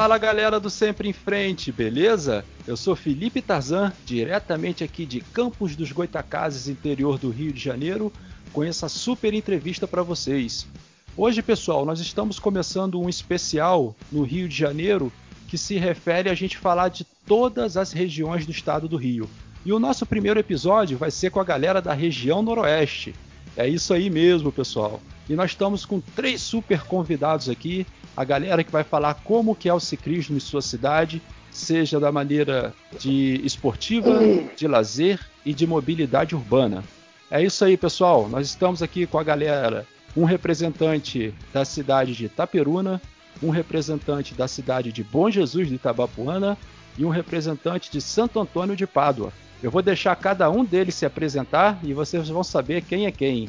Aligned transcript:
Fala 0.00 0.16
galera 0.16 0.58
do 0.58 0.70
Sempre 0.70 1.10
em 1.10 1.12
Frente, 1.12 1.70
beleza? 1.70 2.42
Eu 2.66 2.74
sou 2.74 2.96
Felipe 2.96 3.42
Tarzan, 3.42 3.92
diretamente 4.06 4.82
aqui 4.82 5.04
de 5.04 5.20
Campos 5.20 5.76
dos 5.76 5.92
Goitacazes, 5.92 6.68
interior 6.68 7.18
do 7.18 7.28
Rio 7.28 7.52
de 7.52 7.60
Janeiro, 7.60 8.10
com 8.50 8.64
essa 8.64 8.88
super 8.88 9.34
entrevista 9.34 9.86
para 9.86 10.02
vocês. 10.02 10.66
Hoje, 11.14 11.42
pessoal, 11.42 11.84
nós 11.84 12.00
estamos 12.00 12.38
começando 12.38 12.98
um 12.98 13.10
especial 13.10 13.94
no 14.10 14.22
Rio 14.22 14.48
de 14.48 14.56
Janeiro 14.56 15.12
que 15.46 15.58
se 15.58 15.76
refere 15.76 16.30
a 16.30 16.34
gente 16.34 16.56
falar 16.56 16.88
de 16.88 17.04
todas 17.26 17.76
as 17.76 17.92
regiões 17.92 18.46
do 18.46 18.52
estado 18.52 18.88
do 18.88 18.96
Rio. 18.96 19.28
E 19.66 19.70
o 19.70 19.78
nosso 19.78 20.06
primeiro 20.06 20.40
episódio 20.40 20.96
vai 20.96 21.10
ser 21.10 21.30
com 21.30 21.40
a 21.40 21.44
galera 21.44 21.82
da 21.82 21.92
região 21.92 22.40
Noroeste. 22.40 23.14
É 23.54 23.68
isso 23.68 23.92
aí 23.92 24.08
mesmo, 24.08 24.50
pessoal. 24.50 24.98
E 25.30 25.36
nós 25.36 25.52
estamos 25.52 25.86
com 25.86 26.00
três 26.00 26.40
super 26.40 26.82
convidados 26.82 27.48
aqui 27.48 27.86
a 28.16 28.24
galera 28.24 28.64
que 28.64 28.72
vai 28.72 28.82
falar 28.82 29.14
como 29.14 29.54
que 29.54 29.68
é 29.68 29.72
o 29.72 29.78
ciclismo 29.78 30.36
em 30.36 30.40
sua 30.40 30.60
cidade, 30.60 31.22
seja 31.52 32.00
da 32.00 32.10
maneira 32.10 32.74
de 32.98 33.40
esportiva, 33.44 34.18
de 34.56 34.66
lazer 34.66 35.20
e 35.46 35.54
de 35.54 35.68
mobilidade 35.68 36.34
urbana. 36.34 36.82
É 37.30 37.40
isso 37.40 37.64
aí, 37.64 37.76
pessoal. 37.76 38.28
Nós 38.28 38.48
estamos 38.48 38.82
aqui 38.82 39.06
com 39.06 39.20
a 39.20 39.22
galera, 39.22 39.86
um 40.16 40.24
representante 40.24 41.32
da 41.52 41.64
cidade 41.64 42.12
de 42.12 42.24
Itaperuna, 42.24 43.00
um 43.40 43.50
representante 43.50 44.34
da 44.34 44.48
cidade 44.48 44.90
de 44.90 45.04
Bom 45.04 45.30
Jesus 45.30 45.68
de 45.68 45.76
Itabapuana 45.76 46.58
e 46.98 47.04
um 47.04 47.08
representante 47.08 47.88
de 47.88 48.00
Santo 48.00 48.40
Antônio 48.40 48.74
de 48.74 48.84
Pádua. 48.84 49.32
Eu 49.62 49.70
vou 49.70 49.80
deixar 49.80 50.16
cada 50.16 50.50
um 50.50 50.64
deles 50.64 50.96
se 50.96 51.06
apresentar 51.06 51.78
e 51.84 51.94
vocês 51.94 52.28
vão 52.28 52.42
saber 52.42 52.82
quem 52.82 53.06
é 53.06 53.12
quem. 53.12 53.48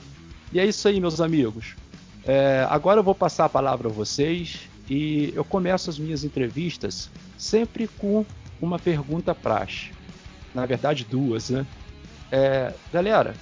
E 0.53 0.59
é 0.59 0.65
isso 0.65 0.87
aí, 0.87 0.99
meus 0.99 1.21
amigos. 1.21 1.75
É, 2.25 2.65
agora 2.69 2.99
eu 2.99 3.03
vou 3.03 3.15
passar 3.15 3.45
a 3.45 3.49
palavra 3.49 3.87
a 3.87 3.91
vocês 3.91 4.69
e 4.89 5.31
eu 5.35 5.43
começo 5.43 5.89
as 5.89 5.97
minhas 5.97 6.23
entrevistas 6.23 7.09
sempre 7.37 7.87
com 7.87 8.25
uma 8.61 8.77
pergunta 8.77 9.33
praxe. 9.33 9.91
Na 10.53 10.65
verdade, 10.65 11.05
duas, 11.05 11.49
né? 11.49 11.65
É, 12.31 12.73
galera, 12.91 13.33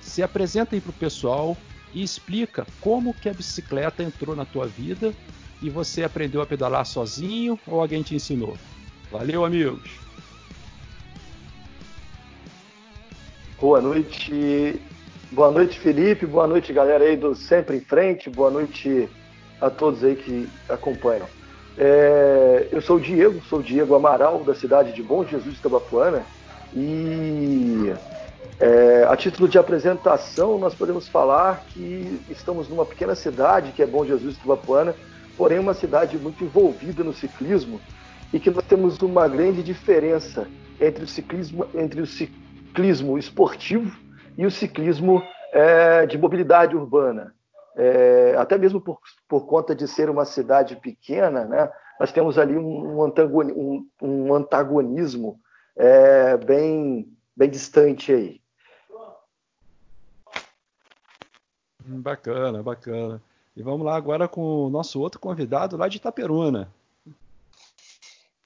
se 0.00 0.22
apresenta 0.22 0.74
aí 0.74 0.80
para 0.80 0.90
o 0.90 0.94
pessoal 0.94 1.56
e 1.94 2.02
explica 2.02 2.66
como 2.80 3.14
que 3.14 3.28
a 3.28 3.32
bicicleta 3.32 4.02
entrou 4.02 4.34
na 4.36 4.44
tua 4.44 4.66
vida 4.66 5.14
e 5.62 5.70
você 5.70 6.04
aprendeu 6.04 6.42
a 6.42 6.46
pedalar 6.46 6.84
sozinho 6.84 7.58
ou 7.66 7.80
alguém 7.80 8.02
te 8.02 8.14
ensinou. 8.14 8.56
Valeu, 9.10 9.44
amigos! 9.44 9.90
Boa 13.60 13.80
noite, 13.80 14.80
Boa 15.30 15.50
noite, 15.50 15.78
Felipe. 15.78 16.24
Boa 16.24 16.46
noite, 16.46 16.72
galera 16.72 17.04
aí 17.04 17.14
do 17.14 17.34
Sempre 17.34 17.76
em 17.76 17.80
Frente. 17.80 18.30
Boa 18.30 18.50
noite 18.50 19.06
a 19.60 19.68
todos 19.68 20.02
aí 20.02 20.16
que 20.16 20.48
acompanham. 20.66 21.26
É, 21.76 22.66
eu 22.72 22.80
sou 22.80 22.96
o 22.96 23.00
Diego, 23.00 23.38
sou 23.44 23.58
o 23.58 23.62
Diego 23.62 23.94
Amaral, 23.94 24.42
da 24.42 24.54
cidade 24.54 24.90
de 24.94 25.02
Bom 25.02 25.26
Jesus 25.26 25.56
de 25.56 25.60
Tabapuana. 25.60 26.22
E 26.74 27.92
é, 28.58 29.06
a 29.06 29.14
título 29.18 29.46
de 29.46 29.58
apresentação, 29.58 30.58
nós 30.58 30.74
podemos 30.74 31.06
falar 31.06 31.62
que 31.68 32.22
estamos 32.30 32.66
numa 32.66 32.86
pequena 32.86 33.14
cidade, 33.14 33.72
que 33.72 33.82
é 33.82 33.86
Bom 33.86 34.06
Jesus 34.06 34.34
de 34.34 34.40
Tabapuana, 34.40 34.94
porém 35.36 35.58
uma 35.58 35.74
cidade 35.74 36.16
muito 36.16 36.42
envolvida 36.42 37.04
no 37.04 37.12
ciclismo 37.12 37.78
e 38.32 38.40
que 38.40 38.50
nós 38.50 38.64
temos 38.64 38.98
uma 39.02 39.28
grande 39.28 39.62
diferença 39.62 40.48
entre 40.80 41.04
o 41.04 41.06
ciclismo, 41.06 41.66
entre 41.74 42.00
o 42.00 42.06
ciclismo 42.06 43.18
esportivo 43.18 44.07
e 44.38 44.46
o 44.46 44.50
ciclismo 44.50 45.20
é, 45.52 46.06
de 46.06 46.16
mobilidade 46.16 46.76
urbana. 46.76 47.34
É, 47.76 48.36
até 48.38 48.56
mesmo 48.56 48.80
por, 48.80 49.00
por 49.28 49.46
conta 49.46 49.74
de 49.74 49.86
ser 49.88 50.08
uma 50.08 50.24
cidade 50.24 50.76
pequena, 50.76 51.44
né, 51.44 51.70
nós 51.98 52.12
temos 52.12 52.38
ali 52.38 52.56
um, 52.56 53.02
um, 53.02 53.88
um 54.00 54.34
antagonismo 54.34 55.40
é, 55.76 56.36
bem, 56.36 57.12
bem 57.36 57.50
distante 57.50 58.12
aí. 58.12 58.40
Bacana, 61.84 62.62
bacana. 62.62 63.20
E 63.56 63.62
vamos 63.62 63.84
lá 63.84 63.96
agora 63.96 64.28
com 64.28 64.66
o 64.66 64.70
nosso 64.70 65.00
outro 65.00 65.18
convidado 65.18 65.76
lá 65.76 65.88
de 65.88 65.96
Itaperuna. 65.96 66.72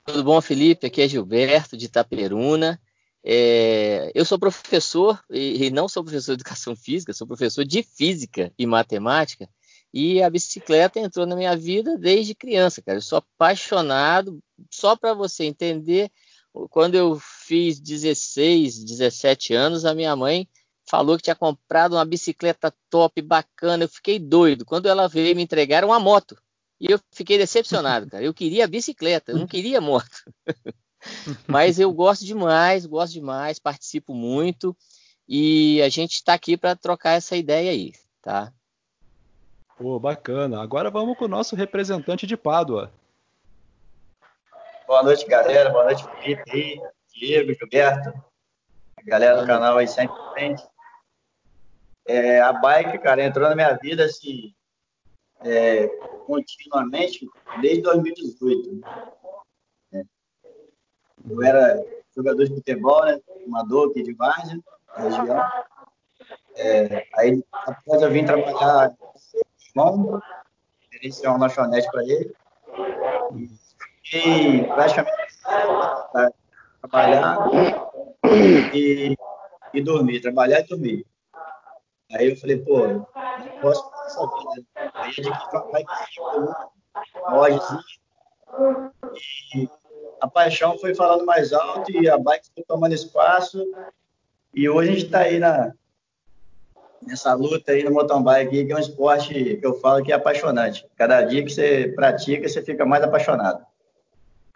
Tudo 0.05 0.25
bom, 0.25 0.41
Felipe? 0.41 0.87
Aqui 0.87 1.03
é 1.03 1.09
Gilberto 1.09 1.77
de 1.77 1.87
Itaperuna. 1.87 2.81
É, 3.25 4.11
eu 4.15 4.25
sou 4.25 4.39
professor 4.39 5.23
e, 5.31 5.67
e, 5.67 5.71
não 5.71 5.89
sou 5.89 6.03
professor 6.03 6.33
de 6.33 6.41
educação 6.41 6.75
física, 6.75 7.13
sou 7.13 7.27
professor 7.27 7.65
de 7.65 7.83
física 7.83 8.53
e 8.59 8.67
matemática. 8.67 9.49
E 9.95 10.23
a 10.23 10.31
bicicleta 10.31 10.99
entrou 10.99 11.27
na 11.27 11.37
minha 11.37 11.57
vida 11.57 11.99
desde 11.99 12.35
criança, 12.35 12.83
cara. 12.83 12.99
Eu 12.99 13.03
sou 13.03 13.19
apaixonado. 13.19 14.43
Só 14.71 14.97
para 14.97 15.13
você 15.15 15.45
entender, 15.45 16.11
quando 16.71 16.95
eu 16.95 17.19
fiz 17.21 17.79
16, 17.79 18.85
17 18.85 19.55
anos, 19.55 19.85
a 19.85 19.95
minha 19.95 20.17
mãe 20.17 20.49
falou 20.89 21.17
que 21.17 21.25
tinha 21.25 21.37
comprado 21.37 21.95
uma 21.95 22.05
bicicleta 22.05 22.75
top, 22.91 23.21
bacana. 23.21 23.85
Eu 23.85 23.89
fiquei 23.89 24.19
doido. 24.19 24.65
Quando 24.65 24.87
ela 24.87 25.09
veio 25.09 25.37
me 25.37 25.43
entregar 25.43 25.85
uma 25.85 26.01
moto. 26.01 26.37
E 26.81 26.91
eu 26.91 26.99
fiquei 27.13 27.39
decepcionado, 27.39 28.09
cara. 28.11 28.25
Eu 28.25 28.35
queria 28.35 28.67
bicicleta, 28.67 29.33
eu 29.33 29.39
não 29.39 29.47
queria 29.47 29.81
moto. 29.81 30.11
Mas 31.47 31.79
eu 31.79 31.93
gosto 31.93 32.25
demais, 32.25 32.87
gosto 32.87 33.13
demais, 33.13 33.59
participo 33.59 34.15
muito 34.15 34.77
e 35.29 35.81
a 35.83 35.89
gente 35.89 36.13
está 36.13 36.35
aqui 36.35 36.57
para 36.57 36.77
trocar 36.77 37.13
essa 37.13 37.37
ideia 37.37 37.71
aí, 37.71 37.93
tá? 38.21 38.53
Pô, 39.77 39.99
bacana. 39.99 40.63
Agora 40.63 40.91
vamos 40.91 41.17
com 41.17 41.25
o 41.25 41.29
nosso 41.29 41.57
representante 41.57 42.27
de 42.27 42.37
Pádua. 42.37 42.93
Boa 44.87 45.03
noite, 45.03 45.27
galera. 45.27 45.71
Boa 45.71 45.85
noite, 45.85 46.05
Felipe 46.21 46.81
Diego, 47.15 47.55
Gilberto, 47.55 48.11
a 48.97 49.03
galera 49.03 49.41
do 49.41 49.47
canal 49.47 49.79
aí 49.79 49.89
sempre 49.89 50.17
frente. 50.33 50.63
É, 52.07 52.41
a 52.41 52.53
bike, 52.53 52.99
cara, 52.99 53.25
entrou 53.25 53.49
na 53.49 53.55
minha 53.55 53.73
vida 53.75 54.05
assim, 54.05 54.53
é, 55.41 55.87
continuamente 56.27 57.29
desde 57.61 57.83
2018. 57.83 58.81
Eu 61.29 61.43
era 61.43 61.85
jogador 62.15 62.45
de 62.45 62.55
futebol, 62.55 63.05
né? 63.05 63.21
Amador 63.47 63.91
aqui 63.91 64.03
de 64.03 64.13
Várzea, 64.15 64.59
região. 64.97 65.51
É, 66.57 67.07
aí, 67.15 67.43
após 67.53 68.03
eu 68.03 68.11
vim 68.11 68.25
trabalhar 68.25 68.95
irmão, 69.75 70.21
gerenciar 70.93 71.35
um 71.35 71.39
lanchonete 71.39 71.89
para 71.91 72.03
ele. 72.05 72.35
E 74.13 74.65
praticamente 74.65 75.39
trabalhar 76.81 77.39
e, 78.75 79.17
e 79.73 79.81
dormir, 79.83 80.21
trabalhar 80.21 80.61
e 80.61 80.67
dormir. 80.67 81.07
Aí 82.13 82.31
eu 82.31 82.37
falei, 82.37 82.59
pô, 82.59 82.87
não 82.87 83.07
posso 83.63 83.91
fazer 83.91 84.07
essa 84.07 84.27
vida. 84.27 84.67
Aí 84.95 85.09
a 85.09 85.11
gente 85.11 85.31
vai 85.51 85.85
uma 87.17 87.37
lojazinha 87.37 87.83
e 89.55 89.69
a 90.23 90.29
paixão 90.29 90.79
foi 90.79 90.95
falando 90.95 91.27
mais 91.27 91.53
alto 91.53 91.91
e 91.91 92.09
a 92.09 92.17
bike 92.17 92.47
foi 92.55 92.63
tomando 92.63 92.95
espaço. 92.95 93.67
E 94.55 94.69
hoje 94.69 94.89
a 94.89 94.93
gente 94.93 95.05
está 95.07 95.19
aí 95.19 95.41
na, 95.41 95.73
nessa 97.05 97.35
luta 97.35 97.73
aí 97.73 97.83
no 97.83 97.91
mountain 97.91 98.23
bike, 98.23 98.67
que 98.67 98.73
é 98.73 98.77
um 98.77 98.79
esporte 98.79 99.57
que 99.57 99.67
eu 99.67 99.75
falo 99.81 100.05
que 100.05 100.13
é 100.13 100.15
apaixonante. 100.15 100.87
Cada 100.95 101.23
dia 101.23 101.43
que 101.43 101.51
você 101.51 101.93
pratica, 101.97 102.49
você 102.49 102.63
fica 102.63 102.87
mais 102.87 103.03
apaixonado. 103.03 103.67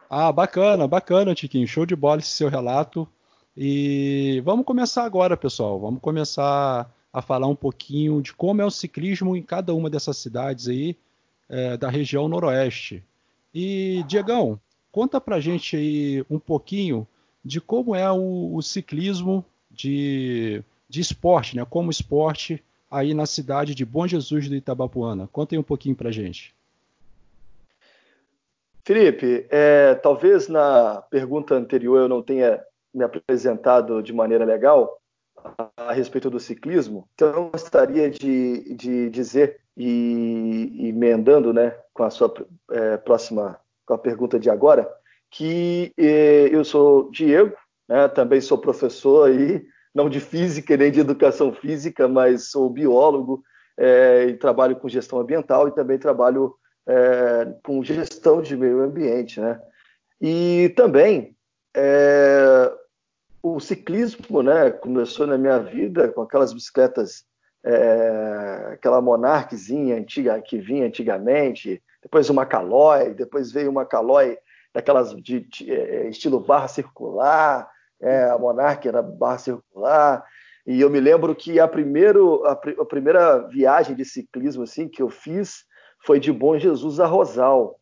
Ah, 0.08 0.30
bacana, 0.30 0.86
bacana, 0.86 1.34
Tiquinho. 1.34 1.66
Show 1.66 1.84
de 1.84 1.96
bola 1.96 2.20
esse 2.20 2.30
seu 2.30 2.48
relato. 2.48 3.08
E 3.56 4.40
vamos 4.44 4.64
começar 4.64 5.02
agora, 5.02 5.36
pessoal. 5.36 5.80
Vamos 5.80 6.00
começar 6.00 6.88
a 7.12 7.22
falar 7.22 7.48
um 7.48 7.56
pouquinho 7.56 8.22
de 8.22 8.32
como 8.32 8.62
é 8.62 8.64
o 8.64 8.70
ciclismo 8.70 9.36
em 9.36 9.42
cada 9.42 9.74
uma 9.74 9.90
dessas 9.90 10.16
cidades 10.16 10.68
aí 10.68 10.96
é, 11.48 11.76
da 11.76 11.90
região 11.90 12.28
noroeste. 12.28 13.02
E, 13.52 14.04
Diegão, 14.06 14.60
Conta 14.96 15.20
pra 15.20 15.38
gente 15.38 15.76
aí 15.76 16.24
um 16.30 16.38
pouquinho 16.38 17.06
de 17.44 17.60
como 17.60 17.94
é 17.94 18.10
o, 18.10 18.54
o 18.54 18.62
ciclismo 18.62 19.44
de, 19.70 20.64
de 20.88 21.02
esporte, 21.02 21.54
né? 21.54 21.66
Como 21.68 21.90
esporte 21.90 22.64
aí 22.90 23.12
na 23.12 23.26
cidade 23.26 23.74
de 23.74 23.84
Bom 23.84 24.06
Jesus 24.06 24.48
do 24.48 24.54
Itabapuana. 24.54 25.28
Conta 25.30 25.54
aí 25.54 25.58
um 25.58 25.62
pouquinho 25.62 25.94
pra 25.94 26.10
gente. 26.10 26.54
Felipe, 28.86 29.46
é, 29.50 29.96
talvez 29.96 30.48
na 30.48 31.02
pergunta 31.10 31.54
anterior 31.54 31.98
eu 31.98 32.08
não 32.08 32.22
tenha 32.22 32.64
me 32.94 33.04
apresentado 33.04 34.02
de 34.02 34.14
maneira 34.14 34.46
legal 34.46 34.98
a, 35.76 35.92
respeito 35.92 36.30
do 36.30 36.40
ciclismo, 36.40 37.06
então 37.14 37.28
eu 37.28 37.50
gostaria 37.50 38.10
de, 38.10 38.74
de 38.74 39.10
dizer, 39.10 39.60
e 39.76 40.88
emendando 40.88 41.52
né, 41.52 41.76
com 41.92 42.02
a 42.02 42.08
sua 42.08 42.32
é, 42.70 42.96
próxima 42.96 43.60
com 43.86 43.94
a 43.94 43.98
pergunta 43.98 44.38
de 44.38 44.50
agora, 44.50 44.88
que 45.30 45.92
eh, 45.96 46.48
eu 46.50 46.64
sou 46.64 47.10
Diego, 47.10 47.54
né, 47.88 48.08
também 48.08 48.40
sou 48.40 48.58
professor 48.58 49.28
aí, 49.28 49.64
não 49.94 50.10
de 50.10 50.20
física 50.20 50.76
nem 50.76 50.90
de 50.90 51.00
educação 51.00 51.52
física, 51.52 52.08
mas 52.08 52.50
sou 52.50 52.68
biólogo 52.68 53.42
eh, 53.78 54.26
e 54.30 54.34
trabalho 54.34 54.76
com 54.76 54.88
gestão 54.88 55.20
ambiental 55.20 55.68
e 55.68 55.74
também 55.74 55.98
trabalho 55.98 56.54
é, 56.86 57.52
com 57.64 57.82
gestão 57.82 58.40
de 58.40 58.56
meio 58.56 58.80
ambiente, 58.80 59.40
né? 59.40 59.60
E 60.20 60.72
também 60.76 61.36
é, 61.76 62.72
o 63.42 63.58
ciclismo, 63.60 64.42
né, 64.42 64.70
começou 64.70 65.26
na 65.26 65.36
minha 65.36 65.58
vida 65.58 66.08
com 66.12 66.22
aquelas 66.22 66.52
bicicletas, 66.52 67.24
é, 67.66 68.70
aquela 68.74 69.00
Monarquezinha 69.00 69.96
antiga 69.96 70.40
que 70.40 70.56
vinha 70.56 70.86
antigamente, 70.86 71.82
depois 72.00 72.30
uma 72.30 72.46
Caloi, 72.46 73.12
depois 73.12 73.50
veio 73.50 73.68
uma 73.68 73.84
Caloi 73.84 74.38
daquelas 74.72 75.10
de, 75.16 75.40
de, 75.40 75.72
é, 75.72 76.08
estilo 76.08 76.38
barra 76.38 76.68
circular, 76.68 77.68
é, 78.00 78.30
a 78.30 78.38
Monarch 78.38 78.86
era 78.86 79.02
barra 79.02 79.38
circular, 79.38 80.24
e 80.64 80.80
eu 80.80 80.88
me 80.88 81.00
lembro 81.00 81.34
que 81.34 81.58
a, 81.58 81.66
primeiro, 81.66 82.44
a, 82.44 82.52
a, 82.52 82.84
primeira 82.84 83.38
viagem 83.48 83.96
de 83.96 84.04
ciclismo 84.04 84.62
assim 84.62 84.88
que 84.88 85.02
eu 85.02 85.08
fiz 85.08 85.64
foi 86.04 86.20
de 86.20 86.32
Bom 86.32 86.58
Jesus 86.58 87.00
a 87.00 87.06
Rosal. 87.06 87.80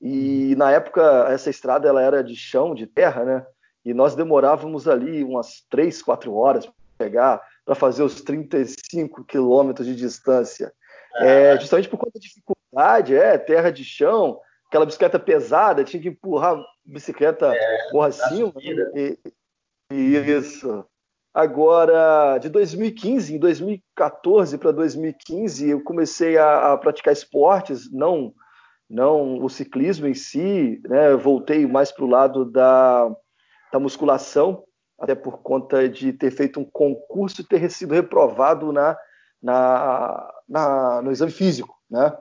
E 0.00 0.54
na 0.56 0.70
época 0.70 1.26
essa 1.30 1.48
estrada 1.48 1.88
ela 1.88 2.02
era 2.02 2.22
de 2.22 2.36
chão, 2.36 2.74
de 2.74 2.86
terra, 2.86 3.24
né? 3.24 3.46
E 3.84 3.94
nós 3.94 4.14
demorávamos 4.14 4.86
ali 4.86 5.24
umas 5.24 5.64
três, 5.70 6.02
quatro 6.02 6.34
horas 6.34 6.66
para 6.66 6.74
pegar 6.98 7.42
para 7.66 7.74
fazer 7.74 8.04
os 8.04 8.22
35 8.22 9.24
quilômetros 9.24 9.86
de 9.86 9.96
distância. 9.96 10.72
É, 11.16 11.58
justamente 11.58 11.88
por 11.88 11.98
conta 11.98 12.12
da 12.14 12.20
dificuldade, 12.20 13.16
é 13.16 13.36
terra 13.36 13.70
de 13.70 13.84
chão, 13.84 14.38
aquela 14.68 14.86
bicicleta 14.86 15.18
pesada, 15.18 15.82
tinha 15.82 16.00
que 16.00 16.08
empurrar 16.08 16.54
a 16.54 16.64
bicicleta 16.84 17.52
é, 17.52 17.90
por 17.90 18.02
acima. 18.02 18.52
E, 18.94 19.18
isso. 19.92 20.84
Agora, 21.34 22.38
de 22.38 22.48
2015, 22.48 23.34
em 23.34 23.38
2014 23.38 24.56
para 24.58 24.70
2015, 24.70 25.68
eu 25.68 25.82
comecei 25.82 26.38
a, 26.38 26.72
a, 26.72 26.78
praticar 26.78 27.12
esportes, 27.12 27.92
não, 27.92 28.32
não 28.88 29.44
o 29.44 29.48
ciclismo 29.50 30.06
em 30.06 30.14
si, 30.14 30.80
né? 30.88 31.14
Voltei 31.14 31.66
mais 31.66 31.92
para 31.92 32.04
o 32.04 32.08
lado 32.08 32.44
da, 32.44 33.14
da 33.72 33.78
musculação, 33.78 34.64
até 34.98 35.14
por 35.14 35.38
conta 35.38 35.88
de 35.88 36.12
ter 36.12 36.30
feito 36.30 36.60
um 36.60 36.64
concurso 36.64 37.40
e 37.40 37.44
ter 37.44 37.70
sido 37.70 37.94
reprovado 37.94 38.72
na, 38.72 38.96
na, 39.42 40.34
na, 40.48 41.02
no 41.02 41.12
exame 41.12 41.30
físico, 41.30 41.76
né? 41.90 42.16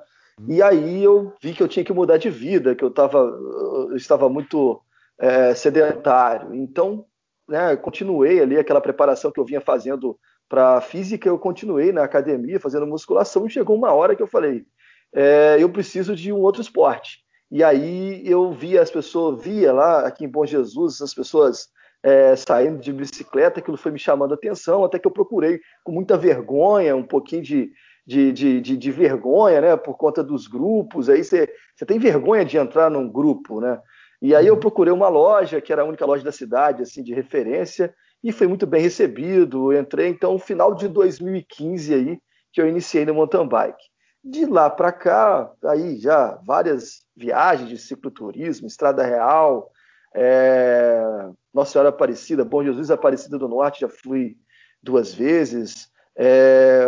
E 0.47 0.61
aí 0.61 1.01
eu 1.01 1.33
vi 1.41 1.53
que 1.53 1.63
eu 1.63 1.67
tinha 1.67 1.85
que 1.85 1.93
mudar 1.93 2.17
de 2.17 2.29
vida, 2.29 2.75
que 2.75 2.83
eu, 2.83 2.91
tava, 2.91 3.19
eu 3.19 3.95
estava 3.95 4.27
muito 4.27 4.81
é, 5.17 5.55
sedentário. 5.55 6.53
Então 6.53 7.05
né, 7.47 7.75
continuei 7.75 8.41
ali 8.41 8.57
aquela 8.57 8.81
preparação 8.81 9.31
que 9.31 9.39
eu 9.39 9.45
vinha 9.45 9.61
fazendo 9.61 10.17
para 10.47 10.81
física, 10.81 11.27
eu 11.27 11.39
continuei 11.39 11.91
na 11.91 12.03
academia 12.03 12.59
fazendo 12.59 12.85
musculação 12.85 13.45
e 13.45 13.49
chegou 13.49 13.75
uma 13.75 13.93
hora 13.93 14.15
que 14.15 14.21
eu 14.21 14.27
falei, 14.27 14.65
é, 15.13 15.57
eu 15.59 15.69
preciso 15.69 16.15
de 16.15 16.31
um 16.31 16.39
outro 16.39 16.61
esporte. 16.61 17.19
E 17.49 17.63
aí 17.63 18.21
eu 18.25 18.51
via 18.51 18.81
as 18.81 18.91
pessoas, 18.91 19.43
via 19.43 19.71
lá 19.71 20.05
aqui 20.05 20.25
em 20.25 20.29
Bom 20.29 20.45
Jesus, 20.45 21.01
as 21.01 21.13
pessoas 21.13 21.69
é, 22.05 22.35
saindo 22.35 22.77
de 22.77 22.93
bicicleta, 22.93 23.59
aquilo 23.59 23.77
foi 23.77 23.91
me 23.91 23.97
chamando 23.97 24.31
a 24.31 24.35
atenção, 24.35 24.83
até 24.83 24.99
que 24.99 25.07
eu 25.07 25.11
procurei 25.11 25.59
com 25.83 25.91
muita 25.91 26.15
vergonha, 26.15 26.95
um 26.95 27.01
pouquinho 27.01 27.41
de, 27.41 27.71
de, 28.05 28.31
de, 28.31 28.61
de, 28.61 28.77
de 28.77 28.91
vergonha, 28.91 29.59
né, 29.59 29.75
por 29.75 29.97
conta 29.97 30.23
dos 30.23 30.45
grupos, 30.45 31.09
aí 31.09 31.23
você 31.23 31.49
tem 31.87 31.97
vergonha 31.97 32.45
de 32.45 32.57
entrar 32.57 32.91
num 32.91 33.11
grupo, 33.11 33.59
né? 33.59 33.81
E 34.21 34.35
aí 34.35 34.45
eu 34.45 34.55
procurei 34.55 34.93
uma 34.93 35.09
loja, 35.09 35.59
que 35.59 35.73
era 35.73 35.81
a 35.81 35.85
única 35.85 36.05
loja 36.05 36.23
da 36.23 36.31
cidade, 36.31 36.83
assim, 36.83 37.01
de 37.01 37.11
referência, 37.11 37.91
e 38.23 38.31
foi 38.31 38.45
muito 38.45 38.67
bem 38.67 38.83
recebido. 38.83 39.73
Eu 39.73 39.81
entrei, 39.81 40.07
então, 40.07 40.33
no 40.33 40.39
final 40.39 40.75
de 40.75 40.87
2015 40.87 41.93
aí, 41.93 42.19
que 42.53 42.61
eu 42.61 42.67
iniciei 42.67 43.03
no 43.03 43.15
mountain 43.15 43.47
bike. 43.47 43.83
De 44.23 44.45
lá 44.45 44.69
para 44.69 44.91
cá, 44.91 45.51
aí 45.65 45.97
já 45.97 46.39
várias 46.45 47.03
viagens 47.15 47.67
de 47.67 47.77
cicloturismo, 47.79 48.67
Estrada 48.67 49.03
Real, 49.03 49.71
é... 50.15 51.29
Nossa 51.53 51.73
Senhora 51.73 51.89
Aparecida, 51.89 52.43
Bom 52.43 52.63
Jesus 52.63 52.89
Aparecida 52.89 53.37
do 53.37 53.47
Norte, 53.47 53.81
já 53.81 53.89
fui 53.89 54.37
duas 54.81 55.13
vezes. 55.13 55.89
É... 56.15 56.85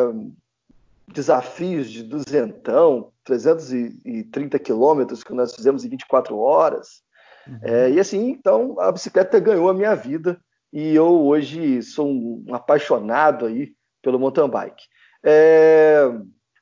Desafios 1.13 1.89
de 1.89 2.03
duzentão, 2.03 3.11
330 3.23 4.59
quilômetros 4.59 5.23
que 5.23 5.33
nós 5.33 5.53
fizemos 5.55 5.85
em 5.85 5.89
24 5.89 6.37
horas. 6.37 7.01
Uhum. 7.47 7.59
É, 7.61 7.91
e 7.91 7.99
assim, 7.99 8.29
então, 8.29 8.77
a 8.79 8.91
bicicleta 8.91 9.39
ganhou 9.39 9.69
a 9.69 9.73
minha 9.73 9.95
vida 9.95 10.39
e 10.71 10.93
eu 10.93 11.25
hoje 11.25 11.81
sou 11.81 12.09
um 12.09 12.53
apaixonado 12.53 13.45
aí 13.45 13.73
pelo 14.01 14.19
mountain 14.19 14.49
bike. 14.49 14.83
É, 15.23 16.03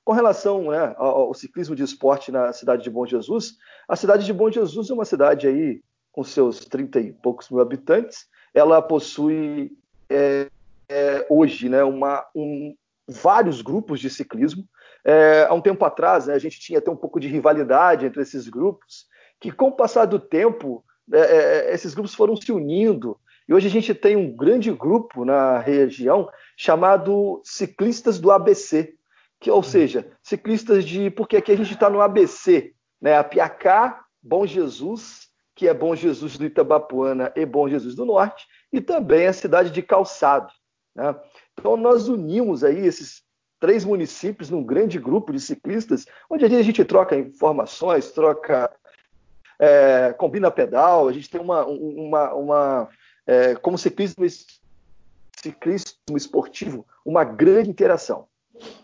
com 0.04 0.14
relação 0.14 0.70
né, 0.70 0.94
ao, 0.98 1.28
ao, 1.28 1.34
ciclismo 1.34 1.76
de 1.76 1.84
esporte 1.84 2.32
na 2.32 2.54
cidade 2.54 2.84
de 2.84 2.90
Bom 2.90 3.06
Jesus, 3.06 3.56
a 3.88 3.96
cidade 3.96 4.26
de 4.26 4.34
Bom 4.34 4.50
Jesus 4.52 4.90
é 4.90 4.94
uma 4.94 5.06
cidade 5.06 5.48
aí 5.48 5.82
com 6.16 6.24
seus 6.24 6.62
30 6.62 7.00
e 7.02 7.12
poucos 7.12 7.50
mil 7.50 7.60
habitantes. 7.60 8.26
Ela 8.54 8.82
possui 8.82 9.74
é, 10.10 10.48
é, 10.88 11.28
hoje 11.30 11.68
né, 11.68 11.84
uma, 11.84 12.26
um, 12.34 12.74
vários 13.06 13.62
grupos 13.62 14.00
de 14.00 14.10
ciclismo. 14.10 14.66
É, 15.04 15.46
há 15.50 15.54
um 15.54 15.60
tempo 15.60 15.84
atrás, 15.84 16.28
né, 16.28 16.34
a 16.34 16.40
gente 16.40 16.58
tinha 16.58 16.80
até 16.80 16.90
um 16.90 16.96
pouco 16.96 17.20
de 17.20 17.28
rivalidade 17.28 18.06
entre 18.06 18.22
esses 18.22 18.48
grupos, 18.48 19.08
que 19.42 19.52
com 19.52 19.68
o 19.68 19.76
passar 19.76 20.06
do 20.06 20.18
tempo, 20.18 20.86
é, 21.12 21.20
é, 21.20 21.74
esses 21.74 21.94
grupos 21.94 22.16
foram 22.16 22.38
se 22.38 22.50
unindo. 22.50 23.20
E 23.46 23.54
hoje 23.54 23.68
a 23.68 23.72
gente 23.72 23.94
tem 23.94 24.16
um 24.16 24.34
grande 24.34 24.72
grupo 24.72 25.26
na 25.26 25.60
região 25.60 26.30
chamado 26.56 27.42
Ciclistas 27.44 28.20
do 28.20 28.32
ABC, 28.32 28.96
que, 29.42 29.52
ou 29.52 29.62
seja, 29.62 30.10
ciclistas 30.24 30.86
de. 30.86 31.12
Porque 31.12 31.36
aqui 31.36 31.52
a 31.52 31.58
gente 31.58 31.74
está 31.74 31.90
no 31.90 32.02
ABC, 32.02 32.74
né? 33.02 33.18
A 33.18 33.24
Piacá, 33.24 34.02
Bom 34.24 34.48
Jesus, 34.48 35.25
que 35.56 35.68
é 35.68 35.74
Bom 35.74 35.96
Jesus 35.96 36.38
do 36.38 36.46
Itabapuana 36.46 37.32
e 37.36 37.46
Bom 37.46 37.70
Jesus 37.70 37.96
do 37.96 38.06
Norte, 38.06 38.46
e 38.72 38.82
também 38.82 39.26
a 39.26 39.34
cidade 39.34 39.72
de 39.72 39.82
Calçado. 39.82 40.52
Né? 40.94 41.16
Então 41.58 41.78
nós 41.78 42.08
unimos 42.10 42.64
aí 42.64 42.86
esses 42.86 43.24
três 43.60 43.86
municípios 43.86 44.50
num 44.50 44.64
grande 44.64 45.00
grupo 45.00 45.32
de 45.32 45.40
ciclistas, 45.40 46.06
onde 46.30 46.44
a 46.44 46.50
gente 46.62 46.84
troca 46.84 47.18
informações, 47.18 48.12
troca 48.12 48.70
é, 49.58 50.14
combina 50.14 50.52
pedal, 50.52 51.08
a 51.08 51.14
gente 51.14 51.30
tem 51.30 51.40
uma, 51.40 51.66
uma, 51.66 52.34
uma 52.34 52.90
é, 53.26 53.56
como 53.56 53.78
ciclismo, 53.78 54.26
ciclismo 55.42 56.18
esportivo, 56.18 56.86
uma 57.06 57.24
grande 57.24 57.70
interação. 57.70 58.28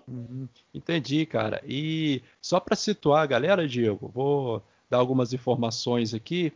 Uhum, 0.07 0.47
entendi, 0.73 1.25
cara. 1.25 1.61
E 1.65 2.23
só 2.41 2.59
para 2.59 2.75
situar 2.75 3.23
a 3.23 3.27
galera, 3.27 3.67
Diego, 3.67 4.09
vou 4.13 4.63
dar 4.89 4.97
algumas 4.97 5.33
informações 5.33 6.13
aqui 6.13 6.53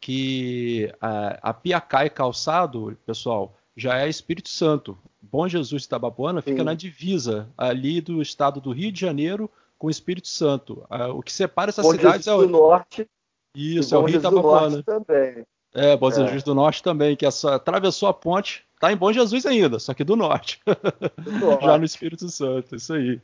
que 0.00 0.92
a, 1.00 1.50
a 1.50 1.54
Piacá 1.54 2.06
e 2.06 2.10
Calçado, 2.10 2.96
pessoal, 3.06 3.56
já 3.76 3.98
é 3.98 4.08
Espírito 4.08 4.48
Santo. 4.48 4.96
Bom 5.20 5.48
Jesus 5.48 5.82
de 5.82 5.88
Tabapuana 5.88 6.40
fica 6.40 6.58
Sim. 6.58 6.64
na 6.64 6.74
divisa 6.74 7.48
ali 7.58 8.00
do 8.00 8.22
estado 8.22 8.60
do 8.60 8.72
Rio 8.72 8.92
de 8.92 9.00
Janeiro 9.00 9.50
com 9.78 9.88
o 9.88 9.90
Espírito 9.90 10.28
Santo. 10.28 10.86
O 11.14 11.22
que 11.22 11.32
separa 11.32 11.70
essas 11.70 11.84
Bom 11.84 11.92
cidades 11.92 12.24
Jesus 12.24 12.26
é 12.26 12.44
o 12.44 12.46
do 12.46 12.52
norte 12.52 13.08
isso, 13.56 13.94
é 13.94 13.98
o 13.98 14.04
Rio 14.04 14.18
Itabapuana. 14.18 14.82
também. 14.82 15.46
É, 15.74 15.96
Bom 15.96 16.10
Jesus 16.10 16.42
é. 16.42 16.44
do 16.44 16.54
Norte 16.54 16.82
também, 16.82 17.16
que 17.16 17.24
essa, 17.24 17.54
atravessou 17.54 18.08
a 18.08 18.14
ponte, 18.14 18.64
tá 18.78 18.92
em 18.92 18.96
Bom 18.96 19.12
Jesus 19.12 19.46
ainda, 19.46 19.78
só 19.78 19.94
que 19.94 20.04
do 20.04 20.14
norte. 20.14 20.60
Do 21.18 21.32
norte. 21.40 21.64
Já 21.64 21.78
no 21.78 21.84
Espírito 21.84 22.28
Santo, 22.28 22.76
isso 22.76 22.92
aí. 22.92 23.20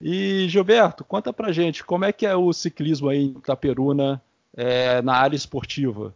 E 0.00 0.46
Gilberto, 0.48 1.04
conta 1.04 1.32
pra 1.32 1.52
gente, 1.52 1.82
como 1.82 2.04
é 2.04 2.12
que 2.12 2.26
é 2.26 2.36
o 2.36 2.52
ciclismo 2.52 3.08
aí 3.08 3.22
em 3.24 3.30
Itaperuna 3.30 4.20
é, 4.56 5.02
na 5.02 5.14
área 5.16 5.36
esportiva? 5.36 6.14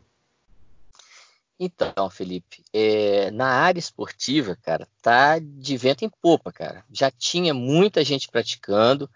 Então, 1.61 2.09
Felipe, 2.09 2.63
é, 2.73 3.33
na 3.33 3.49
área 3.49 3.81
esportiva, 3.81 4.57
cara, 4.57 4.87
tá 5.03 5.41
de 5.41 5.77
vento 5.77 6.05
em 6.05 6.11
popa, 6.23 6.53
cara. 6.53 6.85
Já 6.93 7.11
tinha 7.11 7.53
muita 7.53 8.05
gente 8.05 8.29
praticando, 8.29 9.11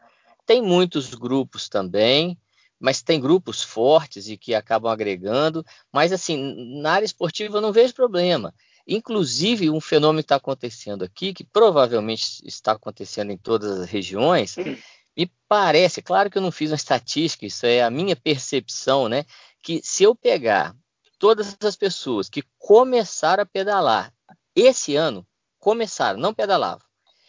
tem 0.45 0.61
muitos 0.61 1.15
grupos 1.15 1.69
também, 1.69 2.37
mas 2.81 3.01
tem 3.01 3.21
grupos 3.21 3.63
fortes 3.63 4.29
e 4.29 4.37
que 4.37 4.57
acabam 4.57 4.91
agregando. 4.91 5.65
Mas, 5.93 6.13
assim, 6.13 6.81
na 6.83 6.95
área 6.95 7.07
esportiva 7.07 7.59
eu 7.59 7.61
não 7.61 7.73
vejo 7.73 7.95
problema. 7.95 8.53
Inclusive, 8.89 9.71
um 9.71 9.81
fenômeno 9.81 10.19
que 10.21 10.25
está 10.25 10.35
acontecendo 10.35 11.05
aqui, 11.05 11.33
que 11.33 11.45
provavelmente 11.45 12.43
está 12.45 12.73
acontecendo 12.73 13.31
em 13.31 13.37
todas 13.37 13.79
as 13.79 13.89
regiões, 13.89 14.57
me 15.17 15.31
parece, 15.49 16.03
claro 16.03 16.31
que 16.31 16.39
eu 16.39 16.43
não 16.43 16.53
fiz 16.53 16.71
uma 16.71 16.77
estatística, 16.77 17.47
isso 17.47 17.67
é 17.67 17.83
a 17.83 17.91
minha 17.91 18.17
percepção, 18.17 19.09
né? 19.09 19.25
Que 19.63 19.81
se 19.83 20.03
eu 20.03 20.15
pegar 20.15 20.75
todas 21.19 21.57
as 21.63 21.77
pessoas 21.77 22.29
que 22.29 22.43
começaram 22.59 23.43
a 23.43 23.47
pedalar 23.47 24.13
esse 24.55 24.97
ano, 24.97 25.27
começaram, 25.59 26.19
não 26.19 26.35
pedalavam, 26.35 26.87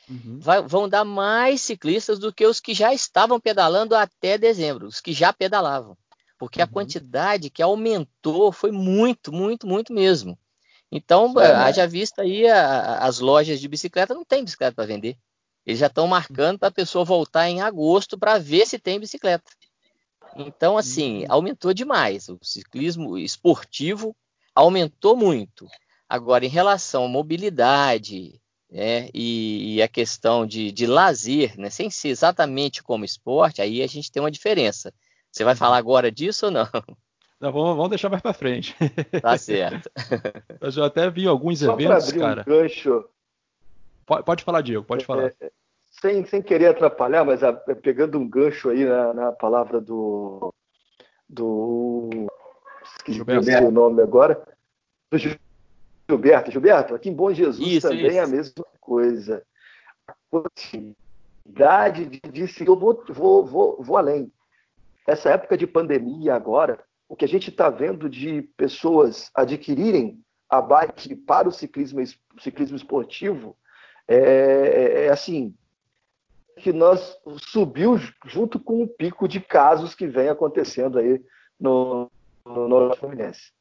Uhum. 0.09 0.39
Vai, 0.39 0.61
vão 0.61 0.87
dar 0.89 1.05
mais 1.05 1.61
ciclistas 1.61 2.19
do 2.19 2.33
que 2.33 2.45
os 2.45 2.59
que 2.59 2.73
já 2.73 2.93
estavam 2.93 3.39
pedalando 3.39 3.95
até 3.95 4.37
dezembro, 4.37 4.87
os 4.87 4.99
que 4.99 5.13
já 5.13 5.31
pedalavam. 5.31 5.97
Porque 6.37 6.59
uhum. 6.59 6.65
a 6.65 6.67
quantidade 6.67 7.49
que 7.49 7.61
aumentou 7.61 8.51
foi 8.51 8.71
muito, 8.71 9.31
muito, 9.31 9.65
muito 9.65 9.93
mesmo. 9.93 10.37
Então, 10.91 11.33
é, 11.39 11.51
haja 11.51 11.87
vista 11.87 12.21
aí, 12.21 12.47
a, 12.47 12.99
as 12.99 13.19
lojas 13.19 13.59
de 13.59 13.67
bicicleta 13.67 14.13
não 14.13 14.23
tem 14.25 14.43
bicicleta 14.43 14.75
para 14.75 14.85
vender. 14.85 15.17
Eles 15.65 15.79
já 15.79 15.87
estão 15.87 16.07
marcando 16.07 16.59
para 16.59 16.67
a 16.67 16.71
pessoa 16.71 17.05
voltar 17.05 17.49
em 17.49 17.61
agosto 17.61 18.17
para 18.17 18.37
ver 18.37 18.67
se 18.67 18.77
tem 18.77 18.99
bicicleta. 18.99 19.49
Então, 20.35 20.77
assim, 20.77 21.21
uhum. 21.21 21.27
aumentou 21.29 21.73
demais. 21.73 22.27
O 22.27 22.37
ciclismo 22.41 23.17
esportivo 23.17 24.15
aumentou 24.53 25.15
muito. 25.15 25.67
Agora, 26.09 26.45
em 26.45 26.49
relação 26.49 27.05
à 27.05 27.07
mobilidade 27.07 28.39
né, 28.69 29.09
e, 29.13 29.75
e, 29.75 29.81
a 29.81 29.87
questão 29.87 30.45
de, 30.45 30.71
de 30.71 30.85
lazer, 30.85 31.57
né, 31.57 31.69
sem 31.69 31.89
ser 31.89 32.09
exatamente 32.09 32.83
como 32.83 33.05
esporte, 33.05 33.61
aí 33.61 33.81
a 33.81 33.87
gente 33.87 34.11
tem 34.11 34.21
uma 34.21 34.31
diferença. 34.31 34.93
Você 35.31 35.43
vai 35.43 35.55
falar 35.55 35.77
agora 35.77 36.11
disso 36.11 36.47
ou 36.47 36.51
não? 36.51 36.67
Não, 37.39 37.51
vamos, 37.51 37.75
vamos 37.75 37.89
deixar 37.89 38.09
mais 38.09 38.21
para 38.21 38.31
frente. 38.31 38.73
Tá 39.21 39.37
certo. 39.37 39.91
Eu 40.61 40.71
já 40.71 40.85
até 40.85 41.09
vi 41.09 41.27
alguns 41.27 41.59
Só 41.59 41.73
eventos, 41.73 42.07
abrir 42.07 42.19
cara. 42.19 42.41
Um 42.41 42.45
gancho. 42.45 43.05
Pode, 44.05 44.23
pode 44.23 44.43
falar, 44.43 44.61
Diego, 44.61 44.83
pode 44.83 45.05
falar. 45.05 45.33
É, 45.39 45.51
sem, 46.01 46.25
sem 46.25 46.41
querer 46.41 46.67
atrapalhar, 46.67 47.23
mas 47.23 47.43
a, 47.43 47.53
pegando 47.53 48.17
um 48.17 48.27
gancho 48.27 48.69
aí 48.69 48.85
na, 48.85 49.13
na 49.13 49.31
palavra 49.31 49.79
do. 49.79 50.53
do. 51.29 52.09
Gilberto. 53.07 53.65
o 53.65 53.71
nome 53.71 54.01
agora. 54.01 54.41
Do 55.09 55.17
Gilberto. 55.17 56.51
Gilberto, 56.51 56.95
aqui 56.95 57.09
em 57.09 57.13
Bom 57.13 57.33
Jesus 57.33 57.67
isso, 57.67 57.87
também 57.87 58.07
isso. 58.07 58.17
é 58.17 58.19
a 58.19 58.27
mesma 58.27 58.65
coisa. 58.79 59.43
A 60.07 60.13
quantidade 60.29 62.05
de, 62.05 62.19
de 62.19 62.65
eu 62.65 62.77
vou, 62.77 63.03
vou, 63.09 63.45
vou, 63.45 63.81
vou 63.81 63.97
além. 63.97 64.31
Essa 65.07 65.29
época 65.31 65.57
de 65.57 65.67
pandemia 65.67 66.33
agora, 66.35 66.83
o 67.07 67.15
que 67.15 67.25
a 67.25 67.27
gente 67.27 67.49
está 67.49 67.69
vendo 67.69 68.09
de 68.09 68.41
pessoas 68.57 69.29
adquirirem 69.35 70.19
a 70.49 70.61
bike 70.61 71.15
para 71.15 71.47
o 71.47 71.51
ciclismo, 71.51 72.01
ciclismo 72.39 72.75
esportivo 72.75 73.57
é, 74.07 74.17
é, 74.17 75.05
é 75.05 75.09
assim 75.09 75.53
que 76.57 76.71
nós 76.71 77.17
subiu 77.39 77.99
junto 78.25 78.59
com 78.59 78.83
o 78.83 78.87
pico 78.87 79.27
de 79.27 79.39
casos 79.39 79.95
que 79.95 80.07
vem 80.07 80.29
acontecendo 80.29 80.97
aí 80.97 81.21
no, 81.59 82.09
no 82.45 82.67
Norte 82.67 82.99
Fluminense. 82.99 83.51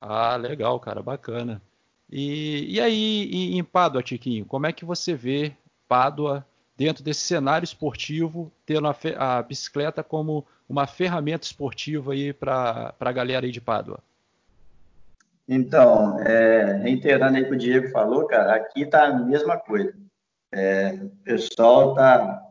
Ah, 0.00 0.36
legal, 0.36 0.78
cara, 0.78 1.02
bacana. 1.02 1.60
E, 2.10 2.74
e 2.74 2.80
aí, 2.80 3.56
em 3.56 3.62
Pádua, 3.64 4.02
Tiquinho, 4.02 4.44
como 4.44 4.66
é 4.66 4.72
que 4.72 4.84
você 4.84 5.14
vê 5.14 5.52
Pádua 5.88 6.46
dentro 6.76 7.02
desse 7.02 7.20
cenário 7.20 7.64
esportivo, 7.64 8.52
tendo 8.64 8.86
a, 8.86 8.96
a 9.18 9.42
bicicleta 9.42 10.02
como 10.02 10.46
uma 10.68 10.86
ferramenta 10.86 11.44
esportiva 11.44 12.12
aí 12.12 12.32
para 12.32 12.94
a 12.98 13.12
galera 13.12 13.46
aí 13.46 13.52
de 13.52 13.60
Pádua? 13.60 14.00
Então, 15.48 16.20
é, 16.20 16.74
reiterando 16.82 17.38
aí 17.38 17.42
o 17.42 17.46
que 17.46 17.54
o 17.54 17.58
Diego 17.58 17.88
falou, 17.88 18.26
cara, 18.26 18.54
aqui 18.54 18.84
tá 18.84 19.06
a 19.06 19.18
mesma 19.18 19.56
coisa. 19.56 19.94
É, 20.52 20.92
o 21.02 21.08
pessoal 21.24 21.94
tá 21.94 22.42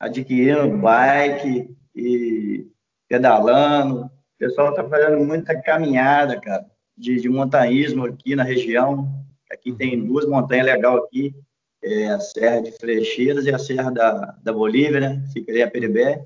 adquirindo 0.00 0.76
bike 0.78 1.76
e 1.94 2.66
pedalando. 3.08 4.06
O 4.06 4.10
pessoal 4.38 4.74
tá 4.74 4.82
fazendo 4.88 5.24
muita 5.24 5.60
caminhada, 5.62 6.40
cara, 6.40 6.66
de, 6.98 7.20
de 7.20 7.28
montanhismo 7.28 8.04
aqui 8.04 8.34
na 8.34 8.42
região. 8.42 9.08
Aqui 9.52 9.72
tem 9.72 10.04
duas 10.04 10.26
montanhas 10.26 10.66
legais 10.66 11.04
aqui, 11.04 11.34
é 11.82 12.08
a 12.08 12.20
Serra 12.20 12.62
de 12.62 12.72
Flecheiras 12.72 13.46
e 13.46 13.54
a 13.54 13.58
Serra 13.58 13.90
da, 13.90 14.36
da 14.42 14.52
Bolívia, 14.52 15.00
né? 15.00 15.24
Fica 15.32 15.50
ali 15.52 15.62
a 15.62 15.70
Peribé. 15.70 16.24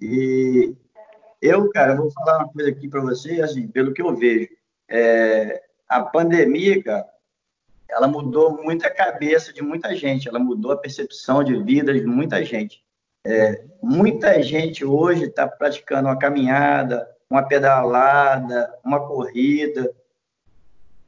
E 0.00 0.74
eu, 1.40 1.68
cara, 1.70 1.96
vou 1.96 2.10
falar 2.10 2.38
uma 2.38 2.52
coisa 2.52 2.70
aqui 2.70 2.88
para 2.88 3.00
você, 3.00 3.40
assim, 3.40 3.66
pelo 3.68 3.92
que 3.92 4.02
eu 4.02 4.14
vejo. 4.14 4.57
É, 4.88 5.62
a 5.88 6.02
pandemia, 6.02 6.82
cara, 6.82 7.08
ela 7.88 8.06
mudou 8.06 8.62
muito 8.62 8.86
a 8.86 8.90
cabeça 8.90 9.52
de 9.52 9.62
muita 9.62 9.94
gente, 9.96 10.28
ela 10.28 10.38
mudou 10.38 10.72
a 10.72 10.76
percepção 10.76 11.42
de 11.42 11.56
vida 11.62 11.92
de 11.92 12.04
muita 12.04 12.44
gente. 12.44 12.82
É, 13.24 13.64
muita 13.82 14.42
gente 14.42 14.84
hoje 14.84 15.24
está 15.24 15.46
praticando 15.46 16.08
uma 16.08 16.18
caminhada, 16.18 17.08
uma 17.28 17.42
pedalada, 17.42 18.74
uma 18.84 19.06
corrida, 19.06 19.92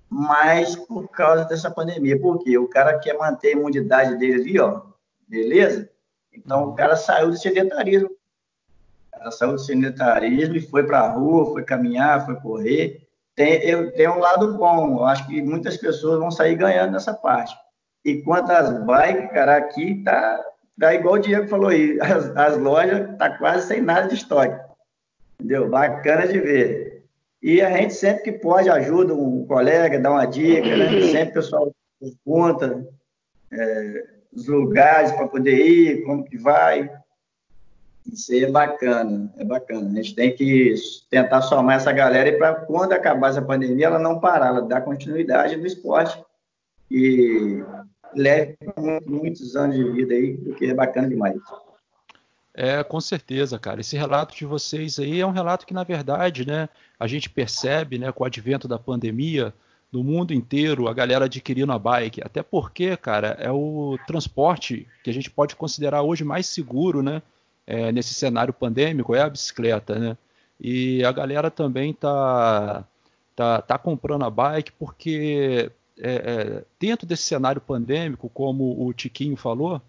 mas 0.08 0.74
por 0.74 1.08
causa 1.08 1.44
dessa 1.44 1.70
pandemia. 1.70 2.18
Por 2.18 2.42
quê? 2.42 2.58
O 2.58 2.68
cara 2.68 2.98
quer 2.98 3.16
manter 3.16 3.48
a 3.48 3.52
imunidade 3.52 4.16
dele 4.16 4.34
ali, 4.34 4.60
ó, 4.60 4.82
beleza? 5.28 5.88
Então 6.32 6.70
o 6.70 6.74
cara 6.74 6.96
saiu 6.96 7.30
do 7.30 7.38
sedentarismo. 7.38 8.10
O 8.10 9.18
cara 9.18 9.30
saiu 9.30 9.52
do 9.52 9.58
sedentarismo 9.58 10.56
e 10.56 10.60
foi 10.60 10.84
para 10.84 11.00
a 11.00 11.10
rua, 11.10 11.52
foi 11.52 11.64
caminhar, 11.64 12.26
foi 12.26 12.36
correr. 12.36 12.99
Tem, 13.40 13.54
eu, 13.62 13.90
tem 13.92 14.06
um 14.06 14.18
lado 14.18 14.58
bom, 14.58 14.98
eu 14.98 15.04
acho 15.06 15.26
que 15.26 15.40
muitas 15.40 15.78
pessoas 15.78 16.18
vão 16.18 16.30
sair 16.30 16.56
ganhando 16.56 16.92
nessa 16.92 17.14
parte. 17.14 17.56
E 18.04 18.20
quanto 18.20 18.52
às 18.52 18.84
bikes, 18.84 19.32
cara, 19.32 19.56
aqui 19.56 20.02
tá, 20.04 20.44
tá 20.78 20.92
igual 20.92 21.14
o 21.14 21.18
Diego 21.18 21.48
falou 21.48 21.70
aí, 21.70 21.98
as, 22.02 22.36
as 22.36 22.58
lojas 22.58 23.16
tá 23.16 23.38
quase 23.38 23.66
sem 23.66 23.80
nada 23.80 24.08
de 24.08 24.16
estoque. 24.16 24.62
Entendeu? 25.38 25.70
Bacana 25.70 26.28
de 26.28 26.38
ver. 26.38 27.06
E 27.42 27.62
a 27.62 27.70
gente 27.70 27.94
sempre 27.94 28.24
que 28.24 28.32
pode 28.32 28.68
ajuda 28.68 29.14
um 29.14 29.46
colega, 29.46 29.98
dá 29.98 30.10
uma 30.10 30.26
dica, 30.26 30.76
né? 30.76 31.00
Sempre 31.08 31.30
o 31.30 31.32
pessoal 31.32 31.74
pergunta 31.98 32.86
é, 33.50 34.04
os 34.34 34.48
lugares 34.48 35.12
para 35.12 35.28
poder 35.28 35.56
ir, 35.66 36.04
como 36.04 36.24
que 36.24 36.36
vai. 36.36 36.90
Isso 38.06 38.32
é 38.32 38.50
bacana, 38.50 39.32
é 39.36 39.44
bacana. 39.44 39.90
A 39.90 40.02
gente 40.02 40.14
tem 40.14 40.34
que 40.34 40.74
tentar 41.08 41.42
somar 41.42 41.76
essa 41.76 41.92
galera 41.92 42.28
e 42.28 42.38
para 42.38 42.54
quando 42.54 42.92
acabar 42.92 43.30
essa 43.30 43.42
pandemia, 43.42 43.86
ela 43.86 43.98
não 43.98 44.18
parar, 44.18 44.48
ela 44.48 44.62
dar 44.62 44.80
continuidade 44.80 45.56
no 45.56 45.66
esporte 45.66 46.22
e 46.90 47.62
leve 48.14 48.56
muitos 49.06 49.54
anos 49.54 49.76
de 49.76 49.84
vida 49.90 50.14
aí, 50.14 50.36
porque 50.36 50.66
é 50.66 50.74
bacana 50.74 51.08
demais. 51.08 51.36
É, 52.52 52.82
com 52.82 53.00
certeza, 53.00 53.58
cara. 53.58 53.80
Esse 53.80 53.96
relato 53.96 54.34
de 54.36 54.44
vocês 54.44 54.98
aí 54.98 55.20
é 55.20 55.26
um 55.26 55.30
relato 55.30 55.64
que, 55.64 55.72
na 55.72 55.84
verdade, 55.84 56.46
né, 56.46 56.68
a 56.98 57.06
gente 57.06 57.30
percebe, 57.30 57.98
né, 57.98 58.10
com 58.10 58.24
o 58.24 58.26
advento 58.26 58.66
da 58.66 58.78
pandemia, 58.78 59.54
no 59.92 60.04
mundo 60.04 60.32
inteiro, 60.32 60.88
a 60.88 60.94
galera 60.94 61.24
adquirindo 61.24 61.72
a 61.72 61.78
bike. 61.78 62.22
Até 62.22 62.42
porque, 62.42 62.96
cara, 62.96 63.36
é 63.40 63.50
o 63.50 63.98
transporte 64.06 64.86
que 65.02 65.10
a 65.10 65.12
gente 65.12 65.30
pode 65.30 65.56
considerar 65.56 66.02
hoje 66.02 66.24
mais 66.24 66.46
seguro, 66.46 67.02
né, 67.02 67.22
é, 67.66 67.92
nesse 67.92 68.14
cenário 68.14 68.52
pandêmico, 68.52 69.14
é 69.14 69.20
a 69.22 69.30
bicicleta, 69.30 69.98
né. 69.98 70.16
E 70.60 71.04
a 71.04 71.12
galera 71.12 71.50
também 71.50 71.94
tá, 71.94 72.84
tá, 73.34 73.62
tá 73.62 73.78
comprando 73.78 74.24
a 74.24 74.30
bike 74.30 74.72
porque 74.72 75.70
é, 75.98 76.12
é, 76.12 76.64
dentro 76.78 77.06
desse 77.06 77.22
cenário 77.22 77.60
pandêmico, 77.60 78.28
como 78.28 78.86
o 78.86 78.92
Tiquinho 78.92 79.36
falou, 79.36 79.80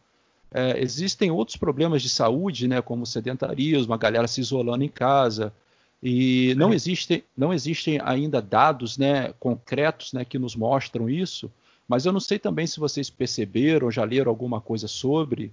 é, 0.54 0.80
existem 0.82 1.32
outros 1.32 1.58
problemas 1.58 2.02
de 2.02 2.10
saúde, 2.10 2.68
né, 2.68 2.82
como 2.82 3.06
sedentarismo, 3.06 3.94
a 3.94 3.98
galera 3.98 4.28
se 4.28 4.42
isolando 4.42 4.84
em 4.84 4.90
casa, 4.90 5.54
e 6.04 6.54
não 6.56 6.74
existem, 6.74 7.24
não 7.38 7.54
existem 7.54 8.00
ainda 8.04 8.42
dados 8.42 8.98
né, 8.98 9.34
concretos 9.40 10.14
né, 10.14 10.26
que 10.26 10.40
nos 10.40 10.56
mostram 10.56 11.10
isso, 11.10 11.52
mas 11.88 12.06
eu 12.06 12.12
não 12.12 12.20
sei 12.20 12.40
também 12.40 12.68
se 12.68 12.80
vocês 12.80 13.10
perceberam, 13.10 13.92
já 13.92 14.04
leram 14.04 14.30
alguma 14.30 14.60
coisa 14.60 14.88
sobre, 14.88 15.52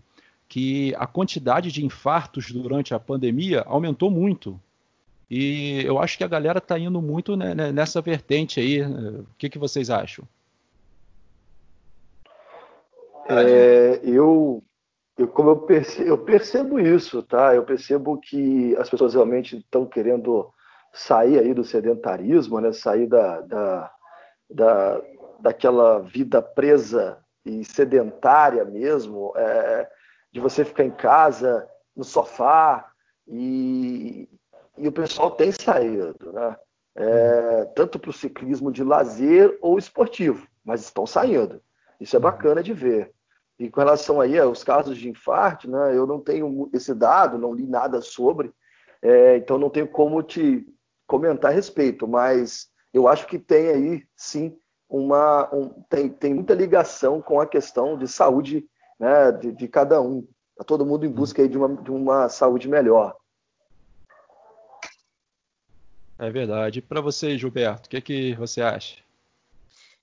que 0.48 0.94
a 0.96 1.06
quantidade 1.06 1.70
de 1.70 1.84
infartos 1.84 2.50
durante 2.50 2.94
a 2.94 2.98
pandemia 2.98 3.62
aumentou 3.66 4.10
muito. 4.10 4.58
E 5.30 5.82
eu 5.84 5.98
acho 5.98 6.16
que 6.16 6.24
a 6.24 6.28
galera 6.28 6.58
está 6.58 6.78
indo 6.78 7.02
muito 7.02 7.36
né, 7.36 7.54
né, 7.54 7.70
nessa 7.70 8.00
vertente 8.00 8.58
aí. 8.58 8.82
O 8.82 9.26
que, 9.36 9.50
que 9.50 9.58
vocês 9.58 9.90
acham? 9.90 10.24
É, 13.28 14.00
eu, 14.02 14.62
eu, 15.18 15.28
como 15.28 15.50
eu 15.50 15.56
percebo, 15.58 16.08
eu 16.08 16.18
percebo 16.18 16.80
isso, 16.80 17.22
tá? 17.22 17.54
Eu 17.54 17.62
percebo 17.62 18.16
que 18.16 18.74
as 18.76 18.88
pessoas 18.88 19.12
realmente 19.12 19.58
estão 19.58 19.84
querendo 19.84 20.48
sair 20.94 21.38
aí 21.38 21.52
do 21.52 21.62
sedentarismo, 21.62 22.58
né? 22.58 22.72
Sair 22.72 23.06
da, 23.06 23.42
da, 23.42 23.92
da 24.50 25.02
daquela 25.38 26.00
vida 26.00 26.42
presa 26.42 27.18
e 27.44 27.64
sedentária 27.64 28.64
mesmo, 28.64 29.32
é, 29.36 29.88
de 30.38 30.42
você 30.42 30.64
ficar 30.64 30.84
em 30.84 30.90
casa, 30.90 31.68
no 31.94 32.04
sofá, 32.04 32.90
e, 33.26 34.28
e 34.76 34.88
o 34.88 34.92
pessoal 34.92 35.32
tem 35.32 35.52
saído, 35.52 36.32
né? 36.32 36.56
É, 36.96 37.64
tanto 37.76 37.98
para 37.98 38.10
o 38.10 38.14
ciclismo 38.14 38.72
de 38.72 38.82
lazer 38.82 39.56
ou 39.60 39.78
esportivo, 39.78 40.48
mas 40.64 40.80
estão 40.80 41.06
saindo. 41.06 41.60
Isso 42.00 42.16
é 42.16 42.18
bacana 42.18 42.62
de 42.62 42.72
ver. 42.72 43.12
E 43.58 43.68
com 43.68 43.80
relação 43.80 44.20
aí 44.20 44.38
aos 44.38 44.64
casos 44.64 44.96
de 44.96 45.08
infarto, 45.08 45.70
né, 45.70 45.96
eu 45.96 46.06
não 46.06 46.20
tenho 46.20 46.68
esse 46.72 46.94
dado, 46.94 47.38
não 47.38 47.52
li 47.52 47.66
nada 47.66 48.00
sobre, 48.00 48.52
é, 49.02 49.36
então 49.36 49.58
não 49.58 49.70
tenho 49.70 49.86
como 49.86 50.22
te 50.22 50.66
comentar 51.06 51.52
a 51.52 51.54
respeito, 51.54 52.06
mas 52.08 52.68
eu 52.92 53.06
acho 53.06 53.26
que 53.26 53.38
tem 53.38 53.68
aí 53.68 54.04
sim 54.16 54.56
uma 54.88 55.52
um, 55.54 55.68
tem, 55.88 56.08
tem 56.08 56.34
muita 56.34 56.54
ligação 56.54 57.20
com 57.20 57.40
a 57.40 57.46
questão 57.46 57.96
de 57.96 58.08
saúde 58.08 58.66
né, 58.98 59.32
de, 59.32 59.52
de 59.52 59.68
cada 59.68 60.00
um. 60.00 60.26
Está 60.52 60.64
todo 60.64 60.84
mundo 60.84 61.06
em 61.06 61.10
busca 61.10 61.42
aí 61.42 61.48
de 61.48 61.56
uma, 61.56 61.76
de 61.82 61.90
uma 61.90 62.28
saúde 62.28 62.68
melhor. 62.68 63.16
É 66.18 66.30
verdade. 66.30 66.82
Para 66.82 67.00
você, 67.00 67.38
Gilberto, 67.38 67.86
o 67.86 67.90
que, 67.90 67.96
é 67.96 68.00
que 68.00 68.34
você 68.34 68.60
acha? 68.60 68.96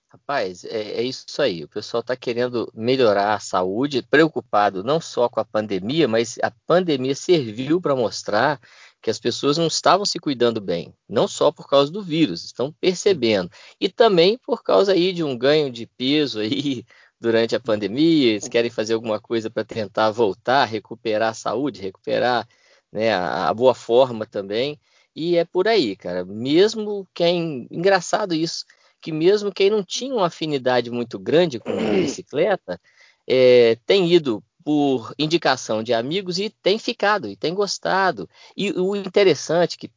Rapaz, 0.07 0.63
é, 0.63 1.01
é, 1.01 1.03
isso 1.03 1.41
aí. 1.41 1.65
O 1.65 1.67
pessoal 1.67 1.99
está 1.99 2.15
querendo 2.15 2.71
melhorar 2.73 3.33
a 3.33 3.39
saúde, 3.39 4.01
preocupado 4.01 4.81
não 4.81 5.01
só 5.01 5.27
com 5.27 5.41
a 5.41 5.45
pandemia, 5.45 6.07
mas 6.07 6.37
a 6.41 6.49
pandemia 6.65 7.13
serviu 7.13 7.81
para 7.81 7.93
mostrar 7.93 8.61
que 9.01 9.09
as 9.09 9.19
pessoas 9.19 9.57
não 9.57 9.67
estavam 9.67 10.05
se 10.05 10.17
cuidando 10.17 10.61
bem, 10.61 10.95
não 11.07 11.27
só 11.27 11.51
por 11.51 11.67
causa 11.67 11.91
do 11.91 12.01
vírus, 12.01 12.45
estão 12.45 12.71
percebendo, 12.71 13.51
e 13.79 13.87
também 13.87 14.35
por 14.37 14.63
causa 14.63 14.93
aí 14.93 15.13
de 15.13 15.23
um 15.23 15.37
ganho 15.37 15.69
de 15.69 15.85
peso 15.85 16.39
aí 16.39 16.85
durante 17.25 17.55
a 17.55 17.59
pandemia, 17.59 18.33
eles 18.33 18.47
querem 18.47 18.69
fazer 18.69 18.93
alguma 18.93 19.19
coisa 19.19 19.49
para 19.49 19.63
tentar 19.63 20.11
voltar, 20.11 20.65
recuperar 20.65 21.29
a 21.29 21.33
saúde, 21.33 21.81
recuperar 21.81 22.47
né, 22.91 23.11
a, 23.11 23.49
a 23.49 23.53
boa 23.53 23.73
forma 23.73 24.27
também. 24.27 24.79
E 25.15 25.35
é 25.35 25.43
por 25.43 25.67
aí, 25.67 25.95
cara. 25.95 26.23
Mesmo 26.23 27.07
quem. 27.15 27.67
Engraçado 27.71 28.35
isso 28.35 28.63
que 29.01 29.11
mesmo 29.11 29.51
quem 29.51 29.71
não 29.71 29.83
tinha 29.83 30.13
uma 30.13 30.27
afinidade 30.27 30.91
muito 30.91 31.17
grande 31.17 31.59
com 31.59 31.75
bicicleta, 31.95 32.79
é, 33.27 33.75
tem 33.87 34.11
ido 34.11 34.43
por 34.63 35.13
indicação 35.17 35.81
de 35.81 35.93
amigos 35.93 36.37
e 36.37 36.49
tem 36.49 36.77
ficado, 36.77 37.27
e 37.27 37.35
tem 37.35 37.55
gostado. 37.55 38.29
E 38.55 38.71
o 38.71 38.95
interessante 38.95 39.75
é 39.75 39.79
que, 39.79 39.91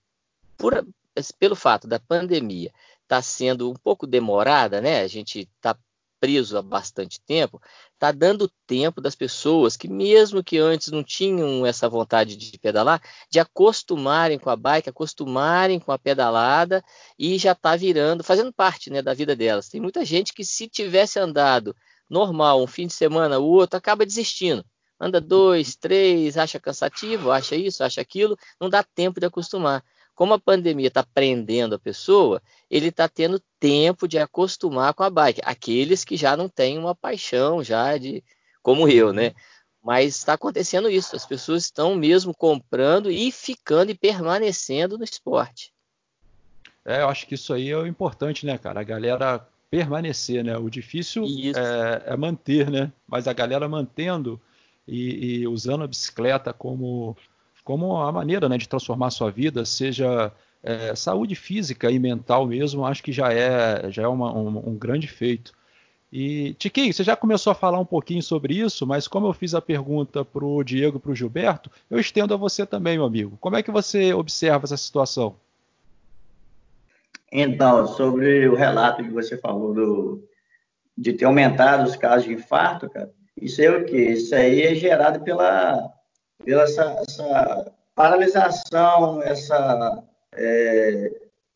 por, 0.56 0.86
pelo 1.38 1.56
fato 1.56 1.86
da 1.86 1.98
pandemia 1.98 2.68
estar 3.02 3.16
tá 3.16 3.22
sendo 3.22 3.70
um 3.70 3.74
pouco 3.74 4.06
demorada, 4.06 4.80
né? 4.80 5.00
A 5.00 5.08
gente 5.08 5.48
está 5.56 5.76
preso 6.20 6.56
há 6.58 6.62
bastante 6.62 7.20
tempo, 7.20 7.60
está 7.94 8.12
dando 8.12 8.50
tempo 8.66 9.00
das 9.00 9.14
pessoas 9.14 9.76
que, 9.76 9.88
mesmo 9.88 10.42
que 10.42 10.58
antes 10.58 10.88
não 10.88 11.02
tinham 11.02 11.64
essa 11.64 11.88
vontade 11.88 12.36
de 12.36 12.58
pedalar, 12.58 13.00
de 13.30 13.40
acostumarem 13.40 14.38
com 14.38 14.50
a 14.50 14.56
bike, 14.56 14.88
acostumarem 14.88 15.78
com 15.80 15.92
a 15.92 15.98
pedalada 15.98 16.82
e 17.18 17.38
já 17.38 17.52
está 17.52 17.76
virando, 17.76 18.24
fazendo 18.24 18.52
parte 18.52 18.90
né, 18.90 19.02
da 19.02 19.14
vida 19.14 19.34
delas. 19.34 19.68
Tem 19.68 19.80
muita 19.80 20.04
gente 20.04 20.32
que, 20.32 20.44
se 20.44 20.68
tivesse 20.68 21.18
andado 21.18 21.74
normal, 22.08 22.62
um 22.62 22.66
fim 22.66 22.86
de 22.86 22.94
semana, 22.94 23.38
o 23.38 23.44
outro, 23.44 23.76
acaba 23.76 24.06
desistindo. 24.06 24.64
Anda 25.00 25.20
dois, 25.20 25.76
três, 25.76 26.36
acha 26.36 26.58
cansativo, 26.58 27.30
acha 27.30 27.54
isso, 27.54 27.84
acha 27.84 28.00
aquilo, 28.00 28.36
não 28.60 28.68
dá 28.68 28.82
tempo 28.82 29.20
de 29.20 29.26
acostumar 29.26 29.84
como 30.18 30.34
a 30.34 30.38
pandemia 30.40 30.88
está 30.88 31.04
prendendo 31.04 31.76
a 31.76 31.78
pessoa, 31.78 32.42
ele 32.68 32.88
está 32.88 33.08
tendo 33.08 33.40
tempo 33.60 34.08
de 34.08 34.18
acostumar 34.18 34.92
com 34.92 35.04
a 35.04 35.10
bike. 35.10 35.40
Aqueles 35.44 36.04
que 36.04 36.16
já 36.16 36.36
não 36.36 36.48
têm 36.48 36.76
uma 36.76 36.92
paixão 36.92 37.62
já 37.62 37.96
de 37.96 38.24
como 38.60 38.88
eu, 38.88 39.12
né? 39.12 39.32
Mas 39.80 40.16
está 40.16 40.32
acontecendo 40.32 40.90
isso. 40.90 41.14
As 41.14 41.24
pessoas 41.24 41.62
estão 41.62 41.94
mesmo 41.94 42.34
comprando 42.34 43.12
e 43.12 43.30
ficando 43.30 43.92
e 43.92 43.94
permanecendo 43.94 44.98
no 44.98 45.04
esporte. 45.04 45.72
É, 46.84 47.02
eu 47.02 47.08
acho 47.08 47.24
que 47.24 47.36
isso 47.36 47.54
aí 47.54 47.70
é 47.70 47.76
o 47.76 47.86
importante, 47.86 48.44
né, 48.44 48.58
cara? 48.58 48.80
A 48.80 48.84
galera 48.84 49.46
permanecer, 49.70 50.42
né? 50.42 50.58
O 50.58 50.68
difícil 50.68 51.26
é, 51.54 52.12
é, 52.12 52.16
manter, 52.16 52.68
né? 52.68 52.92
Mas 53.06 53.28
a 53.28 53.32
galera 53.32 53.68
mantendo 53.68 54.40
e, 54.84 55.42
e 55.42 55.46
usando 55.46 55.84
a 55.84 55.86
bicicleta 55.86 56.52
como 56.52 57.16
como 57.68 57.98
a 57.98 58.10
maneira 58.10 58.48
né, 58.48 58.56
de 58.56 58.66
transformar 58.66 59.08
a 59.08 59.10
sua 59.10 59.30
vida, 59.30 59.62
seja 59.62 60.32
é, 60.62 60.94
saúde 60.94 61.34
física 61.34 61.90
e 61.90 61.98
mental 61.98 62.46
mesmo, 62.46 62.86
acho 62.86 63.02
que 63.02 63.12
já 63.12 63.30
é, 63.30 63.90
já 63.90 64.04
é 64.04 64.08
uma, 64.08 64.32
um, 64.34 64.70
um, 64.70 64.74
grande 64.74 65.06
feito. 65.06 65.52
E, 66.10 66.54
Tiquinho, 66.54 66.94
você 66.94 67.04
já 67.04 67.14
começou 67.14 67.50
a 67.50 67.54
falar 67.54 67.78
um 67.78 67.84
pouquinho 67.84 68.22
sobre 68.22 68.54
isso, 68.54 68.86
mas 68.86 69.06
como 69.06 69.26
eu 69.26 69.34
fiz 69.34 69.54
a 69.54 69.60
pergunta 69.60 70.24
para 70.24 70.46
o 70.46 70.64
Diego 70.64 70.96
e 70.96 71.00
para 71.00 71.10
o 71.10 71.14
Gilberto, 71.14 71.70
eu 71.90 72.00
estendo 72.00 72.32
a 72.32 72.38
você 72.38 72.64
também, 72.64 72.96
meu 72.96 73.04
amigo. 73.04 73.36
Como 73.38 73.54
é 73.54 73.62
que 73.62 73.70
você 73.70 74.14
observa 74.14 74.64
essa 74.64 74.78
situação? 74.78 75.36
Então, 77.30 77.86
sobre 77.86 78.48
o 78.48 78.54
relato 78.54 79.04
que 79.04 79.10
você 79.10 79.36
falou 79.36 79.74
do, 79.74 80.24
de 80.96 81.12
ter 81.12 81.26
aumentado 81.26 81.86
os 81.86 81.96
casos 81.96 82.24
de 82.24 82.32
infarto, 82.32 82.88
cara, 82.88 83.12
isso 83.36 83.60
é 83.60 83.68
o 83.68 83.84
quê? 83.84 84.12
Isso 84.12 84.34
aí 84.34 84.62
é 84.62 84.74
gerado 84.74 85.20
pela 85.20 85.97
pela 86.44 86.62
essa, 86.62 87.02
essa 87.08 87.72
paralisação, 87.94 89.22
essa, 89.22 90.02
é, 90.34 91.12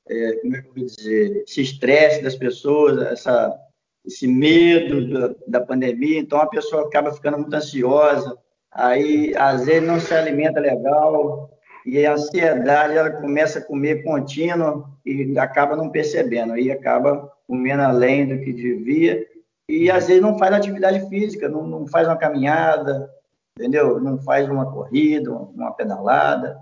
é, 0.09 0.33
como 0.37 0.57
é 0.57 0.63
que 0.63 0.69
eu 0.69 0.75
vou 0.75 0.85
dizer, 0.85 1.45
esse 1.47 1.63
estresse 1.63 2.23
das 2.23 2.35
pessoas, 2.35 3.01
essa, 3.13 3.57
esse 4.05 4.27
medo 4.27 5.09
da, 5.09 5.35
da, 5.47 5.61
pandemia, 5.65 6.19
então 6.19 6.41
a 6.41 6.47
pessoa 6.47 6.87
acaba 6.87 7.13
ficando 7.13 7.39
muito 7.39 7.55
ansiosa, 7.55 8.37
aí 8.71 9.35
às 9.37 9.67
vezes 9.67 9.87
não 9.87 10.01
se 10.01 10.13
alimenta 10.15 10.61
legal, 10.61 11.51
e 11.87 12.05
a 12.05 12.15
ansiedade 12.15 12.97
ela 12.97 13.11
começa 13.11 13.59
a 13.59 13.65
comer 13.65 14.03
contínuo 14.03 14.87
e 15.05 15.39
acaba 15.39 15.77
não 15.77 15.91
percebendo, 15.91 16.53
aí 16.53 16.71
acaba 16.71 17.31
comendo 17.47 17.83
além 17.83 18.27
do 18.27 18.43
que 18.43 18.53
devia, 18.53 19.27
e 19.69 19.91
às 19.91 20.09
vezes 20.09 20.23
não 20.23 20.39
faz 20.39 20.53
atividade 20.53 21.09
física, 21.09 21.49
não, 21.49 21.67
não 21.67 21.87
faz 21.87 22.07
uma 22.07 22.17
caminhada, 22.17 23.09
entendeu? 23.57 24.01
Não 24.01 24.19
faz 24.19 24.49
uma 24.49 24.71
corrida, 24.71 25.33
uma 25.33 25.73
pedalada. 25.73 26.61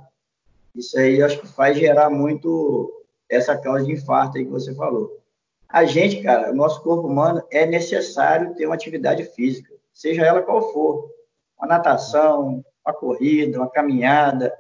Isso 0.75 0.99
aí 0.99 1.23
acho 1.23 1.41
que 1.41 1.49
faz 1.49 1.77
gerar 1.77 2.11
muito 2.11 3.05
essa 3.29 3.57
causa 3.57 3.85
de 3.85 3.93
infarto 3.93 4.39
aí 4.39 4.45
que 4.45 4.51
você 4.51 4.75
falou. 4.75 5.21
A 5.69 5.85
gente, 5.85 6.23
cara, 6.23 6.51
o 6.51 6.55
nosso 6.55 6.83
corpo 6.83 7.07
humano 7.07 7.43
é 7.51 7.65
necessário 7.65 8.55
ter 8.55 8.67
uma 8.67 8.75
atividade 8.75 9.25
física, 9.25 9.73
seja 9.95 10.25
ela 10.25 10.43
qual 10.43 10.73
for. 10.73 11.11
Uma 11.57 11.69
natação, 11.69 12.65
uma 12.85 12.95
corrida, 12.95 13.59
uma 13.59 13.71
caminhada, 13.71 14.53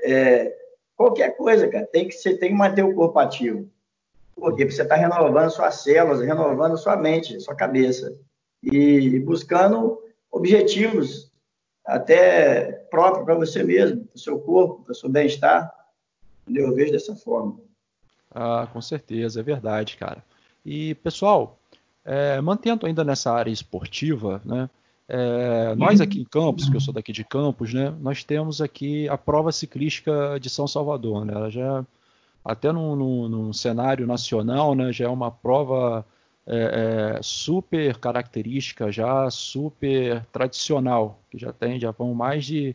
é, 0.00 0.54
qualquer 0.96 1.36
coisa, 1.36 1.66
cara. 1.66 1.86
Tem 1.86 2.06
que, 2.06 2.14
você 2.14 2.36
tem 2.36 2.50
que 2.50 2.56
manter 2.56 2.84
o 2.84 2.94
corpo 2.94 3.18
ativo. 3.18 3.68
Porque 4.36 4.70
você 4.70 4.82
está 4.82 4.94
renovando 4.94 5.50
suas 5.50 5.76
células, 5.82 6.20
renovando 6.20 6.76
sua 6.76 6.96
mente, 6.96 7.40
sua 7.40 7.54
cabeça. 7.54 8.16
E 8.62 9.18
buscando 9.20 10.00
objetivos 10.30 11.31
até 11.84 12.72
próprio 12.90 13.24
para 13.24 13.34
você 13.34 13.62
mesmo, 13.62 14.04
para 14.04 14.16
o 14.16 14.18
seu 14.18 14.38
corpo, 14.38 14.84
para 14.84 14.92
o 14.92 14.94
seu 14.94 15.08
bem-estar. 15.08 15.72
Eu 16.48 16.74
vejo 16.74 16.92
dessa 16.92 17.14
forma. 17.14 17.58
Ah, 18.30 18.68
com 18.72 18.80
certeza, 18.80 19.40
é 19.40 19.42
verdade, 19.42 19.96
cara. 19.96 20.24
E, 20.64 20.94
pessoal, 20.96 21.58
é, 22.04 22.40
mantendo 22.40 22.86
ainda 22.86 23.04
nessa 23.04 23.32
área 23.32 23.50
esportiva, 23.50 24.40
né? 24.44 24.68
É, 25.08 25.74
nós 25.74 26.00
aqui 26.00 26.20
em 26.20 26.24
Campos, 26.24 26.68
que 26.68 26.76
eu 26.76 26.80
sou 26.80 26.94
daqui 26.94 27.12
de 27.12 27.24
Campos, 27.24 27.74
né? 27.74 27.94
Nós 28.00 28.24
temos 28.24 28.62
aqui 28.62 29.08
a 29.08 29.18
prova 29.18 29.52
ciclística 29.52 30.38
de 30.40 30.48
São 30.48 30.66
Salvador, 30.66 31.24
né? 31.24 31.34
Ela 31.34 31.50
já 31.50 31.84
até 32.44 32.72
num, 32.72 33.52
cenário 33.52 34.06
nacional, 34.06 34.74
né? 34.74 34.92
Já 34.92 35.06
é 35.06 35.08
uma 35.08 35.30
prova 35.30 36.04
é, 36.46 37.16
é, 37.16 37.22
super 37.22 37.96
característica 37.98 38.90
já, 38.90 39.30
super 39.30 40.24
tradicional, 40.32 41.20
que 41.30 41.38
já 41.38 41.52
tem, 41.52 41.78
já 41.78 41.90
vão 41.90 42.14
mais 42.14 42.44
de 42.44 42.74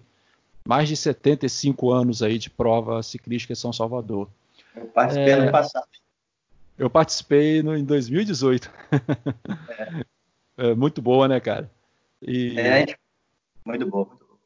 mais 0.65 0.89
de 0.89 0.97
75 0.97 1.91
anos 1.91 2.21
aí 2.21 2.37
de 2.37 2.49
prova 2.49 3.01
ciclística 3.01 3.53
em 3.53 3.55
São 3.55 3.71
Salvador. 3.71 4.29
Eu 4.75 4.85
participei 4.87 5.33
é, 5.33 5.45
no 5.45 5.51
passado. 5.51 5.87
Eu 6.77 6.89
participei 6.89 7.63
no, 7.63 7.75
em 7.75 7.85
2018. 7.85 8.69
É. 10.57 10.67
é. 10.71 10.75
muito 10.75 11.01
boa, 11.01 11.25
né, 11.27 11.39
cara? 11.39 11.71
E, 12.21 12.59
é, 12.59 12.85
muito 13.65 13.87
boa, 13.87 14.05
muito 14.05 14.25
boa. 14.25 14.37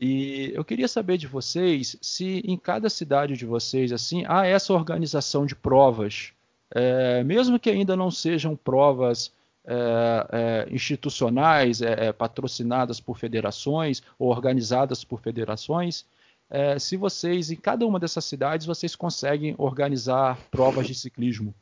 E 0.00 0.52
eu 0.54 0.64
queria 0.64 0.86
saber 0.86 1.16
de 1.16 1.26
vocês 1.26 1.96
se 2.00 2.42
em 2.44 2.56
cada 2.56 2.88
cidade 2.90 3.36
de 3.36 3.46
vocês 3.46 3.92
assim 3.92 4.24
há 4.28 4.46
essa 4.46 4.72
organização 4.72 5.46
de 5.46 5.56
provas 5.56 6.32
é, 6.74 7.22
mesmo 7.24 7.58
que 7.58 7.70
ainda 7.70 7.96
não 7.96 8.10
sejam 8.10 8.56
provas 8.56 9.32
é, 9.68 10.28
é, 10.30 10.68
institucionais, 10.72 11.82
é, 11.82 12.06
é, 12.06 12.12
patrocinadas 12.12 13.00
por 13.00 13.18
federações 13.18 14.00
ou 14.16 14.30
organizadas 14.30 15.02
por 15.02 15.20
federações, 15.20 16.06
é, 16.48 16.78
se 16.78 16.96
vocês, 16.96 17.50
em 17.50 17.56
cada 17.56 17.84
uma 17.84 17.98
dessas 17.98 18.24
cidades, 18.24 18.64
vocês 18.64 18.94
conseguem 18.94 19.56
organizar 19.58 20.38
provas 20.52 20.86
de 20.86 20.94
ciclismo. 20.94 21.52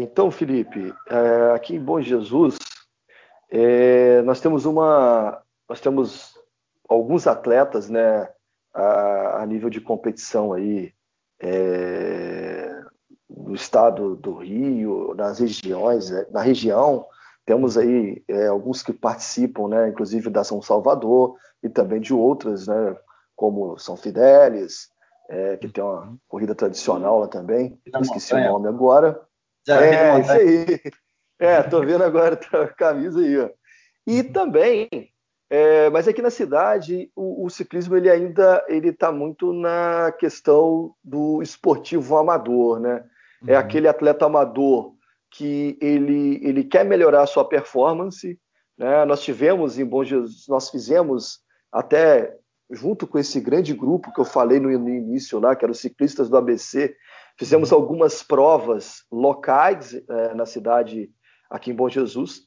então, 0.00 0.30
Felipe, 0.30 0.92
aqui 1.54 1.74
em 1.74 1.80
Bom 1.80 2.00
Jesus, 2.00 2.56
nós 4.24 4.40
temos 4.40 4.64
uma, 4.64 5.42
nós 5.68 5.80
temos 5.80 6.38
alguns 6.88 7.26
atletas, 7.26 7.88
né, 7.88 8.28
a, 8.74 9.42
a 9.42 9.46
nível 9.46 9.70
de 9.70 9.80
competição 9.80 10.52
aí 10.52 10.92
é, 11.40 12.82
no 13.28 13.54
estado 13.54 14.16
do 14.16 14.34
Rio, 14.34 15.14
nas 15.14 15.38
regiões, 15.38 16.10
né, 16.10 16.26
na 16.30 16.40
região, 16.40 17.06
temos 17.46 17.76
aí 17.76 18.22
é, 18.28 18.46
alguns 18.46 18.82
que 18.82 18.92
participam, 18.92 19.68
né, 19.68 19.88
inclusive 19.88 20.30
da 20.30 20.42
São 20.42 20.60
Salvador 20.60 21.36
e 21.62 21.68
também 21.68 22.00
de 22.00 22.12
outras, 22.12 22.66
né, 22.66 22.96
como 23.36 23.78
São 23.78 23.96
Fidélis, 23.96 24.88
é, 25.28 25.56
que 25.56 25.68
tem 25.68 25.82
uma 25.82 26.16
corrida 26.28 26.54
tradicional 26.54 27.20
lá 27.20 27.28
também, 27.28 27.78
esqueci 28.00 28.34
o 28.34 28.40
nome 28.40 28.68
agora. 28.68 29.20
é, 29.68 30.20
isso 30.20 30.32
aí. 30.32 30.80
É, 31.38 31.62
tô 31.62 31.80
vendo 31.80 32.04
agora 32.04 32.38
a 32.52 32.68
camisa 32.68 33.20
aí, 33.20 33.38
ó. 33.38 33.50
E 34.06 34.22
também 34.22 35.10
É, 35.50 35.90
mas 35.90 36.08
aqui 36.08 36.22
na 36.22 36.30
cidade, 36.30 37.10
o, 37.14 37.44
o 37.44 37.50
ciclismo 37.50 37.96
ele 37.96 38.10
ainda 38.10 38.64
ele 38.68 38.88
está 38.88 39.12
muito 39.12 39.52
na 39.52 40.12
questão 40.18 40.94
do 41.02 41.42
esportivo 41.42 42.16
amador, 42.16 42.80
né? 42.80 43.04
É 43.42 43.44
uhum. 43.44 43.50
É 43.50 43.56
aquele 43.56 43.86
atleta 43.86 44.24
amador 44.24 44.94
que 45.30 45.76
ele, 45.80 46.40
ele 46.42 46.64
quer 46.64 46.84
melhorar 46.84 47.22
a 47.22 47.26
sua 47.26 47.46
performance. 47.46 48.38
Né? 48.78 49.04
Nós 49.04 49.20
tivemos 49.22 49.78
em 49.78 49.84
Bom 49.84 50.02
Jesus, 50.02 50.46
nós 50.48 50.70
fizemos 50.70 51.40
até 51.70 52.34
junto 52.70 53.06
com 53.06 53.18
esse 53.18 53.40
grande 53.40 53.74
grupo 53.74 54.12
que 54.12 54.20
eu 54.20 54.24
falei 54.24 54.58
no, 54.58 54.70
no 54.78 54.88
início 54.88 55.38
lá, 55.38 55.54
que 55.54 55.64
eram 55.64 55.72
os 55.72 55.80
ciclistas 55.80 56.30
do 56.30 56.36
ABC, 56.36 56.96
fizemos 57.38 57.70
uhum. 57.70 57.78
algumas 57.78 58.22
provas 58.22 59.04
locais 59.12 59.94
é, 59.94 60.34
na 60.34 60.46
cidade 60.46 61.10
aqui 61.50 61.70
em 61.70 61.74
Bom 61.74 61.88
Jesus 61.88 62.46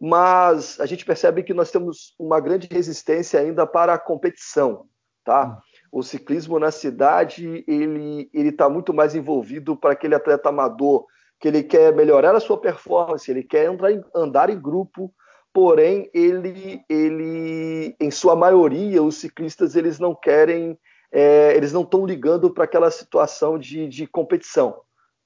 mas 0.00 0.78
a 0.80 0.86
gente 0.86 1.04
percebe 1.04 1.42
que 1.42 1.54
nós 1.54 1.70
temos 1.70 2.14
uma 2.18 2.40
grande 2.40 2.68
resistência 2.70 3.40
ainda 3.40 3.66
para 3.66 3.94
a 3.94 3.98
competição, 3.98 4.86
tá? 5.24 5.58
O 5.90 6.02
ciclismo 6.02 6.58
na 6.58 6.70
cidade 6.70 7.64
ele 7.66 8.28
ele 8.32 8.50
está 8.50 8.68
muito 8.68 8.92
mais 8.92 9.14
envolvido 9.14 9.76
para 9.76 9.92
aquele 9.92 10.14
atleta 10.14 10.48
amador 10.48 11.06
que 11.38 11.48
ele 11.48 11.62
quer 11.62 11.94
melhorar 11.94 12.34
a 12.34 12.40
sua 12.40 12.58
performance, 12.58 13.30
ele 13.30 13.42
quer 13.42 13.66
andar 13.66 13.92
em, 13.92 14.02
andar 14.14 14.50
em 14.50 14.60
grupo, 14.60 15.12
porém 15.52 16.10
ele 16.14 16.82
ele 16.88 17.94
em 18.00 18.10
sua 18.10 18.36
maioria 18.36 19.02
os 19.02 19.16
ciclistas 19.16 19.76
eles 19.76 19.98
não 19.98 20.14
querem 20.14 20.78
é, 21.12 21.54
eles 21.56 21.72
não 21.72 21.82
estão 21.82 22.04
ligando 22.04 22.50
para 22.50 22.64
aquela 22.64 22.90
situação 22.90 23.58
de, 23.58 23.88
de 23.88 24.06
competição, 24.06 24.80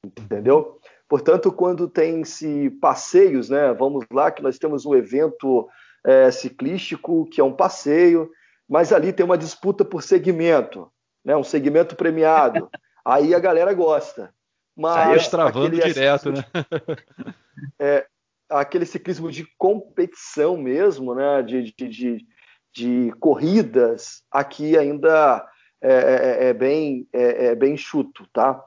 entendeu? 0.05 0.80
Portanto, 1.11 1.51
quando 1.51 1.89
tem-se 1.89 2.71
passeios, 2.81 3.51
né, 3.51 3.75
vamos 3.75 4.05
lá, 4.13 4.31
que 4.31 4.45
nós 4.45 4.61
temos 4.61 4.87
um 4.87 4.95
evento 4.95 5.69
é, 6.07 6.31
ciclístico 6.31 7.29
que 7.29 7.41
é 7.41 7.45
um 7.45 7.53
passeio, 7.53 8.31
mas 8.69 8.93
ali 8.93 9.13
tem 9.13 9.27
uma 9.27 9.37
disputa 9.37 9.85
por 9.85 10.05
segmento, 10.05 10.89
né, 11.25 11.37
um 11.37 11.43
segmento 11.43 11.97
premiado. 11.97 12.71
Aí 13.05 13.35
a 13.35 13.41
galera 13.41 13.75
gosta. 13.75 14.33
Mas 14.77 14.95
Saiu 14.95 15.17
extravando 15.17 15.81
direto, 15.81 16.31
né? 16.31 16.45
é, 17.77 18.07
aquele 18.49 18.87
ciclismo 18.87 19.33
de 19.33 19.45
competição 19.59 20.57
mesmo, 20.57 21.13
né, 21.13 21.43
de, 21.43 21.75
de, 21.77 21.89
de, 21.89 22.27
de 22.73 23.13
corridas, 23.19 24.23
aqui 24.31 24.79
ainda 24.79 25.45
é, 25.83 25.93
é, 25.93 26.49
é 26.51 26.55
bem, 26.55 27.09
é, 27.13 27.47
é 27.47 27.55
bem 27.57 27.77
chuto, 27.77 28.29
tá? 28.33 28.63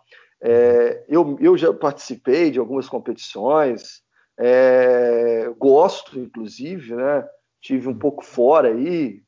É, 0.46 1.06
eu, 1.08 1.38
eu 1.40 1.58
já 1.58 1.74
participei 1.74 2.52
de 2.52 2.60
algumas 2.60 2.90
competições, 2.90 4.04
é, 4.38 5.50
gosto, 5.58 6.20
inclusive, 6.20 6.94
né? 6.94 7.26
Tive 7.62 7.88
um 7.88 7.98
pouco 7.98 8.26
fora 8.26 8.68
aí 8.68 9.24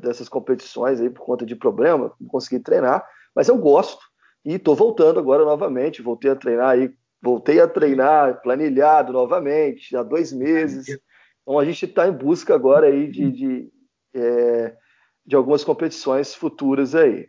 dessas 0.00 0.28
competições 0.28 1.00
aí 1.00 1.08
por 1.08 1.24
conta 1.24 1.46
de 1.46 1.54
problema, 1.54 2.12
não 2.20 2.28
consegui 2.28 2.58
treinar, 2.58 3.06
mas 3.32 3.46
eu 3.46 3.56
gosto 3.56 4.04
e 4.44 4.54
estou 4.54 4.74
voltando 4.74 5.20
agora 5.20 5.44
novamente. 5.44 6.02
Voltei 6.02 6.32
a 6.32 6.36
treinar 6.36 6.70
aí, 6.70 6.92
voltei 7.22 7.60
a 7.60 7.68
treinar 7.68 8.40
planilhado 8.42 9.12
novamente 9.12 9.96
há 9.96 10.02
dois 10.02 10.32
meses. 10.32 10.86
Então 11.42 11.60
a 11.60 11.64
gente 11.64 11.84
está 11.84 12.08
em 12.08 12.12
busca 12.12 12.56
agora 12.56 12.88
aí 12.88 13.08
de, 13.08 13.30
de, 13.30 13.72
é, 14.14 14.74
de 15.24 15.36
algumas 15.36 15.62
competições 15.62 16.34
futuras 16.34 16.92
aí. 16.92 17.28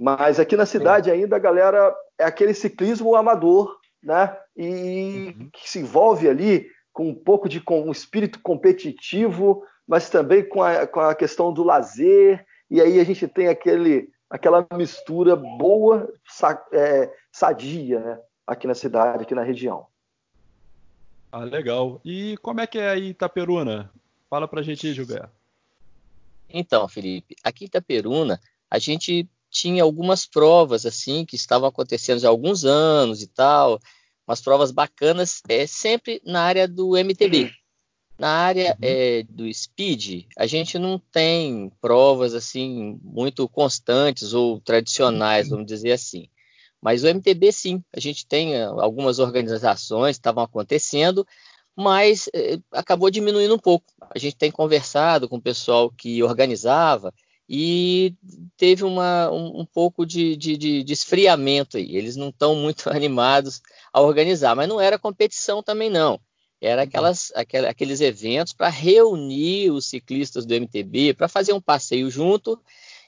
Mas 0.00 0.40
aqui 0.40 0.56
na 0.56 0.64
cidade 0.64 1.10
ainda 1.10 1.36
a 1.36 1.38
galera 1.38 1.94
é 2.18 2.24
aquele 2.24 2.54
ciclismo 2.54 3.14
amador, 3.14 3.78
né? 4.02 4.36
E 4.56 5.34
uhum. 5.36 5.50
que 5.52 5.68
se 5.68 5.80
envolve 5.80 6.28
ali 6.28 6.68
com 6.92 7.08
um 7.08 7.14
pouco 7.14 7.48
de 7.48 7.60
com 7.60 7.82
um 7.82 7.92
espírito 7.92 8.40
competitivo, 8.40 9.64
mas 9.86 10.08
também 10.08 10.48
com 10.48 10.62
a, 10.62 10.86
com 10.86 11.00
a 11.00 11.14
questão 11.14 11.52
do 11.52 11.64
lazer. 11.64 12.46
E 12.70 12.80
aí 12.80 13.00
a 13.00 13.04
gente 13.04 13.26
tem 13.26 13.48
aquele, 13.48 14.10
aquela 14.30 14.66
mistura 14.74 15.34
boa, 15.36 16.12
sa, 16.26 16.64
é, 16.72 17.12
sadia, 17.32 18.00
né? 18.00 18.20
Aqui 18.46 18.66
na 18.66 18.74
cidade, 18.74 19.22
aqui 19.22 19.34
na 19.34 19.42
região. 19.42 19.86
Ah, 21.32 21.44
legal. 21.44 22.00
E 22.04 22.36
como 22.42 22.60
é 22.60 22.66
que 22.66 22.78
é 22.78 22.90
aí 22.90 23.08
Itaperuna? 23.08 23.90
Fala 24.30 24.46
pra 24.46 24.62
gente 24.62 24.86
aí, 24.86 24.92
Gilberto. 24.92 25.30
Então, 26.48 26.86
Felipe, 26.86 27.34
aqui 27.42 27.64
em 27.64 27.66
Itaperuna, 27.66 28.40
a 28.70 28.78
gente 28.78 29.28
tinha 29.54 29.84
algumas 29.84 30.26
provas 30.26 30.84
assim 30.84 31.24
que 31.24 31.36
estavam 31.36 31.68
acontecendo 31.68 32.24
há 32.24 32.28
alguns 32.28 32.64
anos 32.64 33.22
e 33.22 33.28
tal, 33.28 33.78
umas 34.26 34.40
provas 34.40 34.72
bacanas, 34.72 35.40
é 35.48 35.64
sempre 35.64 36.20
na 36.26 36.42
área 36.42 36.66
do 36.66 36.96
MTB. 36.96 37.52
Na 38.18 38.30
área 38.30 38.72
uhum. 38.72 38.78
é, 38.82 39.22
do 39.28 39.52
speed, 39.52 40.26
a 40.36 40.46
gente 40.46 40.76
não 40.76 40.98
tem 40.98 41.70
provas 41.80 42.34
assim 42.34 42.98
muito 43.02 43.48
constantes 43.48 44.32
ou 44.32 44.60
tradicionais, 44.60 45.48
vamos 45.48 45.66
dizer 45.66 45.92
assim. 45.92 46.28
Mas 46.82 47.04
o 47.04 47.08
MTB 47.08 47.52
sim, 47.52 47.82
a 47.96 48.00
gente 48.00 48.26
tem 48.26 48.54
é, 48.54 48.64
algumas 48.64 49.20
organizações 49.20 50.16
que 50.16 50.20
estavam 50.20 50.42
acontecendo, 50.42 51.26
mas 51.76 52.28
é, 52.34 52.58
acabou 52.72 53.10
diminuindo 53.10 53.54
um 53.54 53.58
pouco. 53.58 53.86
A 54.14 54.18
gente 54.18 54.36
tem 54.36 54.50
conversado 54.50 55.28
com 55.28 55.36
o 55.36 55.42
pessoal 55.42 55.90
que 55.90 56.22
organizava 56.22 57.12
e 57.56 58.16
teve 58.56 58.82
uma, 58.82 59.30
um, 59.30 59.60
um 59.60 59.64
pouco 59.64 60.04
de, 60.04 60.34
de, 60.34 60.56
de, 60.56 60.92
esfriamento 60.92 61.76
aí. 61.76 61.96
Eles 61.96 62.16
não 62.16 62.30
estão 62.30 62.56
muito 62.56 62.90
animados 62.90 63.62
a 63.92 64.00
organizar, 64.00 64.56
mas 64.56 64.68
não 64.68 64.80
era 64.80 64.98
competição 64.98 65.62
também 65.62 65.88
não. 65.88 66.18
Era 66.60 66.82
uhum. 66.82 66.88
aquelas, 66.88 67.32
aquel, 67.32 67.68
aqueles 67.68 68.00
eventos 68.00 68.52
para 68.52 68.68
reunir 68.68 69.70
os 69.70 69.86
ciclistas 69.86 70.44
do 70.44 70.52
MTB, 70.52 71.14
para 71.14 71.28
fazer 71.28 71.52
um 71.52 71.60
passeio 71.60 72.10
junto. 72.10 72.60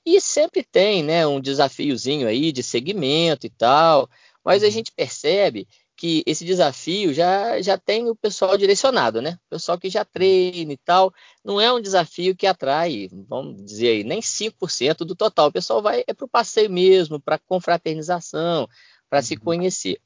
E 0.05 0.21
sempre 0.21 0.63
tem 0.63 1.03
né, 1.03 1.27
um 1.27 1.41
desafiozinho 1.41 2.29
aí 2.29 2.53
de 2.53 2.63
segmento 2.63 3.49
e 3.49 3.51
tal, 3.51 4.09
mas 4.45 4.63
a 4.63 4.67
uhum. 4.67 4.73
gente 4.73 4.93
percebe 4.93 5.67
que 5.97 6.23
esse 6.27 6.45
desafio 6.45 7.15
já, 7.15 7.61
já 7.63 7.79
tem 7.79 8.09
o 8.09 8.15
pessoal 8.15 8.57
direcionado, 8.59 9.23
né? 9.23 9.39
O 9.47 9.51
pessoal 9.51 9.79
que 9.79 9.89
já 9.89 10.05
treina 10.05 10.73
e 10.73 10.77
tal. 10.77 11.13
Não 11.43 11.61
é 11.61 11.73
um 11.73 11.81
desafio 11.81 12.37
que 12.37 12.47
atrai, 12.47 13.09
vamos 13.11 13.65
dizer 13.65 13.89
aí, 13.89 14.05
nem 14.05 14.21
5% 14.21 14.99
do 14.99 15.17
total. 15.17 15.49
O 15.49 15.53
pessoal 15.53 15.81
vai 15.81 16.05
é 16.07 16.13
para 16.13 16.27
o 16.27 16.29
passeio 16.29 16.71
mesmo, 16.71 17.21
para 17.21 17.39
confraternização, 17.39 18.69
para 19.09 19.21
uhum. 19.21 19.25
se 19.25 19.37
conhecer. 19.37 20.01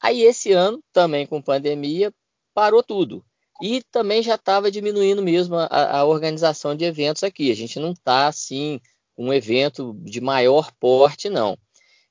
Aí 0.00 0.22
esse 0.22 0.52
ano, 0.52 0.82
também 0.92 1.26
com 1.26 1.42
pandemia, 1.42 2.12
parou 2.54 2.82
tudo. 2.82 3.24
E 3.60 3.82
também 3.90 4.22
já 4.22 4.36
estava 4.36 4.70
diminuindo 4.70 5.22
mesmo 5.22 5.56
a, 5.56 5.98
a, 5.98 6.04
organização 6.04 6.74
de 6.74 6.84
eventos 6.84 7.22
aqui. 7.22 7.50
A 7.50 7.54
gente 7.54 7.78
não 7.78 7.92
está 7.92 8.26
assim, 8.26 8.80
um 9.16 9.32
evento 9.32 9.94
de 10.02 10.20
maior 10.20 10.70
porte, 10.80 11.28
não. 11.28 11.56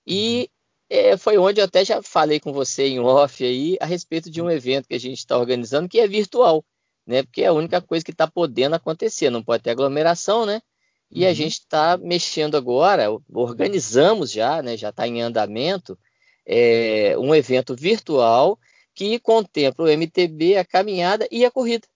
E 0.05 0.49
uhum 0.49 0.60
é, 0.91 1.15
foi 1.15 1.37
onde 1.37 1.61
eu 1.61 1.65
até 1.65 1.85
já 1.85 2.03
falei 2.03 2.37
com 2.37 2.51
você 2.51 2.85
em 2.85 2.99
off 2.99 3.41
aí 3.45 3.77
a 3.79 3.85
respeito 3.85 4.29
de 4.29 4.41
um 4.41 4.51
evento 4.51 4.89
que 4.89 4.93
a 4.93 4.99
gente 4.99 5.19
está 5.19 5.37
organizando 5.37 5.87
que 5.87 6.01
é 6.01 6.05
virtual, 6.05 6.65
né? 7.07 7.23
Porque 7.23 7.43
é 7.43 7.47
a 7.47 7.53
única 7.53 7.79
coisa 7.81 8.03
que 8.03 8.11
está 8.11 8.27
podendo 8.27 8.75
acontecer, 8.75 9.29
não 9.29 9.41
pode 9.41 9.63
ter 9.63 9.69
aglomeração, 9.69 10.45
né? 10.45 10.61
E 11.09 11.23
uhum. 11.23 11.29
a 11.29 11.33
gente 11.33 11.53
está 11.53 11.95
mexendo 11.95 12.57
agora, 12.57 13.07
organizamos 13.31 14.33
já, 14.33 14.61
né? 14.61 14.75
Já 14.75 14.89
está 14.89 15.07
em 15.07 15.21
andamento 15.21 15.97
é, 16.45 17.17
um 17.17 17.33
evento 17.33 17.73
virtual 17.73 18.59
que 18.93 19.17
contempla 19.17 19.85
o 19.85 19.89
MTB, 19.89 20.57
a 20.57 20.65
caminhada 20.65 21.25
e 21.31 21.45
a 21.45 21.51
corrida, 21.51 21.87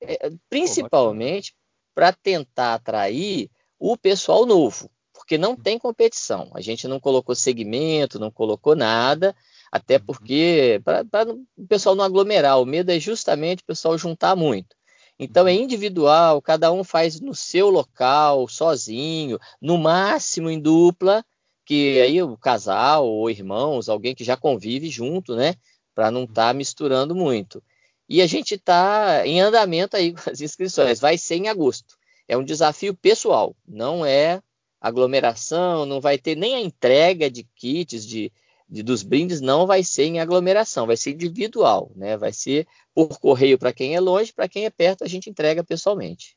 é, 0.00 0.28
principalmente 0.48 1.54
para 1.94 2.12
tentar 2.12 2.74
atrair 2.74 3.48
o 3.78 3.96
pessoal 3.96 4.44
novo, 4.44 4.90
porque 5.30 5.38
não 5.38 5.54
tem 5.54 5.78
competição. 5.78 6.50
A 6.52 6.60
gente 6.60 6.88
não 6.88 6.98
colocou 6.98 7.36
segmento, 7.36 8.18
não 8.18 8.32
colocou 8.32 8.74
nada, 8.74 9.32
até 9.70 9.94
uhum. 9.94 10.02
porque 10.04 10.82
para 10.84 11.30
o 11.56 11.66
pessoal 11.68 11.94
não 11.94 12.04
aglomerar. 12.04 12.60
O 12.60 12.66
medo 12.66 12.90
é 12.90 12.98
justamente 12.98 13.62
o 13.62 13.64
pessoal 13.64 13.96
juntar 13.96 14.34
muito. 14.34 14.74
Então 15.16 15.46
é 15.46 15.52
uhum. 15.52 15.60
individual, 15.60 16.42
cada 16.42 16.72
um 16.72 16.82
faz 16.82 17.20
no 17.20 17.32
seu 17.32 17.70
local, 17.70 18.48
sozinho, 18.48 19.38
no 19.62 19.78
máximo 19.78 20.50
em 20.50 20.58
dupla, 20.58 21.24
que 21.64 22.00
aí 22.00 22.20
o 22.20 22.36
casal 22.36 23.06
ou 23.06 23.30
irmãos, 23.30 23.88
alguém 23.88 24.16
que 24.16 24.24
já 24.24 24.36
convive 24.36 24.88
junto, 24.88 25.36
né? 25.36 25.54
Para 25.94 26.10
não 26.10 26.24
estar 26.24 26.48
tá 26.48 26.52
misturando 26.52 27.14
muito. 27.14 27.62
E 28.08 28.20
a 28.20 28.26
gente 28.26 28.56
está 28.56 29.24
em 29.24 29.40
andamento 29.40 29.96
aí 29.96 30.10
com 30.12 30.28
as 30.28 30.40
inscrições. 30.40 30.98
Vai 30.98 31.16
ser 31.16 31.36
em 31.36 31.46
agosto. 31.46 31.94
É 32.26 32.36
um 32.36 32.42
desafio 32.42 32.96
pessoal, 32.96 33.54
não 33.64 34.04
é 34.04 34.42
aglomeração, 34.80 35.84
não 35.84 36.00
vai 36.00 36.16
ter 36.16 36.36
nem 36.36 36.54
a 36.54 36.60
entrega 36.60 37.30
de 37.30 37.42
kits 37.42 38.06
de, 38.06 38.32
de, 38.68 38.82
dos 38.82 39.02
brindes, 39.02 39.40
não 39.40 39.66
vai 39.66 39.82
ser 39.82 40.04
em 40.04 40.20
aglomeração, 40.20 40.86
vai 40.86 40.96
ser 40.96 41.10
individual, 41.12 41.90
né? 41.94 42.16
Vai 42.16 42.32
ser 42.32 42.66
por 42.94 43.18
correio 43.18 43.58
para 43.58 43.72
quem 43.72 43.94
é 43.94 44.00
longe, 44.00 44.32
para 44.32 44.48
quem 44.48 44.64
é 44.64 44.70
perto 44.70 45.04
a 45.04 45.08
gente 45.08 45.28
entrega 45.28 45.62
pessoalmente. 45.62 46.36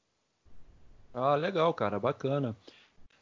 Ah, 1.14 1.36
legal, 1.36 1.74
cara, 1.74 2.00
bacana. 2.00 2.58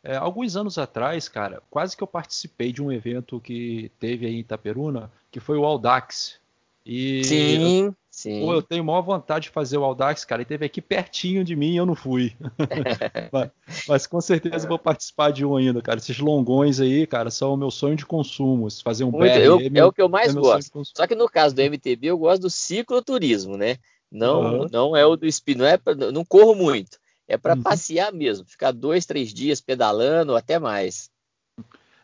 É, 0.03 0.15
alguns 0.15 0.55
anos 0.55 0.79
atrás, 0.79 1.29
cara, 1.29 1.61
quase 1.69 1.95
que 1.95 2.01
eu 2.01 2.07
participei 2.07 2.71
de 2.71 2.81
um 2.81 2.91
evento 2.91 3.39
que 3.39 3.91
teve 3.99 4.25
aí 4.25 4.33
em 4.33 4.39
Itaperuna, 4.39 5.11
que 5.29 5.39
foi 5.39 5.57
o 5.57 5.65
Audax. 5.65 6.40
E 6.85 7.23
Sim, 7.23 7.95
Sim. 8.11 8.41
Pô, 8.41 8.53
eu 8.53 8.61
tenho 8.61 8.83
maior 8.83 9.01
vontade 9.01 9.45
de 9.45 9.49
fazer 9.51 9.77
o 9.77 9.85
Audax, 9.85 10.25
cara. 10.25 10.41
Ele 10.41 10.47
teve 10.47 10.65
aqui 10.65 10.81
pertinho 10.81 11.45
de 11.45 11.55
mim 11.55 11.71
e 11.71 11.77
eu 11.77 11.85
não 11.85 11.95
fui. 11.95 12.35
mas, 13.31 13.49
mas, 13.87 14.07
com 14.07 14.19
certeza 14.19 14.67
vou 14.67 14.77
participar 14.77 15.31
de 15.31 15.45
um 15.45 15.55
ainda, 15.55 15.81
cara. 15.81 15.97
Esses 15.97 16.19
longões 16.19 16.81
aí, 16.81 17.07
cara, 17.07 17.31
são 17.31 17.53
o 17.53 17.57
meu 17.57 17.71
sonho 17.71 17.95
de 17.95 18.05
consumo. 18.05 18.67
Fazer 18.83 19.05
um 19.05 19.11
Muito, 19.11 19.33
eu, 19.37 19.59
é 19.73 19.85
o 19.85 19.93
que 19.93 20.01
eu 20.01 20.09
mais 20.09 20.35
é 20.35 20.39
gosto. 20.39 20.83
Só 20.93 21.07
que 21.07 21.15
no 21.15 21.29
caso 21.29 21.55
do 21.55 21.61
MTB, 21.61 22.07
eu 22.07 22.17
gosto 22.17 22.41
do 22.41 22.49
cicloturismo, 22.49 23.55
né? 23.55 23.77
Não, 24.11 24.41
uhum. 24.41 24.67
não 24.69 24.95
é 24.95 25.05
o 25.05 25.15
do 25.15 25.31
speed, 25.31 25.57
não 25.57 25.65
é 25.65 25.77
pra, 25.77 25.95
não 25.95 26.25
corro 26.25 26.53
muito. 26.53 26.99
É 27.25 27.37
para 27.37 27.55
uhum. 27.55 27.63
passear 27.63 28.11
mesmo, 28.11 28.45
ficar 28.45 28.71
dois, 28.71 29.05
três 29.05 29.33
dias 29.33 29.61
pedalando, 29.61 30.35
até 30.35 30.59
mais. 30.59 31.09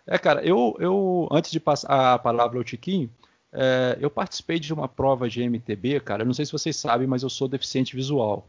É, 0.08 0.18
cara, 0.18 0.42
eu, 0.42 0.74
eu 0.80 1.28
antes 1.30 1.52
de 1.52 1.60
passar 1.60 2.13
a 2.13 2.18
palavra 2.18 2.58
ao 2.58 2.63
Tiquinho, 2.63 3.12
é, 3.60 3.98
eu 4.00 4.12
participei 4.12 4.60
de 4.60 4.72
uma 4.72 4.88
prova 4.88 5.28
de 5.28 5.41
MTB, 5.41 6.00
cara. 6.02 6.24
Não 6.24 6.32
sei 6.34 6.46
se 6.46 6.52
vocês 6.52 6.76
sabem, 6.76 7.08
mas 7.08 7.24
eu 7.24 7.30
sou 7.30 7.48
deficiente 7.48 7.96
visual. 7.96 8.48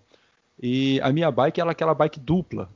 E 0.63 1.01
a 1.01 1.11
minha 1.11 1.31
bike 1.31 1.63
é 1.63 1.65
aquela 1.65 1.95
bike 1.95 2.21
dupla. 2.21 2.69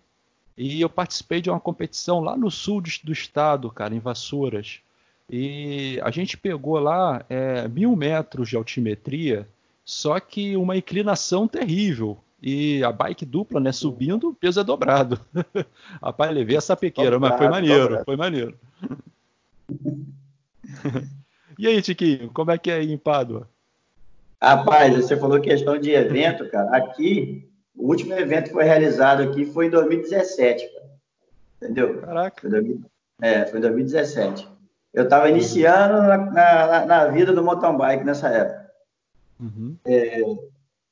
E 0.57 0.81
eu 0.81 0.89
participei 0.89 1.43
de 1.43 1.51
uma 1.51 1.61
competição 1.61 2.21
lá 2.21 2.35
no 2.35 2.51
sul 2.51 2.81
do 2.81 3.13
estado, 3.13 3.71
cara, 3.71 3.95
em 3.95 3.99
Vassouras. 3.99 4.81
E 5.29 6.01
a 6.03 6.11
gente 6.11 6.39
pegou 6.39 6.79
lá 6.79 7.23
é, 7.29 7.69
mil 7.69 7.95
metros 7.95 8.49
de 8.49 8.57
altimetria, 8.57 9.47
só 9.85 10.19
que 10.19 10.57
uma 10.57 10.75
inclinação 10.75 11.47
terrível. 11.47 12.19
E 12.43 12.83
a 12.83 12.91
bike 12.91 13.27
dupla, 13.27 13.61
né, 13.61 13.73
subindo, 13.73 14.31
o 14.31 14.35
peso 14.35 14.59
é 14.59 14.65
dobrado. 14.65 15.21
Rapaz, 16.03 16.33
levei 16.33 16.57
essa 16.57 16.75
pequena, 16.77 17.19
mas 17.19 17.37
foi 17.37 17.49
maneiro, 17.49 17.83
dobrado. 17.83 18.05
foi 18.07 18.17
maneiro. 18.17 18.59
E 21.59 21.67
aí, 21.67 21.81
Tiquinho, 21.83 22.31
como 22.33 22.51
é 22.51 22.59
que 22.59 22.71
é 22.71 22.75
aí 22.75 22.93
em 22.93 22.99
Pádua? 22.99 23.49
Rapaz, 24.41 24.97
você 24.97 25.17
falou 25.17 25.41
questão 25.41 25.79
de 25.79 25.91
evento, 25.91 26.49
cara. 26.49 26.77
Aqui, 26.77 27.49
o 27.77 27.89
último 27.89 28.13
evento 28.15 28.47
que 28.47 28.53
foi 28.53 28.65
realizado 28.65 29.23
aqui 29.23 29.47
foi 29.47 29.67
em 29.67 29.71
2017, 29.71 30.69
cara. 30.73 30.91
Entendeu? 31.63 32.01
Caraca. 32.01 32.51
Foi 32.51 32.81
é, 33.21 33.47
foi 33.47 33.59
em 33.59 33.63
2017. 33.63 34.49
Eu 34.93 35.05
estava 35.05 35.31
iniciando 35.31 36.03
na, 36.03 36.19
na, 36.19 36.87
na, 36.87 37.07
vida 37.07 37.33
do 37.33 37.43
mountain 37.43 37.77
bike 37.77 38.05
nessa 38.05 38.29
época. 38.29 38.71
Uhum. 39.41 39.77
É, 39.85 40.21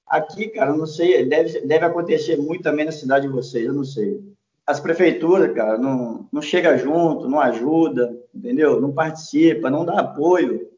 aqui, 0.07 0.49
cara, 0.49 0.71
eu 0.71 0.79
não 0.79 0.87
sei, 0.87 1.27
deve, 1.27 1.61
deve 1.63 1.85
acontecer 1.85 2.37
muito 2.37 2.63
também 2.63 2.85
na 2.85 2.93
cidade 2.93 3.27
de 3.27 3.33
vocês, 3.33 3.67
eu 3.67 3.75
não 3.75 3.85
sei 3.85 4.30
as 4.71 4.79
prefeituras, 4.79 5.53
cara, 5.53 5.77
não, 5.77 6.29
não 6.33 6.41
chega 6.41 6.79
junto, 6.79 7.29
não 7.29 7.41
ajuda, 7.41 8.17
entendeu? 8.33 8.81
Não 8.81 8.93
participa, 8.93 9.69
não 9.69 9.85
dá 9.85 9.99
apoio. 9.99 10.71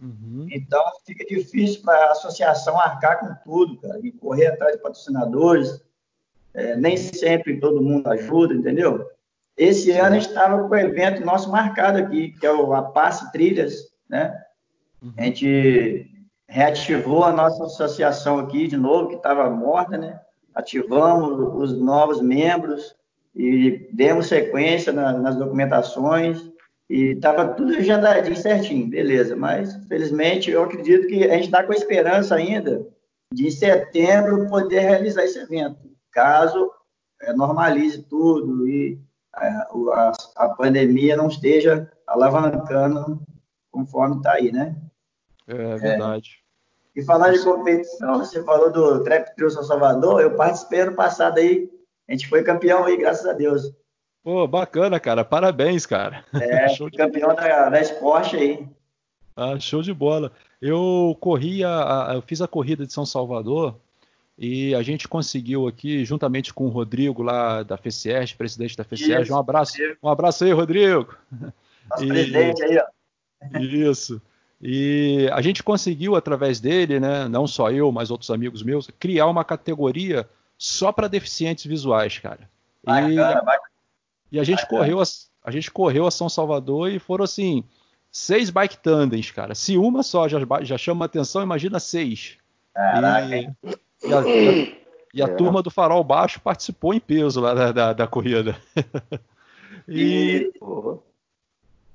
Uhum. 0.00 0.46
Então 0.50 0.80
fica 1.04 1.24
difícil 1.26 1.82
para 1.82 2.06
a 2.06 2.12
associação 2.12 2.78
arcar 2.78 3.18
com 3.18 3.34
tudo, 3.44 3.76
cara, 3.80 3.98
e 4.02 4.12
correr 4.12 4.46
atrás 4.46 4.76
de 4.76 4.82
patrocinadores. 4.82 5.82
É, 6.54 6.76
nem 6.76 6.96
sempre 6.96 7.60
todo 7.60 7.82
mundo 7.82 8.06
ajuda, 8.08 8.54
entendeu? 8.54 9.06
Esse 9.56 9.90
ano 9.90 10.16
a 10.16 10.18
gente 10.18 10.28
estava 10.28 10.62
com 10.62 10.74
o 10.74 10.78
evento 10.78 11.24
nosso 11.24 11.50
marcado 11.50 11.98
aqui, 11.98 12.30
que 12.30 12.46
é 12.46 12.52
o 12.52 12.72
a 12.72 12.82
Passe 12.82 13.30
Trilhas, 13.32 13.92
né? 14.08 14.40
Uhum. 15.02 15.12
A 15.16 15.22
gente 15.24 16.08
reativou 16.48 17.24
a 17.24 17.32
nossa 17.32 17.64
associação 17.64 18.38
aqui 18.38 18.68
de 18.68 18.76
novo, 18.76 19.08
que 19.08 19.16
estava 19.16 19.50
morta, 19.50 19.98
né? 19.98 20.20
Ativamos 20.54 21.54
os 21.54 21.78
novos 21.78 22.20
membros, 22.20 22.96
e 23.34 23.88
demos 23.92 24.26
sequência 24.26 24.92
na, 24.92 25.12
nas 25.12 25.36
documentações 25.36 26.50
e 26.88 27.12
estava 27.12 27.46
tudo 27.48 27.76
agendadinho 27.76 28.36
certinho, 28.36 28.88
beleza. 28.88 29.36
Mas, 29.36 29.74
felizmente, 29.86 30.50
eu 30.50 30.64
acredito 30.64 31.06
que 31.06 31.24
a 31.24 31.34
gente 31.34 31.44
está 31.44 31.62
com 31.62 31.72
a 31.72 31.76
esperança 31.76 32.34
ainda 32.34 32.86
de 33.32 33.46
em 33.46 33.50
setembro 33.50 34.48
poder 34.48 34.80
realizar 34.80 35.22
esse 35.22 35.38
evento, 35.38 35.78
caso 36.10 36.68
é, 37.22 37.32
normalize 37.32 38.02
tudo 38.02 38.68
e 38.68 38.98
a, 39.32 39.46
é, 39.46 39.50
a, 39.50 40.12
a, 40.36 40.48
pandemia 40.48 41.16
não 41.16 41.28
esteja 41.28 41.88
alavancando 42.06 43.22
conforme 43.70 44.16
está 44.16 44.32
aí, 44.32 44.50
né? 44.50 44.74
É 45.46 45.76
verdade. 45.76 46.42
É, 46.96 47.00
e 47.00 47.04
falar 47.04 47.30
de 47.30 47.44
competição, 47.44 48.18
você 48.18 48.42
falou 48.42 48.72
do 48.72 49.04
Trap 49.04 49.32
Trio 49.36 49.50
São 49.50 49.62
Salvador, 49.62 50.20
eu 50.20 50.34
participei 50.34 50.80
ano 50.80 50.96
passado 50.96 51.38
aí 51.38 51.70
a 52.10 52.12
gente 52.12 52.26
foi 52.26 52.42
campeão 52.42 52.84
aí, 52.84 52.96
graças 52.96 53.24
a 53.24 53.32
Deus. 53.32 53.72
Pô, 54.24 54.44
bacana, 54.44 54.98
cara. 54.98 55.24
Parabéns, 55.24 55.86
cara. 55.86 56.24
É, 56.34 56.68
show 56.74 56.90
de... 56.90 56.98
campeão 56.98 57.32
da, 57.36 57.70
da 57.70 57.80
Esporte 57.80 58.36
aí. 58.36 58.68
Ah, 59.36 59.58
show 59.60 59.80
de 59.80 59.94
bola. 59.94 60.32
Eu 60.60 61.16
corri 61.20 61.62
a, 61.62 62.10
a, 62.10 62.14
eu 62.14 62.22
fiz 62.22 62.42
a 62.42 62.48
corrida 62.48 62.84
de 62.84 62.92
São 62.92 63.06
Salvador 63.06 63.76
e 64.36 64.74
a 64.74 64.82
gente 64.82 65.06
conseguiu 65.06 65.68
aqui, 65.68 66.04
juntamente 66.04 66.52
com 66.52 66.66
o 66.66 66.68
Rodrigo 66.68 67.22
lá 67.22 67.62
da 67.62 67.76
FCS, 67.76 68.32
presidente 68.32 68.76
da 68.76 68.82
FCS. 68.82 69.30
um 69.30 69.38
abraço, 69.38 69.74
um 70.02 70.08
abraço 70.08 70.44
aí, 70.44 70.52
Rodrigo. 70.52 71.14
Nosso 71.88 72.04
e, 72.04 72.08
presidente 72.08 72.64
aí, 72.64 72.76
ó. 72.76 73.58
Isso. 73.60 74.20
E 74.60 75.30
a 75.32 75.40
gente 75.40 75.62
conseguiu, 75.62 76.16
através 76.16 76.58
dele, 76.58 76.98
né, 76.98 77.28
não 77.28 77.46
só 77.46 77.70
eu, 77.70 77.92
mas 77.92 78.10
outros 78.10 78.30
amigos 78.30 78.64
meus, 78.64 78.90
criar 78.98 79.26
uma 79.26 79.44
categoria 79.44 80.28
só 80.60 80.92
para 80.92 81.08
deficientes 81.08 81.64
visuais, 81.64 82.18
cara. 82.18 82.46
Bacana, 82.84 83.10
e, 83.10 83.16
bacana. 83.16 83.60
e 84.30 84.38
a 84.38 84.44
gente 84.44 84.66
correu 84.68 85.00
a, 85.00 85.04
a 85.42 85.50
gente 85.50 85.70
correu 85.70 86.06
a 86.06 86.10
São 86.10 86.28
Salvador 86.28 86.90
e 86.90 86.98
foram 86.98 87.24
assim 87.24 87.64
seis 88.12 88.50
bike 88.50 88.76
tandems, 88.76 89.30
cara. 89.30 89.54
Se 89.54 89.78
uma 89.78 90.02
só 90.02 90.28
já, 90.28 90.38
já 90.60 90.76
chama 90.76 91.06
atenção, 91.06 91.42
imagina 91.42 91.80
seis. 91.80 92.36
Caraca, 92.74 93.34
e, 93.34 93.56
e, 94.04 94.12
a, 94.12 94.22
e 95.14 95.22
a 95.22 95.24
é. 95.24 95.34
turma 95.34 95.62
do 95.62 95.70
Farol 95.70 96.04
Baixo 96.04 96.38
participou 96.42 96.92
em 96.92 97.00
peso 97.00 97.40
lá 97.40 97.54
da, 97.54 97.72
da, 97.72 97.92
da 97.94 98.06
corrida. 98.06 98.54
e... 99.88 100.52
e... 100.52 100.52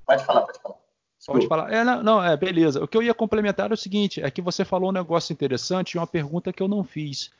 Pode 0.04 0.24
falar, 0.24 0.40
pode 0.42 0.60
falar. 0.60 0.76
Pode 1.24 1.46
falar. 1.46 1.72
É, 1.72 1.84
não, 1.84 2.02
não, 2.02 2.24
é, 2.24 2.36
beleza. 2.36 2.82
O 2.82 2.88
que 2.88 2.96
eu 2.96 3.02
ia 3.02 3.14
complementar 3.14 3.70
é 3.70 3.74
o 3.74 3.76
seguinte: 3.76 4.20
é 4.20 4.28
que 4.28 4.42
você 4.42 4.64
falou 4.64 4.90
um 4.90 4.92
negócio 4.92 5.32
interessante 5.32 5.92
e 5.92 5.98
uma 5.98 6.06
pergunta 6.06 6.52
que 6.52 6.62
eu 6.62 6.68
não 6.68 6.82
fiz 6.82 7.30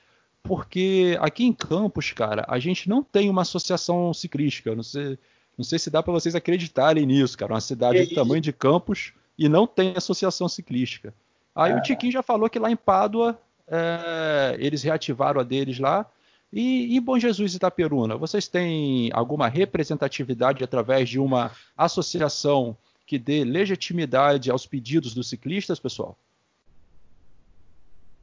porque 0.46 1.16
aqui 1.20 1.44
em 1.44 1.52
Campos, 1.52 2.12
cara, 2.12 2.44
a 2.48 2.58
gente 2.58 2.88
não 2.88 3.02
tem 3.02 3.28
uma 3.28 3.42
associação 3.42 4.12
ciclística. 4.14 4.74
Não 4.74 4.82
sei, 4.82 5.18
não 5.56 5.64
sei 5.64 5.78
se 5.78 5.90
dá 5.90 6.02
para 6.02 6.12
vocês 6.12 6.34
acreditarem 6.34 7.06
nisso, 7.06 7.36
cara. 7.36 7.52
Uma 7.52 7.60
cidade 7.60 8.04
do 8.06 8.14
tamanho 8.14 8.40
de 8.40 8.52
Campos 8.52 9.12
e 9.38 9.48
não 9.48 9.66
tem 9.66 9.94
associação 9.96 10.48
ciclística. 10.48 11.14
Aí 11.54 11.74
o 11.74 11.82
Tiquinho 11.82 12.12
já 12.12 12.22
falou 12.22 12.50
que 12.50 12.58
lá 12.58 12.70
em 12.70 12.76
Pádua 12.76 13.38
é, 13.66 14.56
eles 14.58 14.82
reativaram 14.82 15.40
a 15.40 15.44
deles 15.44 15.78
lá. 15.78 16.06
E 16.52 16.96
em 16.96 17.00
Bom 17.00 17.18
Jesus 17.18 17.52
e 17.52 17.56
Itaperuna, 17.56 18.16
vocês 18.16 18.46
têm 18.46 19.10
alguma 19.12 19.48
representatividade 19.48 20.62
através 20.62 21.08
de 21.08 21.18
uma 21.18 21.50
associação 21.76 22.76
que 23.06 23.18
dê 23.18 23.44
legitimidade 23.44 24.50
aos 24.50 24.66
pedidos 24.66 25.14
dos 25.14 25.28
ciclistas, 25.28 25.78
pessoal? 25.78 26.16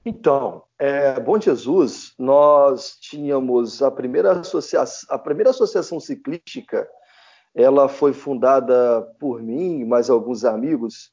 Então, 0.05 0.63
é, 0.77 1.17
Bom 1.17 1.39
Jesus, 1.39 2.13
nós 2.19 2.97
tínhamos 2.99 3.81
a 3.81 3.89
primeira 3.89 4.33
associação, 4.33 5.15
a 5.15 5.17
primeira 5.17 5.51
associação 5.51 5.97
ciclística, 5.97 6.85
ela 7.55 7.87
foi 7.87 8.11
fundada 8.11 9.01
por 9.17 9.41
mim 9.41 9.79
e 9.79 9.85
mais 9.85 10.09
alguns 10.09 10.43
amigos, 10.43 11.11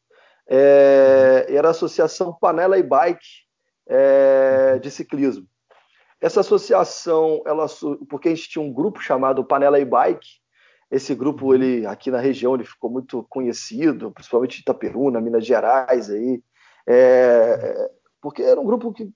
é, 0.48 1.46
era 1.48 1.68
a 1.68 1.70
Associação 1.70 2.33
Panela 2.33 2.79
e 2.79 2.83
Bike 2.83 3.29
é, 3.87 4.79
de 4.81 4.90
Ciclismo. 4.90 5.46
Essa 6.20 6.40
associação, 6.40 7.42
ela, 7.46 7.66
porque 8.09 8.29
a 8.29 8.35
gente 8.35 8.48
tinha 8.48 8.64
um 8.64 8.72
grupo 8.72 9.00
chamado 9.00 9.44
Panela 9.44 9.79
e 9.79 9.85
Bike, 9.85 10.40
esse 10.90 11.14
grupo, 11.14 11.55
ele 11.55 11.87
aqui 11.87 12.11
na 12.11 12.18
região, 12.18 12.57
ele 12.57 12.64
ficou 12.64 12.90
muito 12.90 13.24
conhecido, 13.31 14.11
principalmente 14.11 14.59
em 14.59 14.61
Itaperuna, 14.62 15.20
Minas 15.20 15.46
Gerais, 15.46 16.11
aí, 16.11 16.42
é, 16.88 17.90
porque 18.20 18.42
era 18.42 18.61
um 18.61 18.64
grupo 18.64 18.92
que 18.92 19.11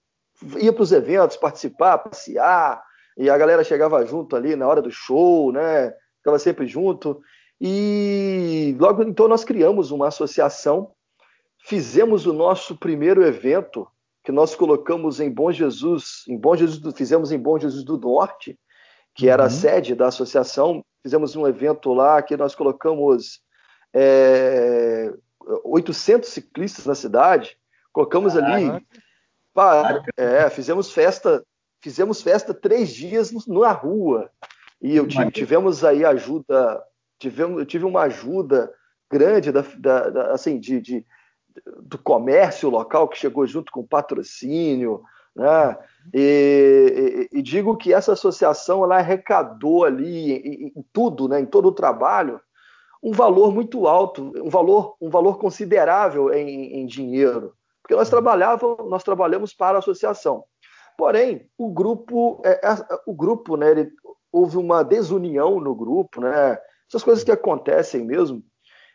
ia 0.61 0.73
para 0.73 0.83
os 0.83 0.93
eventos 0.93 1.37
participar, 1.37 1.99
passear, 1.99 2.83
e 3.17 3.31
a 3.31 3.39
galera 3.39 3.63
chegava 3.63 4.05
junto 4.05 4.35
ali 4.35 4.57
na 4.57 4.67
hora 4.67 4.83
do 4.83 4.91
show, 4.91 5.53
né? 5.53 5.93
Ficava 6.19 6.39
sempre 6.39 6.67
junto. 6.67 7.21
E 7.61 8.77
logo 8.79 9.03
então 9.03 9.29
nós 9.29 9.45
criamos 9.45 9.91
uma 9.91 10.09
associação, 10.09 10.93
fizemos 11.65 12.27
o 12.27 12.33
nosso 12.33 12.77
primeiro 12.77 13.25
evento, 13.25 13.87
que 14.25 14.33
nós 14.33 14.55
colocamos 14.55 15.21
em 15.21 15.31
Bom 15.31 15.53
Jesus, 15.53 16.25
em 16.29 16.37
Bom 16.37 16.57
Jesus, 16.57 16.95
fizemos 16.97 17.31
em 17.31 17.39
Bom 17.39 17.59
Jesus 17.59 17.85
do 17.85 17.99
Norte, 17.99 18.59
que 19.15 19.29
era 19.29 19.43
uhum. 19.43 19.47
a 19.47 19.51
sede 19.51 19.95
da 19.95 20.09
associação. 20.09 20.85
Fizemos 21.03 21.37
um 21.37 21.47
evento 21.47 21.93
lá 21.93 22.21
que 22.23 22.37
nós 22.37 22.55
colocamos 22.55 23.41
é, 23.93 25.13
800 25.63 26.29
ciclistas 26.29 26.87
na 26.87 26.95
cidade 26.95 27.57
Colocamos 27.95 28.37
ali. 28.37 28.85
Pá, 29.55 30.03
é, 30.17 30.51
fizemos 30.51 30.93
festa, 30.93 31.45
fizemos 31.81 32.21
festa 32.21 32.53
três 32.53 32.91
dias 32.91 33.33
na 33.47 33.71
rua. 33.71 34.29
E 34.83 34.97
eu 34.97 35.07
tive, 35.07 35.31
tivemos 35.31 35.85
aí 35.85 36.05
ajuda, 36.05 36.83
tivemos, 37.21 37.61
eu 37.61 37.65
tive 37.65 37.85
uma 37.85 38.03
ajuda 38.03 38.71
grande 39.09 39.53
da, 39.53 39.65
da, 39.79 40.11
da 40.11 40.33
assim, 40.33 40.59
de, 40.59 40.81
de, 40.81 41.07
do 41.81 41.97
comércio 41.97 42.69
local 42.69 43.07
que 43.07 43.17
chegou 43.17 43.47
junto 43.47 43.71
com 43.71 43.87
patrocínio, 43.87 45.03
né? 45.35 45.79
E, 46.13 47.29
e, 47.33 47.39
e, 47.39 47.43
digo 47.43 47.77
que 47.77 47.93
essa 47.93 48.13
associação 48.13 48.85
ela 48.85 48.97
arrecadou 48.97 49.85
ali 49.85 50.33
em, 50.33 50.73
em, 50.77 50.85
tudo, 50.93 51.29
né, 51.29 51.41
em 51.41 51.47
todo 51.47 51.69
o 51.69 51.73
trabalho, 51.73 52.41
um 53.03 53.13
valor 53.13 53.53
muito 53.53 53.87
alto, 53.87 54.33
um 54.37 54.51
valor, 54.51 54.97
um 55.01 55.09
valor 55.09 55.39
considerável 55.39 56.33
em, 56.33 56.81
em 56.81 56.87
dinheiro, 56.87 57.55
porque 57.85 57.95
nós 57.95 58.09
trabalhávamos, 58.09 58.89
nós 58.89 59.05
trabalhamos 59.05 59.53
para 59.53 59.77
a 59.77 59.81
associação. 59.81 60.43
Porém, 60.97 61.51
o 61.59 61.71
grupo, 61.71 62.41
é, 62.43 62.53
é, 62.67 62.77
o 63.07 63.13
grupo, 63.13 63.59
né, 63.59 63.73
ele, 63.73 63.93
houve 64.33 64.57
uma 64.57 64.83
desunião 64.83 65.61
no 65.61 65.75
grupo, 65.75 66.23
né? 66.23 66.59
Essas 66.89 67.05
coisas 67.05 67.23
que 67.23 67.31
acontecem 67.31 68.03
mesmo. 68.03 68.43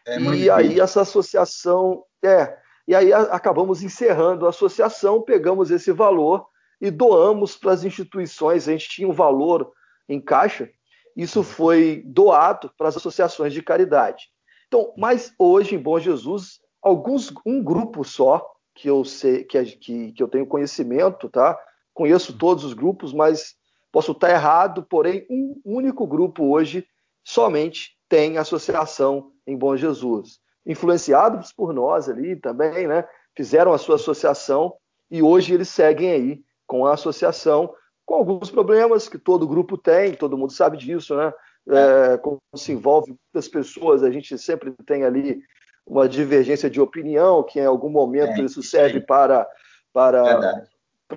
É 0.07 0.19
e 0.19 0.49
aí 0.49 0.79
essa 0.79 1.01
associação, 1.01 2.03
é, 2.25 2.57
e 2.87 2.95
aí 2.95 3.13
acabamos 3.13 3.83
encerrando 3.83 4.47
a 4.47 4.49
associação, 4.49 5.21
pegamos 5.21 5.69
esse 5.69 5.91
valor 5.91 6.47
e 6.81 6.89
doamos 6.89 7.55
para 7.55 7.73
as 7.73 7.83
instituições. 7.83 8.67
A 8.67 8.71
gente 8.71 8.89
tinha 8.89 9.07
um 9.07 9.13
valor 9.13 9.71
em 10.07 10.19
caixa, 10.19 10.67
isso 11.15 11.43
foi 11.43 12.01
doado 12.07 12.71
para 12.75 12.87
as 12.87 12.97
associações 12.97 13.53
de 13.53 13.61
caridade. 13.61 14.29
Então, 14.67 14.93
mas 14.97 15.31
hoje 15.37 15.75
em 15.75 15.79
Bom 15.79 15.99
Jesus, 15.99 16.59
alguns 16.81 17.31
um 17.45 17.63
grupo 17.63 18.03
só 18.03 18.43
que 18.75 18.89
eu 18.89 19.03
sei 19.03 19.43
que, 19.43 19.63
que, 19.65 20.11
que 20.13 20.23
eu 20.23 20.27
tenho 20.27 20.45
conhecimento, 20.45 21.29
tá? 21.29 21.59
Conheço 21.93 22.37
todos 22.37 22.63
os 22.63 22.73
grupos, 22.73 23.13
mas 23.13 23.55
posso 23.91 24.11
estar 24.11 24.29
errado. 24.29 24.83
Porém, 24.83 25.25
um 25.29 25.59
único 25.65 26.07
grupo 26.07 26.45
hoje 26.51 26.85
somente 27.23 27.97
tem 28.07 28.37
associação 28.37 29.31
em 29.45 29.57
Bom 29.57 29.75
Jesus 29.75 30.39
influenciados 30.65 31.51
por 31.51 31.73
nós 31.73 32.07
ali 32.07 32.35
também, 32.35 32.87
né? 32.87 33.03
Fizeram 33.35 33.73
a 33.73 33.77
sua 33.77 33.95
associação 33.95 34.75
e 35.09 35.21
hoje 35.21 35.53
eles 35.53 35.69
seguem 35.69 36.11
aí 36.11 36.43
com 36.67 36.85
a 36.85 36.93
associação, 36.93 37.73
com 38.05 38.13
alguns 38.13 38.51
problemas 38.51 39.09
que 39.09 39.17
todo 39.17 39.47
grupo 39.47 39.77
tem, 39.77 40.13
todo 40.13 40.37
mundo 40.37 40.53
sabe 40.53 40.77
disso, 40.77 41.15
né? 41.15 41.33
É, 41.67 42.17
como 42.17 42.39
se 42.55 42.71
envolve 42.71 43.09
muitas 43.09 43.47
pessoas, 43.47 44.03
a 44.03 44.11
gente 44.11 44.37
sempre 44.37 44.73
tem 44.85 45.03
ali 45.03 45.41
uma 45.89 46.07
divergência 46.07 46.69
de 46.69 46.79
opinião, 46.79 47.43
que 47.43 47.59
em 47.59 47.65
algum 47.65 47.89
momento 47.89 48.39
é, 48.39 48.45
isso 48.45 48.61
serve 48.61 49.01
para 49.01 49.47
para 49.91 50.63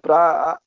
para 0.01 0.59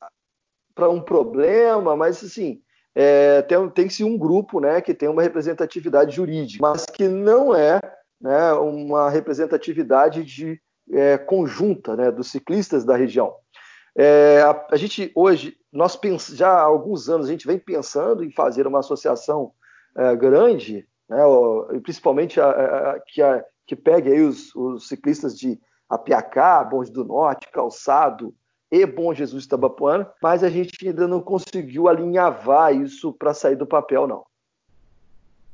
para 0.76 0.90
um 0.90 1.02
problema, 1.02 1.96
mas 1.96 2.24
assim 2.24 2.62
é, 2.94 3.42
tem 3.42 3.70
tem-se 3.70 4.04
um 4.04 4.18
grupo, 4.18 4.60
né, 4.60 4.80
que 4.80 4.94
tem 4.94 5.10
uma 5.10 5.24
representatividade 5.24 6.16
jurídica, 6.16 6.62
mas 6.62 6.86
que 6.86 7.08
não 7.08 7.54
é 7.56 7.80
né, 8.22 8.54
uma 8.54 9.10
representatividade 9.10 10.24
de, 10.24 10.62
é, 10.92 11.18
conjunta 11.18 11.96
né, 11.96 12.12
dos 12.12 12.30
ciclistas 12.30 12.86
da 12.86 12.96
região. 12.96 13.36
É, 13.98 14.42
a, 14.42 14.68
a, 14.72 14.76
gente 14.76 15.12
hoje, 15.16 15.58
nós 15.72 15.98
já 16.34 16.50
há 16.50 16.62
alguns 16.62 17.10
anos, 17.10 17.28
a 17.28 17.32
gente 17.32 17.48
vem 17.48 17.58
pensando 17.58 18.24
em 18.24 18.32
fazer 18.32 18.68
uma 18.68 18.80
associação 18.80 19.52
é, 19.98 20.16
grande, 20.16 20.88
né, 21.10 21.18
principalmente 21.82 22.40
a, 22.40 22.50
a, 22.50 23.00
que, 23.00 23.22
que 23.66 23.76
pegue 23.76 24.12
aí 24.12 24.22
os, 24.22 24.54
os, 24.56 24.88
ciclistas 24.88 25.38
de 25.38 25.60
Apiacá, 25.90 26.64
Bons 26.64 26.90
do 26.90 27.04
Norte, 27.04 27.50
Calçado 27.52 28.34
e 28.72 28.86
Bom 28.86 29.14
Jesus 29.14 29.48
Tabapuana, 29.48 30.12
mas 30.22 30.44
a 30.44 30.50
gente 30.50 30.88
ainda 30.88 31.08
não 31.08 31.22
conseguiu 31.22 31.88
alinhavar 31.88 32.76
isso 32.76 33.14
para 33.14 33.34
sair 33.34 33.56
do 33.56 33.66
papel, 33.66 34.08
não. 34.08 34.26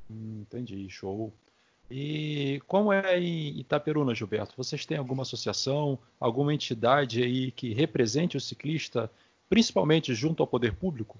Hum, 0.09 0.41
entendi, 0.41 0.89
show. 0.89 1.31
E 1.89 2.61
como 2.67 2.93
é 2.93 3.19
em 3.19 3.59
Itaperuna, 3.59 4.15
Gilberto? 4.15 4.53
Vocês 4.55 4.85
têm 4.85 4.97
alguma 4.97 5.23
associação, 5.23 5.99
alguma 6.17 6.53
entidade 6.53 7.21
aí 7.21 7.51
que 7.51 7.73
represente 7.73 8.37
o 8.37 8.41
ciclista, 8.41 9.11
principalmente 9.49 10.13
junto 10.13 10.41
ao 10.41 10.47
poder 10.47 10.73
público? 10.73 11.17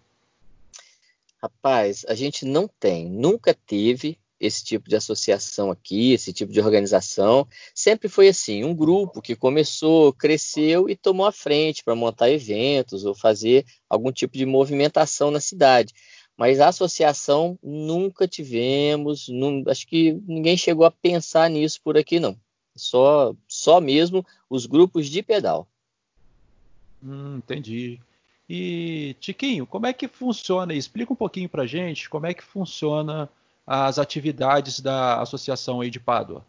Rapaz, 1.44 2.06
a 2.08 2.16
gente 2.16 2.46
não 2.46 2.68
tem, 2.68 3.10
nunca 3.10 3.54
teve 3.54 4.18
esse 4.42 4.64
tipo 4.64 4.90
de 4.90 4.96
associação 4.96 5.70
aqui, 5.70 6.14
esse 6.14 6.34
tipo 6.34 6.52
de 6.52 6.60
organização. 6.60 7.48
Sempre 7.76 8.10
foi 8.10 8.28
assim, 8.28 8.64
um 8.64 8.76
grupo 8.76 9.22
que 9.22 9.36
começou, 9.36 10.12
cresceu 10.12 10.90
e 10.90 10.96
tomou 10.96 11.28
a 11.28 11.32
frente 11.32 11.84
para 11.84 11.96
montar 11.96 12.32
eventos 12.32 13.06
ou 13.06 13.14
fazer 13.14 13.64
algum 13.88 14.12
tipo 14.12 14.36
de 14.36 14.46
movimentação 14.46 15.30
na 15.30 15.40
cidade. 15.40 15.94
Mas 16.36 16.60
a 16.60 16.70
associação 16.70 17.58
nunca 17.62 18.28
tivemos, 18.28 19.28
não, 19.30 19.64
acho 19.68 19.86
que 19.86 20.14
ninguém 20.28 20.58
chegou 20.58 20.86
a 20.86 20.92
pensar 20.92 21.48
nisso 21.48 21.80
por 21.84 21.96
aqui, 21.96 22.20
não. 22.20 22.36
Só, 22.76 23.36
só 23.48 23.80
mesmo 23.80 24.26
os 24.50 24.66
grupos 24.66 25.08
de 25.08 25.22
pedal. 25.22 25.68
Hum, 27.04 27.38
entendi. 27.38 28.00
E, 28.50 29.16
Tiquinho, 29.20 29.68
como 29.68 29.86
é 29.86 29.94
que 29.94 30.08
funciona? 30.08 30.74
Explica 30.74 31.14
um 31.14 31.16
pouquinho 31.16 31.48
pra 31.48 31.68
gente 31.68 32.10
como 32.10 32.26
é 32.26 32.34
que 32.34 32.44
funciona 32.44 33.30
as 33.74 33.98
atividades 33.98 34.82
da 34.82 35.22
associação 35.22 35.80
aí 35.80 35.90
de 35.90 35.98
Pádua. 35.98 36.46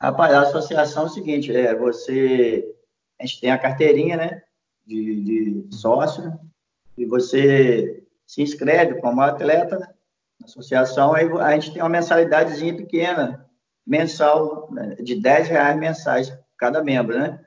Rapaz, 0.00 0.32
a 0.32 0.42
associação 0.42 1.02
é 1.02 1.06
o 1.06 1.08
seguinte, 1.08 1.54
é, 1.54 1.74
você, 1.74 2.76
a 3.18 3.26
gente 3.26 3.40
tem 3.40 3.50
a 3.50 3.58
carteirinha, 3.58 4.16
né, 4.16 4.42
de, 4.86 5.64
de 5.64 5.76
sócio, 5.76 6.38
e 6.96 7.04
você 7.04 8.04
se 8.24 8.40
inscreve 8.40 9.00
como 9.00 9.20
atleta 9.20 9.80
né, 9.80 9.88
na 10.38 10.46
associação, 10.46 11.12
aí 11.12 11.28
a 11.40 11.54
gente 11.54 11.72
tem 11.72 11.82
uma 11.82 11.88
mensalidadezinha 11.88 12.76
pequena, 12.76 13.50
mensal, 13.84 14.68
né, 14.70 14.94
de 14.94 15.16
10 15.16 15.48
reais 15.48 15.76
mensais 15.76 16.38
cada 16.56 16.84
membro, 16.84 17.18
né? 17.18 17.44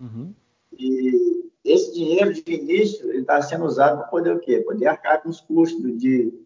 Uhum. 0.00 0.34
E 0.72 1.50
esse 1.64 1.94
dinheiro 1.94 2.34
de 2.34 2.42
início 2.52 3.08
ele 3.10 3.20
está 3.20 3.40
sendo 3.42 3.64
usado 3.64 3.98
para 3.98 4.08
poder 4.08 4.32
o 4.32 4.40
quê? 4.40 4.58
Poder 4.58 4.88
arcar 4.88 5.22
com 5.22 5.28
os 5.28 5.40
custos 5.40 5.96
de, 5.98 6.45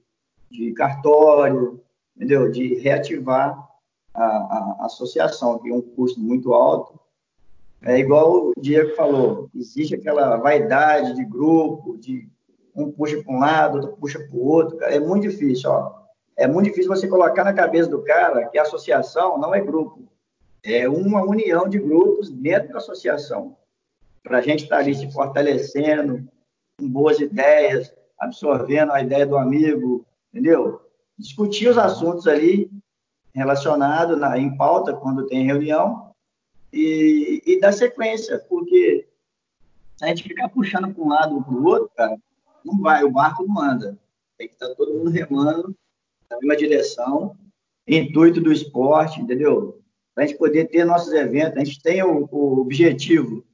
de 0.51 0.73
cartório, 0.73 1.81
entendeu? 2.17 2.51
De 2.51 2.75
reativar 2.75 3.59
a, 4.13 4.25
a, 4.25 4.77
a 4.81 4.87
associação, 4.87 5.59
que 5.59 5.71
é 5.71 5.75
um 5.75 5.81
custo 5.81 6.21
muito 6.21 6.53
alto, 6.53 6.99
é 7.83 7.99
igual 7.99 8.49
o 8.49 8.53
Diego 8.59 8.95
falou, 8.95 9.49
existe 9.55 9.95
aquela 9.95 10.37
vaidade 10.37 11.15
de 11.15 11.25
grupo, 11.25 11.97
de 11.97 12.29
um 12.75 12.91
puxa 12.91 13.23
para 13.23 13.35
um 13.35 13.39
lado, 13.39 13.77
outro 13.77 13.97
puxa 13.97 14.19
para 14.19 14.37
o 14.37 14.47
outro, 14.47 14.83
é 14.85 15.01
muito 15.01 15.29
difícil, 15.29 15.71
ó. 15.71 16.01
É 16.37 16.47
muito 16.47 16.67
difícil 16.67 16.91
você 16.91 17.09
colocar 17.09 17.45
na 17.45 17.53
cabeça 17.53 17.89
do 17.89 18.03
cara 18.03 18.47
que 18.49 18.59
a 18.59 18.63
associação 18.63 19.39
não 19.39 19.55
é 19.55 19.61
grupo, 19.61 20.11
é 20.63 20.89
uma 20.89 21.23
união 21.23 21.69
de 21.69 21.79
grupos 21.79 22.31
dentro 22.31 22.73
da 22.73 22.79
associação, 22.79 23.57
para 24.23 24.39
a 24.39 24.43
gente 24.43 24.65
estar 24.65 24.77
tá 24.77 24.83
ali 24.83 24.95
se 24.95 25.11
fortalecendo, 25.11 26.29
com 26.79 26.89
boas 26.89 27.19
ideias, 27.19 27.95
absorvendo 28.19 28.93
a 28.93 29.03
ideia 29.03 29.27
do 29.27 29.37
amigo, 29.37 30.05
entendeu? 30.33 30.81
Discutir 31.19 31.69
os 31.69 31.79
assuntos 31.79 32.27
ali 32.27 32.71
relacionados 33.35 34.19
na, 34.19 34.39
em 34.39 34.57
pauta 34.57 34.95
quando 34.95 35.27
tem 35.27 35.45
reunião 35.45 36.13
e, 36.73 37.43
e 37.45 37.61
dar 37.61 37.73
sequência, 37.73 38.39
porque 38.49 39.07
se 39.97 40.05
a 40.05 40.09
gente 40.09 40.23
ficar 40.23 40.49
puxando 40.49 40.93
para 40.95 41.05
um 41.05 41.09
lado 41.09 41.35
ou 41.37 41.43
para 41.43 41.55
o 41.55 41.65
outro, 41.65 41.91
cara, 41.97 42.17
não 42.65 42.79
vai, 42.81 43.05
o 43.05 43.11
barco 43.11 43.47
não 43.47 43.61
anda. 43.61 43.99
Tem 44.39 44.49
que 44.49 44.55
estar 44.55 44.69
tá 44.69 44.75
todo 44.75 44.95
mundo 44.95 45.11
remando 45.11 45.75
na 46.31 46.39
mesma 46.39 46.57
direção, 46.57 47.37
intuito 47.87 48.41
do 48.41 48.53
esporte, 48.53 49.21
entendeu? 49.21 49.81
Para 50.15 50.25
a 50.25 50.27
gente 50.27 50.39
poder 50.39 50.67
ter 50.67 50.85
nossos 50.85 51.13
eventos, 51.13 51.57
a 51.57 51.65
gente 51.65 51.83
tem 51.83 52.03
o, 52.03 52.29
o 52.31 52.61
objetivo 52.61 53.45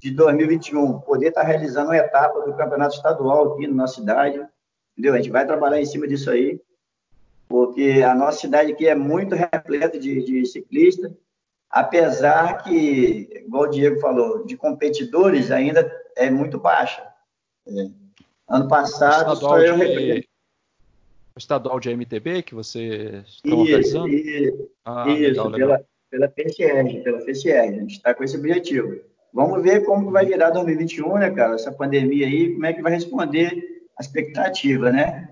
de 0.00 0.10
2021 0.10 1.00
poder 1.00 1.28
estar 1.28 1.42
tá 1.42 1.46
realizando 1.46 1.88
uma 1.88 1.96
etapa 1.96 2.40
do 2.40 2.56
campeonato 2.56 2.96
estadual 2.96 3.52
aqui 3.52 3.66
na 3.66 3.74
nossa 3.74 3.94
cidade, 3.96 4.44
entendeu? 4.98 5.14
A 5.14 5.16
gente 5.18 5.30
vai 5.30 5.46
trabalhar 5.46 5.80
em 5.80 5.86
cima 5.86 6.08
disso 6.08 6.28
aí, 6.28 6.60
porque 7.48 8.02
a 8.04 8.14
nossa 8.14 8.40
cidade 8.40 8.72
aqui 8.72 8.88
é 8.88 8.96
muito 8.96 9.36
repleta 9.36 9.96
de, 9.96 10.24
de 10.24 10.44
ciclistas, 10.44 11.12
apesar 11.70 12.64
que, 12.64 13.28
igual 13.46 13.64
o 13.64 13.70
Diego 13.70 14.00
falou, 14.00 14.44
de 14.44 14.56
competidores 14.56 15.52
ainda 15.52 15.88
é 16.16 16.28
muito 16.28 16.58
baixa. 16.58 17.06
É. 17.66 17.88
Ano 18.48 18.66
passado, 18.66 19.36
só 19.36 19.60
eu 19.60 19.76
de, 19.76 20.28
estadual 21.36 21.78
de 21.78 21.94
MTB 21.94 22.42
que 22.42 22.54
você 22.54 23.22
está 23.26 23.54
organizando? 23.54 24.08
Isso, 24.08 24.70
ah, 24.84 25.04
isso 25.08 25.20
legal, 25.20 25.50
pela, 25.52 25.66
legal. 25.72 25.86
pela 26.10 26.28
PCR, 26.28 27.02
pela 27.04 27.24
PCR, 27.24 27.68
a 27.68 27.72
gente 27.72 27.92
está 27.92 28.14
com 28.14 28.24
esse 28.24 28.36
objetivo. 28.36 29.00
Vamos 29.32 29.62
ver 29.62 29.84
como 29.84 30.10
vai 30.10 30.24
virar 30.24 30.50
2021, 30.50 31.18
né, 31.18 31.30
cara? 31.30 31.54
Essa 31.54 31.70
pandemia 31.70 32.26
aí, 32.26 32.54
como 32.54 32.66
é 32.66 32.72
que 32.72 32.82
vai 32.82 32.92
responder 32.92 33.67
a 33.98 34.02
expectativa, 34.02 34.92
né? 34.92 35.28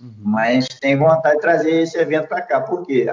Uhum. 0.00 0.14
Mas 0.18 0.66
tem 0.80 0.96
vontade 0.96 1.34
de 1.34 1.40
trazer 1.40 1.82
esse 1.82 1.98
evento 1.98 2.28
para 2.28 2.42
cá, 2.42 2.60
porque 2.60 3.06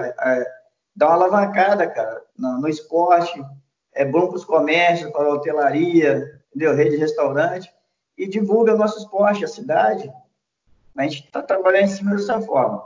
dá 0.94 1.06
uma 1.08 1.14
alavancada, 1.14 1.86
cara, 1.88 2.22
no, 2.36 2.60
no 2.60 2.68
esporte, 2.68 3.44
é 3.92 4.04
bom 4.04 4.28
para 4.28 4.36
os 4.36 4.44
comércios, 4.44 5.10
para 5.10 5.24
a 5.24 5.34
hotelaria, 5.34 6.40
entendeu? 6.48 6.74
Rede 6.74 6.90
de 6.90 6.96
restaurante, 6.96 7.70
e 8.16 8.26
divulga 8.26 8.74
o 8.74 8.78
nosso 8.78 8.98
esporte, 8.98 9.44
a 9.44 9.48
cidade. 9.48 10.10
A 10.96 11.02
gente 11.02 11.24
está 11.24 11.42
trabalhando 11.42 11.84
em 11.84 11.88
cima 11.88 12.16
dessa 12.16 12.40
forma. 12.40 12.84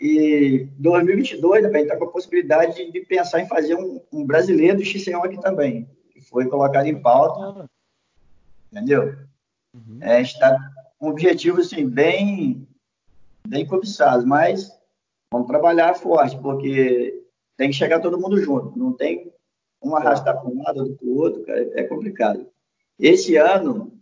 E 0.00 0.68
2022, 0.78 1.62
né, 1.62 1.68
a 1.68 1.72
gente 1.72 1.82
está 1.82 1.96
com 1.96 2.04
a 2.04 2.10
possibilidade 2.10 2.74
de, 2.74 2.90
de, 2.90 3.00
pensar 3.02 3.40
em 3.40 3.46
fazer 3.46 3.76
um, 3.76 4.00
um 4.12 4.26
brasileiro 4.26 4.78
do 4.78 4.84
XCO 4.84 5.24
aqui 5.24 5.40
também, 5.40 5.88
que 6.10 6.20
foi 6.20 6.46
colocado 6.48 6.86
em 6.86 7.00
pauta. 7.00 7.68
Entendeu? 8.72 9.16
Uhum. 9.72 9.98
É, 10.00 10.16
a 10.16 10.22
gente 10.22 10.32
está 10.32 10.58
com 11.04 11.10
objetivos 11.10 11.66
assim, 11.66 11.86
bem, 11.86 12.66
bem 13.46 13.66
cobiçados, 13.66 14.24
mas 14.24 14.72
vamos 15.30 15.46
trabalhar 15.46 15.94
forte, 15.94 16.38
porque 16.38 17.22
tem 17.58 17.68
que 17.68 17.76
chegar 17.76 18.00
todo 18.00 18.18
mundo 18.18 18.40
junto. 18.40 18.78
Não 18.78 18.90
tem 18.94 19.30
um 19.82 19.94
arrastar 19.94 20.40
para 20.40 20.48
um 20.48 20.62
lado, 20.62 20.80
outro 20.80 20.96
para 20.96 21.06
o 21.06 21.16
outro, 21.16 21.44
cara, 21.44 21.70
é 21.78 21.84
complicado. 21.84 22.46
Esse 22.98 23.36
ano, 23.36 23.92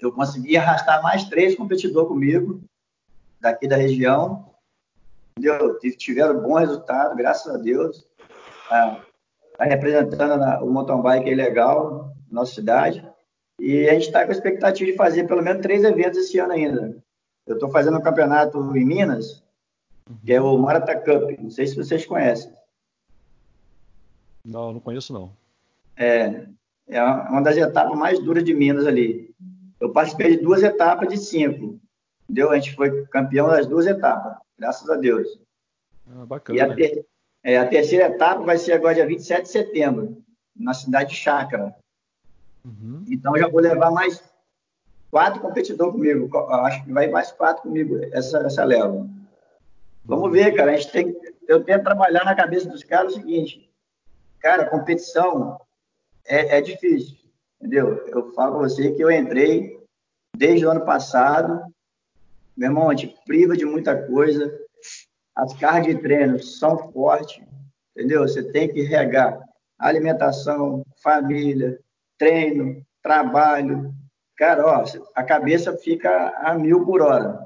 eu 0.00 0.10
consegui 0.10 0.56
arrastar 0.56 1.02
mais 1.02 1.24
três 1.24 1.54
competidores 1.54 2.08
comigo, 2.08 2.62
daqui 3.38 3.68
da 3.68 3.76
região. 3.76 4.54
Entendeu? 5.36 5.78
Tiveram 5.98 6.40
bom 6.40 6.54
resultado, 6.54 7.14
graças 7.14 7.54
a 7.54 7.58
Deus. 7.58 8.06
Está 8.62 9.04
tá 9.58 9.64
representando 9.64 10.64
o 10.64 10.70
mountain 10.70 11.02
bike 11.02 11.28
aí 11.28 11.34
legal, 11.34 12.14
na 12.30 12.40
nossa 12.40 12.54
cidade. 12.54 13.06
E 13.62 13.88
a 13.88 13.92
gente 13.92 14.06
está 14.06 14.24
com 14.24 14.32
a 14.32 14.34
expectativa 14.34 14.90
de 14.90 14.96
fazer 14.96 15.24
pelo 15.28 15.40
menos 15.40 15.62
três 15.62 15.84
eventos 15.84 16.18
esse 16.18 16.36
ano 16.36 16.52
ainda. 16.52 16.96
Eu 17.46 17.54
estou 17.54 17.70
fazendo 17.70 17.96
um 17.96 18.02
campeonato 18.02 18.58
em 18.76 18.84
Minas, 18.84 19.40
que 20.26 20.32
é 20.32 20.40
o 20.40 20.58
Marata 20.58 20.96
Cup. 20.96 21.38
Não 21.38 21.48
sei 21.48 21.68
se 21.68 21.76
vocês 21.76 22.04
conhecem. 22.04 22.52
Não, 24.44 24.72
não 24.72 24.80
conheço 24.80 25.12
não. 25.12 25.32
É, 25.96 26.44
é 26.88 27.04
uma 27.04 27.40
das 27.40 27.56
etapas 27.56 27.96
mais 27.96 28.18
duras 28.18 28.42
de 28.42 28.52
Minas 28.52 28.84
ali. 28.84 29.32
Eu 29.78 29.92
participei 29.92 30.36
de 30.36 30.42
duas 30.42 30.64
etapas 30.64 31.08
de 31.08 31.16
cinco. 31.16 31.78
Entendeu? 32.24 32.50
A 32.50 32.56
gente 32.58 32.74
foi 32.74 33.06
campeão 33.06 33.46
das 33.46 33.68
duas 33.68 33.86
etapas, 33.86 34.38
graças 34.58 34.90
a 34.90 34.96
Deus. 34.96 35.38
Ah, 36.10 36.26
bacana. 36.26 36.58
E 36.58 36.60
a, 36.60 36.74
ter, 36.74 37.06
é, 37.44 37.58
a, 37.58 37.68
terceira 37.68 38.06
etapa 38.06 38.42
vai 38.42 38.58
ser 38.58 38.72
agora 38.72 38.96
dia 38.96 39.06
27 39.06 39.42
de 39.42 39.48
setembro, 39.50 40.20
na 40.56 40.74
cidade 40.74 41.10
de 41.10 41.16
Chácara. 41.16 41.76
Uhum. 42.64 43.04
Então 43.08 43.36
já 43.36 43.48
vou 43.48 43.60
levar 43.60 43.90
mais 43.90 44.22
quatro 45.10 45.40
competidores 45.40 45.92
comigo. 45.92 46.36
Acho 46.48 46.84
que 46.84 46.92
vai 46.92 47.08
mais 47.08 47.30
quatro 47.32 47.62
comigo 47.62 47.98
essa, 48.12 48.38
essa 48.38 48.64
leva. 48.64 49.06
Vamos 50.04 50.32
ver, 50.32 50.54
cara. 50.54 50.72
A 50.72 50.76
gente 50.76 50.90
tem, 50.90 51.16
eu 51.46 51.62
tento 51.62 51.84
trabalhar 51.84 52.24
na 52.24 52.34
cabeça 52.34 52.68
dos 52.68 52.82
caras 52.82 53.12
o 53.12 53.16
seguinte: 53.16 53.70
cara, 54.40 54.68
competição 54.68 55.60
é, 56.24 56.58
é 56.58 56.60
difícil, 56.60 57.16
entendeu? 57.60 58.06
Eu 58.08 58.32
falo 58.32 58.54
com 58.54 58.58
você 58.60 58.92
que 58.92 59.02
eu 59.02 59.10
entrei 59.10 59.80
desde 60.36 60.66
o 60.66 60.70
ano 60.70 60.84
passado, 60.84 61.62
meu 62.56 62.68
irmão, 62.68 62.90
a 62.90 62.94
gente 62.94 63.16
priva 63.24 63.56
de 63.56 63.64
muita 63.64 64.06
coisa, 64.06 64.52
as 65.34 65.52
cargas 65.54 65.94
de 65.94 66.02
treino 66.02 66.42
são 66.42 66.90
fortes, 66.92 67.42
entendeu? 67.94 68.22
Você 68.22 68.42
tem 68.42 68.68
que 68.68 68.82
regar 68.82 69.40
alimentação, 69.78 70.84
família, 71.02 71.78
treino, 72.22 72.86
trabalho. 73.02 73.92
Cara, 74.36 74.64
ó, 74.64 74.84
a 75.12 75.24
cabeça 75.24 75.76
fica 75.76 76.32
a 76.38 76.54
mil 76.54 76.84
por 76.84 77.02
hora. 77.02 77.40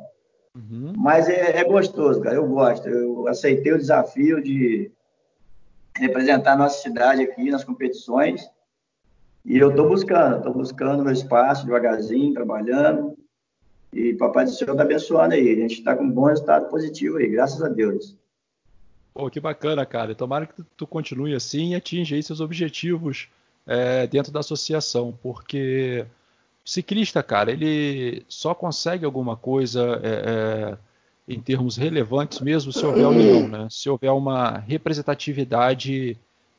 Uhum. 0.54 0.92
Mas 0.94 1.30
é, 1.30 1.58
é, 1.58 1.64
gostoso, 1.64 2.20
cara. 2.20 2.36
Eu 2.36 2.46
gosto. 2.46 2.86
Eu 2.86 3.26
aceitei 3.26 3.72
o 3.72 3.78
desafio 3.78 4.42
de 4.42 4.90
representar 5.96 6.52
a 6.52 6.56
nossa 6.56 6.82
cidade 6.82 7.22
aqui 7.22 7.50
nas 7.50 7.64
competições. 7.64 8.42
E 9.46 9.56
eu 9.56 9.70
estou 9.70 9.88
buscando, 9.88 10.38
estou 10.38 10.52
buscando 10.52 11.02
meu 11.02 11.12
espaço 11.12 11.64
devagarzinho, 11.64 12.34
trabalhando. 12.34 13.16
E 13.94 14.12
Papai 14.12 14.44
do 14.44 14.50
Céu 14.50 14.72
está 14.72 14.82
abençoando 14.82 15.34
aí. 15.34 15.52
A 15.52 15.56
gente 15.56 15.78
está 15.78 15.96
com 15.96 16.04
um 16.04 16.10
bom 16.10 16.24
resultado 16.24 16.68
positivo 16.68 17.16
aí, 17.16 17.28
graças 17.28 17.62
a 17.62 17.68
Deus. 17.68 18.14
Pô, 19.14 19.30
que 19.30 19.40
bacana, 19.40 19.86
cara. 19.86 20.14
Tomara 20.14 20.46
que 20.46 20.62
tu 20.76 20.86
continue 20.86 21.34
assim 21.34 21.70
e 21.70 21.74
atinja 21.76 22.14
aí 22.14 22.22
seus 22.22 22.40
objetivos 22.40 23.30
é, 23.66 24.06
dentro 24.06 24.32
da 24.32 24.40
associação, 24.40 25.16
porque 25.22 26.06
ciclista, 26.64 27.22
cara, 27.22 27.50
ele 27.50 28.24
só 28.28 28.54
consegue 28.54 29.04
alguma 29.04 29.36
coisa 29.36 30.00
é, 30.02 30.08
é, 30.08 30.78
em 31.28 31.40
termos 31.40 31.76
relevantes 31.76 32.40
mesmo 32.40 32.72
se 32.72 32.84
houver 32.84 33.06
união, 33.06 33.48
né? 33.48 33.68
Se 33.70 33.88
houver 33.88 34.10
uma 34.12 34.58
representatividade 34.58 36.16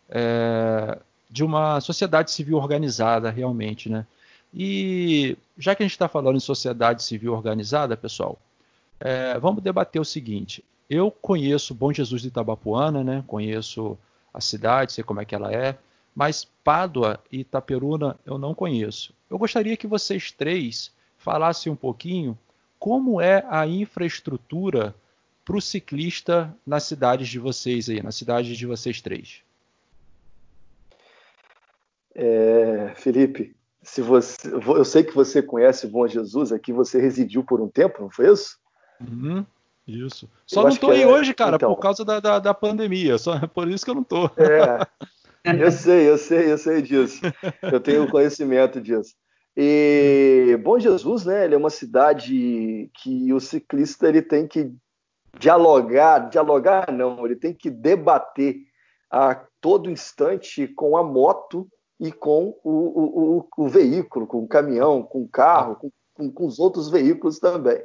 é, 0.10 0.98
de 1.30 1.44
uma 1.44 1.80
sociedade 1.82 2.32
civil 2.32 2.58
organizada 2.58 3.30
realmente, 3.30 3.90
né? 3.90 4.06
E 4.54 5.38
já 5.58 5.76
que 5.76 5.84
a 5.84 5.86
gente 5.86 5.94
está 5.94 6.08
falando 6.08 6.38
em 6.38 6.42
sociedade 6.42 7.04
civil 7.04 7.34
organizada, 7.34 7.98
pessoal, 7.98 8.38
é, 9.00 9.38
vamos 9.40 9.62
debater 9.62 10.02
o 10.02 10.06
seguinte. 10.06 10.64
Eu 10.90 11.12
conheço 11.12 11.74
Bom 11.74 11.92
Jesus 11.92 12.22
de 12.22 12.30
Itabapuana, 12.30 13.04
né? 13.04 13.24
Conheço 13.28 13.98
a 14.34 14.40
cidade, 14.40 14.94
sei 14.94 15.04
como 15.04 15.20
é 15.20 15.26
que 15.26 15.36
ela 15.36 15.54
é, 15.54 15.78
mas 16.18 16.44
Pádua 16.64 17.20
e 17.32 17.42
Itaperuna 17.42 18.20
eu 18.26 18.40
não 18.40 18.56
conheço. 18.56 19.14
Eu 19.30 19.38
gostaria 19.38 19.78
que 19.78 19.86
vocês 19.86 20.32
três 20.32 20.92
falassem 21.16 21.72
um 21.72 21.76
pouquinho 21.76 22.36
como 22.80 23.22
é 23.22 23.46
a 23.48 23.68
infraestrutura 23.68 24.96
para 25.46 25.56
o 25.56 25.62
ciclista 25.62 26.52
nas 26.66 26.86
cidades 26.86 27.30
de 27.30 27.38
vocês 27.38 27.88
aí, 27.88 28.02
na 28.02 28.12
cidade 28.12 28.58
de 28.58 28.66
vocês 28.66 29.00
três. 29.00 29.44
É, 32.16 32.94
Felipe, 32.96 33.56
se 33.84 34.02
você, 34.02 34.52
eu 34.52 34.86
sei 34.86 35.04
que 35.04 35.14
você 35.14 35.44
conhece 35.44 35.86
o 35.86 35.90
Bom 35.90 36.08
Jesus, 36.08 36.52
aqui 36.52 36.74
você 36.74 37.00
residiu 37.00 37.44
por 37.44 37.62
um 37.62 37.68
tempo, 37.68 38.02
não 38.02 38.10
foi 38.10 38.34
isso? 38.34 38.58
Uhum, 39.00 39.46
isso. 39.88 40.28
Só 40.48 40.62
eu 40.62 40.64
não 40.64 40.72
estou 40.72 40.90
aí 40.90 41.04
é... 41.04 41.08
hoje, 41.08 41.32
cara, 41.36 41.58
então... 41.58 41.76
por 41.76 41.80
causa 41.80 42.04
da, 42.04 42.20
da, 42.20 42.40
da, 42.40 42.54
pandemia. 42.56 43.20
Só 43.20 43.40
por 43.54 43.70
isso 43.70 43.86
que 43.86 43.92
eu 43.92 43.96
não 43.96 44.02
estou. 44.02 44.32
É, 44.36 44.86
eu 45.60 45.72
sei, 45.72 46.10
eu 46.10 46.18
sei, 46.18 46.52
eu 46.52 46.58
sei 46.58 46.82
disso. 46.82 47.22
Eu 47.62 47.80
tenho 47.80 48.10
conhecimento 48.10 48.82
disso. 48.82 49.14
E 49.56 50.58
Bom 50.64 50.80
Jesus, 50.80 51.26
né? 51.26 51.46
Ele 51.46 51.56
é 51.56 51.58
uma 51.58 51.70
cidade 51.70 52.92
que 52.94 53.34
o 53.34 53.40
ciclista 53.40 54.08
ele 54.08 54.22
tem 54.22 54.48
que 54.48 54.72
dialogar, 55.40 56.30
dialogar 56.30 56.92
não, 56.92 57.26
ele 57.26 57.36
tem 57.36 57.54
que 57.54 57.70
debater 57.70 58.58
a 59.10 59.36
todo 59.62 59.90
instante 59.90 60.68
com 60.68 60.98
a 60.98 61.04
moto 61.04 61.68
e 62.00 62.12
com 62.12 62.56
o, 62.64 63.40
o, 63.40 63.48
o 63.58 63.68
veículo, 63.68 64.28
com 64.28 64.44
o 64.44 64.48
caminhão, 64.48 65.02
com 65.02 65.24
o 65.24 65.28
carro, 65.28 65.76
com, 65.76 65.92
com, 66.14 66.32
com 66.32 66.46
os 66.46 66.60
outros 66.60 66.90
veículos 66.90 67.40
também. 67.40 67.82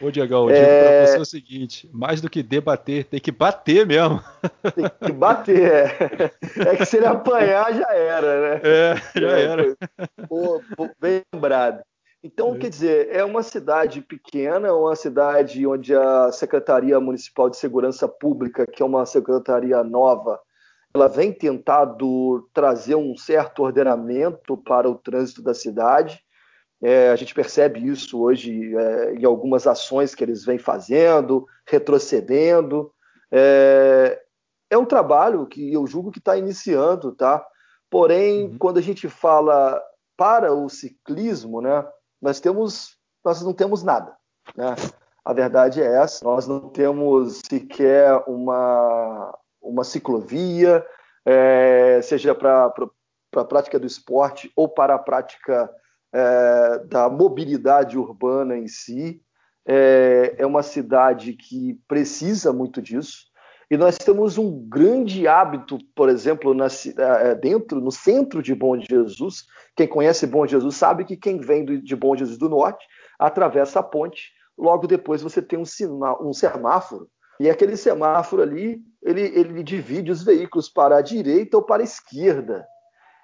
Ô, 0.00 0.10
Diegão, 0.10 0.50
eu 0.50 0.54
digo 0.54 0.66
é... 0.66 1.04
para 1.04 1.12
você 1.12 1.18
o 1.18 1.24
seguinte: 1.24 1.90
mais 1.92 2.20
do 2.20 2.28
que 2.28 2.42
debater, 2.42 3.04
tem 3.04 3.20
que 3.20 3.32
bater 3.32 3.86
mesmo. 3.86 4.22
Tem 4.74 4.90
que 5.06 5.12
bater, 5.12 5.72
é. 5.72 6.30
É 6.68 6.76
que 6.76 6.84
se 6.84 6.98
ele 6.98 7.06
apanhar, 7.06 7.72
já 7.74 7.94
era, 7.94 8.40
né? 8.40 8.60
É, 8.62 9.20
já 9.20 9.38
é, 9.38 9.42
era. 9.42 9.76
Pô, 10.28 10.60
bem 11.00 11.22
lembrado. 11.32 11.82
Então, 12.22 12.54
é. 12.56 12.58
quer 12.58 12.68
dizer, 12.68 13.08
é 13.10 13.24
uma 13.24 13.42
cidade 13.42 14.00
pequena, 14.00 14.74
uma 14.74 14.96
cidade 14.96 15.66
onde 15.66 15.94
a 15.94 16.32
Secretaria 16.32 16.98
Municipal 16.98 17.48
de 17.48 17.56
Segurança 17.56 18.08
Pública, 18.08 18.66
que 18.66 18.82
é 18.82 18.86
uma 18.86 19.06
secretaria 19.06 19.82
nova, 19.84 20.40
ela 20.92 21.08
vem 21.08 21.32
tentado 21.32 22.48
trazer 22.52 22.96
um 22.96 23.16
certo 23.16 23.62
ordenamento 23.62 24.56
para 24.56 24.90
o 24.90 24.94
trânsito 24.94 25.42
da 25.42 25.54
cidade. 25.54 26.20
É, 26.82 27.10
a 27.10 27.16
gente 27.16 27.34
percebe 27.34 27.86
isso 27.86 28.20
hoje 28.20 28.76
é, 28.76 29.14
em 29.14 29.24
algumas 29.24 29.66
ações 29.66 30.14
que 30.14 30.22
eles 30.22 30.44
vêm 30.44 30.58
fazendo, 30.58 31.46
retrocedendo. 31.66 32.92
É, 33.30 34.20
é 34.70 34.76
um 34.76 34.84
trabalho 34.84 35.46
que 35.46 35.72
eu 35.72 35.86
julgo 35.86 36.10
que 36.10 36.18
está 36.18 36.36
iniciando, 36.36 37.12
tá? 37.12 37.44
Porém, 37.90 38.44
uhum. 38.44 38.58
quando 38.58 38.78
a 38.78 38.82
gente 38.82 39.08
fala 39.08 39.80
para 40.16 40.52
o 40.52 40.68
ciclismo, 40.68 41.60
né, 41.60 41.86
nós 42.20 42.40
temos, 42.40 42.98
nós 43.24 43.42
não 43.42 43.52
temos 43.52 43.82
nada, 43.82 44.14
né? 44.56 44.74
A 45.24 45.32
verdade 45.32 45.82
é 45.82 45.86
essa, 45.86 46.24
nós 46.24 46.46
não 46.46 46.68
temos 46.68 47.40
sequer 47.48 48.22
uma, 48.28 49.36
uma 49.60 49.82
ciclovia, 49.82 50.86
é, 51.24 52.00
seja 52.02 52.32
para 52.32 52.72
a 53.34 53.44
prática 53.44 53.78
do 53.78 53.86
esporte 53.86 54.52
ou 54.54 54.68
para 54.68 54.94
a 54.94 54.98
prática 54.98 55.68
é, 56.12 56.84
da 56.86 57.08
mobilidade 57.08 57.98
urbana 57.98 58.56
em 58.56 58.66
si. 58.66 59.20
É, 59.68 60.36
é 60.38 60.46
uma 60.46 60.62
cidade 60.62 61.32
que 61.32 61.78
precisa 61.88 62.52
muito 62.52 62.80
disso. 62.80 63.26
E 63.68 63.76
nós 63.76 63.98
temos 63.98 64.38
um 64.38 64.68
grande 64.68 65.26
hábito, 65.26 65.78
por 65.94 66.08
exemplo, 66.08 66.54
na, 66.54 66.66
é, 66.98 67.34
dentro, 67.34 67.80
no 67.80 67.90
centro 67.90 68.40
de 68.40 68.54
Bom 68.54 68.78
Jesus. 68.78 69.44
Quem 69.74 69.88
conhece 69.88 70.26
Bom 70.26 70.46
Jesus 70.46 70.76
sabe 70.76 71.04
que 71.04 71.16
quem 71.16 71.38
vem 71.38 71.64
de 71.64 71.96
Bom 71.96 72.14
Jesus 72.14 72.38
do 72.38 72.48
Norte 72.48 72.86
atravessa 73.18 73.80
a 73.80 73.82
ponte. 73.82 74.30
Logo 74.56 74.86
depois 74.86 75.20
você 75.20 75.42
tem 75.42 75.58
um, 75.58 75.64
sinal, 75.64 76.24
um 76.24 76.32
semáforo 76.32 77.08
e 77.38 77.50
aquele 77.50 77.76
semáforo 77.76 78.42
ali, 78.42 78.80
ele, 79.02 79.20
ele 79.20 79.62
divide 79.62 80.10
os 80.10 80.22
veículos 80.22 80.68
para 80.68 80.96
a 80.96 81.02
direita 81.02 81.56
ou 81.56 81.62
para 81.62 81.82
a 81.82 81.84
esquerda. 81.84 82.66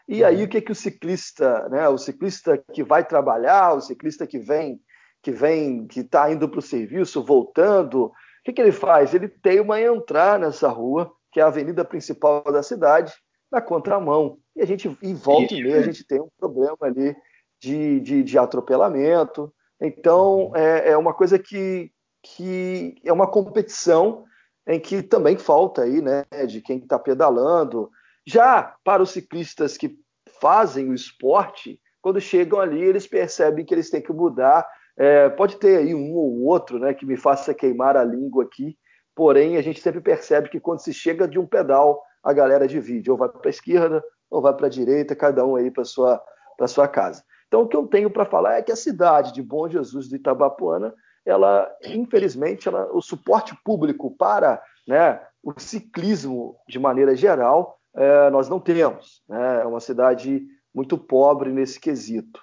E 0.08 0.24
aí 0.24 0.42
o 0.42 0.48
que, 0.48 0.60
que 0.60 0.72
o 0.72 0.74
ciclista, 0.74 1.68
né, 1.68 1.88
o 1.88 1.96
ciclista 1.98 2.62
que 2.72 2.82
vai 2.82 3.04
trabalhar, 3.04 3.74
o 3.74 3.80
ciclista 3.80 4.26
que 4.26 4.38
vem, 4.38 4.80
que 5.22 5.30
vem, 5.30 5.86
que 5.86 6.00
está 6.00 6.30
indo 6.30 6.48
para 6.48 6.58
o 6.58 6.62
serviço, 6.62 7.22
voltando, 7.22 8.06
O 8.06 8.12
que, 8.44 8.52
que 8.52 8.60
ele 8.60 8.72
faz? 8.72 9.14
Ele 9.14 9.28
teima 9.28 9.80
em 9.80 9.84
entrar 9.84 10.38
nessa 10.38 10.68
rua, 10.68 11.12
que 11.30 11.38
é 11.38 11.44
a 11.44 11.46
avenida 11.46 11.84
principal 11.84 12.42
da 12.42 12.62
cidade, 12.62 13.12
na 13.50 13.60
contramão. 13.60 14.38
E 14.56 14.62
a 14.62 14.66
gente, 14.66 14.88
em 15.00 15.14
volta 15.14 15.54
e 15.54 15.62
meia, 15.62 15.78
a 15.78 15.82
gente 15.82 16.04
tem 16.04 16.20
um 16.20 16.28
problema 16.36 16.76
ali 16.80 17.14
de, 17.60 18.00
de, 18.00 18.22
de 18.24 18.36
atropelamento. 18.36 19.54
Então, 19.80 20.50
é, 20.56 20.90
é, 20.90 20.96
uma 20.96 21.14
coisa 21.14 21.38
que, 21.38 21.92
que 22.20 22.96
é 23.04 23.12
uma 23.12 23.30
competição 23.30 24.24
em 24.66 24.80
que 24.80 25.02
também 25.02 25.36
falta 25.36 25.82
aí, 25.82 26.02
né, 26.02 26.24
de 26.48 26.60
quem 26.60 26.78
está 26.78 26.98
pedalando. 26.98 27.90
Já 28.26 28.74
para 28.84 29.02
os 29.02 29.10
ciclistas 29.10 29.76
que 29.76 29.96
fazem 30.40 30.88
o 30.88 30.94
esporte, 30.94 31.80
quando 32.00 32.20
chegam 32.20 32.60
ali, 32.60 32.82
eles 32.82 33.06
percebem 33.06 33.64
que 33.64 33.72
eles 33.72 33.90
têm 33.90 34.02
que 34.02 34.12
mudar. 34.12 34.68
É, 34.96 35.28
pode 35.30 35.56
ter 35.56 35.78
aí 35.78 35.94
um 35.94 36.14
ou 36.14 36.42
outro 36.42 36.78
né, 36.78 36.92
que 36.92 37.06
me 37.06 37.16
faça 37.16 37.54
queimar 37.54 37.96
a 37.96 38.04
língua 38.04 38.44
aqui, 38.44 38.76
porém 39.14 39.56
a 39.56 39.62
gente 39.62 39.80
sempre 39.80 40.00
percebe 40.00 40.48
que 40.48 40.60
quando 40.60 40.80
se 40.80 40.92
chega 40.92 41.26
de 41.26 41.38
um 41.38 41.46
pedal, 41.46 42.02
a 42.22 42.32
galera 42.32 42.68
divide, 42.68 43.10
ou 43.10 43.16
vai 43.16 43.28
para 43.28 43.48
a 43.48 43.50
esquerda 43.50 44.04
ou 44.30 44.40
vai 44.40 44.54
para 44.54 44.66
a 44.66 44.70
direita, 44.70 45.16
cada 45.16 45.44
um 45.44 45.56
aí 45.56 45.70
para 45.70 45.84
sua 45.84 46.22
para 46.56 46.68
sua 46.68 46.86
casa. 46.86 47.24
Então 47.48 47.62
o 47.62 47.68
que 47.68 47.76
eu 47.76 47.86
tenho 47.86 48.10
para 48.10 48.24
falar 48.24 48.58
é 48.58 48.62
que 48.62 48.72
a 48.72 48.76
cidade 48.76 49.32
de 49.32 49.42
Bom 49.42 49.68
Jesus 49.68 50.08
do 50.08 50.16
Itabapuana, 50.16 50.94
ela 51.24 51.70
infelizmente, 51.84 52.68
ela, 52.68 52.90
o 52.92 53.00
suporte 53.00 53.56
público 53.64 54.14
para 54.16 54.62
né, 54.86 55.20
o 55.42 55.58
ciclismo 55.58 56.56
de 56.68 56.78
maneira 56.78 57.16
geral, 57.16 57.78
é, 57.94 58.30
nós 58.30 58.48
não 58.48 58.60
temos. 58.60 59.22
Né? 59.28 59.62
É 59.62 59.66
uma 59.66 59.80
cidade 59.80 60.46
muito 60.74 60.96
pobre 60.96 61.52
nesse 61.52 61.78
quesito. 61.78 62.40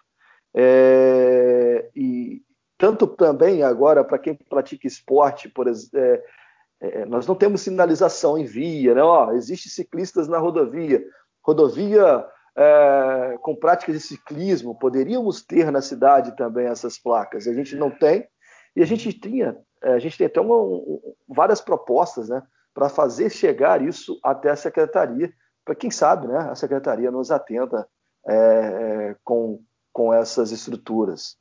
É, 0.54 1.90
e 1.96 2.42
tanto 2.78 3.08
também 3.08 3.62
agora 3.64 4.04
para 4.04 4.18
quem 4.18 4.36
pratica 4.36 4.88
esporte, 4.88 5.50
por 5.50 5.68
é, 5.68 6.24
é, 6.82 7.06
nós 7.06 7.28
não 7.28 7.36
temos 7.36 7.62
sinalização 7.62 8.38
em 8.38 8.46
via, 8.46 8.96
né? 8.96 9.04
Ó, 9.04 9.32
ciclistas 9.42 10.28
na 10.28 10.38
rodovia, 10.38 11.04
rodovia 11.44 12.26
é, 12.56 13.38
com 13.42 13.56
práticas 13.56 13.96
de 13.96 14.02
ciclismo, 14.02 14.78
poderíamos 14.78 15.44
ter 15.44 15.72
na 15.72 15.82
cidade 15.82 16.36
também 16.36 16.68
essas 16.68 16.98
placas. 16.98 17.48
A 17.48 17.54
gente 17.54 17.76
não 17.76 17.92
tem 17.92 18.28
e 18.76 18.82
a 18.82 18.86
gente 18.86 19.12
tinha, 19.12 19.58
é, 19.84 19.94
a 19.94 20.00
gente 20.00 20.18
tem 20.18 20.28
até 20.28 20.40
uma, 20.40 20.56
um, 20.56 21.16
várias 21.28 21.60
propostas, 21.60 22.30
né, 22.30 22.42
para 22.80 22.88
fazer 22.88 23.30
chegar 23.30 23.86
isso 23.86 24.18
até 24.24 24.52
a 24.52 24.56
secretaria, 24.56 25.34
para 25.66 25.76
quem 25.76 25.92
sabe, 25.92 26.28
né, 26.28 26.38
a 26.50 26.56
secretaria 26.56 27.12
nos 27.12 27.30
atenda 27.30 27.86
é, 28.26 28.34
é, 28.34 29.16
com, 29.22 29.62
com 29.92 30.14
essas 30.14 30.54
estruturas. 30.54 31.36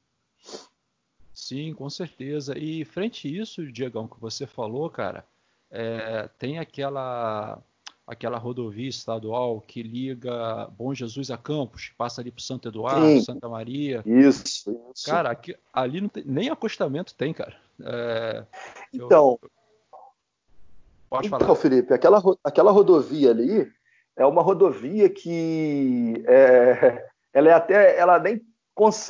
Sim, 1.33 1.73
com 1.75 1.89
certeza. 1.89 2.59
E 2.59 2.85
frente 2.85 3.29
a 3.29 3.31
isso, 3.31 3.71
Diegão, 3.71 4.09
que 4.09 4.21
você 4.21 4.49
falou, 4.49 4.91
cara, 4.91 5.25
é, 5.71 6.29
tem 6.41 6.59
aquela 6.59 7.63
aquela 8.05 8.39
rodovia 8.39 8.89
estadual 8.89 9.61
que 9.61 9.83
liga 9.83 10.67
Bom 10.77 10.93
Jesus 10.93 11.31
a 11.31 11.37
Campos, 11.37 11.93
passa 11.97 12.21
ali 12.21 12.33
para 12.33 12.43
Santo 12.43 12.67
Eduardo, 12.67 13.07
Sim. 13.07 13.21
Santa 13.21 13.49
Maria. 13.49 14.03
Isso, 14.05 14.71
isso. 14.93 15.07
Cara, 15.07 15.31
aqui, 15.31 15.55
ali 15.73 16.09
tem, 16.09 16.25
nem 16.27 16.49
acostamento 16.49 17.15
tem, 17.15 17.33
cara. 17.33 17.55
É, 17.81 18.45
então, 18.93 19.39
eu... 19.41 19.51
Pode 21.09 21.29
então, 21.29 21.39
falar. 21.39 21.55
Felipe, 21.57 21.95
aquela, 21.95 22.23
aquela 22.45 22.71
rodovia 22.71 23.31
ali 23.31 23.71
é 24.17 24.27
uma 24.27 24.43
rodovia 24.43 25.09
que 25.09 26.23
é, 26.27 27.05
ela 27.33 27.49
é 27.49 27.53
até, 27.53 27.99
ela 27.99 28.19
nem 28.19 28.41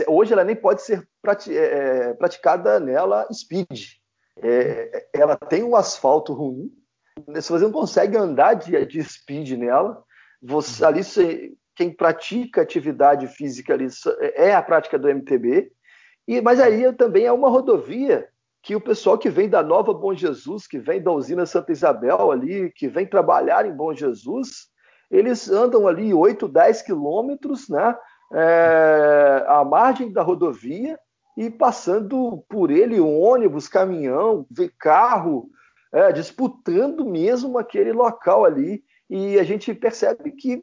hoje 0.07 0.33
ela 0.33 0.45
nem 0.45 0.57
pode 0.57 0.81
ser 0.81 1.07
prati, 1.21 1.55
é, 1.55 2.15
praticada 2.15 2.81
nela 2.81 3.29
speed. 3.31 3.99
É, 4.41 5.09
ela 5.13 5.37
tem 5.37 5.63
um 5.63 5.77
asfalto 5.77 6.33
ruim, 6.33 6.73
se 7.41 7.51
você 7.51 7.65
não 7.65 7.73
consegue 7.73 8.17
andar 8.17 8.55
de, 8.55 8.87
de 8.87 9.03
speed 9.03 9.51
nela, 9.53 10.03
você, 10.41 10.85
ali 10.85 11.03
você, 11.03 11.53
quem 11.75 11.91
pratica 11.91 12.63
atividade 12.63 13.27
física 13.27 13.75
ali 13.75 13.89
é 14.35 14.55
a 14.55 14.63
prática 14.63 14.99
do 14.99 15.09
MTB, 15.09 15.71
e, 16.27 16.41
mas 16.41 16.61
aí 16.61 16.93
também 16.95 17.25
é 17.25 17.33
uma 17.33 17.49
rodovia 17.49 18.29
que 18.63 18.75
o 18.75 18.81
pessoal 18.81 19.17
que 19.17 19.31
vem 19.31 19.49
da 19.49 19.63
Nova 19.63 19.95
Bom 19.95 20.15
Jesus, 20.15 20.67
que 20.67 20.79
vem 20.79 21.03
da 21.03 21.13
usina 21.13 21.47
Santa 21.47 21.73
Isabel 21.73 22.31
ali, 22.31 22.71
que 22.73 22.89
vem 22.89 23.07
trabalhar 23.07 23.67
em 23.67 23.73
Bom 23.73 23.95
Jesus, 23.95 24.69
eles 25.11 25.49
andam 25.49 25.87
ali 25.87 26.13
8, 26.13 26.49
10 26.49 26.83
quilômetros, 26.83 27.69
né, 27.69 27.97
é, 28.33 29.45
à 29.47 29.65
margem 29.65 30.13
da 30.13 30.23
rodovia 30.23 30.99
e 31.37 31.49
passando 31.49 32.45
por 32.49 32.71
ele 32.71 33.01
ônibus, 33.01 33.69
caminhão, 33.69 34.47
carro, 34.79 35.49
é, 35.93 36.13
disputando 36.13 37.05
mesmo 37.05 37.59
aquele 37.59 37.93
local 37.93 38.45
ali. 38.45 38.83
E 39.09 39.39
a 39.39 39.45
gente 39.45 39.73
percebe 39.73 40.33
que 40.33 40.63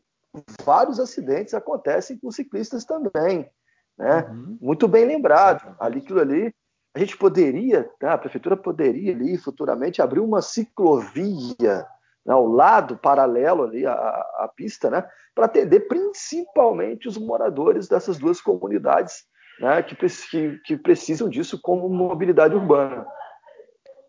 vários 0.64 1.00
acidentes 1.00 1.54
acontecem 1.54 2.18
com 2.20 2.30
ciclistas 2.30 2.84
também. 2.84 3.50
Né? 3.98 4.28
Uhum. 4.30 4.58
Muito 4.62 4.88
bem 4.88 5.06
lembrado. 5.06 5.76
Ali, 5.80 6.00
aquilo 6.00 6.20
ali, 6.20 6.54
a 6.96 7.00
gente 7.00 7.18
poderia, 7.18 7.84
tá? 8.00 8.14
a 8.14 8.18
prefeitura 8.18 8.56
poderia 8.56 9.14
ali 9.14 9.38
futuramente 9.38 10.02
abrir 10.02 10.22
uma 10.22 10.42
ciclovia 10.42 11.86
né, 12.26 12.34
ao 12.34 12.48
lado, 12.48 12.98
paralelo 12.98 13.64
ali 13.64 13.86
à, 13.86 13.94
à 13.94 14.50
pista, 14.56 14.90
né, 14.90 15.06
para 15.36 15.46
atender 15.46 15.82
principalmente 15.82 17.10
os 17.10 17.18
moradores 17.18 17.90
dessas 17.90 18.18
duas 18.18 18.40
comunidades 18.40 19.26
né, 19.60 19.84
que, 19.84 19.94
que, 19.96 20.58
que 20.60 20.78
precisam 20.78 21.28
disso 21.28 21.60
como 21.62 21.90
mobilidade 21.90 22.56
urbana. 22.56 23.06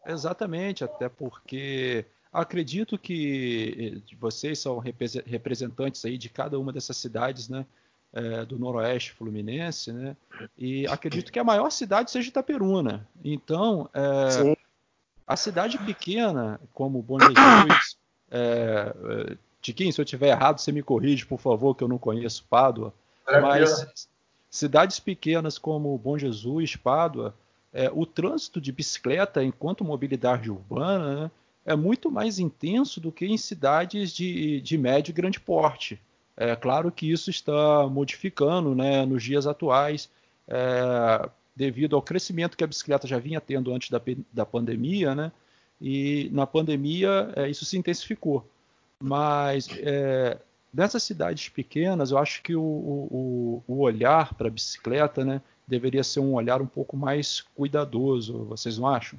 Exatamente, 0.06 0.84
até 0.84 1.08
porque 1.08 2.04
acredito 2.32 2.96
que 2.96 4.04
eh, 4.08 4.16
vocês 4.16 4.60
são 4.60 4.78
representantes 4.78 6.04
aí 6.04 6.16
de 6.16 6.28
cada 6.28 6.56
uma 6.56 6.72
dessas 6.72 6.96
cidades, 6.96 7.48
né? 7.48 7.66
É, 8.18 8.46
do 8.46 8.58
Noroeste 8.58 9.12
Fluminense, 9.12 9.92
né? 9.92 10.16
E 10.56 10.86
acredito 10.86 11.30
que 11.30 11.38
a 11.38 11.44
maior 11.44 11.68
cidade 11.68 12.10
seja 12.10 12.30
Itaperuna. 12.30 13.06
Então, 13.22 13.90
é, 13.92 14.56
a 15.26 15.36
cidade 15.36 15.76
pequena, 15.76 16.58
como 16.72 17.02
Bom 17.02 17.18
Jesus, 17.20 17.98
é, 18.30 18.94
é, 19.30 19.36
Tiquinho, 19.60 19.92
se 19.92 20.00
eu 20.00 20.04
estiver 20.04 20.28
errado, 20.28 20.60
você 20.60 20.72
me 20.72 20.82
corrige, 20.82 21.26
por 21.26 21.38
favor, 21.38 21.74
que 21.74 21.84
eu 21.84 21.88
não 21.88 21.98
conheço 21.98 22.46
Pádua. 22.48 22.94
Mas 23.42 24.08
cidades 24.48 25.00
pequenas 25.00 25.58
como 25.58 25.98
Bom 25.98 26.16
Jesus, 26.16 26.76
Pádua, 26.76 27.34
é, 27.72 27.90
o 27.92 28.06
trânsito 28.06 28.60
de 28.60 28.72
bicicleta 28.72 29.44
enquanto 29.44 29.84
mobilidade 29.84 30.50
urbana 30.50 31.22
né, 31.22 31.30
é 31.66 31.76
muito 31.76 32.10
mais 32.10 32.38
intenso 32.38 33.00
do 33.00 33.12
que 33.12 33.26
em 33.26 33.36
cidades 33.36 34.12
de, 34.12 34.60
de 34.60 34.78
médio 34.78 35.10
e 35.10 35.14
grande 35.14 35.38
porte. 35.40 36.00
É 36.36 36.54
claro 36.54 36.92
que 36.92 37.10
isso 37.10 37.30
está 37.30 37.86
modificando 37.88 38.74
né, 38.74 39.06
nos 39.06 39.22
dias 39.22 39.46
atuais, 39.46 40.10
é, 40.46 41.28
devido 41.54 41.96
ao 41.96 42.02
crescimento 42.02 42.56
que 42.56 42.64
a 42.64 42.66
bicicleta 42.66 43.06
já 43.06 43.18
vinha 43.18 43.40
tendo 43.40 43.72
antes 43.72 43.90
da, 43.90 44.00
da 44.32 44.44
pandemia, 44.44 45.14
né, 45.14 45.32
e 45.80 46.28
na 46.32 46.46
pandemia 46.46 47.32
é, 47.36 47.48
isso 47.48 47.64
se 47.64 47.78
intensificou. 47.78 48.46
Mas 49.00 49.68
é, 49.78 50.38
nessas 50.72 51.02
cidades 51.02 51.48
pequenas, 51.48 52.10
eu 52.10 52.18
acho 52.18 52.42
que 52.42 52.54
o, 52.54 52.62
o, 52.62 53.64
o 53.66 53.80
olhar 53.80 54.34
para 54.34 54.48
a 54.48 54.50
bicicleta 54.50 55.24
né, 55.24 55.40
deveria 55.66 56.04
ser 56.04 56.20
um 56.20 56.34
olhar 56.34 56.60
um 56.60 56.66
pouco 56.66 56.96
mais 56.96 57.40
cuidadoso, 57.54 58.44
vocês 58.44 58.78
não 58.78 58.86
acham? 58.86 59.18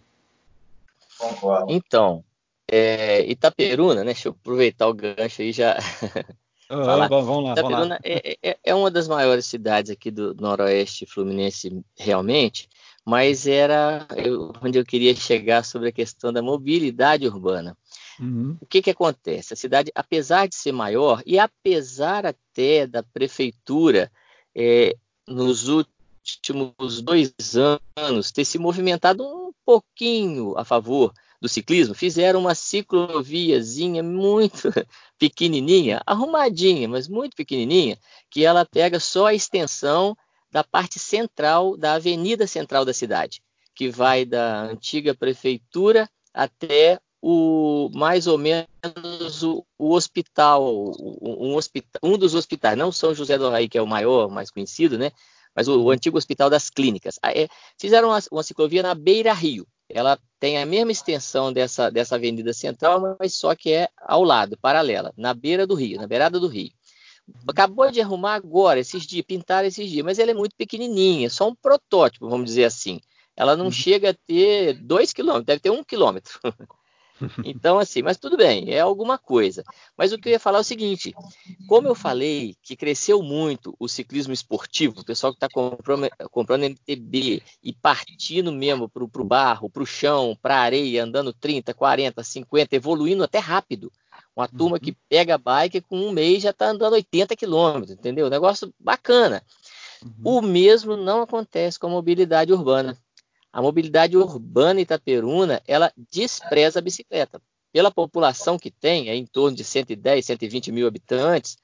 Concordo. 1.17 1.71
Então, 1.71 2.23
é, 2.69 3.25
Itaperuna, 3.29 4.03
né? 4.03 4.13
Deixa 4.13 4.27
eu 4.27 4.33
aproveitar 4.33 4.87
o 4.87 4.93
gancho 4.93 5.41
aí 5.41 5.51
já. 5.51 5.77
Ah, 6.69 7.07
vamos 7.07 7.43
lá, 7.43 7.51
Itaperuna 7.53 7.55
vamos 7.55 7.89
lá. 7.89 7.99
É, 8.03 8.37
é, 8.41 8.57
é, 8.63 8.75
uma 8.75 8.91
das 8.91 9.07
maiores 9.07 9.45
cidades 9.45 9.91
aqui 9.91 10.11
do 10.11 10.33
noroeste 10.35 11.05
fluminense, 11.05 11.81
realmente, 11.97 12.69
mas 13.05 13.47
era 13.47 14.05
onde 14.61 14.77
eu 14.77 14.85
queria 14.85 15.15
chegar 15.15 15.63
sobre 15.63 15.89
a 15.89 15.93
questão 15.93 16.33
da 16.33 16.41
mobilidade 16.41 17.25
urbana. 17.25 17.77
Uhum. 18.19 18.57
O 18.59 18.65
que, 18.65 18.81
que 18.81 18.89
acontece? 18.89 19.53
A 19.53 19.57
cidade, 19.57 19.91
apesar 19.95 20.47
de 20.47 20.55
ser 20.55 20.71
maior, 20.71 21.21
e 21.25 21.39
apesar 21.39 22.25
até 22.25 22.85
da 22.85 23.01
prefeitura 23.01 24.11
é, 24.53 24.95
nos 25.27 25.69
últimos 25.69 27.01
dois 27.01 27.33
anos 27.95 28.31
ter 28.31 28.43
se 28.43 28.57
movimentado 28.57 29.23
um 29.23 29.51
pouquinho 29.65 30.57
a 30.57 30.65
favor 30.65 31.13
do 31.39 31.47
ciclismo, 31.47 31.93
fizeram 31.93 32.39
uma 32.39 32.55
cicloviazinha 32.55 34.01
muito 34.01 34.69
pequenininha, 35.19 36.01
arrumadinha, 36.05 36.87
mas 36.87 37.07
muito 37.07 37.35
pequenininha, 37.35 37.97
que 38.29 38.43
ela 38.43 38.65
pega 38.65 38.99
só 38.99 39.27
a 39.27 39.33
extensão 39.33 40.17
da 40.51 40.63
parte 40.63 40.97
central 40.97 41.77
da 41.77 41.93
avenida 41.93 42.47
central 42.47 42.83
da 42.83 42.93
cidade, 42.93 43.41
que 43.75 43.89
vai 43.89 44.25
da 44.25 44.63
antiga 44.63 45.13
prefeitura 45.13 46.09
até 46.33 46.99
o 47.21 47.89
mais 47.93 48.27
ou 48.27 48.37
menos 48.37 49.43
o, 49.43 49.65
o 49.77 49.93
hospital, 49.93 50.93
um, 51.21 51.55
hospital, 51.55 51.99
um 52.03 52.17
dos 52.17 52.35
hospitais, 52.35 52.77
não 52.77 52.91
São 52.91 53.13
José 53.13 53.37
do 53.37 53.49
Raí, 53.49 53.67
que 53.67 53.77
é 53.77 53.81
o 53.81 53.87
maior, 53.87 54.29
mais 54.29 54.51
conhecido, 54.51 54.97
né? 54.97 55.11
Mas 55.55 55.67
o, 55.67 55.81
o 55.81 55.91
antigo 55.91 56.17
hospital 56.17 56.49
das 56.49 56.69
clínicas. 56.69 57.19
Ah, 57.21 57.31
é, 57.31 57.47
fizeram 57.79 58.09
uma, 58.09 58.19
uma, 58.31 58.43
ciclovia 58.43 58.83
na 58.83 58.93
Beira 58.93 59.33
Rio. 59.33 59.67
Ela 59.89 60.19
tem 60.39 60.57
a 60.57 60.65
mesma 60.65 60.91
extensão 60.91 61.51
dessa, 61.51 61.89
dessa 61.89 62.15
avenida 62.15 62.53
central, 62.53 63.17
mas 63.19 63.35
só 63.35 63.55
que 63.55 63.71
é 63.71 63.89
ao 63.97 64.23
lado, 64.23 64.57
paralela, 64.57 65.13
na 65.17 65.33
beira 65.33 65.65
do 65.65 65.75
rio, 65.75 65.99
na 65.99 66.07
beirada 66.07 66.39
do 66.39 66.47
rio. 66.47 66.71
Acabou 67.47 67.91
de 67.91 67.99
arrumar 67.99 68.35
agora, 68.35 68.79
esses 68.79 69.05
dias, 69.05 69.25
pintar 69.25 69.65
esses 69.65 69.89
dias, 69.89 70.05
mas 70.05 70.19
ela 70.19 70.31
é 70.31 70.33
muito 70.33 70.55
pequenininha, 70.55 71.29
só 71.29 71.47
um 71.47 71.55
protótipo, 71.55 72.29
vamos 72.29 72.45
dizer 72.45 72.65
assim. 72.65 73.01
Ela 73.35 73.55
não 73.55 73.65
uhum. 73.65 73.71
chega 73.71 74.11
a 74.11 74.13
ter 74.13 74.73
dois 74.73 75.13
quilômetros, 75.13 75.45
deve 75.45 75.59
ter 75.59 75.69
um 75.69 75.83
quilômetro. 75.83 76.39
Então, 77.43 77.79
assim, 77.79 78.01
mas 78.01 78.17
tudo 78.17 78.37
bem, 78.37 78.71
é 78.71 78.79
alguma 78.79 79.17
coisa. 79.17 79.63
Mas 79.97 80.11
o 80.11 80.17
que 80.17 80.29
eu 80.29 80.33
ia 80.33 80.39
falar 80.39 80.59
é 80.59 80.61
o 80.61 80.63
seguinte: 80.63 81.13
como 81.67 81.87
eu 81.87 81.95
falei 81.95 82.55
que 82.61 82.75
cresceu 82.75 83.21
muito 83.21 83.75
o 83.79 83.87
ciclismo 83.87 84.33
esportivo, 84.33 85.01
o 85.01 85.05
pessoal 85.05 85.33
que 85.33 85.37
está 85.37 85.47
comprando, 85.49 86.07
comprando 86.31 86.63
MTB 86.63 87.41
e 87.63 87.73
partindo 87.73 88.51
mesmo 88.51 88.89
para 88.89 89.03
o 89.03 89.25
barro, 89.25 89.69
para 89.69 89.83
o 89.83 89.85
chão, 89.85 90.37
para 90.41 90.57
a 90.57 90.61
areia, 90.61 91.03
andando 91.03 91.33
30, 91.33 91.73
40, 91.73 92.23
50, 92.23 92.75
evoluindo 92.75 93.23
até 93.23 93.39
rápido. 93.39 93.91
Uma 94.35 94.47
turma 94.47 94.79
que 94.79 94.91
uhum. 94.91 94.97
pega 95.09 95.35
a 95.35 95.37
bike 95.37 95.81
com 95.81 95.97
um 95.99 96.11
mês 96.11 96.43
já 96.43 96.51
está 96.51 96.69
andando 96.69 96.93
80 96.93 97.35
quilômetros, 97.35 97.91
entendeu? 97.91 98.29
Negócio 98.29 98.71
bacana. 98.79 99.43
Uhum. 100.03 100.37
O 100.37 100.41
mesmo 100.41 100.95
não 100.95 101.23
acontece 101.23 101.79
com 101.79 101.87
a 101.87 101.91
mobilidade 101.91 102.53
urbana. 102.53 102.97
A 103.57 103.61
mobilidade 103.63 104.15
urbana 104.15 104.81
itaperuna, 104.81 105.63
ela 105.65 105.91
despreza 106.11 106.77
a 106.77 106.81
bicicleta. 106.81 107.41
Pela 107.73 107.89
população 107.89 108.55
que 108.55 108.69
tem, 108.69 109.09
é 109.09 109.15
em 109.15 109.25
torno 109.25 109.57
de 109.57 109.63
110, 109.63 110.23
120 110.23 110.71
mil 110.71 110.85
habitantes, 110.85 111.57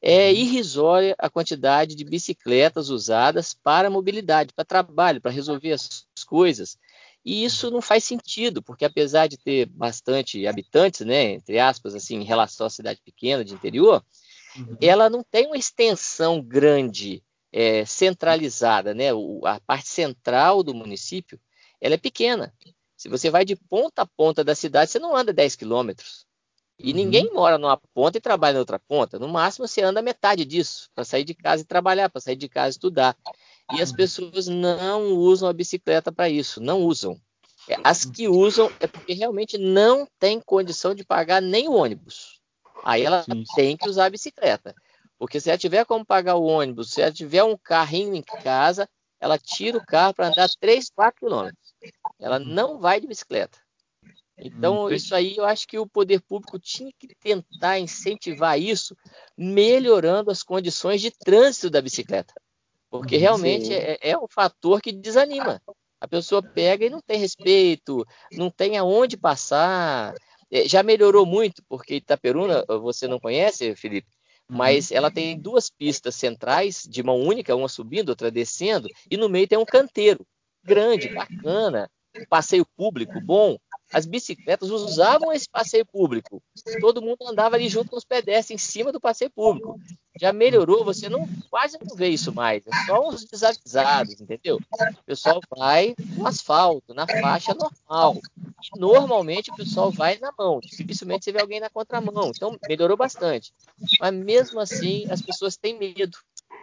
é 0.00 0.28
uhum. 0.28 0.36
irrisória 0.36 1.16
a 1.18 1.28
quantidade 1.28 1.96
de 1.96 2.04
bicicletas 2.04 2.88
usadas 2.88 3.52
para 3.52 3.90
mobilidade, 3.90 4.54
para 4.54 4.64
trabalho, 4.64 5.20
para 5.20 5.32
resolver 5.32 5.72
as 5.72 6.06
coisas. 6.24 6.78
E 7.24 7.44
isso 7.44 7.68
não 7.68 7.82
faz 7.82 8.04
sentido, 8.04 8.62
porque 8.62 8.84
apesar 8.84 9.26
de 9.26 9.36
ter 9.36 9.66
bastante 9.66 10.46
habitantes, 10.46 11.00
né, 11.04 11.32
entre 11.32 11.58
aspas, 11.58 11.96
assim, 11.96 12.18
em 12.18 12.24
relação 12.24 12.68
à 12.68 12.70
cidade 12.70 13.00
pequena 13.04 13.44
de 13.44 13.54
interior, 13.54 14.04
uhum. 14.56 14.76
ela 14.80 15.10
não 15.10 15.24
tem 15.28 15.48
uma 15.48 15.58
extensão 15.58 16.40
grande, 16.40 17.24
é, 17.52 17.84
centralizada, 17.84 18.94
né? 18.94 19.12
O, 19.12 19.40
a 19.44 19.60
parte 19.60 19.88
central 19.88 20.62
do 20.62 20.74
município, 20.74 21.40
ela 21.80 21.94
é 21.94 21.98
pequena. 21.98 22.54
Se 22.96 23.08
você 23.08 23.30
vai 23.30 23.44
de 23.44 23.56
ponta 23.56 24.02
a 24.02 24.06
ponta 24.06 24.44
da 24.44 24.54
cidade, 24.54 24.90
você 24.90 24.98
não 24.98 25.16
anda 25.16 25.32
10 25.32 25.56
quilômetros. 25.56 26.26
E 26.78 26.90
uhum. 26.90 26.96
ninguém 26.96 27.30
mora 27.32 27.58
numa 27.58 27.76
ponta 27.94 28.18
e 28.18 28.20
trabalha 28.20 28.54
na 28.54 28.60
outra 28.60 28.78
ponta. 28.78 29.18
No 29.18 29.28
máximo, 29.28 29.68
você 29.68 29.82
anda 29.82 30.00
metade 30.00 30.44
disso, 30.44 30.88
para 30.94 31.04
sair 31.04 31.24
de 31.24 31.34
casa 31.34 31.62
e 31.62 31.66
trabalhar, 31.66 32.08
para 32.08 32.20
sair 32.20 32.36
de 32.36 32.48
casa 32.48 32.68
e 32.68 32.70
estudar. 32.70 33.16
E 33.72 33.80
as 33.80 33.92
pessoas 33.92 34.48
não 34.48 35.12
usam 35.12 35.48
a 35.48 35.52
bicicleta 35.52 36.10
para 36.10 36.28
isso, 36.28 36.60
não 36.60 36.80
usam. 36.80 37.20
É, 37.68 37.76
as 37.84 38.04
que 38.04 38.26
usam 38.26 38.70
é 38.80 38.86
porque 38.86 39.12
realmente 39.12 39.58
não 39.58 40.08
tem 40.18 40.40
condição 40.40 40.94
de 40.94 41.04
pagar 41.04 41.40
nem 41.40 41.68
o 41.68 41.74
ônibus. 41.74 42.40
Aí 42.82 43.04
ela 43.04 43.22
sim, 43.22 43.44
sim. 43.44 43.54
tem 43.54 43.76
que 43.76 43.88
usar 43.88 44.06
a 44.06 44.10
bicicleta. 44.10 44.74
Porque 45.20 45.38
se 45.38 45.50
ela 45.50 45.58
tiver 45.58 45.84
como 45.84 46.02
pagar 46.02 46.36
o 46.36 46.44
ônibus, 46.44 46.94
se 46.94 47.02
ela 47.02 47.12
tiver 47.12 47.44
um 47.44 47.54
carrinho 47.54 48.14
em 48.14 48.22
casa, 48.22 48.88
ela 49.20 49.36
tira 49.36 49.76
o 49.76 49.84
carro 49.84 50.14
para 50.14 50.28
andar 50.28 50.48
3, 50.58 50.88
4 50.88 51.20
quilômetros. 51.20 51.74
Ela 52.18 52.38
não 52.38 52.78
vai 52.78 52.98
de 53.02 53.06
bicicleta. 53.06 53.58
Então, 54.38 54.90
isso 54.90 55.14
aí 55.14 55.36
eu 55.36 55.44
acho 55.44 55.68
que 55.68 55.78
o 55.78 55.86
poder 55.86 56.22
público 56.22 56.58
tinha 56.58 56.90
que 56.98 57.14
tentar 57.16 57.78
incentivar 57.78 58.58
isso, 58.58 58.96
melhorando 59.36 60.30
as 60.30 60.42
condições 60.42 61.02
de 61.02 61.10
trânsito 61.10 61.68
da 61.68 61.82
bicicleta. 61.82 62.32
Porque 62.88 63.18
realmente 63.18 63.74
é, 63.74 63.98
é, 64.00 64.16
um 64.16 64.26
fator 64.26 64.80
que 64.80 64.90
desanima. 64.90 65.60
A 66.00 66.08
pessoa 66.08 66.42
pega 66.42 66.86
e 66.86 66.90
não 66.90 67.02
tem 67.02 67.18
respeito, 67.18 68.06
não 68.32 68.50
tem 68.50 68.78
aonde 68.78 69.18
passar. 69.18 70.14
É, 70.50 70.66
já 70.66 70.82
melhorou 70.82 71.26
muito, 71.26 71.62
porque 71.68 71.96
Itaperuna, 71.96 72.64
você 72.80 73.06
não 73.06 73.20
conhece, 73.20 73.76
Felipe, 73.76 74.08
mas 74.50 74.90
ela 74.90 75.10
tem 75.10 75.38
duas 75.38 75.70
pistas 75.70 76.14
centrais 76.16 76.82
de 76.88 77.02
mão 77.02 77.18
única, 77.18 77.54
uma 77.54 77.68
subindo, 77.68 78.08
outra 78.10 78.30
descendo, 78.30 78.88
e 79.10 79.16
no 79.16 79.28
meio 79.28 79.46
tem 79.46 79.58
um 79.58 79.64
canteiro 79.64 80.26
grande, 80.62 81.08
bacana, 81.08 81.84
um 81.84 81.99
passeio 82.28 82.66
público 82.76 83.20
bom 83.20 83.56
as 83.92 84.06
bicicletas 84.06 84.70
usavam 84.70 85.32
esse 85.32 85.48
passeio 85.48 85.84
público. 85.84 86.40
Todo 86.80 87.02
mundo 87.02 87.26
andava 87.26 87.56
ali 87.56 87.68
junto 87.68 87.90
com 87.90 87.96
os 87.96 88.04
pedestres 88.04 88.50
em 88.50 88.58
cima 88.64 88.92
do 88.92 89.00
passeio 89.00 89.30
público. 89.30 89.80
Já 90.20 90.32
melhorou, 90.32 90.84
você 90.84 91.08
não 91.08 91.28
quase 91.50 91.76
não 91.78 91.96
vê 91.96 92.08
isso 92.08 92.32
mais. 92.32 92.64
É 92.66 92.70
só 92.86 93.08
uns 93.08 93.24
desavisados, 93.24 94.20
entendeu? 94.20 94.56
O 94.56 95.04
pessoal 95.04 95.40
vai 95.56 95.94
no 96.16 96.26
asfalto, 96.26 96.94
na 96.94 97.06
faixa 97.06 97.54
normal. 97.54 98.18
Normalmente 98.76 99.50
o 99.50 99.56
pessoal 99.56 99.90
vai 99.90 100.18
na 100.18 100.32
mão. 100.38 100.60
Dificilmente 100.60 101.24
você 101.24 101.32
vê 101.32 101.40
alguém 101.40 101.58
na 101.58 101.70
contramão. 101.70 102.30
Então 102.34 102.56
melhorou 102.68 102.96
bastante. 102.96 103.52
Mas 103.98 104.14
mesmo 104.14 104.60
assim, 104.60 105.04
as 105.10 105.20
pessoas 105.20 105.56
têm 105.56 105.76
medo 105.76 106.16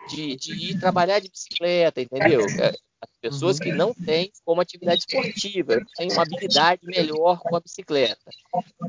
de, 0.07 0.35
de 0.35 0.71
ir 0.71 0.79
trabalhar 0.79 1.19
de 1.19 1.29
bicicleta, 1.29 2.01
entendeu? 2.01 2.41
É, 2.59 2.73
as 3.01 3.09
pessoas 3.21 3.59
que 3.59 3.71
não 3.71 3.93
têm 3.93 4.31
como 4.43 4.61
atividade 4.61 5.01
esportiva, 5.07 5.79
têm 5.95 6.11
uma 6.11 6.23
habilidade 6.23 6.81
melhor 6.83 7.39
com 7.39 7.55
a 7.55 7.59
bicicleta. 7.59 8.17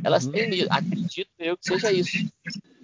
Elas 0.03 0.27
têm 0.27 0.49
medo, 0.49 0.69
acredito 0.71 1.31
eu 1.39 1.57
que 1.57 1.66
seja 1.66 1.93
isso. 1.93 2.27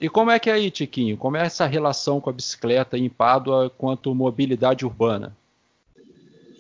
E 0.00 0.08
como 0.08 0.30
é 0.30 0.38
que 0.38 0.50
é 0.50 0.54
aí, 0.54 0.70
Tiquinho? 0.70 1.16
Como 1.16 1.36
é 1.36 1.46
essa 1.46 1.66
relação 1.66 2.20
com 2.20 2.28
a 2.28 2.32
bicicleta 2.32 2.98
em 2.98 3.08
Pádua 3.08 3.70
quanto 3.70 4.14
mobilidade 4.14 4.84
urbana? 4.84 5.34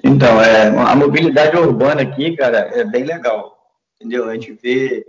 Então, 0.02 0.40
é, 0.40 0.68
a 0.68 0.94
mobilidade 0.94 1.56
urbana 1.56 2.02
aqui, 2.02 2.36
cara, 2.36 2.58
é 2.58 2.84
bem 2.84 3.04
legal. 3.04 3.58
Entendeu? 3.96 4.28
A 4.28 4.34
gente 4.34 4.52
vê 4.52 5.06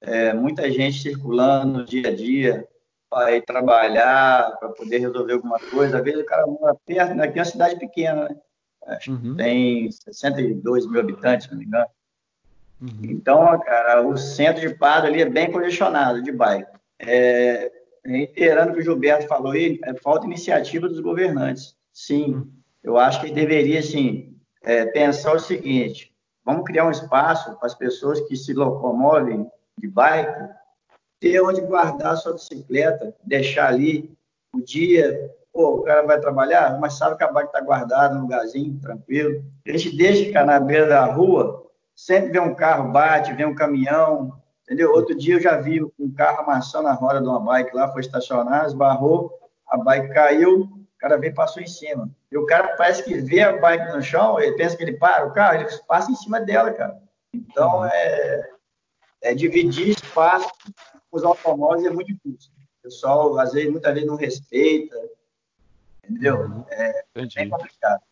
é, 0.00 0.32
muita 0.32 0.70
gente 0.70 1.00
circulando 1.00 1.78
no 1.78 1.84
dia 1.84 2.08
a 2.08 2.14
dia 2.14 2.66
para 3.10 3.36
ir 3.36 3.42
trabalhar, 3.42 4.56
para 4.58 4.68
poder 4.70 4.98
resolver 4.98 5.34
alguma 5.34 5.58
coisa. 5.58 5.98
Às 5.98 6.04
vezes 6.04 6.20
o 6.20 6.26
cara 6.26 6.46
mora 6.46 6.76
perto, 6.86 7.14
né? 7.14 7.24
aqui 7.24 7.38
é 7.38 7.42
uma 7.42 7.48
cidade 7.48 7.76
pequena, 7.78 8.28
né? 8.28 8.36
Acho 8.86 9.12
uhum. 9.12 9.20
que 9.20 9.36
tem 9.36 9.90
62 9.90 10.86
mil 10.86 11.00
habitantes, 11.00 11.46
se 11.46 11.52
não 11.52 11.58
me 11.58 11.66
engano. 11.66 11.86
Uhum. 12.80 13.00
Então, 13.02 13.58
cara, 13.60 14.06
o 14.06 14.16
centro 14.16 14.66
de 14.66 14.74
Pado 14.74 15.06
ali 15.06 15.20
é 15.20 15.28
bem 15.28 15.50
congestionado 15.50 16.22
de 16.22 16.32
bike. 16.32 16.70
É, 17.00 17.70
reiterando 18.04 18.70
o 18.70 18.74
que 18.74 18.80
o 18.80 18.84
Gilberto 18.84 19.26
falou 19.26 19.52
aí, 19.52 19.78
é 19.84 19.94
falta 19.94 20.26
iniciativa 20.26 20.88
dos 20.88 21.00
governantes. 21.00 21.76
Sim, 21.92 22.34
uhum. 22.34 22.52
eu 22.82 22.96
acho 22.96 23.20
que 23.20 23.32
deveria, 23.32 23.80
assim, 23.80 24.36
é, 24.62 24.86
pensar 24.86 25.34
o 25.34 25.40
seguinte, 25.40 26.14
vamos 26.44 26.64
criar 26.64 26.86
um 26.86 26.90
espaço 26.90 27.56
para 27.56 27.66
as 27.66 27.74
pessoas 27.74 28.20
que 28.22 28.36
se 28.36 28.54
locomovem 28.54 29.46
de 29.76 29.88
bike 29.88 30.48
ter 31.20 31.40
onde 31.40 31.60
guardar 31.60 32.12
a 32.12 32.16
sua 32.16 32.34
bicicleta, 32.34 33.14
deixar 33.24 33.68
ali 33.68 34.16
o 34.54 34.60
dia 34.60 35.30
Pô, 35.58 35.76
o 35.76 35.82
cara 35.82 36.02
vai 36.02 36.20
trabalhar, 36.20 36.78
mas 36.78 36.94
sabe 36.94 37.16
que 37.16 37.24
a 37.24 37.32
bike 37.32 37.48
está 37.48 37.60
guardada 37.60 38.14
no 38.14 38.20
lugarzinho, 38.20 38.78
tranquilo. 38.80 39.42
A 39.66 39.72
gente 39.72 39.96
deixa 39.96 40.26
ficar 40.26 40.44
na 40.44 40.60
beira 40.60 40.86
da 40.86 41.04
rua, 41.04 41.66
sempre 41.96 42.30
vê 42.30 42.38
um 42.38 42.54
carro 42.54 42.92
bate, 42.92 43.32
vê 43.32 43.44
um 43.44 43.56
caminhão, 43.56 44.40
entendeu? 44.62 44.92
Outro 44.92 45.16
dia 45.16 45.34
eu 45.34 45.40
já 45.40 45.60
vi 45.60 45.82
um 45.82 46.12
carro 46.16 46.42
amassando 46.42 46.86
a 46.86 46.92
roda 46.92 47.20
de 47.20 47.26
uma 47.26 47.40
bike 47.40 47.74
lá, 47.74 47.90
foi 47.90 48.02
estacionar, 48.02 48.66
esbarrou, 48.66 49.36
a 49.66 49.76
bike 49.78 50.14
caiu, 50.14 50.60
o 50.60 50.98
cara 50.98 51.16
veio 51.16 51.32
e 51.32 51.34
passou 51.34 51.60
em 51.60 51.66
cima. 51.66 52.08
E 52.30 52.38
o 52.38 52.46
cara 52.46 52.76
parece 52.76 53.02
que 53.02 53.14
vê 53.14 53.40
a 53.40 53.56
bike 53.56 53.96
no 53.96 54.00
chão, 54.00 54.38
ele 54.38 54.56
pensa 54.56 54.76
que 54.76 54.84
ele 54.84 54.96
para 54.96 55.26
o 55.26 55.32
carro, 55.32 55.56
ele 55.56 55.68
passa 55.88 56.12
em 56.12 56.14
cima 56.14 56.40
dela, 56.40 56.70
cara. 56.72 57.02
Então, 57.34 57.84
é, 57.84 58.48
é 59.22 59.34
dividir 59.34 59.88
espaço 59.88 60.48
os 61.10 61.24
automóveis 61.24 61.84
é 61.84 61.90
muito 61.90 62.08
difícil. 62.08 62.52
O 62.78 62.82
pessoal, 62.82 63.38
às 63.38 63.52
vezes, 63.52 63.70
muitas 63.70 63.92
vezes 63.92 64.08
não 64.08 64.16
respeita, 64.16 64.96
entendeu? 66.04 66.64
É 66.70 67.04
Entendi. 67.14 67.34
bem 67.36 67.50
complicado. 67.50 68.02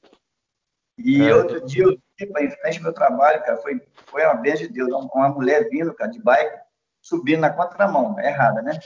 E 0.98 1.22
é, 1.22 1.34
outro 1.34 1.64
dia, 1.66 1.84
eu 1.84 1.98
em 2.18 2.50
frente 2.50 2.78
ao 2.78 2.84
meu 2.84 2.92
trabalho, 2.92 3.42
cara, 3.42 3.58
foi, 3.58 3.80
foi 4.06 4.24
uma 4.24 4.40
vez 4.40 4.58
de 4.58 4.68
Deus, 4.68 4.88
uma 4.90 5.28
mulher 5.28 5.68
vindo, 5.68 5.92
cara, 5.94 6.10
de 6.10 6.20
bike, 6.20 6.58
subindo 7.02 7.40
na 7.40 7.50
contramão, 7.50 8.18
é 8.18 8.28
errada, 8.28 8.62
né? 8.62 8.78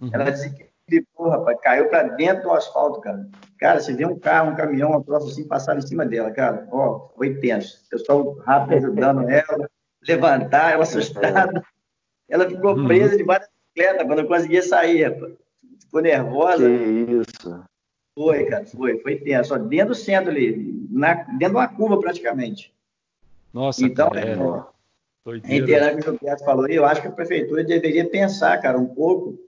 Uhum. 0.00 0.10
Ela 0.12 0.30
disse 0.30 0.68
rapaz, 1.18 1.58
caiu 1.60 1.88
para 1.88 2.08
dentro 2.14 2.44
do 2.44 2.52
asfalto, 2.52 3.00
cara. 3.00 3.28
Cara, 3.58 3.80
você 3.80 3.92
vê 3.92 4.06
um 4.06 4.18
carro, 4.18 4.50
um 4.50 4.56
caminhão, 4.56 4.90
uma 4.90 5.04
troça 5.04 5.26
assim, 5.28 5.46
passar 5.46 5.76
em 5.76 5.82
cima 5.82 6.06
dela, 6.06 6.30
cara, 6.30 6.66
ó, 6.72 7.08
foi 7.16 7.34
tenso. 7.38 7.84
O 7.86 7.88
pessoal 7.90 8.34
rápido 8.38 8.74
ajudando 8.78 9.28
ela, 9.28 9.70
levantar, 10.06 10.72
ela 10.72 10.82
assustada. 10.84 11.62
Ela 12.28 12.48
ficou 12.48 12.76
uhum. 12.76 12.86
presa 12.86 13.16
debaixo 13.16 13.46
da 13.46 13.52
bicicleta 13.52 14.06
quando 14.06 14.18
eu 14.20 14.26
conseguia 14.26 14.62
sair, 14.62 15.04
rapaz. 15.04 15.32
Ficou 15.80 16.02
nervosa. 16.02 16.68
Que 16.68 17.12
isso. 17.12 17.64
Foi, 18.16 18.44
cara, 18.44 18.66
foi, 18.66 18.98
foi 18.98 19.16
tenso. 19.16 19.58
Dentro 19.58 19.88
do 19.88 19.94
centro 19.94 20.30
ali, 20.30 20.86
na, 20.90 21.14
dentro 21.14 21.38
de 21.38 21.56
uma 21.56 21.68
curva 21.68 21.98
praticamente. 22.00 22.74
Nossa, 23.52 23.84
então, 23.84 24.10
cara, 24.10 24.28
é, 24.30 25.40
reiterando 25.42 25.98
o 25.98 26.02
que 26.02 26.08
o 26.08 26.12
Roberto 26.12 26.44
falou, 26.44 26.68
eu 26.68 26.84
acho 26.84 27.00
que 27.00 27.08
a 27.08 27.12
prefeitura 27.12 27.64
deveria 27.64 28.08
pensar, 28.08 28.60
cara, 28.60 28.78
um 28.78 28.86
pouco, 28.86 29.38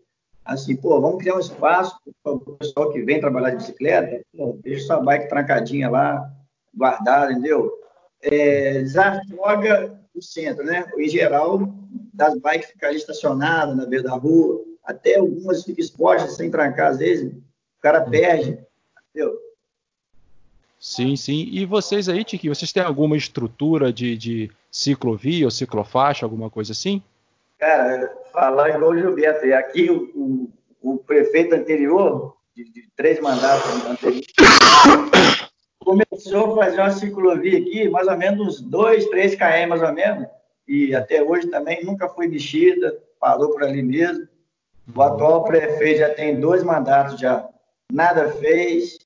assim, 0.44 0.74
pô, 0.74 1.00
vamos 1.00 1.18
criar 1.18 1.36
um 1.36 1.40
espaço 1.40 1.98
para 2.22 2.32
o 2.32 2.40
pessoal 2.56 2.90
que 2.92 3.02
vem 3.02 3.20
trabalhar 3.20 3.50
de 3.50 3.56
bicicleta, 3.56 4.24
pô, 4.34 4.58
deixa 4.62 4.86
sua 4.86 5.00
bike 5.00 5.28
trancadinha 5.28 5.90
lá, 5.90 6.32
guardada, 6.74 7.32
entendeu? 7.32 7.80
é, 8.22 8.82
desafoga 8.82 9.98
o 10.14 10.22
centro, 10.22 10.64
né? 10.64 10.84
Em 10.96 11.08
geral, 11.08 11.60
das 12.12 12.36
bikes 12.38 12.70
ficarem 12.70 12.96
estacionadas 12.96 13.76
na 13.76 13.86
beira 13.86 14.04
da 14.04 14.14
rua, 14.14 14.64
até 14.84 15.16
algumas 15.16 15.64
ficam 15.64 15.82
expostas 15.82 16.36
sem 16.36 16.50
trancar, 16.50 16.90
às 16.90 16.98
vezes, 16.98 17.32
o 17.32 17.80
cara 17.80 18.04
uhum. 18.04 18.10
perde, 18.10 18.58
entendeu? 19.10 19.38
Sim, 20.78 21.14
sim. 21.14 21.46
E 21.52 21.66
vocês 21.66 22.08
aí, 22.08 22.24
Tiki, 22.24 22.48
vocês 22.48 22.72
têm 22.72 22.82
alguma 22.82 23.16
estrutura 23.16 23.92
de, 23.92 24.16
de 24.16 24.50
ciclovia 24.70 25.44
ou 25.44 25.50
ciclofaixa, 25.50 26.24
alguma 26.24 26.48
coisa 26.48 26.72
assim? 26.72 27.02
Cara, 27.58 28.10
falar 28.32 28.70
igual 28.70 28.92
o 28.92 28.98
Gilberto. 28.98 29.44
E 29.44 29.52
aqui 29.52 29.90
o, 29.90 30.10
o, 30.14 30.92
o, 30.94 30.96
prefeito 30.96 31.54
anterior, 31.54 32.34
de, 32.56 32.64
de 32.64 32.88
três 32.96 33.20
mandatos 33.20 33.84
anteriores, 33.84 34.26
começou 35.78 36.52
a 36.54 36.64
fazer 36.64 36.80
uma 36.80 36.90
ciclovia 36.92 37.58
aqui, 37.58 37.88
mais 37.90 38.08
ou 38.08 38.16
menos 38.16 38.46
uns 38.46 38.60
2, 38.62 39.06
3 39.06 39.34
km 39.34 39.68
mais 39.68 39.82
ou 39.82 39.92
menos, 39.92 40.26
e 40.70 40.94
até 40.94 41.20
hoje 41.20 41.48
também 41.48 41.84
nunca 41.84 42.08
foi 42.08 42.28
mexida, 42.28 42.96
parou 43.18 43.50
por 43.50 43.64
ali 43.64 43.82
mesmo. 43.82 44.28
O 44.94 45.02
atual 45.02 45.42
prefeito 45.42 45.98
já 45.98 46.14
tem 46.14 46.38
dois 46.38 46.62
mandatos 46.62 47.18
já, 47.18 47.48
nada 47.92 48.30
fez. 48.34 48.96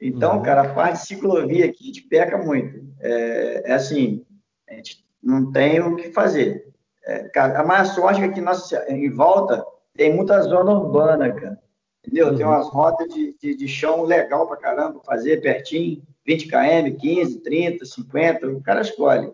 Então, 0.00 0.36
uhum. 0.36 0.42
cara, 0.42 0.62
a 0.62 0.72
parte 0.72 1.02
de 1.02 1.06
ciclovia 1.06 1.66
aqui 1.66 1.84
a 1.84 1.86
gente 1.88 2.02
peca 2.04 2.38
muito. 2.38 2.82
É, 3.00 3.64
é 3.66 3.74
assim, 3.74 4.24
a 4.66 4.72
gente 4.76 5.04
não 5.22 5.52
tem 5.52 5.78
o 5.78 5.94
que 5.94 6.10
fazer. 6.10 6.72
É, 7.04 7.24
cara, 7.24 7.60
a 7.60 7.62
mais 7.62 7.88
sorte 7.88 8.22
é 8.22 8.28
que 8.28 8.40
nossa, 8.40 8.82
em 8.90 9.10
volta 9.10 9.62
tem 9.94 10.10
muita 10.10 10.40
zona 10.40 10.72
urbana, 10.72 11.30
cara. 11.34 11.60
Entendeu? 11.98 12.28
Uhum. 12.28 12.36
Tem 12.36 12.46
umas 12.46 12.68
rotas 12.68 13.12
de, 13.12 13.36
de, 13.38 13.54
de, 13.54 13.68
chão 13.68 14.04
legal 14.04 14.46
pra 14.46 14.56
caramba, 14.56 15.02
fazer 15.04 15.42
pertinho, 15.42 16.02
20 16.24 16.48
km, 16.48 16.98
15, 16.98 17.40
30, 17.40 17.84
50, 17.84 18.46
o 18.48 18.62
cara 18.62 18.80
escolhe. 18.80 19.30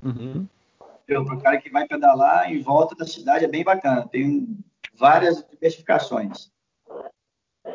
Uhum. 0.00 0.46
Para 1.06 1.20
o 1.20 1.40
cara 1.40 1.60
que 1.60 1.70
vai 1.70 1.86
pedalar 1.86 2.50
em 2.50 2.60
volta 2.60 2.94
da 2.94 3.06
cidade 3.06 3.44
é 3.44 3.48
bem 3.48 3.62
bacana. 3.62 4.08
Tem 4.08 4.46
várias 4.98 5.44
diversificações. 5.48 6.50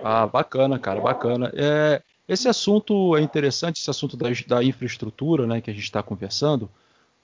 Ah, 0.04 0.28
bacana, 0.28 0.78
cara, 0.78 1.00
bacana. 1.00 1.52
É, 1.56 2.02
esse 2.28 2.48
assunto 2.48 3.16
é 3.16 3.22
interessante, 3.22 3.80
esse 3.80 3.90
assunto 3.90 4.18
da, 4.18 4.28
da 4.48 4.64
infraestrutura, 4.64 5.46
né, 5.46 5.62
que 5.62 5.70
a 5.70 5.74
gente 5.74 5.84
está 5.84 6.02
conversando, 6.02 6.70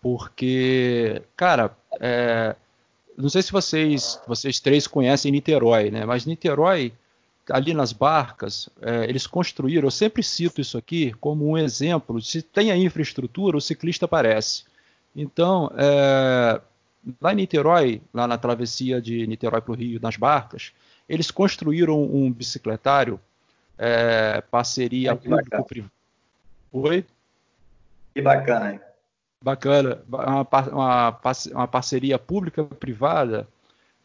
porque, 0.02 1.22
cara, 1.36 1.76
é, 2.00 2.56
não 3.18 3.30
sei 3.30 3.42
se 3.42 3.52
vocês, 3.52 4.22
vocês 4.28 4.60
três 4.60 4.86
conhecem 4.86 5.32
Niterói, 5.32 5.90
né, 5.90 6.06
mas 6.06 6.26
Niterói, 6.26 6.94
ali 7.50 7.74
nas 7.74 7.94
barcas, 7.94 8.70
é, 8.82 9.06
eles 9.06 9.26
construíram, 9.26 9.88
eu 9.88 9.92
sempre 9.92 10.22
cito 10.22 10.62
isso 10.62 10.78
aqui 10.78 11.14
como 11.20 11.48
um 11.48 11.58
exemplo, 11.58 12.22
se 12.22 12.42
tem 12.42 12.72
a 12.72 12.78
infraestrutura, 12.78 13.58
o 13.58 13.62
ciclista 13.62 14.06
aparece. 14.06 14.66
Então, 15.16 15.72
é, 15.76 16.62
lá 17.20 17.34
em 17.34 17.38
Niterói, 17.38 18.02
lá 18.14 18.28
na 18.28 18.38
travessia 18.38 19.02
de 19.02 19.26
Niterói 19.28 19.62
para 19.62 19.72
o 19.72 19.76
Rio, 19.76 20.00
nas 20.02 20.16
barcas, 20.16 20.74
eles 21.08 21.32
construíram 21.32 22.02
um 22.04 22.32
bicicletário, 22.32 23.20
é, 23.78 24.42
parceria 24.52 25.16
público-privada. 25.16 25.92
Oi? 26.72 27.06
Que 28.14 28.22
bacana, 28.22 28.74
hein? 28.74 28.80
Bacana. 29.42 30.04
Uma, 30.08 30.48
uma, 30.72 31.22
uma 31.54 31.68
parceria 31.68 32.20
pública-privada 32.20 33.48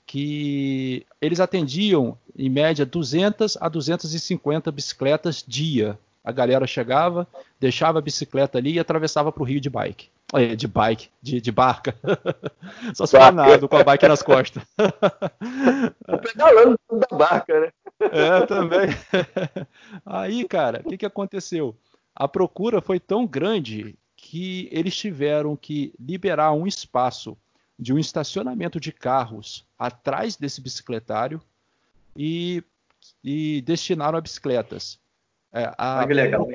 que 0.07 1.07
eles 1.20 1.40
atendiam, 1.40 2.18
em 2.36 2.50
média, 2.50 2.84
200 2.84 3.57
a 3.61 3.68
250 3.68 4.70
bicicletas 4.70 5.44
dia. 5.46 5.98
A 6.24 6.30
galera 6.30 6.66
chegava, 6.66 7.26
deixava 7.58 7.98
a 7.98 8.02
bicicleta 8.02 8.58
ali 8.58 8.74
e 8.74 8.78
atravessava 8.78 9.32
para 9.32 9.42
o 9.42 9.46
Rio 9.46 9.60
de 9.60 9.68
bike. 9.68 10.08
É, 10.34 10.54
de 10.54 10.66
bike, 10.66 11.10
de, 11.20 11.40
de 11.40 11.52
barca. 11.52 11.94
Só 12.94 13.04
se 13.06 13.18
nada 13.18 13.68
com 13.68 13.76
a 13.76 13.84
bike 13.84 14.08
nas 14.08 14.22
costas. 14.22 14.62
Pedalando 16.22 16.78
da 16.90 17.16
barca, 17.16 17.60
né? 17.60 17.72
É, 18.10 18.44
também. 18.46 18.88
Aí, 20.04 20.44
cara, 20.48 20.82
o 20.84 20.88
que, 20.88 20.98
que 20.98 21.06
aconteceu? 21.06 21.76
A 22.14 22.26
procura 22.26 22.80
foi 22.80 22.98
tão 22.98 23.24
grande 23.26 23.96
que 24.16 24.68
eles 24.72 24.96
tiveram 24.96 25.56
que 25.56 25.94
liberar 26.00 26.52
um 26.52 26.66
espaço 26.66 27.36
de 27.78 27.92
um 27.92 27.98
estacionamento 27.98 28.78
de 28.78 28.92
carros 28.92 29.64
atrás 29.78 30.36
desse 30.36 30.60
bicicletário 30.60 31.40
e, 32.16 32.62
e 33.22 33.62
destinaram 33.62 34.18
a 34.18 34.20
bicicletas. 34.20 34.98
É, 35.53 35.72
a, 35.76 36.07
que 36.07 36.14
legal, 36.14 36.48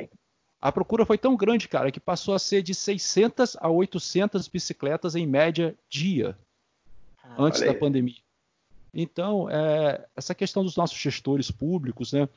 a 0.60 0.72
procura 0.72 1.06
foi 1.06 1.18
tão 1.18 1.36
grande, 1.36 1.68
cara, 1.68 1.92
que 1.92 2.00
passou 2.00 2.34
a 2.34 2.40
ser 2.40 2.64
de 2.64 2.74
600 2.74 3.56
a 3.60 3.70
800 3.70 4.48
bicicletas 4.48 5.16
em 5.16 5.28
média 5.28 5.76
dia 5.88 6.36
ah, 7.24 7.36
antes 7.38 7.62
da 7.62 7.74
pandemia. 7.74 8.16
Então, 8.94 9.48
é, 9.50 10.06
essa 10.16 10.34
questão 10.34 10.64
dos 10.64 10.76
nossos 10.76 10.98
gestores 10.98 11.52
públicos, 11.52 12.12
né, 12.12 12.28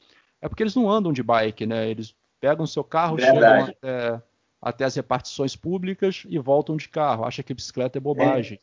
é 0.43 0.49
porque 0.49 0.63
eles 0.63 0.75
não 0.75 0.91
andam 0.91 1.13
de 1.13 1.23
bike, 1.23 1.65
né? 1.67 1.89
Eles 1.89 2.15
pegam 2.41 2.67
seu 2.67 2.85
carro, 2.85 3.17
Verdade. 3.17 3.67
chegam 3.67 3.79
até, 3.79 4.23
até, 4.61 4.85
as 4.85 4.95
repartições 4.95 5.55
públicas 5.55 6.25
e 6.29 6.39
voltam 6.39 6.77
de 6.77 6.89
carro. 6.89 7.25
Acha 7.25 7.43
que 7.43 7.55
bicicleta 7.55 7.99
é 7.99 8.01
bobagem. 8.01 8.59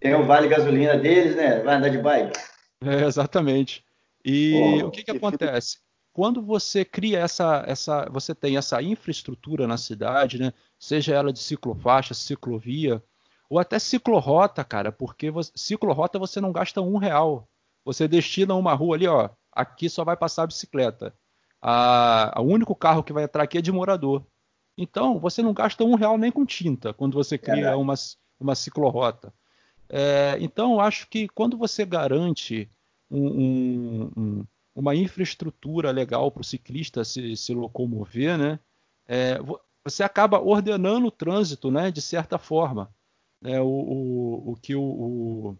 Tem 0.00 0.14
o 0.14 0.24
vale 0.26 0.48
gasolina 0.48 0.96
deles, 0.96 1.36
né? 1.36 1.60
Vai 1.60 1.76
andar 1.76 1.88
de 1.88 1.98
bike. 1.98 2.38
É, 2.84 3.04
exatamente. 3.04 3.84
E 4.24 4.80
oh, 4.82 4.86
o 4.86 4.90
que, 4.90 5.02
que 5.02 5.10
acontece? 5.10 5.78
Quando 6.18 6.42
você 6.42 6.84
cria 6.84 7.20
essa, 7.20 7.62
essa, 7.64 8.08
você 8.10 8.34
tem 8.34 8.56
essa 8.56 8.82
infraestrutura 8.82 9.68
na 9.68 9.76
cidade, 9.76 10.36
né? 10.36 10.52
Seja 10.76 11.14
ela 11.14 11.32
de 11.32 11.38
ciclofaixa, 11.38 12.12
ciclovia, 12.12 13.00
ou 13.48 13.56
até 13.56 13.78
ciclorrota, 13.78 14.64
cara, 14.64 14.90
porque 14.90 15.30
você, 15.30 15.52
ciclorrota 15.54 16.18
você 16.18 16.40
não 16.40 16.50
gasta 16.50 16.82
um 16.82 16.96
real. 16.96 17.48
Você 17.84 18.08
destina 18.08 18.52
uma 18.56 18.74
rua 18.74 18.96
ali, 18.96 19.06
ó, 19.06 19.30
aqui 19.52 19.88
só 19.88 20.02
vai 20.02 20.16
passar 20.16 20.42
a 20.42 20.46
bicicleta. 20.48 21.14
A, 21.62 22.34
o 22.40 22.46
único 22.46 22.74
carro 22.74 23.04
que 23.04 23.12
vai 23.12 23.22
entrar 23.22 23.44
aqui 23.44 23.58
é 23.58 23.62
de 23.62 23.70
morador. 23.70 24.26
Então, 24.76 25.20
você 25.20 25.40
não 25.40 25.52
gasta 25.52 25.84
um 25.84 25.94
real 25.94 26.18
nem 26.18 26.32
com 26.32 26.44
tinta 26.44 26.92
quando 26.92 27.14
você 27.14 27.38
cria 27.38 27.76
uma, 27.76 27.94
uma 28.40 28.56
ciclorrota. 28.56 29.32
É, 29.88 30.36
então, 30.40 30.72
eu 30.72 30.80
acho 30.80 31.08
que 31.08 31.28
quando 31.28 31.56
você 31.56 31.86
garante 31.86 32.68
um, 33.08 33.28
um, 33.28 34.12
um 34.16 34.46
uma 34.78 34.94
infraestrutura 34.94 35.90
legal 35.90 36.30
para 36.30 36.40
o 36.40 36.44
ciclista 36.44 37.02
se, 37.02 37.36
se, 37.36 37.52
locomover, 37.52 38.38
né? 38.38 38.60
É, 39.08 39.38
você 39.84 40.04
acaba 40.04 40.38
ordenando 40.38 41.08
o 41.08 41.10
trânsito, 41.10 41.68
né? 41.68 41.90
De 41.90 42.00
certa 42.00 42.38
forma. 42.38 42.88
É, 43.42 43.60
o, 43.60 43.66
o, 43.66 44.52
o, 44.52 44.56
que 44.56 44.76
o, 44.76 45.56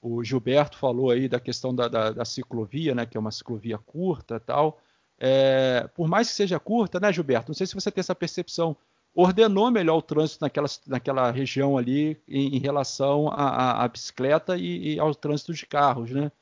o, 0.00 0.24
Gilberto 0.24 0.76
falou 0.76 1.12
aí 1.12 1.28
da 1.28 1.38
questão 1.38 1.72
da, 1.72 1.86
da, 1.86 2.10
da, 2.10 2.24
ciclovia, 2.24 2.96
né? 2.96 3.06
Que 3.06 3.16
é 3.16 3.20
uma 3.20 3.30
ciclovia 3.30 3.78
curta, 3.78 4.40
tal. 4.40 4.80
É, 5.20 5.88
por 5.94 6.08
mais 6.08 6.28
que 6.28 6.34
seja 6.34 6.58
curta, 6.58 6.98
né, 6.98 7.12
Gilberto? 7.12 7.50
Não 7.50 7.54
sei 7.54 7.68
se 7.68 7.76
você 7.76 7.92
tem 7.92 8.00
essa 8.00 8.14
percepção. 8.14 8.76
Ordenou 9.14 9.70
melhor 9.70 9.98
o 9.98 10.02
trânsito 10.02 10.44
naquela, 10.44 10.68
naquela 10.88 11.30
região 11.30 11.78
ali 11.78 12.20
em, 12.26 12.56
em 12.56 12.58
relação 12.58 13.28
à 13.28 13.86
bicicleta 13.86 14.56
e, 14.56 14.94
e 14.94 14.98
ao 14.98 15.14
trânsito 15.14 15.54
de 15.54 15.64
carros, 15.64 16.10
né? 16.10 16.32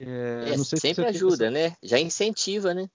É, 0.00 0.54
é 0.54 0.58
sempre 0.58 1.06
ajuda, 1.06 1.50
né? 1.50 1.76
Já 1.82 1.98
incentiva, 1.98 2.72
né? 2.72 2.88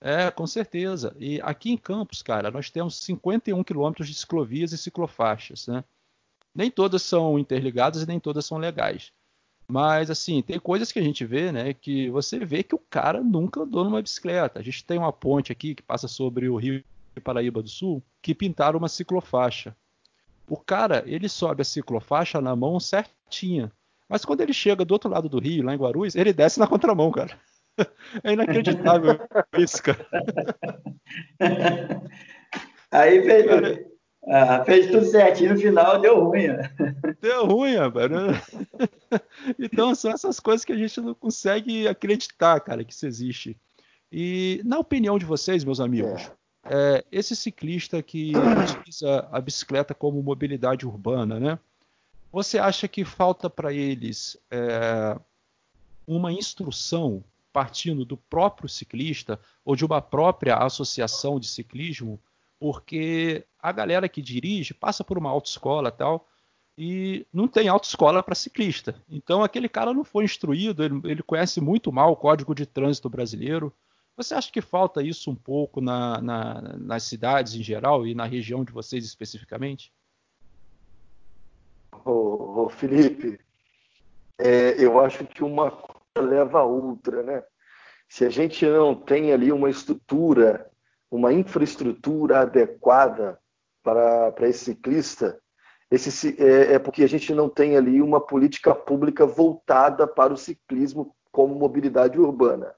É, 0.00 0.30
com 0.30 0.46
certeza. 0.46 1.14
E 1.18 1.40
aqui 1.42 1.70
em 1.70 1.76
Campos, 1.76 2.22
cara, 2.22 2.50
nós 2.50 2.70
temos 2.70 2.96
51 3.00 3.62
quilômetros 3.62 4.08
de 4.08 4.14
ciclovias 4.14 4.72
e 4.72 4.78
ciclofaixas, 4.78 5.66
né? 5.66 5.84
Nem 6.54 6.70
todas 6.70 7.02
são 7.02 7.38
interligadas 7.38 8.02
e 8.02 8.06
nem 8.06 8.18
todas 8.18 8.44
são 8.46 8.58
legais. 8.58 9.12
Mas, 9.68 10.10
assim, 10.10 10.42
tem 10.42 10.58
coisas 10.58 10.90
que 10.90 10.98
a 10.98 11.02
gente 11.02 11.24
vê, 11.24 11.52
né? 11.52 11.72
Que 11.72 12.10
você 12.10 12.44
vê 12.44 12.62
que 12.62 12.74
o 12.74 12.82
cara 12.90 13.22
nunca 13.22 13.60
andou 13.60 13.84
numa 13.84 14.02
bicicleta. 14.02 14.58
A 14.58 14.62
gente 14.62 14.84
tem 14.84 14.98
uma 14.98 15.12
ponte 15.12 15.52
aqui 15.52 15.76
que 15.76 15.82
passa 15.82 16.08
sobre 16.08 16.48
o 16.48 16.56
Rio 16.56 16.82
de 17.14 17.20
Paraíba 17.20 17.62
do 17.62 17.68
Sul, 17.68 18.02
que 18.20 18.34
pintaram 18.34 18.78
uma 18.78 18.88
ciclofaixa. 18.88 19.76
O 20.48 20.56
cara, 20.56 21.04
ele 21.06 21.28
sobe 21.28 21.62
a 21.62 21.64
ciclofaixa 21.64 22.40
na 22.40 22.56
mão 22.56 22.80
certinha. 22.80 23.70
Mas 24.10 24.24
quando 24.24 24.40
ele 24.40 24.52
chega 24.52 24.84
do 24.84 24.90
outro 24.90 25.08
lado 25.08 25.28
do 25.28 25.38
rio, 25.38 25.62
lá 25.64 25.72
em 25.72 25.78
Guarulhos, 25.78 26.16
ele 26.16 26.32
desce 26.32 26.58
na 26.58 26.66
contramão, 26.66 27.10
cara. 27.12 27.38
É 28.22 28.32
inacreditável 28.32 29.18
isso, 29.56 29.82
cara. 29.82 30.06
Aí 32.90 33.22
fez, 33.22 33.46
ah, 34.28 34.64
fez 34.64 34.90
tudo 34.90 35.06
certinho, 35.06 35.54
no 35.54 35.58
final 35.58 35.98
deu 35.98 36.22
ruim. 36.24 36.48
Né? 36.48 36.70
Deu 37.22 37.46
ruim, 37.46 37.76
velho. 37.90 38.36
Então 39.58 39.94
são 39.94 40.10
essas 40.10 40.38
coisas 40.38 40.62
que 40.62 40.72
a 40.72 40.76
gente 40.76 41.00
não 41.00 41.14
consegue 41.14 41.88
acreditar, 41.88 42.60
cara, 42.60 42.84
que 42.84 42.92
isso 42.92 43.06
existe. 43.06 43.56
E 44.12 44.60
na 44.62 44.78
opinião 44.78 45.18
de 45.18 45.24
vocês, 45.24 45.64
meus 45.64 45.80
amigos, 45.80 46.20
é. 46.20 46.98
É, 46.98 47.04
esse 47.10 47.34
ciclista 47.34 48.02
que 48.02 48.32
utiliza 48.36 49.26
a 49.32 49.40
bicicleta 49.40 49.94
como 49.94 50.22
mobilidade 50.22 50.86
urbana, 50.86 51.40
né? 51.40 51.58
Você 52.32 52.58
acha 52.58 52.86
que 52.86 53.04
falta 53.04 53.50
para 53.50 53.72
eles 53.72 54.36
é, 54.50 55.18
uma 56.06 56.32
instrução 56.32 57.24
partindo 57.52 58.04
do 58.04 58.16
próprio 58.16 58.68
ciclista 58.68 59.40
ou 59.64 59.74
de 59.74 59.84
uma 59.84 60.00
própria 60.00 60.56
associação 60.56 61.40
de 61.40 61.48
ciclismo? 61.48 62.20
Porque 62.58 63.44
a 63.58 63.72
galera 63.72 64.08
que 64.08 64.22
dirige 64.22 64.72
passa 64.72 65.02
por 65.02 65.18
uma 65.18 65.30
autoescola 65.30 65.90
tal, 65.90 66.28
e 66.82 67.26
não 67.30 67.46
tem 67.46 67.68
autoescola 67.68 68.22
para 68.22 68.34
ciclista. 68.34 68.94
Então 69.06 69.42
aquele 69.42 69.68
cara 69.68 69.92
não 69.92 70.02
foi 70.02 70.24
instruído, 70.24 70.82
ele, 70.82 70.98
ele, 71.04 71.22
conhece 71.22 71.60
muito 71.60 71.92
mal 71.92 72.12
o 72.12 72.16
Código 72.16 72.54
de 72.54 72.64
Trânsito 72.64 73.10
brasileiro. 73.10 73.70
Você 74.16 74.34
acha 74.34 74.50
que 74.50 74.62
falta 74.62 75.02
isso 75.02 75.30
um 75.30 75.34
pouco 75.34 75.80
na, 75.80 76.20
na, 76.22 76.62
nas 76.78 77.02
cidades 77.02 77.54
em 77.54 77.62
geral 77.62 78.06
e 78.06 78.14
na 78.14 78.24
região 78.24 78.64
de 78.64 78.72
vocês 78.72 79.04
especificamente? 79.04 79.92
Ô, 82.04 82.62
ô 82.64 82.68
Felipe, 82.68 83.40
é, 84.38 84.82
eu 84.82 85.00
acho 85.00 85.24
que 85.26 85.44
uma 85.44 85.70
coisa 85.70 86.28
leva 86.28 86.60
a 86.60 86.64
outra, 86.64 87.22
né? 87.22 87.42
Se 88.08 88.24
a 88.24 88.30
gente 88.30 88.66
não 88.66 88.94
tem 88.94 89.32
ali 89.32 89.52
uma 89.52 89.70
estrutura, 89.70 90.68
uma 91.10 91.32
infraestrutura 91.32 92.40
adequada 92.40 93.38
para, 93.82 94.32
para 94.32 94.48
esse 94.48 94.64
ciclista, 94.64 95.40
esse, 95.90 96.36
é, 96.42 96.74
é, 96.74 96.78
porque 96.78 97.02
a 97.02 97.08
gente 97.08 97.34
não 97.34 97.48
tem 97.48 97.76
ali 97.76 98.00
uma 98.00 98.20
política 98.20 98.74
pública 98.74 99.26
voltada 99.26 100.06
para 100.06 100.32
o 100.32 100.36
ciclismo 100.36 101.14
como 101.32 101.54
mobilidade 101.54 102.18
urbana. 102.18 102.74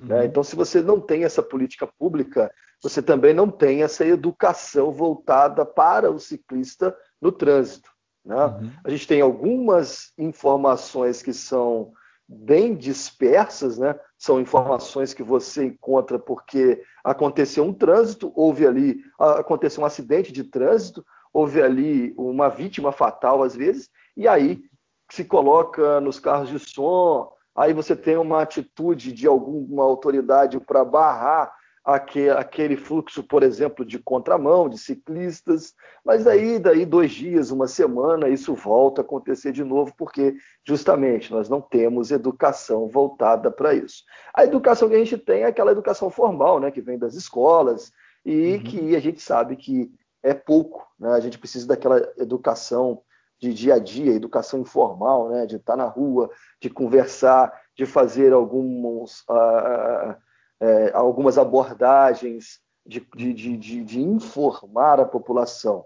Uhum. 0.00 0.08
Né? 0.08 0.26
Então, 0.26 0.42
se 0.42 0.56
você 0.56 0.82
não 0.82 1.00
tem 1.00 1.24
essa 1.24 1.42
política 1.42 1.86
pública, 1.86 2.52
você 2.82 3.02
também 3.02 3.32
não 3.32 3.50
tem 3.50 3.82
essa 3.82 4.04
educação 4.04 4.90
voltada 4.90 5.64
para 5.64 6.10
o 6.10 6.18
ciclista 6.18 6.96
no 7.20 7.32
trânsito. 7.32 7.93
Né? 8.24 8.36
Uhum. 8.36 8.70
A 8.84 8.90
gente 8.90 9.06
tem 9.06 9.20
algumas 9.20 10.12
informações 10.16 11.22
que 11.22 11.32
são 11.32 11.92
bem 12.26 12.74
dispersas, 12.74 13.78
né? 13.78 13.98
São 14.16 14.40
informações 14.40 15.12
que 15.12 15.22
você 15.22 15.66
encontra 15.66 16.18
porque 16.18 16.82
aconteceu 17.02 17.64
um 17.64 17.72
trânsito, 17.72 18.32
houve 18.34 18.66
ali, 18.66 18.96
aconteceu 19.18 19.82
um 19.82 19.86
acidente 19.86 20.32
de 20.32 20.42
trânsito, 20.44 21.04
houve 21.32 21.60
ali 21.60 22.14
uma 22.16 22.48
vítima 22.48 22.92
fatal 22.92 23.42
às 23.42 23.54
vezes, 23.54 23.90
e 24.16 24.26
aí 24.26 24.62
se 25.10 25.24
coloca 25.24 26.00
nos 26.00 26.18
carros 26.18 26.48
de 26.48 26.58
som, 26.58 27.30
aí 27.54 27.74
você 27.74 27.94
tem 27.94 28.16
uma 28.16 28.40
atitude 28.40 29.12
de 29.12 29.26
alguma 29.26 29.84
autoridade 29.84 30.58
para 30.58 30.84
barrar 30.84 31.52
aquele 31.84 32.76
fluxo, 32.76 33.22
por 33.22 33.42
exemplo, 33.42 33.84
de 33.84 33.98
contramão, 33.98 34.68
de 34.68 34.78
ciclistas, 34.78 35.74
mas 36.04 36.26
aí, 36.26 36.58
daí 36.58 36.86
dois 36.86 37.12
dias, 37.12 37.50
uma 37.50 37.68
semana, 37.68 38.28
isso 38.28 38.54
volta 38.54 39.02
a 39.02 39.04
acontecer 39.04 39.52
de 39.52 39.62
novo, 39.62 39.92
porque 39.96 40.34
justamente 40.66 41.30
nós 41.30 41.48
não 41.48 41.60
temos 41.60 42.10
educação 42.10 42.88
voltada 42.88 43.50
para 43.50 43.74
isso. 43.74 44.02
A 44.34 44.44
educação 44.44 44.88
que 44.88 44.94
a 44.94 44.98
gente 44.98 45.18
tem 45.18 45.42
é 45.42 45.46
aquela 45.46 45.72
educação 45.72 46.08
formal, 46.08 46.58
né, 46.58 46.70
que 46.70 46.80
vem 46.80 46.98
das 46.98 47.14
escolas 47.14 47.92
e 48.24 48.54
uhum. 48.54 48.62
que 48.62 48.96
a 48.96 49.00
gente 49.00 49.20
sabe 49.20 49.54
que 49.54 49.92
é 50.22 50.32
pouco, 50.32 50.88
né? 50.98 51.10
A 51.10 51.20
gente 51.20 51.38
precisa 51.38 51.66
daquela 51.66 52.00
educação 52.16 53.02
de 53.38 53.52
dia 53.52 53.74
a 53.74 53.78
dia, 53.78 54.14
educação 54.14 54.60
informal, 54.60 55.28
né? 55.28 55.44
De 55.44 55.56
estar 55.56 55.76
na 55.76 55.84
rua, 55.84 56.30
de 56.60 56.70
conversar, 56.70 57.52
de 57.76 57.84
fazer 57.84 58.32
alguns 58.32 59.20
uh, 59.28 60.16
é, 60.64 60.92
algumas 60.94 61.36
abordagens 61.36 62.58
de, 62.86 63.06
de, 63.14 63.32
de, 63.34 63.84
de, 63.84 64.00
informar 64.00 64.98
a 64.98 65.04
população. 65.04 65.84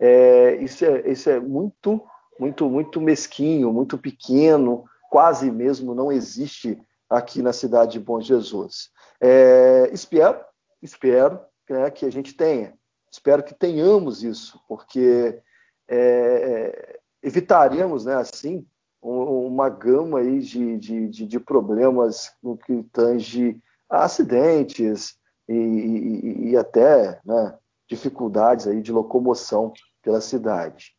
É, 0.00 0.56
isso, 0.56 0.84
é, 0.84 1.08
isso 1.08 1.30
é 1.30 1.38
muito, 1.38 2.04
muito, 2.38 2.68
muito 2.68 3.00
mesquinho, 3.00 3.72
muito 3.72 3.96
pequeno, 3.96 4.84
quase 5.10 5.48
mesmo 5.50 5.94
não 5.94 6.10
existe 6.10 6.76
aqui 7.08 7.40
na 7.40 7.52
cidade 7.52 7.92
de 7.92 8.00
Bom 8.00 8.20
Jesus. 8.20 8.90
É, 9.20 9.88
espero, 9.92 10.40
espero 10.82 11.40
né, 11.70 11.88
que 11.90 12.04
a 12.04 12.10
gente 12.10 12.34
tenha, 12.34 12.74
espero 13.10 13.44
que 13.44 13.54
tenhamos 13.54 14.24
isso, 14.24 14.60
porque 14.68 15.40
é, 15.88 16.98
evitaremos, 17.22 18.04
né, 18.04 18.16
assim, 18.16 18.66
uma 19.00 19.68
gama 19.68 20.18
aí 20.18 20.40
de, 20.40 20.78
de, 20.78 21.08
de, 21.08 21.26
de 21.26 21.38
problemas 21.38 22.32
no 22.42 22.56
que 22.56 22.82
tange 22.92 23.62
acidentes 23.88 25.16
e, 25.48 25.54
e, 25.54 26.50
e 26.50 26.56
até 26.56 27.20
né, 27.24 27.56
dificuldades 27.88 28.66
aí 28.66 28.80
de 28.80 28.92
locomoção 28.92 29.72
pela 30.02 30.20
cidade. 30.20 30.92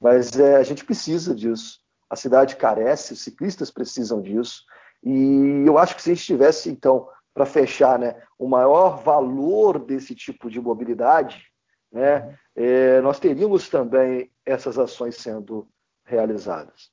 Mas 0.00 0.38
é, 0.38 0.56
a 0.56 0.62
gente 0.62 0.84
precisa 0.84 1.34
disso. 1.34 1.80
A 2.08 2.16
cidade 2.16 2.56
carece, 2.56 3.12
os 3.12 3.22
ciclistas 3.22 3.70
precisam 3.70 4.20
disso. 4.20 4.64
E 5.02 5.64
eu 5.66 5.78
acho 5.78 5.94
que 5.94 6.02
se 6.02 6.10
a 6.10 6.14
gente 6.14 6.26
tivesse, 6.26 6.70
então, 6.70 7.08
para 7.32 7.46
fechar, 7.46 7.98
né, 7.98 8.20
o 8.38 8.48
maior 8.48 9.02
valor 9.02 9.78
desse 9.78 10.14
tipo 10.14 10.50
de 10.50 10.60
mobilidade, 10.60 11.44
né, 11.92 12.36
é, 12.56 13.00
nós 13.00 13.20
teríamos 13.20 13.68
também 13.68 14.30
essas 14.44 14.78
ações 14.78 15.16
sendo 15.16 15.68
realizadas. 16.04 16.90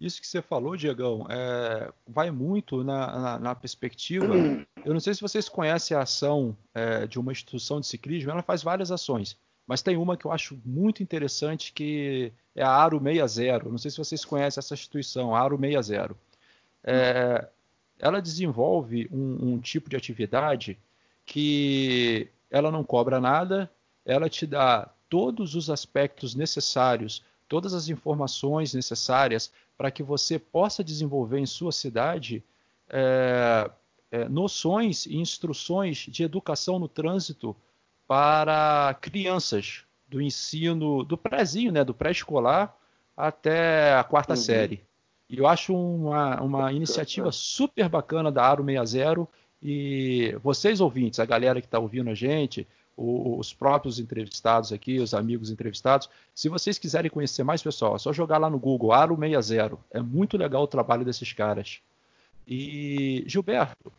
Isso 0.00 0.20
que 0.20 0.26
você 0.26 0.40
falou, 0.40 0.76
Diegão, 0.76 1.26
é, 1.28 1.92
vai 2.08 2.30
muito 2.30 2.82
na, 2.82 3.18
na, 3.18 3.38
na, 3.38 3.54
perspectiva. 3.54 4.34
Eu 4.84 4.94
não 4.94 5.00
sei 5.00 5.12
se 5.12 5.20
vocês 5.20 5.48
conhecem 5.48 5.94
a 5.94 6.00
ação 6.00 6.56
é, 6.72 7.06
de 7.06 7.20
uma 7.20 7.32
instituição 7.32 7.80
de 7.80 7.86
ciclismo, 7.86 8.30
ela 8.30 8.42
faz 8.42 8.62
várias 8.62 8.90
ações, 8.90 9.36
mas 9.66 9.82
tem 9.82 9.98
uma 9.98 10.16
que 10.16 10.24
eu 10.24 10.32
acho 10.32 10.58
muito 10.64 11.02
interessante 11.02 11.72
que 11.72 12.32
é 12.56 12.62
a 12.62 12.70
Aro 12.70 13.00
60. 13.00 13.68
Não 13.68 13.78
sei 13.78 13.90
se 13.90 13.98
vocês 13.98 14.24
conhecem 14.24 14.58
essa 14.58 14.74
instituição, 14.74 15.34
a 15.34 15.40
Aro 15.40 15.58
60. 15.58 16.16
É, 16.82 17.46
ela 17.98 18.22
desenvolve 18.22 19.06
um, 19.12 19.52
um 19.52 19.60
tipo 19.60 19.90
de 19.90 19.96
atividade 19.96 20.78
que 21.26 22.28
ela 22.50 22.70
não 22.70 22.82
cobra 22.82 23.20
nada, 23.20 23.70
ela 24.04 24.28
te 24.28 24.46
dá 24.46 24.90
todos 25.08 25.54
os 25.54 25.68
aspectos 25.68 26.34
necessários 26.34 27.22
todas 27.50 27.74
as 27.74 27.88
informações 27.88 28.72
necessárias 28.72 29.52
para 29.76 29.90
que 29.90 30.04
você 30.04 30.38
possa 30.38 30.84
desenvolver 30.84 31.40
em 31.40 31.46
sua 31.46 31.72
cidade 31.72 32.44
é, 32.88 33.68
é, 34.08 34.28
noções 34.28 35.04
e 35.04 35.16
instruções 35.16 36.06
de 36.08 36.22
educação 36.22 36.78
no 36.78 36.86
trânsito 36.86 37.56
para 38.06 38.96
crianças 39.00 39.82
do 40.08 40.22
ensino 40.22 41.02
do 41.02 41.18
prézinho, 41.18 41.72
né, 41.72 41.82
do 41.82 41.92
pré-escolar 41.92 42.72
até 43.16 43.94
a 43.94 44.04
quarta 44.04 44.34
uhum. 44.34 44.36
série. 44.36 44.84
E 45.28 45.36
eu 45.36 45.48
acho 45.48 45.74
uma, 45.74 46.40
uma 46.40 46.72
iniciativa 46.72 47.32
super 47.32 47.88
bacana 47.88 48.30
da 48.30 48.44
Aro 48.44 48.64
60 48.64 49.26
e 49.60 50.36
vocês 50.40 50.80
ouvintes, 50.80 51.18
a 51.18 51.26
galera 51.26 51.60
que 51.60 51.66
está 51.66 51.80
ouvindo 51.80 52.10
a 52.10 52.14
gente, 52.14 52.66
os 53.02 53.54
próprios 53.54 53.98
entrevistados 53.98 54.72
aqui, 54.72 54.98
os 54.98 55.14
amigos 55.14 55.50
entrevistados. 55.50 56.10
Se 56.34 56.50
vocês 56.50 56.78
quiserem 56.78 57.10
conhecer 57.10 57.42
mais, 57.42 57.62
pessoal, 57.62 57.96
é 57.96 57.98
só 57.98 58.12
jogar 58.12 58.36
lá 58.36 58.50
no 58.50 58.58
Google 58.58 58.92
Aro 58.92 59.16
60. 59.16 59.78
É 59.90 60.02
muito 60.02 60.36
legal 60.36 60.64
o 60.64 60.66
trabalho 60.66 61.02
desses 61.02 61.32
caras. 61.32 61.80
E, 62.46 63.24
Gilberto, 63.26 63.90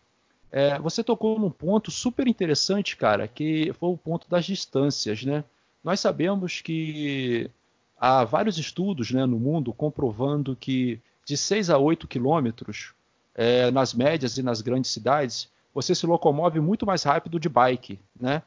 é, 0.52 0.78
você 0.78 1.04
tocou 1.04 1.39
num 1.39 1.49
ponto 1.49 1.89
super 1.89 2.28
interessante, 2.28 2.95
cara, 2.95 3.28
que 3.28 3.74
foi 3.80 3.89
o 3.89 3.97
ponto 3.97 4.30
das 4.30 4.45
distâncias, 4.45 5.24
né? 5.24 5.43
Nós 5.84 5.99
sabemos 5.99 6.62
que 6.62 7.49
há 7.97 8.24
vários 8.24 8.60
estudos 8.60 9.10
né, 9.10 9.26
no 9.26 9.39
mundo 9.39 9.74
comprovando 9.74 10.56
que 10.56 10.99
de 11.26 11.36
6 11.36 11.72
a 11.72 11.78
8 11.80 12.08
quilômetros 12.08 12.93
é, 13.34 13.72
nas 13.72 13.95
médias 13.95 14.38
e 14.38 14.43
nas 14.43 14.62
grandes 14.62 14.91
cidades, 14.91 15.49
você 15.74 15.95
se 15.95 16.06
locomove 16.06 16.60
muito 16.60 16.86
mais 16.86 17.02
rápido 17.02 17.39
de 17.39 17.49
bike, 17.49 17.99
né? 18.20 18.43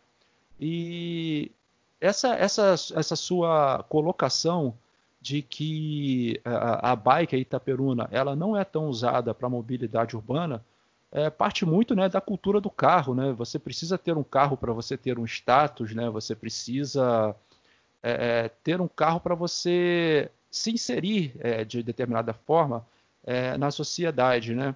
E 0.61 1.51
essa, 2.01 2.35
essa, 2.35 2.75
essa 2.95 3.17
sua 3.17 3.85
colocação 3.89 4.75
de 5.21 5.41
que 5.41 6.41
a, 6.45 6.93
a 6.93 6.97
bike 6.97 7.35
a 7.35 7.39
Itaperuna 7.39 8.09
ela 8.13 8.37
não 8.37 8.57
é 8.57 8.63
tão 8.63 8.89
usada 8.89 9.33
para 9.33 9.49
mobilidade 9.49 10.15
urbana 10.15 10.63
é, 11.11 11.31
parte 11.31 11.65
muito 11.65 11.95
né, 11.95 12.09
da 12.09 12.21
cultura 12.21 12.61
do 12.61 12.69
carro. 12.69 13.15
Né? 13.15 13.33
Você 13.33 13.59
precisa 13.59 13.97
ter 13.97 14.19
um 14.19 14.25
carro 14.25 14.57
para 14.57 14.73
você 14.73 14.97
ter 14.97 15.19
um 15.19 15.25
status, 15.25 15.95
né? 15.95 16.11
você 16.11 16.35
precisa 16.35 17.35
é, 18.03 18.51
ter 18.63 18.81
um 18.81 18.89
carro 18.89 19.21
para 19.21 19.35
você 19.35 20.29
se 20.51 20.73
inserir 20.73 21.35
é, 21.39 21.65
de 21.65 21.83
determinada 21.83 22.33
forma 22.33 22.85
na 23.59 23.71
sociedade. 23.71 24.55
Né? 24.55 24.75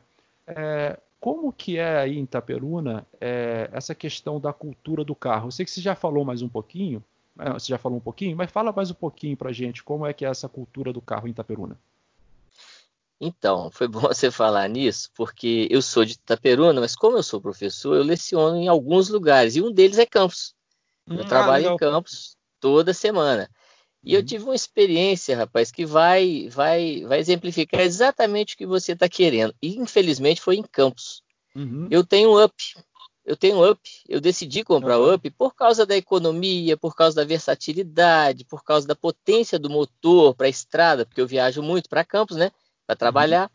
Como 1.21 1.53
que 1.53 1.79
é 1.79 1.99
aí 1.99 2.17
em 2.17 2.23
Itaperuna 2.23 3.07
é, 3.21 3.69
essa 3.73 3.95
questão 3.95 4.39
da 4.39 4.53
cultura 4.53 5.05
do 5.05 5.15
carro? 5.15 5.49
Eu 5.49 5.51
sei 5.51 5.65
que 5.65 5.71
você 5.71 5.81
já 5.81 5.95
falou 5.95 6.25
mais 6.25 6.43
um 6.43 6.49
pouquinho, 6.49 7.03
é, 7.39 7.53
você 7.53 7.69
já 7.69 7.79
falou 7.79 7.99
um 7.99 8.01
pouquinho, 8.01 8.37
mas 8.37 8.51
fala 8.51 8.73
mais 8.73 8.91
um 8.91 8.95
pouquinho 8.95 9.37
para 9.37 9.53
gente 9.53 9.83
como 9.83 10.07
é 10.07 10.13
que 10.13 10.25
é 10.25 10.29
essa 10.29 10.49
cultura 10.49 10.93
do 10.93 11.01
carro 11.01 11.27
em 11.27 11.31
Itaperuna. 11.31 11.77
Então, 13.21 13.69
foi 13.73 13.89
bom 13.89 14.01
você 14.01 14.31
falar 14.31 14.69
nisso, 14.69 15.11
porque 15.15 15.67
eu 15.71 15.83
sou 15.83 16.05
de 16.05 16.13
Itaperuna, 16.13 16.81
mas 16.81 16.95
como 16.95 17.17
eu 17.17 17.23
sou 17.23 17.41
professor, 17.41 17.97
eu 17.97 18.03
leciono 18.03 18.57
em 18.57 18.69
alguns 18.69 19.09
lugares, 19.09 19.57
e 19.57 19.63
um 19.63 19.73
deles 19.73 19.99
é 19.99 20.07
Campos. 20.07 20.55
Eu 21.09 21.25
hum, 21.25 21.29
trabalho 21.29 21.71
ah, 21.71 21.75
em 21.75 21.77
Campos 21.77 22.37
toda 22.61 22.95
semana. 22.95 23.51
E 24.09 24.15
eu 24.15 24.21
uhum. 24.21 24.25
tive 24.25 24.45
uma 24.45 24.55
experiência, 24.55 25.37
rapaz, 25.37 25.71
que 25.71 25.85
vai, 25.85 26.49
vai, 26.49 27.05
vai 27.05 27.19
exemplificar 27.19 27.83
exatamente 27.83 28.55
o 28.55 28.57
que 28.57 28.65
você 28.65 28.93
está 28.93 29.07
querendo. 29.07 29.55
E 29.61 29.77
infelizmente 29.77 30.41
foi 30.41 30.57
em 30.57 30.63
Campos. 30.63 31.23
Uhum. 31.55 31.89
Eu 31.91 32.03
tenho 32.03 32.31
um 32.31 32.43
up. 32.43 32.55
eu 33.23 33.37
tenho 33.37 33.59
um 33.59 33.71
Up, 33.71 33.79
eu 34.09 34.19
decidi 34.19 34.65
comprar 34.65 34.99
o 34.99 35.13
Up 35.13 35.31
por 35.33 35.55
causa 35.55 35.85
da 35.85 35.95
economia, 35.95 36.75
por 36.75 36.97
causa 36.97 37.17
da 37.17 37.25
versatilidade, 37.25 38.47
por 38.47 38.65
causa 38.65 38.89
da 38.89 38.97
potência 38.97 39.59
do 39.59 39.69
motor 39.69 40.35
para 40.35 40.47
a 40.47 40.51
estrada, 40.51 41.05
porque 41.05 41.21
eu 41.21 41.27
viajo 41.27 41.63
muito 41.63 41.91
para 41.91 42.03
Campos, 42.03 42.39
né, 42.39 42.51
para 42.87 42.95
uhum. 42.95 42.99
trabalhar. 42.99 43.51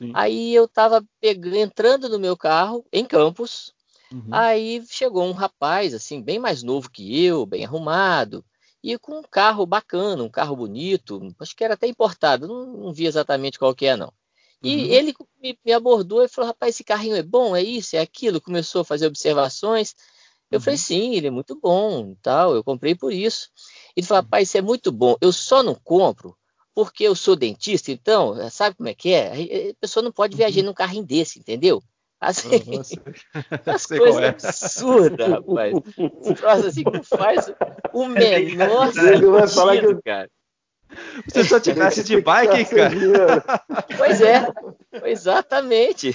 Uhum. 0.00 0.10
Aí 0.12 0.52
eu 0.52 0.64
estava 0.64 1.06
entrando 1.22 2.08
no 2.08 2.18
meu 2.18 2.36
carro 2.36 2.84
em 2.92 3.04
Campos, 3.04 3.72
uhum. 4.10 4.26
aí 4.32 4.82
chegou 4.88 5.24
um 5.24 5.32
rapaz 5.32 5.94
assim 5.94 6.20
bem 6.20 6.40
mais 6.40 6.64
novo 6.64 6.90
que 6.90 7.24
eu, 7.24 7.46
bem 7.46 7.64
arrumado, 7.64 8.44
e 8.84 8.98
com 8.98 9.18
um 9.18 9.22
carro 9.22 9.64
bacana, 9.64 10.22
um 10.22 10.28
carro 10.28 10.54
bonito, 10.54 11.34
acho 11.40 11.56
que 11.56 11.64
era 11.64 11.72
até 11.72 11.86
importado, 11.86 12.46
não, 12.46 12.66
não 12.66 12.92
vi 12.92 13.06
exatamente 13.06 13.58
qual 13.58 13.74
que 13.74 13.86
é 13.86 13.96
não. 13.96 14.12
E 14.62 14.76
uhum. 14.76 14.82
ele 14.82 15.14
me, 15.42 15.58
me, 15.64 15.72
abordou 15.72 16.22
e 16.22 16.28
falou: 16.28 16.48
rapaz, 16.48 16.74
esse 16.74 16.84
carrinho 16.84 17.16
é 17.16 17.22
bom, 17.22 17.56
é 17.56 17.62
isso, 17.62 17.96
é 17.96 18.00
aquilo. 18.00 18.40
Começou 18.40 18.82
a 18.82 18.84
fazer 18.84 19.06
observações. 19.06 19.94
Eu 20.50 20.58
uhum. 20.58 20.64
falei: 20.64 20.78
sim, 20.78 21.14
ele 21.14 21.26
é 21.26 21.30
muito 21.30 21.58
bom, 21.58 22.14
tal. 22.22 22.54
Eu 22.54 22.64
comprei 22.64 22.94
por 22.94 23.12
isso. 23.12 23.50
Ele 23.94 24.06
falou: 24.06 24.22
rapaz, 24.22 24.48
isso 24.48 24.58
é 24.58 24.62
muito 24.62 24.90
bom. 24.90 25.16
Eu 25.20 25.32
só 25.32 25.62
não 25.62 25.74
compro 25.74 26.36
porque 26.74 27.04
eu 27.04 27.14
sou 27.14 27.36
dentista, 27.36 27.92
então, 27.92 28.50
sabe 28.50 28.76
como 28.76 28.88
é 28.88 28.94
que 28.94 29.12
é? 29.12 29.70
A 29.70 29.74
pessoa 29.80 30.02
não 30.02 30.10
pode 30.10 30.36
viajar 30.36 30.60
uhum. 30.60 30.66
num 30.66 30.74
carrinho 30.74 31.04
desse, 31.04 31.38
entendeu? 31.38 31.82
Assim, 32.20 32.48
as 33.66 33.86
coisas 33.86 34.22
é. 34.22 34.28
absurdas, 34.28 35.28
rapaz. 35.28 35.74
Nossa, 36.42 36.68
assim, 36.68 36.84
não 36.84 37.02
faz 37.02 37.52
o 37.92 38.06
menor 38.06 38.92
sentido, 38.92 40.00
cara. 40.02 40.30
Se 41.28 41.44
só 41.44 41.58
tivesse 41.58 42.04
de 42.04 42.20
bike, 42.20 42.64
cara. 42.66 43.44
Pois 43.96 44.20
é, 44.20 44.46
exatamente. 45.04 46.14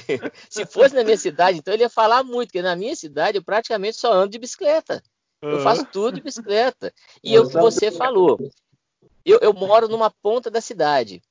Se 0.49 0.65
fosse 0.65 0.95
na 0.95 1.03
minha 1.03 1.17
cidade, 1.17 1.57
então 1.57 1.73
ele 1.73 1.83
ia 1.83 1.89
falar 1.89 2.23
muito, 2.23 2.49
porque 2.49 2.61
na 2.61 2.75
minha 2.75 2.95
cidade 2.95 3.37
eu 3.37 3.43
praticamente 3.43 3.97
só 3.97 4.13
ando 4.13 4.29
de 4.29 4.39
bicicleta. 4.39 5.03
Eu 5.41 5.61
faço 5.61 5.85
tudo 5.85 6.15
de 6.15 6.21
bicicleta. 6.21 6.93
E 7.23 7.33
eu, 7.33 7.49
você 7.49 7.91
falou, 7.91 8.37
eu, 9.25 9.39
eu 9.41 9.53
moro 9.53 9.87
numa 9.87 10.11
ponta 10.21 10.49
da 10.49 10.61
cidade. 10.61 11.21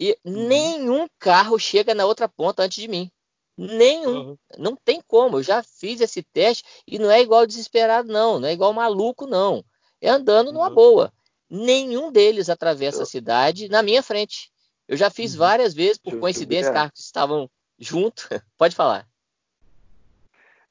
E 0.00 0.16
uhum. 0.24 0.48
nenhum 0.48 1.06
carro 1.18 1.58
chega 1.58 1.94
na 1.94 2.04
outra 2.04 2.28
ponta 2.28 2.62
antes 2.62 2.80
de 2.80 2.88
mim. 2.88 3.10
Nenhum. 3.56 4.30
Uhum. 4.30 4.38
Não 4.58 4.76
tem 4.76 5.00
como. 5.06 5.38
Eu 5.38 5.42
já 5.42 5.62
fiz 5.62 6.00
esse 6.00 6.22
teste 6.22 6.64
e 6.86 6.98
não 6.98 7.10
é 7.10 7.20
igual 7.20 7.46
desesperado, 7.46 8.12
não. 8.12 8.38
Não 8.38 8.48
é 8.48 8.52
igual 8.52 8.72
maluco, 8.72 9.26
não. 9.26 9.64
É 10.00 10.08
andando 10.08 10.52
numa 10.52 10.68
uhum. 10.68 10.74
boa 10.74 11.12
nenhum 11.52 12.10
deles 12.10 12.48
atravessa 12.48 13.02
a 13.02 13.06
cidade 13.06 13.68
na 13.68 13.82
minha 13.82 14.02
frente. 14.02 14.50
Eu 14.88 14.96
já 14.96 15.10
fiz 15.10 15.34
uhum. 15.34 15.40
várias 15.40 15.74
vezes, 15.74 15.98
por 15.98 16.18
coincidência, 16.18 16.72
carros 16.72 16.92
que 16.92 17.00
estavam 17.00 17.48
juntos. 17.78 18.26
Pode 18.56 18.74
falar. 18.74 19.06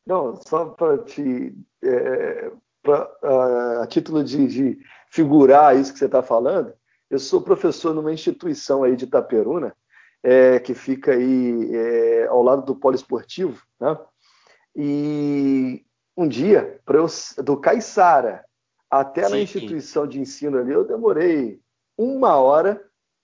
Não, 0.06 0.36
só 0.36 0.66
para 0.66 0.98
te. 0.98 1.56
É, 1.84 2.52
pra, 2.82 3.10
a, 3.22 3.84
a 3.84 3.88
título 3.88 4.24
de, 4.24 4.48
de, 4.48 4.80
figurar 5.12 5.78
isso 5.78 5.94
que 5.94 6.00
você 6.00 6.06
está 6.06 6.24
falando, 6.24 6.74
eu 7.10 7.20
sou 7.20 7.42
professor 7.42 7.94
numa 7.94 8.14
instituição 8.14 8.84
aí 8.84 8.96
de 8.96 9.06
Itaperuna, 9.06 9.76
é, 10.24 10.60
que 10.60 10.74
fica 10.74 11.12
aí 11.14 11.76
é, 11.76 12.28
ao 12.28 12.44
lado 12.44 12.64
do 12.64 12.76
polo 12.76 12.96
esportivo, 12.96 13.62
né? 13.80 13.98
E 14.76 15.86
um 16.16 16.28
dia, 16.28 16.80
eu, 16.88 17.08
do 17.44 17.58
Caiçara 17.58 18.46
até 18.90 19.26
Sim. 19.26 19.32
na 19.32 19.40
instituição 19.40 20.08
de 20.08 20.20
ensino 20.20 20.58
ali, 20.58 20.72
eu 20.72 20.86
demorei 20.86 21.60
uma 21.98 22.36
hora 22.36 22.84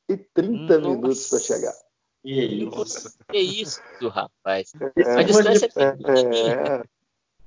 e 0.09 0.17
30 0.17 0.79
Nossa. 0.79 0.89
minutos 0.89 1.29
para 1.29 1.39
chegar. 1.39 1.73
Que 2.23 3.39
isso, 3.39 3.81
rapaz. 4.09 4.73
É, 4.97 5.13
a 5.13 5.23
distância 5.23 5.69
é, 5.77 5.85
é, 5.85 6.83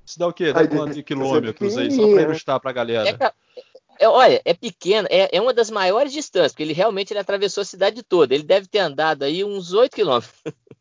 Isso 0.05 0.19
dá 0.19 0.27
o 0.27 0.33
quê? 0.33 0.53
Dá 0.53 0.67
quantos 0.67 0.95
de 0.95 1.03
quilômetros 1.03 1.77
aí? 1.77 1.91
Só 1.91 2.11
para 2.13 2.23
ilustrar 2.23 2.61
para 2.61 2.71
a 2.71 2.75
galera. 2.75 3.19
É, 3.21 3.63
é, 4.01 4.09
olha, 4.09 4.41
é 4.47 4.55
pequeno, 4.55 5.07
é, 5.11 5.29
é, 5.31 5.41
uma 5.41 5.53
das 5.53 5.71
maiores 5.71 6.11
distâncias, 6.11 6.53
porque 6.53 6.63
ele 6.63 6.73
realmente 6.73 7.13
ele 7.13 7.21
atravessou 7.21 7.61
a 7.61 7.67
cidade 7.67 8.03
toda. 8.03 8.35
Ele 8.35 8.43
deve 8.43 8.67
ter 8.67 8.79
andado 8.79 9.25
aí 9.25 9.45
uns 9.45 9.75
8 9.75 9.95
quilômetros. 9.95 10.33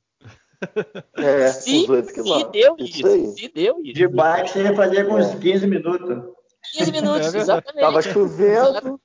É, 1.16 1.48
se, 1.54 1.84
uns 1.84 1.90
8 1.90 2.14
quilômetros. 2.14 2.44
Se 2.44 2.52
deu 2.52 2.76
isso, 2.78 3.08
isso 3.08 3.38
se 3.38 3.48
deu 3.48 3.80
isso. 3.82 3.94
De 3.94 4.08
bike 4.10 4.50
você 4.50 4.64
ia 4.64 4.76
fazer 4.76 5.08
com 5.08 5.16
uns 5.16 5.34
15 5.36 5.66
minutos. 5.66 6.34
15 6.74 6.92
minutos, 6.92 7.34
é 7.34 7.38
exatamente. 7.38 7.80
Tava 7.80 8.02
chovendo, 8.02 9.02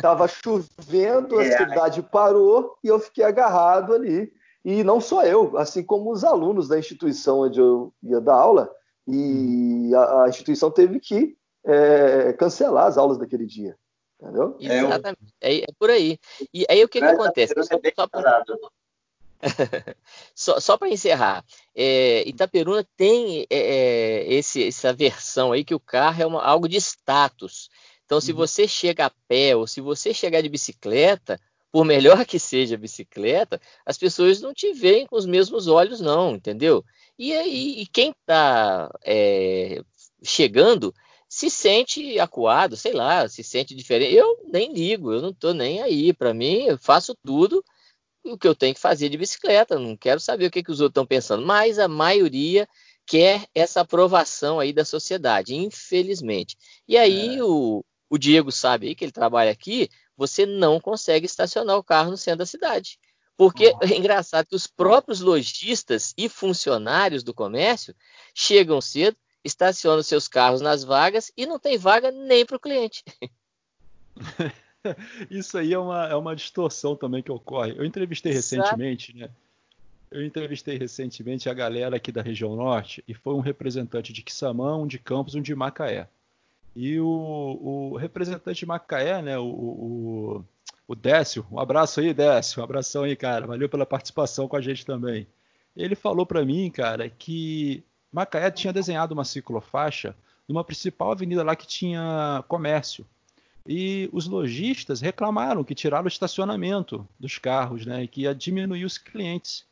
tava 0.00 0.26
chovendo, 0.26 1.38
a 1.38 1.44
é. 1.44 1.56
cidade 1.56 2.02
parou 2.02 2.76
e 2.82 2.88
eu 2.88 2.98
fiquei 2.98 3.22
agarrado 3.22 3.94
ali. 3.94 4.32
E 4.64 4.82
não 4.82 5.00
só 5.00 5.24
eu, 5.24 5.56
assim 5.56 5.84
como 5.84 6.10
os 6.10 6.24
alunos 6.24 6.66
da 6.66 6.76
instituição 6.76 7.42
onde 7.42 7.60
eu 7.60 7.94
ia 8.02 8.20
dar 8.20 8.34
aula, 8.34 8.68
e 9.06 9.92
a, 9.94 10.24
a 10.24 10.28
instituição 10.28 10.68
teve 10.68 10.98
que 10.98 11.36
é, 11.64 12.32
cancelar 12.34 12.86
as 12.86 12.98
aulas 12.98 13.18
daquele 13.18 13.46
dia. 13.46 13.76
Entendeu? 14.20 14.56
Exatamente. 14.60 15.34
É, 15.40 15.62
é, 15.62 15.66
por 15.78 15.90
aí. 15.90 16.18
E 16.54 16.64
aí 16.70 16.84
o 16.84 16.88
que, 16.88 17.00
que 17.00 17.04
acontece? 17.04 17.54
Só, 17.58 17.62
só 17.96 18.06
pra... 18.06 18.44
só, 20.34 20.60
só 20.60 20.78
para 20.78 20.88
encerrar, 20.88 21.44
é, 21.74 22.22
Itaperuna 22.28 22.86
tem 22.96 23.44
é, 23.50 23.58
é, 23.58 24.34
esse, 24.34 24.68
essa 24.68 24.92
versão 24.92 25.50
aí 25.50 25.64
que 25.64 25.74
o 25.74 25.80
carro 25.80 26.22
é 26.22 26.26
uma, 26.26 26.40
algo 26.40 26.68
de 26.68 26.76
status. 26.76 27.68
Então, 28.04 28.20
se 28.20 28.30
uhum. 28.30 28.36
você 28.36 28.68
chega 28.68 29.06
a 29.06 29.12
pé 29.26 29.56
ou 29.56 29.66
se 29.66 29.80
você 29.80 30.14
chegar 30.14 30.42
de 30.42 30.48
bicicleta, 30.48 31.40
por 31.72 31.84
melhor 31.84 32.24
que 32.26 32.38
seja 32.38 32.76
a 32.76 32.78
bicicleta, 32.78 33.60
as 33.84 33.98
pessoas 33.98 34.40
não 34.40 34.54
te 34.54 34.72
veem 34.72 35.06
com 35.06 35.16
os 35.16 35.26
mesmos 35.26 35.66
olhos, 35.66 36.00
não, 36.00 36.36
entendeu? 36.36 36.84
E 37.18 37.32
aí, 37.32 37.80
e 37.80 37.86
quem 37.86 38.10
está 38.10 38.90
é, 39.04 39.82
chegando 40.22 40.94
se 41.32 41.48
sente 41.48 42.20
acuado, 42.20 42.76
sei 42.76 42.92
lá, 42.92 43.26
se 43.26 43.42
sente 43.42 43.74
diferente. 43.74 44.14
Eu 44.14 44.44
nem 44.52 44.70
ligo, 44.70 45.14
eu 45.14 45.22
não 45.22 45.30
estou 45.30 45.54
nem 45.54 45.80
aí. 45.80 46.12
Para 46.12 46.34
mim, 46.34 46.64
eu 46.64 46.76
faço 46.76 47.16
tudo 47.24 47.64
o 48.22 48.36
que 48.36 48.46
eu 48.46 48.54
tenho 48.54 48.74
que 48.74 48.80
fazer 48.80 49.08
de 49.08 49.16
bicicleta, 49.16 49.78
não 49.78 49.96
quero 49.96 50.20
saber 50.20 50.44
o 50.44 50.50
que, 50.50 50.62
que 50.62 50.70
os 50.70 50.80
outros 50.80 50.90
estão 50.90 51.06
pensando, 51.06 51.44
mas 51.44 51.78
a 51.78 51.88
maioria 51.88 52.68
quer 53.06 53.46
essa 53.54 53.80
aprovação 53.80 54.60
aí 54.60 54.74
da 54.74 54.84
sociedade, 54.84 55.54
infelizmente. 55.54 56.54
E 56.86 56.98
aí 56.98 57.38
é. 57.38 57.42
o, 57.42 57.82
o 58.10 58.18
Diego 58.18 58.52
sabe 58.52 58.88
aí 58.88 58.94
que 58.94 59.02
ele 59.02 59.10
trabalha 59.10 59.50
aqui, 59.50 59.88
você 60.14 60.44
não 60.44 60.78
consegue 60.78 61.24
estacionar 61.24 61.78
o 61.78 61.82
carro 61.82 62.10
no 62.10 62.18
centro 62.18 62.40
da 62.40 62.46
cidade. 62.46 62.98
Porque 63.38 63.72
é 63.80 63.96
engraçado 63.96 64.48
que 64.48 64.54
os 64.54 64.66
próprios 64.66 65.22
lojistas 65.22 66.12
e 66.14 66.28
funcionários 66.28 67.24
do 67.24 67.32
comércio 67.32 67.96
chegam 68.34 68.82
cedo, 68.82 69.16
estacionam 69.44 70.02
seus 70.02 70.28
carros 70.28 70.60
nas 70.60 70.84
vagas 70.84 71.32
e 71.36 71.46
não 71.46 71.58
tem 71.58 71.76
vaga 71.76 72.10
nem 72.10 72.44
para 72.46 72.56
o 72.56 72.60
cliente. 72.60 73.04
Isso 75.30 75.56
aí 75.58 75.72
é 75.72 75.78
uma, 75.78 76.08
é 76.08 76.14
uma 76.14 76.34
distorção 76.34 76.96
também 76.96 77.22
que 77.22 77.30
ocorre. 77.30 77.74
Eu 77.76 77.84
entrevistei 77.84 78.32
recentemente, 78.32 79.16
né? 79.16 79.30
Eu 80.10 80.24
entrevistei 80.24 80.76
recentemente 80.76 81.48
a 81.48 81.54
galera 81.54 81.96
aqui 81.96 82.12
da 82.12 82.20
região 82.20 82.54
norte 82.54 83.02
e 83.08 83.14
foi 83.14 83.34
um 83.34 83.40
representante 83.40 84.12
de 84.12 84.22
Quissamã, 84.22 84.76
um 84.76 84.86
de 84.86 84.98
Campos, 84.98 85.34
um 85.34 85.40
de 85.40 85.54
Macaé. 85.54 86.06
E 86.76 87.00
o, 87.00 87.08
o 87.92 87.96
representante 87.96 88.60
de 88.60 88.66
Macaé, 88.66 89.22
né, 89.22 89.38
o, 89.38 89.44
o, 89.44 90.44
o 90.88 90.94
Décio, 90.94 91.46
um 91.50 91.58
abraço 91.58 92.00
aí, 92.00 92.12
Décio, 92.12 92.60
um 92.60 92.64
abração 92.64 93.04
aí, 93.04 93.16
cara, 93.16 93.46
valeu 93.46 93.68
pela 93.68 93.86
participação 93.86 94.46
com 94.46 94.56
a 94.56 94.60
gente 94.60 94.84
também. 94.84 95.26
Ele 95.74 95.94
falou 95.94 96.26
para 96.26 96.44
mim, 96.44 96.70
cara, 96.70 97.08
que 97.08 97.82
Macaé 98.12 98.50
tinha 98.50 98.72
desenhado 98.72 99.14
uma 99.14 99.24
ciclofaixa 99.24 100.14
numa 100.46 100.62
principal 100.62 101.12
avenida 101.12 101.42
lá 101.42 101.56
que 101.56 101.66
tinha 101.66 102.44
comércio. 102.46 103.06
E 103.66 104.10
os 104.12 104.26
lojistas 104.26 105.00
reclamaram 105.00 105.64
que 105.64 105.74
tiraram 105.74 106.04
o 106.04 106.08
estacionamento 106.08 107.08
dos 107.18 107.38
carros, 107.38 107.86
né? 107.86 108.02
E 108.02 108.08
que 108.08 108.22
ia 108.22 108.34
diminuir 108.34 108.84
os 108.84 108.98
clientes. 108.98 109.64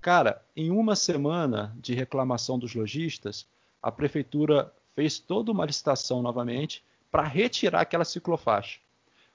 Cara, 0.00 0.42
em 0.56 0.70
uma 0.70 0.96
semana 0.96 1.76
de 1.76 1.94
reclamação 1.94 2.58
dos 2.58 2.74
lojistas, 2.74 3.46
a 3.82 3.90
prefeitura 3.90 4.72
fez 4.94 5.18
toda 5.18 5.52
uma 5.52 5.66
licitação 5.66 6.22
novamente 6.22 6.82
para 7.10 7.24
retirar 7.24 7.82
aquela 7.82 8.04
ciclofaixa. 8.04 8.80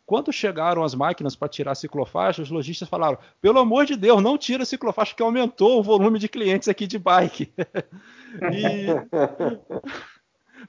Quando 0.08 0.32
chegaram 0.32 0.86
as 0.86 0.96
máquinas 0.96 1.36
para 1.36 1.50
tirar 1.50 1.74
a 1.74 1.76
ciclofaixa, 1.76 2.42
os 2.42 2.50
lojistas 2.50 2.88
falaram: 2.88 3.18
pelo 3.42 3.60
amor 3.60 3.86
de 3.86 3.98
Deus, 3.98 4.24
não 4.24 4.38
tira 4.38 4.64
a 4.64 4.66
ciclofaixa, 4.66 5.14
que 5.14 5.22
aumentou 5.22 5.78
o 5.78 5.84
volume 5.84 6.18
de 6.18 6.30
clientes 6.30 6.70
aqui 6.70 6.88
de 6.88 6.98
bike. 6.98 7.52
e 8.54 8.88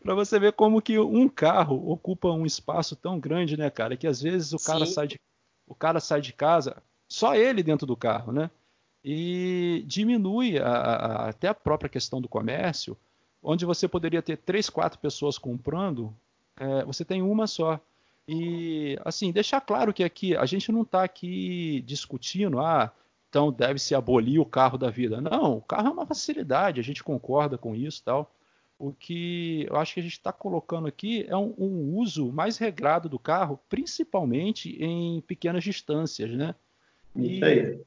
para 0.02 0.14
você 0.16 0.40
ver 0.40 0.54
como 0.54 0.82
que 0.82 0.98
um 0.98 1.28
carro 1.28 1.88
ocupa 1.88 2.28
um 2.32 2.44
espaço 2.44 2.96
tão 2.96 3.20
grande, 3.20 3.56
né, 3.56 3.70
cara? 3.70 3.96
Que 3.96 4.08
às 4.08 4.20
vezes 4.20 4.52
o 4.52 4.58
cara 4.58 4.84
sai 4.84 5.06
de 5.06 5.20
o 5.68 5.74
cara 5.74 6.00
sai 6.00 6.20
de 6.20 6.32
casa, 6.32 6.82
só 7.08 7.36
ele 7.36 7.62
dentro 7.62 7.86
do 7.86 7.96
carro, 7.96 8.32
né? 8.32 8.50
E 9.04 9.84
diminui 9.86 10.58
a, 10.58 10.66
a, 10.66 11.28
até 11.28 11.46
a 11.46 11.54
própria 11.54 11.88
questão 11.88 12.20
do 12.20 12.28
comércio, 12.28 12.96
onde 13.40 13.64
você 13.64 13.86
poderia 13.86 14.20
ter 14.20 14.38
três, 14.38 14.68
quatro 14.68 14.98
pessoas 14.98 15.38
comprando, 15.38 16.12
é, 16.58 16.84
você 16.84 17.04
tem 17.04 17.22
uma 17.22 17.46
só. 17.46 17.80
E 18.28 18.98
assim, 19.06 19.32
deixar 19.32 19.58
claro 19.62 19.92
que 19.92 20.04
aqui 20.04 20.36
a 20.36 20.44
gente 20.44 20.70
não 20.70 20.82
está 20.82 21.02
aqui 21.02 21.82
discutindo, 21.86 22.60
ah, 22.60 22.92
então 23.30 23.50
deve 23.50 23.78
se 23.78 23.94
abolir 23.94 24.38
o 24.38 24.44
carro 24.44 24.76
da 24.76 24.90
vida. 24.90 25.18
Não, 25.18 25.56
o 25.56 25.62
carro 25.62 25.88
é 25.88 25.90
uma 25.90 26.06
facilidade, 26.06 26.78
a 26.78 26.84
gente 26.84 27.02
concorda 27.02 27.56
com 27.56 27.74
isso, 27.74 28.02
tal. 28.04 28.30
o 28.78 28.92
que 28.92 29.66
eu 29.70 29.76
acho 29.76 29.94
que 29.94 30.00
a 30.00 30.02
gente 30.02 30.12
está 30.12 30.30
colocando 30.30 30.86
aqui 30.86 31.24
é 31.26 31.36
um, 31.38 31.54
um, 31.58 31.96
uso 31.96 32.30
mais 32.30 32.58
regrado 32.58 33.08
do 33.08 33.18
carro, 33.18 33.58
principalmente 33.66 34.76
em 34.78 35.22
pequenas 35.22 35.64
distâncias, 35.64 36.30
né? 36.30 36.54
Isso 37.16 37.44
aí. 37.44 37.80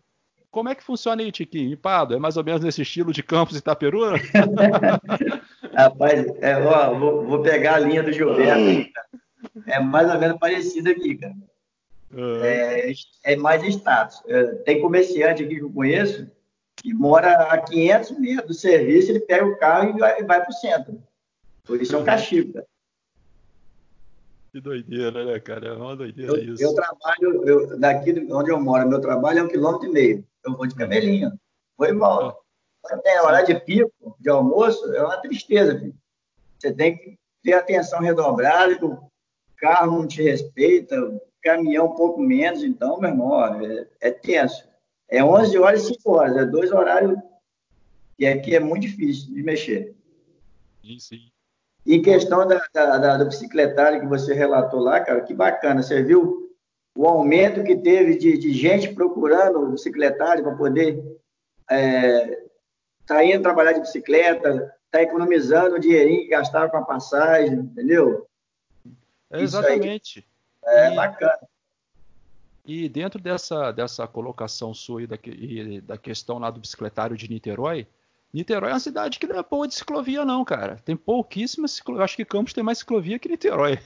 Como 0.49 0.69
é 0.69 0.75
que 0.75 0.83
funciona 0.83 1.21
aí, 1.21 1.31
Tiquinho? 1.31 1.71
Empado? 1.71 2.15
É 2.15 2.19
mais 2.19 2.35
ou 2.35 2.43
menos 2.43 2.61
nesse 2.61 2.81
estilo 2.81 3.13
de 3.13 3.23
Campos 3.23 3.55
e 3.55 3.59
Itaperuna? 3.59 4.17
Rapaz, 5.73 6.25
é, 6.41 6.57
ó, 6.57 6.93
vou, 6.93 7.25
vou, 7.25 7.41
pegar 7.41 7.75
a 7.75 7.79
linha 7.79 8.03
do 8.03 8.11
Gilberto. 8.11 8.89
É 9.67 9.79
mais 9.79 10.09
ou 10.09 10.19
menos 10.19 10.37
parecido 10.39 10.89
aqui, 10.89 11.17
cara. 11.17 11.35
Uhum. 12.13 12.43
É, 12.43 12.91
é, 13.23 13.35
mais 13.35 13.63
status. 13.63 14.21
É, 14.27 14.43
tem 14.55 14.81
comerciante 14.81 15.43
aqui 15.43 15.55
que 15.55 15.61
eu 15.61 15.71
conheço 15.71 16.29
que 16.75 16.93
mora 16.93 17.33
a 17.43 17.57
500 17.59 18.11
metros 18.19 18.47
do 18.47 18.53
serviço, 18.53 19.11
ele 19.11 19.19
pega 19.19 19.45
o 19.45 19.57
carro 19.57 19.89
e 19.89 19.99
vai, 19.99 20.23
vai 20.23 20.41
para 20.41 20.49
o 20.49 20.53
centro. 20.53 21.01
Por 21.63 21.79
isso 21.81 21.95
é 21.95 21.99
um 21.99 22.03
castigo, 22.03 22.53
cara. 22.53 22.65
Que 24.51 24.59
doideira, 24.59 25.23
né, 25.23 25.39
cara? 25.39 25.69
É 25.69 25.73
uma 25.73 25.95
doideira 25.95 26.33
eu, 26.33 26.53
isso. 26.53 26.63
Eu 26.63 26.73
trabalho, 26.73 27.47
eu, 27.47 27.79
daqui 27.79 28.11
onde 28.31 28.51
eu 28.51 28.59
moro, 28.59 28.89
meu 28.89 28.99
trabalho 28.99 29.39
é 29.39 29.43
um 29.43 29.47
quilômetro 29.47 29.87
e 29.87 29.91
meio. 29.91 30.27
Eu 30.43 30.57
vou 30.57 30.65
de 30.65 30.75
camelinho, 30.75 31.31
vou 31.77 31.87
e 31.87 31.93
volto. 31.93 32.37
Quando 32.81 33.01
tem 33.01 33.19
hora 33.19 33.43
de 33.43 33.55
pico, 33.59 34.17
de 34.19 34.29
almoço, 34.29 34.93
é 34.93 35.03
uma 35.03 35.17
tristeza, 35.17 35.77
filho. 35.79 35.95
Você 36.59 36.73
tem 36.73 36.97
que 36.97 37.17
ter 37.43 37.53
atenção 37.53 38.01
redobrada, 38.01 38.77
carro 39.61 39.99
não 39.99 40.07
te 40.07 40.21
respeita, 40.23 40.97
caminhão 41.41 41.85
um 41.85 41.95
pouco 41.95 42.19
menos, 42.19 42.63
então, 42.63 42.99
meu 42.99 43.11
irmão, 43.11 43.63
é, 43.63 43.87
é 44.01 44.11
tenso. 44.11 44.67
É 45.07 45.23
11 45.23 45.57
horas 45.57 45.83
e 45.83 45.93
5 45.93 46.11
horas, 46.11 46.37
é 46.37 46.45
dois 46.45 46.71
horários 46.71 47.17
que 48.17 48.25
aqui 48.25 48.55
é 48.55 48.59
muito 48.59 48.83
difícil 48.83 49.33
de 49.33 49.43
mexer. 49.43 49.95
Sim, 50.83 50.99
sim. 50.99 51.19
Em 51.85 52.01
questão 52.01 52.47
da, 52.47 52.61
da, 52.73 52.97
da, 52.97 53.17
do 53.17 53.25
bicicletário 53.25 53.99
que 53.99 54.05
você 54.05 54.33
relatou 54.33 54.79
lá, 54.79 54.99
cara, 54.99 55.21
que 55.21 55.33
bacana. 55.33 55.81
Você 55.81 56.03
viu 56.03 56.51
o 56.95 57.07
aumento 57.07 57.63
que 57.63 57.75
teve 57.75 58.17
de, 58.17 58.37
de 58.37 58.53
gente 58.53 58.93
procurando 58.93 59.59
o 59.59 59.71
bicicletário 59.71 60.43
para 60.43 60.55
poder 60.55 61.03
é, 61.69 62.43
tá 63.05 63.23
indo 63.23 63.41
trabalhar 63.41 63.73
de 63.73 63.81
bicicleta, 63.81 64.71
tá 64.91 65.01
economizando 65.01 65.75
o 65.75 65.79
dinheirinho 65.79 66.21
que 66.21 66.27
gastava 66.27 66.69
com 66.69 66.77
a 66.77 66.85
passagem, 66.85 67.55
entendeu? 67.55 68.27
Exatamente. 69.31 70.25
é 70.65 70.91
e, 70.91 70.95
bacana. 70.95 71.47
E 72.65 72.89
dentro 72.89 73.19
dessa, 73.19 73.71
dessa 73.71 74.07
colocação 74.07 74.73
sua 74.73 75.01
aí 75.01 75.07
da, 75.07 75.17
da 75.83 75.97
questão 75.97 76.37
lá 76.37 76.49
do 76.49 76.59
bicicletário 76.59 77.17
de 77.17 77.29
Niterói, 77.29 77.87
Niterói 78.33 78.69
é 78.69 78.73
uma 78.73 78.79
cidade 78.79 79.19
que 79.19 79.27
não 79.27 79.37
é 79.37 79.43
boa 79.43 79.67
de 79.67 79.75
ciclovia, 79.75 80.23
não, 80.23 80.45
cara. 80.45 80.77
Tem 80.85 80.95
pouquíssimas 80.95 81.71
ciclovias. 81.71 82.05
Acho 82.05 82.15
que 82.15 82.25
Campos 82.25 82.53
tem 82.53 82.63
mais 82.63 82.77
ciclovia 82.77 83.19
que 83.19 83.27
Niterói. 83.27 83.77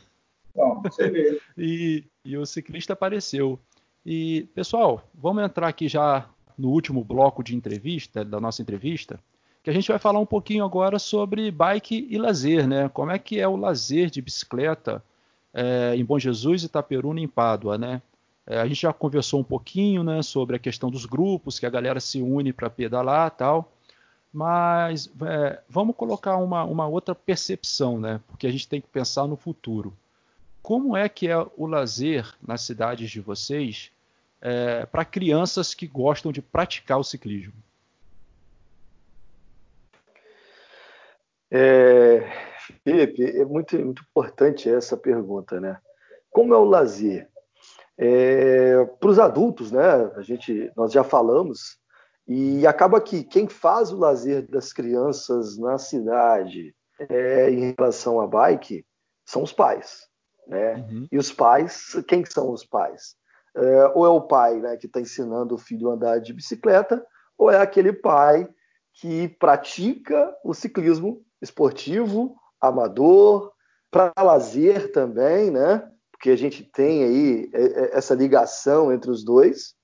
Bom, 0.54 0.82
você 0.82 1.10
vê. 1.10 1.42
e, 1.58 2.04
e 2.24 2.38
o 2.38 2.46
ciclista 2.46 2.94
apareceu. 2.94 3.60
E, 4.06 4.48
pessoal, 4.54 5.10
vamos 5.14 5.44
entrar 5.44 5.68
aqui 5.68 5.88
já 5.88 6.30
no 6.58 6.70
último 6.70 7.04
bloco 7.04 7.44
de 7.44 7.56
entrevista, 7.56 8.24
da 8.24 8.40
nossa 8.40 8.62
entrevista, 8.62 9.20
que 9.64 9.70
a 9.70 9.74
gente 9.74 9.88
vai 9.88 9.98
falar 9.98 10.20
um 10.20 10.26
pouquinho 10.26 10.64
agora 10.64 11.00
sobre 11.00 11.50
bike 11.50 12.08
e 12.10 12.18
lazer, 12.18 12.68
né? 12.68 12.88
Como 12.90 13.12
é 13.12 13.18
que 13.18 13.40
é 13.40 13.48
o 13.48 13.56
lazer 13.56 14.12
de 14.12 14.22
bicicleta 14.22 15.04
é, 15.56 15.96
em 15.96 16.04
Bom 16.04 16.20
Jesus, 16.20 16.64
Itaperuna 16.64 17.22
e 17.22 17.24
em 17.24 17.28
Pádua, 17.28 17.78
né? 17.78 18.02
É, 18.46 18.60
a 18.60 18.68
gente 18.68 18.82
já 18.82 18.92
conversou 18.92 19.40
um 19.40 19.44
pouquinho 19.44 20.04
né, 20.04 20.22
sobre 20.22 20.58
a 20.58 20.60
questão 20.60 20.92
dos 20.92 21.06
grupos, 21.06 21.58
que 21.58 21.66
a 21.66 21.70
galera 21.70 22.00
se 22.00 22.22
une 22.22 22.52
para 22.52 22.70
pedalar 22.70 23.32
tal. 23.32 23.72
Mas 24.32 25.10
é, 25.26 25.62
vamos 25.70 25.96
colocar 25.96 26.36
uma, 26.36 26.66
uma 26.66 26.86
outra 26.86 27.16
percepção, 27.16 27.98
né? 27.98 28.20
Porque 28.28 28.46
a 28.46 28.52
gente 28.52 28.68
tem 28.68 28.82
que 28.82 28.88
pensar 28.88 29.26
no 29.26 29.38
futuro. 29.38 29.96
Como 30.62 30.98
é 30.98 31.08
que 31.08 31.30
é 31.30 31.38
o 31.38 31.66
lazer 31.66 32.36
nas 32.46 32.62
cidades 32.62 33.10
de 33.10 33.22
vocês 33.22 33.92
é, 34.42 34.86
para 34.86 35.06
crianças 35.06 35.74
que 35.74 35.88
gostam 35.88 36.34
de 36.34 36.42
praticar 36.42 37.00
o 37.00 37.04
ciclismo? 37.04 37.54
É, 41.50 42.30
Felipe, 42.84 43.24
é 43.24 43.46
muito, 43.46 43.78
muito 43.78 44.02
importante 44.02 44.70
essa 44.70 44.98
pergunta, 44.98 45.60
né? 45.60 45.78
Como 46.30 46.54
é 46.54 46.58
o 46.58 46.66
lazer? 46.66 47.30
É, 47.98 48.84
Para 49.00 49.10
os 49.10 49.20
adultos, 49.20 49.72
né? 49.72 50.12
A 50.16 50.22
gente, 50.22 50.72
nós 50.76 50.92
já 50.92 51.04
falamos 51.04 51.78
e 52.28 52.66
acaba 52.66 53.00
que 53.00 53.24
quem 53.24 53.48
faz 53.48 53.92
o 53.92 53.98
lazer 53.98 54.50
das 54.50 54.74
crianças 54.74 55.58
na 55.58 55.78
cidade 55.78 56.76
é, 57.10 57.50
em 57.52 57.74
relação 57.78 58.20
à 58.20 58.28
bike 58.28 58.86
são 59.26 59.44
os 59.44 59.54
pais, 59.54 60.08
né? 60.48 60.76
Uhum. 60.76 61.08
E 61.12 61.18
os 61.18 61.32
pais, 61.32 61.96
quem 62.08 62.24
são 62.26 62.52
os 62.52 62.66
pais? 62.66 63.16
É, 63.56 63.88
ou 63.94 64.06
é 64.06 64.10
o 64.10 64.22
pai 64.22 64.60
né, 64.60 64.76
que 64.76 64.86
está 64.86 65.00
ensinando 65.00 65.56
o 65.56 65.58
filho 65.58 65.90
a 65.90 65.94
andar 65.94 66.20
de 66.20 66.34
bicicleta, 66.34 67.06
ou 67.38 67.50
é 67.50 67.58
aquele 67.58 67.94
pai 67.94 68.48
que 68.94 69.30
pratica 69.40 70.34
o 70.44 70.54
ciclismo 70.54 71.24
esportivo, 71.42 72.36
amador, 72.60 73.52
para 73.92 74.12
lazer 74.18 74.92
também, 74.92 75.52
né? 75.52 75.90
porque 76.26 76.30
a 76.32 76.36
gente 76.36 76.64
tem 76.64 77.04
aí 77.04 77.50
é, 77.54 77.64
é, 77.64 77.98
essa 77.98 78.16
ligação 78.16 78.92
entre 78.92 79.12
os 79.12 79.24
dois, 79.24 79.76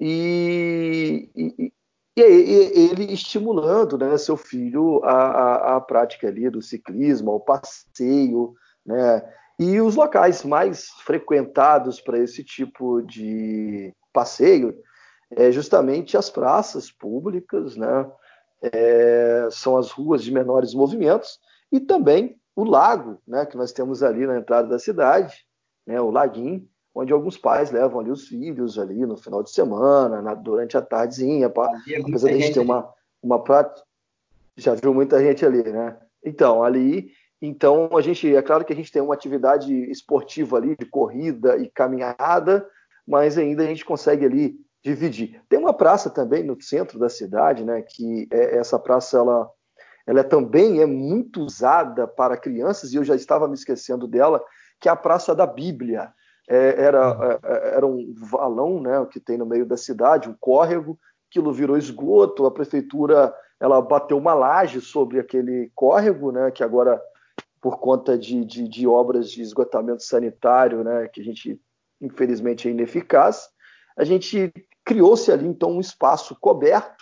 e, 0.00 1.30
e, 1.36 1.72
e 2.16 2.20
ele 2.20 3.12
estimulando 3.12 3.96
né, 3.96 4.18
seu 4.18 4.36
filho 4.36 5.00
à, 5.04 5.76
à, 5.76 5.80
prática 5.80 6.26
ali 6.26 6.50
do 6.50 6.60
ciclismo, 6.60 7.30
ao 7.30 7.40
passeio, 7.40 8.54
né? 8.84 9.22
E 9.58 9.78
os 9.80 9.94
locais 9.94 10.42
mais 10.42 10.88
frequentados 11.04 12.00
para 12.00 12.18
esse 12.18 12.42
tipo 12.42 13.02
de 13.02 13.94
passeio 14.12 14.74
é 15.30 15.52
justamente 15.52 16.16
as 16.16 16.30
praças 16.30 16.90
públicas, 16.90 17.76
né? 17.76 18.10
É, 18.62 19.48
são 19.52 19.76
as 19.76 19.90
ruas 19.90 20.24
de 20.24 20.32
menores 20.32 20.74
movimentos 20.74 21.38
e 21.70 21.80
também 21.80 22.38
o 22.54 22.64
lago, 22.64 23.18
né, 23.26 23.46
que 23.46 23.56
nós 23.56 23.72
temos 23.72 24.02
ali 24.02 24.26
na 24.26 24.38
entrada 24.38 24.68
da 24.68 24.78
cidade, 24.78 25.44
né, 25.86 26.00
o 26.00 26.10
laguinho, 26.10 26.68
onde 26.94 27.12
alguns 27.12 27.38
pais 27.38 27.70
levam 27.70 28.00
ali 28.00 28.10
os 28.10 28.26
filhos 28.26 28.78
ali 28.78 29.06
no 29.06 29.16
final 29.16 29.42
de 29.42 29.50
semana, 29.50 30.20
na, 30.20 30.34
durante 30.34 30.76
a 30.76 30.82
tardezinha, 30.82 31.48
pra, 31.48 31.70
apesar 32.02 32.28
de 32.28 32.34
a 32.34 32.38
gente 32.38 32.54
ter 32.54 32.60
uma, 32.60 32.92
uma 33.22 33.42
prática, 33.42 33.82
já 34.56 34.74
viu 34.74 34.92
muita 34.92 35.20
gente 35.20 35.44
ali, 35.46 35.62
né? 35.62 35.96
Então, 36.24 36.62
ali, 36.62 37.12
então 37.40 37.88
a 37.96 38.00
gente, 38.00 38.34
é 38.34 38.42
claro 38.42 38.64
que 38.64 38.72
a 38.72 38.76
gente 38.76 38.92
tem 38.92 39.00
uma 39.00 39.14
atividade 39.14 39.72
esportiva 39.90 40.56
ali, 40.56 40.76
de 40.76 40.84
corrida 40.84 41.56
e 41.56 41.70
caminhada, 41.70 42.68
mas 43.06 43.38
ainda 43.38 43.62
a 43.62 43.66
gente 43.66 43.84
consegue 43.84 44.26
ali 44.26 44.56
dividir. 44.82 45.40
Tem 45.48 45.58
uma 45.58 45.72
praça 45.72 46.10
também 46.10 46.42
no 46.42 46.60
centro 46.60 46.98
da 46.98 47.08
cidade, 47.08 47.64
né, 47.64 47.82
que 47.82 48.28
é, 48.30 48.56
essa 48.56 48.78
praça, 48.78 49.18
ela, 49.18 49.50
ela 50.10 50.20
é, 50.20 50.24
também 50.24 50.80
é 50.80 50.86
muito 50.86 51.40
usada 51.40 52.04
para 52.04 52.36
crianças, 52.36 52.92
e 52.92 52.96
eu 52.96 53.04
já 53.04 53.14
estava 53.14 53.46
me 53.46 53.54
esquecendo 53.54 54.08
dela, 54.08 54.42
que 54.80 54.88
é 54.88 54.92
a 54.92 54.96
Praça 54.96 55.36
da 55.36 55.46
Bíblia. 55.46 56.12
É, 56.48 56.82
era, 56.82 57.16
uhum. 57.16 57.22
é, 57.22 57.38
é, 57.44 57.74
era 57.76 57.86
um 57.86 58.12
valão 58.16 58.80
né, 58.80 59.06
que 59.08 59.20
tem 59.20 59.38
no 59.38 59.46
meio 59.46 59.64
da 59.64 59.76
cidade, 59.76 60.28
um 60.28 60.34
córrego, 60.40 60.98
aquilo 61.30 61.52
virou 61.52 61.78
esgoto, 61.78 62.44
a 62.44 62.50
prefeitura 62.50 63.32
ela 63.60 63.80
bateu 63.80 64.18
uma 64.18 64.34
laje 64.34 64.80
sobre 64.80 65.20
aquele 65.20 65.70
córrego, 65.76 66.32
né, 66.32 66.50
que 66.50 66.64
agora, 66.64 67.00
por 67.60 67.78
conta 67.78 68.18
de, 68.18 68.44
de, 68.44 68.66
de 68.66 68.88
obras 68.88 69.30
de 69.30 69.42
esgotamento 69.42 70.02
sanitário, 70.02 70.82
né, 70.82 71.06
que 71.06 71.20
a 71.20 71.24
gente, 71.24 71.60
infelizmente, 72.00 72.66
é 72.66 72.72
ineficaz, 72.72 73.48
a 73.96 74.02
gente 74.02 74.52
criou-se 74.84 75.30
ali, 75.30 75.46
então, 75.46 75.70
um 75.70 75.80
espaço 75.80 76.36
coberto 76.40 76.99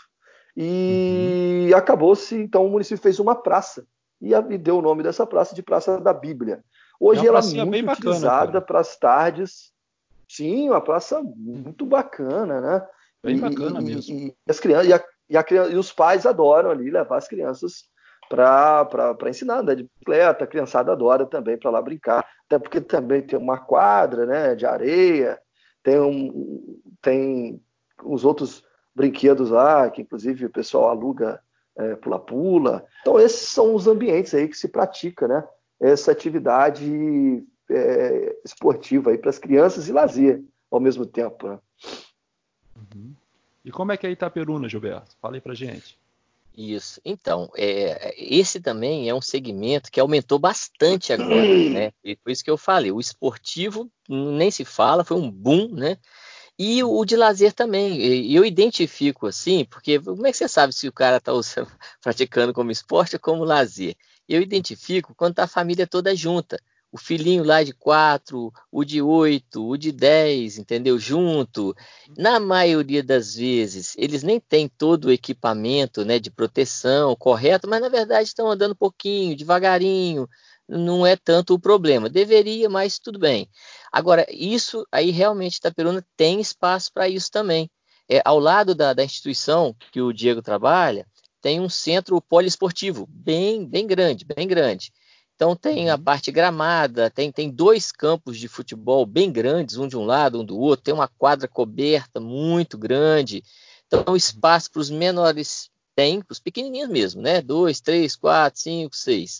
e 0.60 1.68
uhum. 1.70 1.78
acabou-se, 1.78 2.34
então, 2.34 2.66
o 2.66 2.68
município 2.68 3.00
fez 3.00 3.20
uma 3.20 3.36
praça 3.36 3.86
e, 4.20 4.32
e 4.34 4.58
deu 4.58 4.78
o 4.78 4.82
nome 4.82 5.04
dessa 5.04 5.24
praça 5.24 5.54
de 5.54 5.62
Praça 5.62 6.00
da 6.00 6.12
Bíblia. 6.12 6.64
Hoje 6.98 7.24
é 7.24 7.28
ela 7.28 7.38
é 7.38 7.64
muito 7.64 7.86
bacana, 7.86 8.10
utilizada 8.10 8.60
para 8.60 8.80
as 8.80 8.96
tardes. 8.96 9.72
Sim, 10.28 10.70
uma 10.70 10.80
praça 10.80 11.22
muito 11.22 11.86
bacana, 11.86 12.60
né? 12.60 12.86
Bem 13.22 13.36
e, 13.36 13.40
bacana 13.40 13.80
e, 13.80 13.84
mesmo. 13.84 14.16
E, 14.16 14.34
as 14.48 14.58
crianças, 14.58 14.88
e, 14.88 14.92
a, 14.92 15.40
a, 15.40 15.68
e, 15.70 15.76
os 15.76 15.92
pais 15.92 16.26
adoram 16.26 16.72
ali 16.72 16.90
levar 16.90 17.18
as 17.18 17.28
crianças 17.28 17.84
para 18.28 19.16
ensinar 19.28 19.54
a 19.54 19.60
andar 19.60 19.76
de 19.76 19.84
bicicleta. 19.84 20.42
A 20.42 20.48
criançada 20.48 20.90
adora 20.90 21.24
também 21.24 21.56
para 21.56 21.70
lá 21.70 21.80
brincar. 21.80 22.26
Até 22.46 22.58
porque 22.58 22.80
também 22.80 23.22
tem 23.22 23.38
uma 23.38 23.58
quadra 23.58 24.26
né, 24.26 24.56
de 24.56 24.66
areia, 24.66 25.40
tem, 25.84 26.00
um, 26.00 26.80
tem 27.00 27.62
os 28.02 28.24
outros 28.24 28.66
brinquedos 28.98 29.50
lá, 29.50 29.88
que 29.88 30.02
inclusive 30.02 30.46
o 30.46 30.50
pessoal 30.50 30.90
aluga 30.90 31.40
é, 31.76 31.94
pula-pula. 31.94 32.84
É, 32.84 33.00
então, 33.02 33.18
esses 33.18 33.48
são 33.48 33.74
os 33.74 33.86
ambientes 33.86 34.34
aí 34.34 34.48
que 34.48 34.56
se 34.56 34.66
pratica, 34.68 35.28
né? 35.28 35.44
essa 35.80 36.10
atividade 36.10 37.44
é, 37.70 38.36
esportiva 38.44 39.16
para 39.16 39.30
as 39.30 39.38
crianças 39.38 39.88
e 39.88 39.92
lazer 39.92 40.42
ao 40.68 40.80
mesmo 40.80 41.06
tempo. 41.06 41.48
Né? 41.48 41.58
Uhum. 42.76 43.14
E 43.64 43.70
como 43.70 43.92
é 43.92 43.96
que 43.96 44.06
é 44.06 44.10
Itaperuna, 44.10 44.68
Gilberto? 44.68 45.16
Fala 45.22 45.36
aí 45.36 45.40
para 45.40 45.54
gente. 45.54 45.96
Isso. 46.56 47.00
Então, 47.04 47.48
é, 47.56 48.12
esse 48.18 48.60
também 48.60 49.08
é 49.08 49.14
um 49.14 49.20
segmento 49.20 49.92
que 49.92 50.00
aumentou 50.00 50.40
bastante 50.40 51.12
agora, 51.12 51.70
né? 51.70 51.92
E 52.02 52.16
por 52.16 52.32
isso 52.32 52.42
que 52.42 52.50
eu 52.50 52.58
falei, 52.58 52.90
o 52.90 52.98
esportivo 52.98 53.88
nem 54.08 54.50
se 54.50 54.64
fala, 54.64 55.04
foi 55.04 55.16
um 55.16 55.30
boom, 55.30 55.68
né? 55.68 55.98
E 56.58 56.82
o 56.82 57.04
de 57.04 57.16
lazer 57.16 57.52
também. 57.52 58.32
Eu 58.32 58.44
identifico 58.44 59.26
assim, 59.26 59.64
porque 59.64 59.98
como 60.00 60.26
é 60.26 60.32
que 60.32 60.36
você 60.36 60.48
sabe 60.48 60.72
se 60.74 60.88
o 60.88 60.92
cara 60.92 61.18
está 61.18 61.32
praticando 62.02 62.52
como 62.52 62.70
esporte 62.70 63.16
ou 63.16 63.20
como 63.20 63.44
lazer? 63.44 63.94
Eu 64.28 64.42
identifico 64.42 65.14
quando 65.14 65.32
está 65.32 65.44
a 65.44 65.48
família 65.48 65.86
toda 65.86 66.14
junta 66.16 66.58
o 66.90 66.98
filhinho 66.98 67.44
lá 67.44 67.62
de 67.62 67.72
quatro, 67.72 68.52
o 68.72 68.84
de 68.84 69.02
oito, 69.02 69.66
o 69.66 69.76
de 69.76 69.92
dez, 69.92 70.58
entendeu? 70.58 70.98
Junto. 70.98 71.74
Na 72.16 72.40
maioria 72.40 73.02
das 73.02 73.34
vezes, 73.34 73.94
eles 73.98 74.22
nem 74.22 74.40
têm 74.40 74.68
todo 74.68 75.06
o 75.06 75.12
equipamento 75.12 76.04
né, 76.04 76.18
de 76.18 76.30
proteção 76.30 77.14
correto, 77.16 77.68
mas 77.68 77.80
na 77.80 77.88
verdade 77.88 78.28
estão 78.28 78.50
andando 78.50 78.72
um 78.72 78.76
pouquinho, 78.76 79.36
devagarinho. 79.36 80.28
Não 80.68 81.06
é 81.06 81.16
tanto 81.16 81.54
o 81.54 81.58
problema. 81.58 82.08
Deveria, 82.08 82.68
mas 82.68 82.98
tudo 82.98 83.18
bem. 83.18 83.48
Agora, 83.90 84.26
isso 84.30 84.86
aí 84.92 85.10
realmente 85.10 85.56
Itaperuna 85.56 86.04
tem 86.16 86.40
espaço 86.40 86.92
para 86.92 87.08
isso 87.08 87.30
também. 87.30 87.70
É, 88.08 88.20
ao 88.24 88.38
lado 88.38 88.74
da, 88.74 88.92
da 88.92 89.04
instituição 89.04 89.74
que 89.92 90.00
o 90.00 90.12
Diego 90.12 90.42
trabalha, 90.42 91.06
tem 91.40 91.60
um 91.60 91.68
centro 91.68 92.20
poliesportivo 92.20 93.06
bem, 93.08 93.66
bem 93.66 93.86
grande, 93.86 94.24
bem 94.24 94.46
grande. 94.46 94.92
Então 95.34 95.54
tem 95.54 95.88
a 95.88 95.94
uhum. 95.94 96.02
parte 96.02 96.32
gramada, 96.32 97.10
tem, 97.10 97.30
tem 97.30 97.48
dois 97.48 97.92
campos 97.92 98.36
de 98.36 98.48
futebol 98.48 99.06
bem 99.06 99.30
grandes, 99.30 99.76
um 99.76 99.86
de 99.86 99.96
um 99.96 100.04
lado, 100.04 100.40
um 100.40 100.44
do 100.44 100.58
outro, 100.58 100.82
tem 100.82 100.92
uma 100.92 101.06
quadra 101.06 101.46
coberta 101.46 102.18
muito 102.18 102.76
grande. 102.76 103.44
Então 103.86 104.16
espaço 104.16 104.70
para 104.70 104.80
os 104.80 104.90
menores 104.90 105.70
tem, 105.94 106.20
para 106.20 106.32
os 106.32 106.40
pequenininhos 106.40 106.88
mesmo, 106.88 107.22
né? 107.22 107.40
Dois, 107.40 107.80
três, 107.80 108.16
quatro, 108.16 108.60
cinco, 108.60 108.96
seis. 108.96 109.38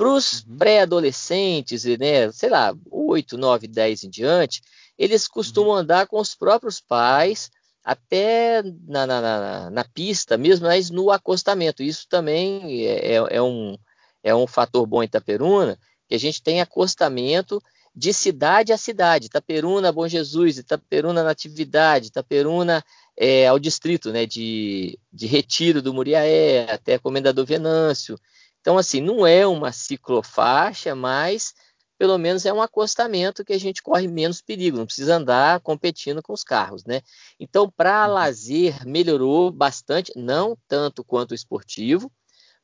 Para 0.00 0.14
os 0.14 0.44
uhum. 0.44 0.56
pré-adolescentes, 0.56 1.84
né, 1.84 2.32
sei 2.32 2.48
lá, 2.48 2.74
oito, 2.90 3.36
nove, 3.36 3.68
dez 3.68 4.02
em 4.02 4.08
diante, 4.08 4.62
eles 4.96 5.28
costumam 5.28 5.72
uhum. 5.72 5.76
andar 5.76 6.06
com 6.06 6.18
os 6.18 6.34
próprios 6.34 6.80
pais 6.80 7.50
até 7.84 8.62
na, 8.88 9.06
na, 9.06 9.20
na, 9.20 9.70
na 9.70 9.84
pista, 9.84 10.38
mesmo 10.38 10.66
mas 10.66 10.88
no 10.88 11.10
acostamento. 11.10 11.82
Isso 11.82 12.06
também 12.08 12.86
é, 12.86 13.12
é, 13.12 13.14
é 13.28 13.42
um 13.42 13.76
é 14.22 14.34
um 14.34 14.46
fator 14.46 14.86
bom 14.86 15.02
em 15.02 15.04
Itaperuna, 15.04 15.78
que 16.08 16.14
a 16.14 16.18
gente 16.18 16.42
tem 16.42 16.62
acostamento 16.62 17.62
de 17.94 18.14
cidade 18.14 18.72
a 18.72 18.78
cidade, 18.78 19.26
Itaperuna, 19.26 19.92
Bom 19.92 20.08
Jesus, 20.08 20.56
Itaperuna 20.56 21.22
Natividade, 21.22 22.06
Itaperuna 22.06 22.82
é, 23.18 23.48
ao 23.48 23.58
distrito 23.58 24.10
né, 24.10 24.24
de, 24.24 24.98
de 25.12 25.26
Retiro 25.26 25.82
do 25.82 25.92
Muriaé, 25.92 26.72
até 26.72 26.98
Comendador 26.98 27.44
Venâncio. 27.44 28.18
Então, 28.60 28.76
assim, 28.76 29.00
não 29.00 29.26
é 29.26 29.46
uma 29.46 29.72
ciclofaixa, 29.72 30.94
mas 30.94 31.54
pelo 32.00 32.16
menos 32.16 32.46
é 32.46 32.52
um 32.52 32.62
acostamento 32.62 33.44
que 33.44 33.52
a 33.52 33.60
gente 33.60 33.82
corre 33.82 34.08
menos 34.08 34.40
perigo, 34.40 34.78
não 34.78 34.86
precisa 34.86 35.16
andar 35.16 35.60
competindo 35.60 36.22
com 36.22 36.32
os 36.32 36.42
carros, 36.42 36.82
né? 36.86 37.02
Então, 37.38 37.70
para 37.70 38.06
uhum. 38.06 38.14
lazer, 38.14 38.86
melhorou 38.86 39.50
bastante, 39.50 40.10
não 40.16 40.56
tanto 40.66 41.04
quanto 41.04 41.32
o 41.32 41.34
esportivo, 41.34 42.10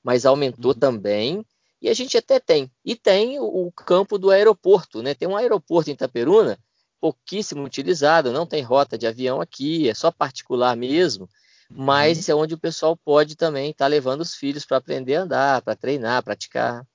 mas 0.03 0.25
aumentou 0.25 0.73
uhum. 0.73 0.79
também. 0.79 1.47
E 1.83 1.91
a 1.91 1.93
gente 1.93 2.17
até 2.17 2.41
tem. 2.41 2.71
E 2.83 2.97
tem 2.97 3.39
o, 3.39 3.67
o, 3.67 3.73
campo 3.73 4.17
do 4.17 4.31
aeroporto, 4.31 5.03
né? 5.03 5.13
Tem 5.13 5.29
um 5.29 5.37
aeroporto 5.37 5.91
em 5.91 5.93
Itaperuna, 5.93 6.59
pouquíssimo 6.99 7.63
utilizado, 7.63 8.33
não 8.33 8.47
tem 8.47 8.63
rota 8.63 8.97
de 8.97 9.07
avião 9.07 9.39
aqui, 9.39 9.87
é 9.87 9.95
só 9.95 10.11
particular 10.11 10.75
mesmo, 10.75 11.29
mas 11.71 12.29
uhum. 12.29 12.35
é 12.35 12.43
onde 12.43 12.55
o 12.55 12.59
pessoal 12.59 12.97
pode 12.97 13.37
também 13.37 13.71
estar 13.71 13.85
tá 13.85 13.89
levando 13.89 14.21
os 14.21 14.35
filhos 14.35 14.65
para 14.65 14.77
aprender 14.77 15.17
a 15.17 15.23
andar, 15.23 15.63
para 15.63 15.77
treinar, 15.77 16.23
praticar. 16.23 16.87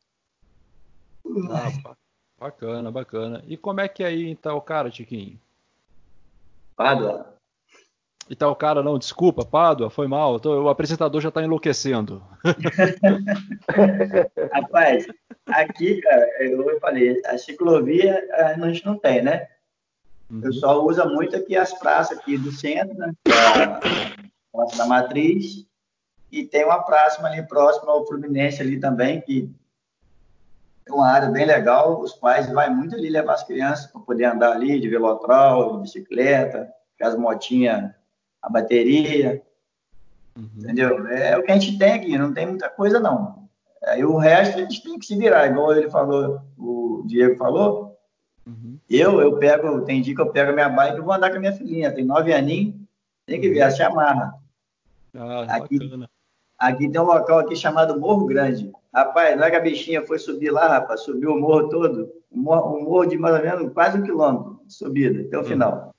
Ah, 1.50 1.96
bacana, 2.40 2.92
bacana. 2.92 3.44
E 3.48 3.58
como 3.58 3.82
é 3.82 3.88
que 3.88 4.04
é 4.04 4.08
aí 4.08 4.30
então, 4.30 4.60
cara, 4.62 4.90
Tiquinho? 4.90 5.40
Pádua. 6.76 7.32
E 8.30 8.36
tal 8.36 8.56
cara, 8.56 8.82
não, 8.82 8.98
desculpa, 8.98 9.44
Pádua, 9.44 9.90
foi 9.90 10.08
mal, 10.08 10.40
tô, 10.40 10.64
o 10.64 10.70
apresentador 10.70 11.20
já 11.20 11.28
está 11.28 11.44
enlouquecendo. 11.44 12.24
Rapaz, 14.54 15.06
aqui, 15.48 16.00
cara, 16.00 16.30
eu 16.40 16.80
falei, 16.80 17.22
a 17.26 17.38
ciclovia 17.38 18.26
a 18.32 18.70
gente 18.70 18.86
não 18.86 18.98
tem, 18.98 19.22
né? 19.22 19.50
Uhum. 20.30 20.40
O 20.40 20.42
pessoal 20.44 20.86
usa 20.86 21.04
muito 21.04 21.36
aqui 21.36 21.58
as 21.58 21.78
praças 21.78 22.18
aqui 22.18 22.38
do 22.38 22.54
centro, 22.54 22.98
né? 22.98 23.12
Praça 24.52 24.78
da 24.78 24.86
Matriz, 24.86 25.66
e 26.32 26.46
tem 26.46 26.66
uma 26.66 26.82
praça 26.82 27.26
ali 27.26 27.44
próxima 27.44 27.92
ao 27.92 28.06
Fluminense 28.06 28.62
ali 28.62 28.80
também, 28.80 29.22
que 29.22 29.50
é 30.86 30.92
uma 30.92 31.08
área 31.08 31.30
bem 31.30 31.46
legal, 31.46 32.00
os 32.00 32.14
pais 32.14 32.50
vão 32.50 32.76
muito 32.76 32.96
ali 32.96 33.10
levar 33.10 33.34
as 33.34 33.44
crianças 33.44 33.88
para 33.88 34.02
poder 34.02 34.26
andar 34.26 34.54
ali 34.54 34.80
de 34.80 34.90
velotrol, 34.90 35.76
de 35.76 35.82
bicicleta, 35.84 36.72
com 37.00 37.06
as 37.06 37.16
motinhas 37.16 37.92
a 38.42 38.50
bateria, 38.50 39.42
uhum. 40.36 40.50
entendeu? 40.58 41.08
É 41.08 41.38
o 41.38 41.44
que 41.44 41.52
a 41.52 41.58
gente 41.58 41.78
tem 41.78 41.94
aqui, 41.94 42.18
não 42.18 42.34
tem 42.34 42.48
muita 42.48 42.70
coisa 42.70 43.00
não. 43.00 43.48
Aí 43.84 44.04
o 44.04 44.18
resto 44.18 44.58
a 44.58 44.62
gente 44.62 44.84
tem 44.84 44.98
que 44.98 45.06
se 45.06 45.16
virar, 45.16 45.48
igual 45.48 45.74
ele 45.74 45.90
falou, 45.90 46.42
o 46.58 47.04
Diego 47.06 47.38
falou. 47.38 47.98
Uhum. 48.46 48.80
Eu, 48.90 49.22
eu 49.22 49.38
pego, 49.38 49.82
tem 49.82 50.02
dia 50.02 50.16
que 50.16 50.22
eu 50.22 50.32
pego 50.32 50.52
a 50.52 50.54
minha 50.54 50.70
bike 50.70 50.98
e 50.98 51.02
vou 51.02 51.14
andar 51.14 51.30
com 51.30 51.38
a 51.38 51.40
minha 51.40 51.54
filhinha, 51.54 51.92
tem 51.92 52.04
nove 52.04 52.34
aninhos, 52.34 52.76
tem 53.26 53.40
que 53.40 53.50
ver, 53.50 53.60
ela 53.60 53.72
se 53.72 53.84
amarra. 53.84 54.41
Ah, 55.16 55.58
aqui, 55.58 55.80
bacana. 55.80 56.10
aqui 56.58 56.90
tem 56.90 57.02
um 57.02 57.06
local 57.06 57.40
aqui 57.40 57.56
chamado 57.56 58.00
Morro 58.00 58.26
Grande. 58.26 58.72
Rapaz, 58.94 59.40
lá 59.40 59.50
que 59.50 59.56
a 59.56 59.62
bichinha 59.62 60.06
foi 60.06 60.20
subir 60.20 60.52
lá, 60.52 60.68
rapaz, 60.68 61.02
subiu 61.02 61.32
o 61.32 61.40
morro 61.40 61.70
todo, 61.70 62.12
um 62.32 62.42
morro, 62.42 62.78
um 62.78 62.84
morro 62.84 63.06
de 63.06 63.18
mais 63.18 63.36
ou 63.36 63.42
menos 63.42 63.74
quase 63.74 63.98
um 63.98 64.04
quilômetro 64.04 64.60
de 64.66 64.74
subida, 64.74 65.22
até 65.22 65.38
o 65.38 65.42
uhum. 65.42 65.48
final. 65.48 65.96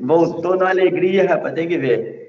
Voltou 0.00 0.56
na 0.56 0.70
alegria, 0.70 1.28
rapaz, 1.28 1.54
tem 1.54 1.68
que 1.68 1.78
ver. 1.78 2.26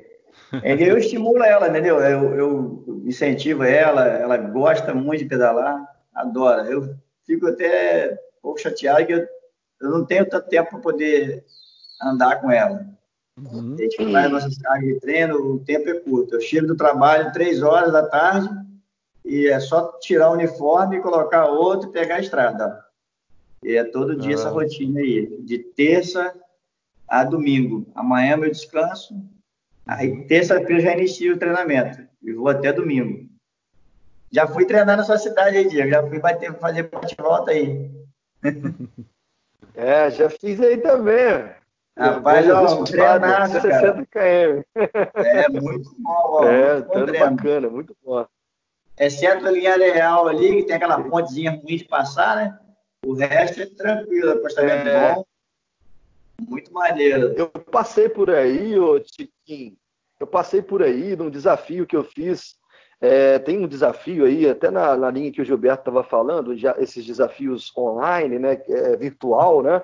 Eu 0.64 0.98
estimulo 0.98 1.44
ela, 1.44 1.68
entendeu? 1.68 2.00
Eu, 2.00 2.36
eu 2.36 3.02
incentivo 3.06 3.64
ela, 3.64 4.06
ela 4.08 4.38
gosta 4.38 4.94
muito 4.94 5.24
de 5.24 5.30
pedalar, 5.30 5.84
adora. 6.14 6.64
Eu 6.70 6.96
fico 7.26 7.48
até 7.48 8.14
um 8.14 8.42
pouco 8.42 8.60
chateado 8.60 9.06
que 9.06 9.14
eu, 9.14 9.28
eu 9.82 9.90
não 9.90 10.06
tenho 10.06 10.28
tanto 10.28 10.48
tempo 10.48 10.70
para 10.72 10.80
poder 10.80 11.44
andar 12.02 12.40
com 12.40 12.52
ela. 12.52 12.86
Uhum. 13.38 13.76
A 13.76 13.82
gente 13.82 14.12
faz 14.12 14.32
nossas 14.32 14.58
cargas 14.58 14.94
de 14.94 15.00
treino, 15.00 15.36
o 15.36 15.60
tempo 15.60 15.90
é 15.90 16.00
curto. 16.00 16.36
Eu 16.36 16.42
chego 16.42 16.68
do 16.68 16.76
trabalho 16.76 17.32
três 17.32 17.62
horas 17.62 17.94
da 17.94 18.08
tarde 18.08 18.50
e 19.24 19.48
é 19.48 19.60
só 19.60 19.98
tirar 20.00 20.32
o 20.32 20.34
uniforme, 20.34 21.02
colocar 21.02 21.46
outro 21.46 21.90
e 21.90 21.92
pegar 21.94 22.16
a 22.16 22.22
estrada. 22.22 22.84
E 23.64 23.76
é 23.76 23.84
todo 23.84 24.18
dia 24.18 24.36
essa 24.36 24.50
rotina 24.50 25.00
aí, 25.00 25.28
de 25.42 25.60
terça 25.60 26.34
a 27.08 27.24
domingo. 27.24 27.86
Amanhã 27.94 28.34
é 28.34 28.38
meu 28.38 28.52
descanso. 28.52 29.16
Aí 29.86 30.26
terça-feira 30.28 30.82
já 30.82 30.94
inicio 30.94 31.36
o 31.36 31.40
treinamento. 31.40 32.08
E 32.22 32.34
vou 32.34 32.50
até 32.50 32.74
domingo. 32.74 33.28
Já 34.32 34.46
fui 34.46 34.66
treinar 34.66 34.98
na 34.98 35.04
sua 35.04 35.18
cidade 35.18 35.58
aí, 35.58 35.70
Diego. 35.70 35.90
Já 35.90 36.06
fui 36.06 36.20
bater, 36.20 36.54
fazer 36.60 36.84
bate-volta 36.84 37.52
aí. 37.52 37.92
É, 39.80 40.10
já 40.10 40.28
fiz 40.28 40.60
aí 40.60 40.78
também. 40.78 41.52
Rapaz, 41.98 42.48
ó, 42.50 42.84
treinaço, 42.84 43.60
60 43.60 44.06
km. 44.06 44.64
É, 45.16 45.50
muito 45.50 45.96
bom. 45.98 46.12
Ó, 46.26 46.44
é, 46.46 46.82
bom 46.82 47.06
bacana, 47.20 47.70
muito 47.70 47.96
bom. 48.06 48.26
Exceto 49.00 49.48
a 49.48 49.52
linha 49.52 49.76
real 49.76 50.28
ali, 50.28 50.58
que 50.58 50.64
tem 50.64 50.76
aquela 50.76 51.02
pontezinha 51.04 51.52
ruim 51.52 51.78
de 51.78 51.86
passar, 51.86 52.36
né? 52.36 52.60
O 53.06 53.14
resto 53.14 53.62
é 53.62 53.66
tranquilo, 53.66 54.32
acostamento 54.32 54.88
é... 54.88 55.16
bom. 55.16 55.26
Muito 56.48 56.72
maneiro. 56.72 57.34
Eu 57.36 57.48
passei 57.50 58.08
por 58.08 58.30
aí, 58.30 58.78
ô 58.78 59.00
Tiquinho. 59.00 59.76
Eu 60.20 60.28
passei 60.28 60.62
por 60.62 60.84
aí 60.84 61.16
num 61.16 61.30
desafio 61.30 61.86
que 61.86 61.96
eu 61.96 62.04
fiz. 62.04 62.56
É, 63.00 63.38
tem 63.40 63.64
um 63.64 63.68
desafio 63.68 64.26
aí, 64.26 64.50
até 64.50 64.72
na, 64.72 64.96
na 64.96 65.12
linha 65.12 65.32
que 65.32 65.42
o 65.42 65.46
Gilberto 65.46 65.82
estava 65.82 66.04
falando, 66.04 66.58
já, 66.58 66.76
esses 66.80 67.06
desafios 67.06 67.72
online, 67.78 68.40
né, 68.40 68.60
é, 68.68 68.96
virtual, 68.98 69.62
né? 69.62 69.82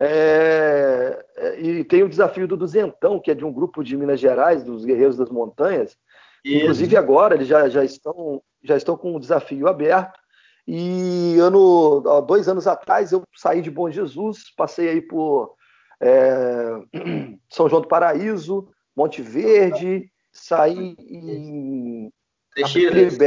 É, 0.00 1.24
é, 1.36 1.60
e 1.60 1.84
tem 1.84 2.02
o 2.02 2.08
desafio 2.08 2.46
do 2.46 2.56
Duzentão, 2.56 3.18
que 3.18 3.30
é 3.30 3.34
de 3.34 3.44
um 3.44 3.52
grupo 3.52 3.82
de 3.82 3.96
Minas 3.96 4.20
Gerais, 4.20 4.62
dos 4.62 4.84
Guerreiros 4.84 5.16
das 5.16 5.30
Montanhas. 5.30 5.96
Isso. 6.44 6.56
Inclusive 6.56 6.96
agora 6.96 7.34
eles 7.34 7.48
já, 7.48 7.68
já, 7.68 7.84
estão, 7.84 8.40
já 8.62 8.76
estão 8.76 8.96
com 8.96 9.14
o 9.14 9.20
desafio 9.20 9.66
aberto. 9.66 10.18
E 10.66 11.38
ano, 11.38 12.00
dois 12.26 12.46
anos 12.46 12.66
atrás 12.66 13.10
eu 13.10 13.22
saí 13.34 13.62
de 13.62 13.70
Bom 13.70 13.90
Jesus, 13.90 14.54
passei 14.54 14.88
aí 14.88 15.00
por 15.00 15.54
é, 16.00 16.68
São 17.50 17.68
João 17.68 17.82
do 17.82 17.88
Paraíso, 17.88 18.68
Monte 18.94 19.22
Verde, 19.22 20.10
saí 20.30 20.94
em 20.98 22.12
Flecheiras. 22.52 23.18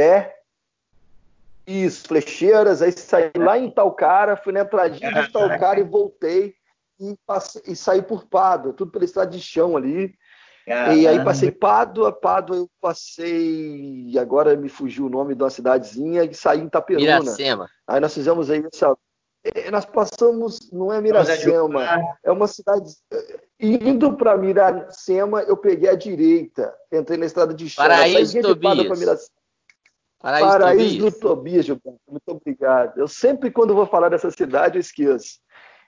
Isso, 1.66 2.08
Flecheiras, 2.08 2.80
aí 2.80 2.92
saí 2.92 3.30
lá 3.36 3.58
em 3.58 3.70
Talcara, 3.70 4.36
fui 4.36 4.52
na 4.52 4.60
entradinha 4.60 5.12
de 5.12 5.32
Talcara 5.32 5.80
e 5.80 5.84
voltei 5.84 6.54
e, 7.02 7.16
passei, 7.26 7.62
e 7.66 7.74
saí 7.74 8.00
por 8.00 8.24
Pado, 8.26 8.72
tudo 8.72 8.92
pela 8.92 9.04
estrada 9.04 9.30
de 9.30 9.40
chão 9.40 9.76
ali. 9.76 10.14
Caramba. 10.64 10.94
E 10.94 11.08
aí 11.08 11.24
passei 11.24 11.50
Pádua, 11.50 12.12
Pádua 12.12 12.56
eu 12.56 12.70
passei, 12.80 14.12
agora 14.16 14.56
me 14.56 14.68
fugiu 14.68 15.06
o 15.06 15.10
nome 15.10 15.34
de 15.34 15.42
uma 15.42 15.50
cidadezinha 15.50 16.22
e 16.22 16.32
saí 16.34 16.60
em 16.60 16.66
Itaperuna. 16.66 17.18
Miracema. 17.18 17.68
Aí 17.86 18.00
nós 18.00 18.14
fizemos 18.14 18.48
aí 18.48 18.64
essa... 18.72 18.96
É, 19.44 19.72
nós 19.72 19.84
passamos, 19.84 20.70
não 20.70 20.92
é 20.92 21.00
Miracema, 21.00 21.84
é 22.22 22.30
uma 22.30 22.46
cidade... 22.46 22.94
Indo 23.58 24.16
para 24.16 24.36
Miracema, 24.36 25.42
eu 25.42 25.56
peguei 25.56 25.88
a 25.88 25.96
direita, 25.96 26.72
entrei 26.92 27.18
na 27.18 27.26
estrada 27.26 27.52
de 27.52 27.68
chão. 27.68 27.84
Paraíso 27.84 28.40
Tobias. 28.40 29.30
Paraíso, 30.20 30.48
Paraíso 30.48 30.96
Tobias. 30.96 31.14
do 31.14 31.20
Tobias, 31.20 31.64
Gilberto. 31.64 32.00
Muito 32.08 32.28
obrigado. 32.28 32.98
Eu 32.98 33.08
sempre, 33.08 33.50
quando 33.50 33.74
vou 33.74 33.86
falar 33.86 34.08
dessa 34.10 34.30
cidade, 34.30 34.78
eu 34.78 34.80
esqueço. 34.80 35.40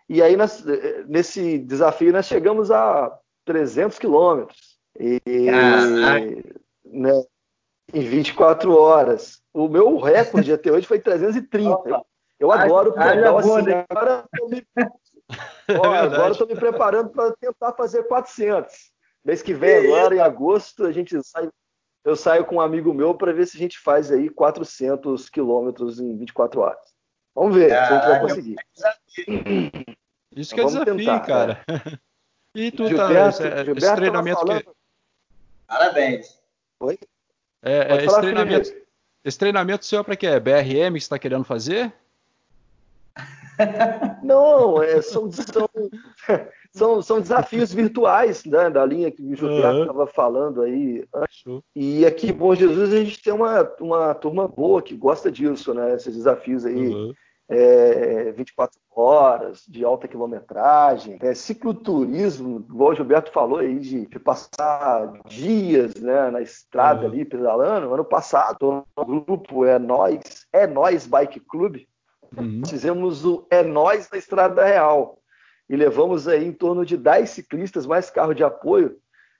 E 0.08 0.22
aí, 0.22 0.36
nós, 0.36 0.64
nesse 1.06 1.58
desafio, 1.58 2.12
nós 2.12 2.26
chegamos 2.26 2.70
a 2.70 3.16
300 3.44 3.98
quilômetros. 3.98 4.78
E, 4.98 5.20
né, 6.84 7.22
em 7.92 8.02
24 8.02 8.76
horas. 8.76 9.42
O 9.52 9.68
meu 9.68 9.98
recorde 9.98 10.52
até 10.52 10.70
hoje 10.70 10.86
foi 10.86 10.98
330. 10.98 12.02
Eu 12.38 12.50
adoro 12.50 12.90
o 12.90 12.94
pedal 12.94 13.38
assim. 13.38 13.62
Né? 13.62 13.84
Agora 13.88 14.24
eu 14.40 14.48
me, 14.48 14.66
ó, 15.80 16.26
é 16.26 16.30
estou 16.30 16.46
me 16.46 16.56
preparando 16.56 17.10
para 17.10 17.32
tentar 17.36 17.72
fazer 17.72 18.04
400. 18.04 18.92
Mês 19.24 19.42
que 19.42 19.54
vem, 19.54 19.86
agora 19.86 20.14
em 20.14 20.20
agosto, 20.20 20.84
a 20.84 20.92
gente 20.92 21.16
sai. 21.22 21.48
Eu 22.04 22.14
saio 22.16 22.44
com 22.44 22.56
um 22.56 22.60
amigo 22.60 22.92
meu 22.92 23.14
para 23.14 23.32
ver 23.32 23.46
se 23.46 23.56
a 23.56 23.60
gente 23.60 23.78
faz 23.78 24.10
aí 24.10 24.28
400 24.28 25.30
quilômetros 25.30 25.98
em 25.98 26.14
24 26.18 26.60
horas. 26.60 26.94
Vamos 27.34 27.56
ver 27.56 27.70
se 27.70 27.74
a 27.74 27.94
gente 27.94 28.06
vai 28.06 28.20
conseguir. 28.20 28.56
Isso 30.34 30.54
que 30.54 30.60
é 30.60 30.64
desafio, 30.64 30.96
tentar, 30.96 31.20
cara. 31.20 31.60
É. 31.68 31.98
E 32.56 32.70
tu 32.70 32.86
Gilberto, 32.86 33.38
tá. 33.38 33.48
Esse, 33.48 33.70
esse 33.72 33.96
treinamento 33.96 34.44
que. 34.44 34.64
Parabéns. 35.66 36.40
Oi? 36.78 36.96
É, 37.60 37.96
é 37.96 38.04
esse, 38.04 38.20
treinamento, 38.20 38.72
esse 39.24 39.38
treinamento 39.38 39.84
seu 39.84 39.98
é 39.98 40.02
para 40.04 40.14
quê? 40.14 40.26
É 40.28 40.38
BRM 40.38 40.94
que 40.94 41.00
você 41.00 41.06
está 41.06 41.18
querendo 41.18 41.42
fazer? 41.42 41.92
Não, 44.22 44.80
é, 44.80 45.02
são, 45.02 45.28
são, 45.32 45.68
são, 46.72 47.02
são, 47.02 47.20
desafios 47.20 47.74
virtuais 47.74 48.44
né, 48.44 48.70
da 48.70 48.86
linha 48.86 49.10
que 49.10 49.22
o 49.22 49.34
Gilberto 49.34 49.80
estava 49.80 50.02
uhum. 50.02 50.06
falando 50.06 50.62
aí. 50.62 51.04
E 51.74 52.06
aqui 52.06 52.28
em 52.28 52.32
Bom 52.32 52.54
Jesus 52.54 52.92
a 52.92 53.02
gente 53.02 53.20
tem 53.20 53.32
uma, 53.32 53.62
uma 53.80 54.14
turma 54.14 54.46
boa 54.46 54.80
que 54.80 54.96
gosta 54.96 55.28
disso, 55.28 55.74
né? 55.74 55.92
Esses 55.94 56.14
desafios 56.14 56.64
aí. 56.64 56.86
Uhum 56.86 57.12
é, 57.48 58.32
24 58.32 58.80
horas, 58.90 59.62
de 59.68 59.84
alta 59.84 60.08
quilometragem, 60.08 61.18
é, 61.20 61.34
cicloturismo, 61.34 62.64
igual 62.68 62.92
o 62.92 62.94
Gilberto 62.94 63.32
falou 63.32 63.58
aí, 63.58 63.78
de, 63.78 64.06
de 64.06 64.18
passar 64.18 65.12
dias 65.26 65.94
né, 65.96 66.30
na 66.30 66.40
estrada 66.40 67.02
uhum. 67.02 67.06
ali 67.06 67.24
pedalando. 67.24 67.92
Ano 67.92 68.04
passado, 68.04 68.84
o 68.96 69.04
grupo 69.04 69.64
É 69.64 69.78
Nós, 69.78 70.46
É 70.52 70.66
Nós 70.66 71.06
Bike 71.06 71.40
Club, 71.40 71.82
uhum. 72.36 72.62
fizemos 72.66 73.24
o 73.24 73.46
É 73.50 73.62
Nós 73.62 74.08
na 74.10 74.18
Estrada 74.18 74.64
Real. 74.64 75.18
E 75.68 75.76
levamos 75.76 76.28
aí 76.28 76.46
em 76.46 76.52
torno 76.52 76.84
de 76.84 76.96
10 76.96 77.28
ciclistas, 77.28 77.86
mais 77.86 78.10
carro 78.10 78.34
de 78.34 78.44
apoio, 78.44 78.96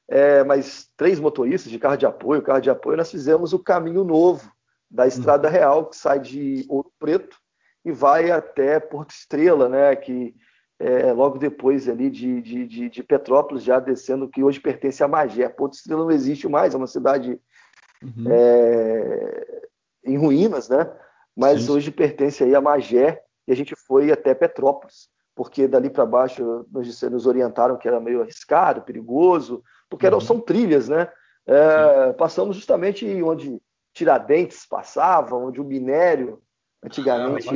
é, 0.09 0.43
mais 0.43 0.89
três 0.97 1.21
motoristas 1.21 1.71
de 1.71 1.79
carro 1.79 1.97
de 1.97 2.07
apoio, 2.07 2.43
carro 2.43 2.61
de 2.61 2.71
apoio, 2.71 2.97
nós 2.97 3.11
fizemos 3.11 3.53
o 3.53 3.59
caminho 3.59 4.05
novo 4.05 4.51
da 4.91 5.07
Estrada 5.07 5.49
uhum. 5.49 5.55
Real, 5.55 5.87
que 5.87 5.97
sai 5.97 6.21
de 6.21 6.65
Ouro 6.69 6.91
Preto 6.99 7.37
e 7.85 7.93
vai 7.93 8.31
até 8.31 8.81
Porto 8.81 9.11
Estrela, 9.11 9.69
né, 9.69 9.95
que 9.95 10.35
é, 10.79 11.13
logo 11.13 11.39
depois 11.39 11.89
ali 11.89 12.11
de, 12.11 12.41
de, 12.41 12.67
de, 12.67 12.91
de, 12.91 13.03
Petrópolis, 13.03 13.63
já 13.63 13.79
descendo, 13.79 14.29
que 14.29 14.43
hoje 14.43 14.61
pertence 14.61 15.03
a 15.05 15.09
Magé. 15.09 15.49
Porto 15.49 15.75
Estrela 15.75 16.03
não 16.03 16.11
existe 16.11 16.49
mais, 16.49 16.75
é 16.75 16.77
uma 16.77 16.87
cidade 16.87 17.39
uhum. 18.03 18.25
é, 18.29 19.63
em 20.05 20.17
ruínas, 20.17 20.69
né? 20.69 20.91
Mas 21.37 21.63
Sim. 21.63 21.73
hoje 21.73 21.91
pertence 21.91 22.43
aí 22.43 22.55
a 22.55 22.61
Magé 22.61 23.23
e 23.47 23.53
a 23.53 23.57
gente 23.57 23.75
foi 23.87 24.11
até 24.11 24.35
Petrópolis, 24.35 25.09
porque 25.35 25.69
dali 25.69 25.91
para 25.91 26.07
baixo 26.07 26.67
nos, 26.71 27.03
nos, 27.03 27.27
orientaram 27.27 27.77
que 27.77 27.87
era 27.87 28.01
meio 28.01 28.23
arriscado, 28.23 28.83
perigoso, 28.83 29.63
porque 29.89 30.07
eram, 30.07 30.19
uhum. 30.19 30.25
são 30.25 30.41
trilhas, 30.41 30.89
né? 30.89 31.09
É, 31.47 32.13
passamos 32.15 32.57
justamente 32.57 33.07
onde 33.23 33.61
Tiradentes 33.93 34.67
passava, 34.67 35.37
onde 35.37 35.61
o 35.61 35.65
minério 35.65 36.43
Antigamente 36.85 37.49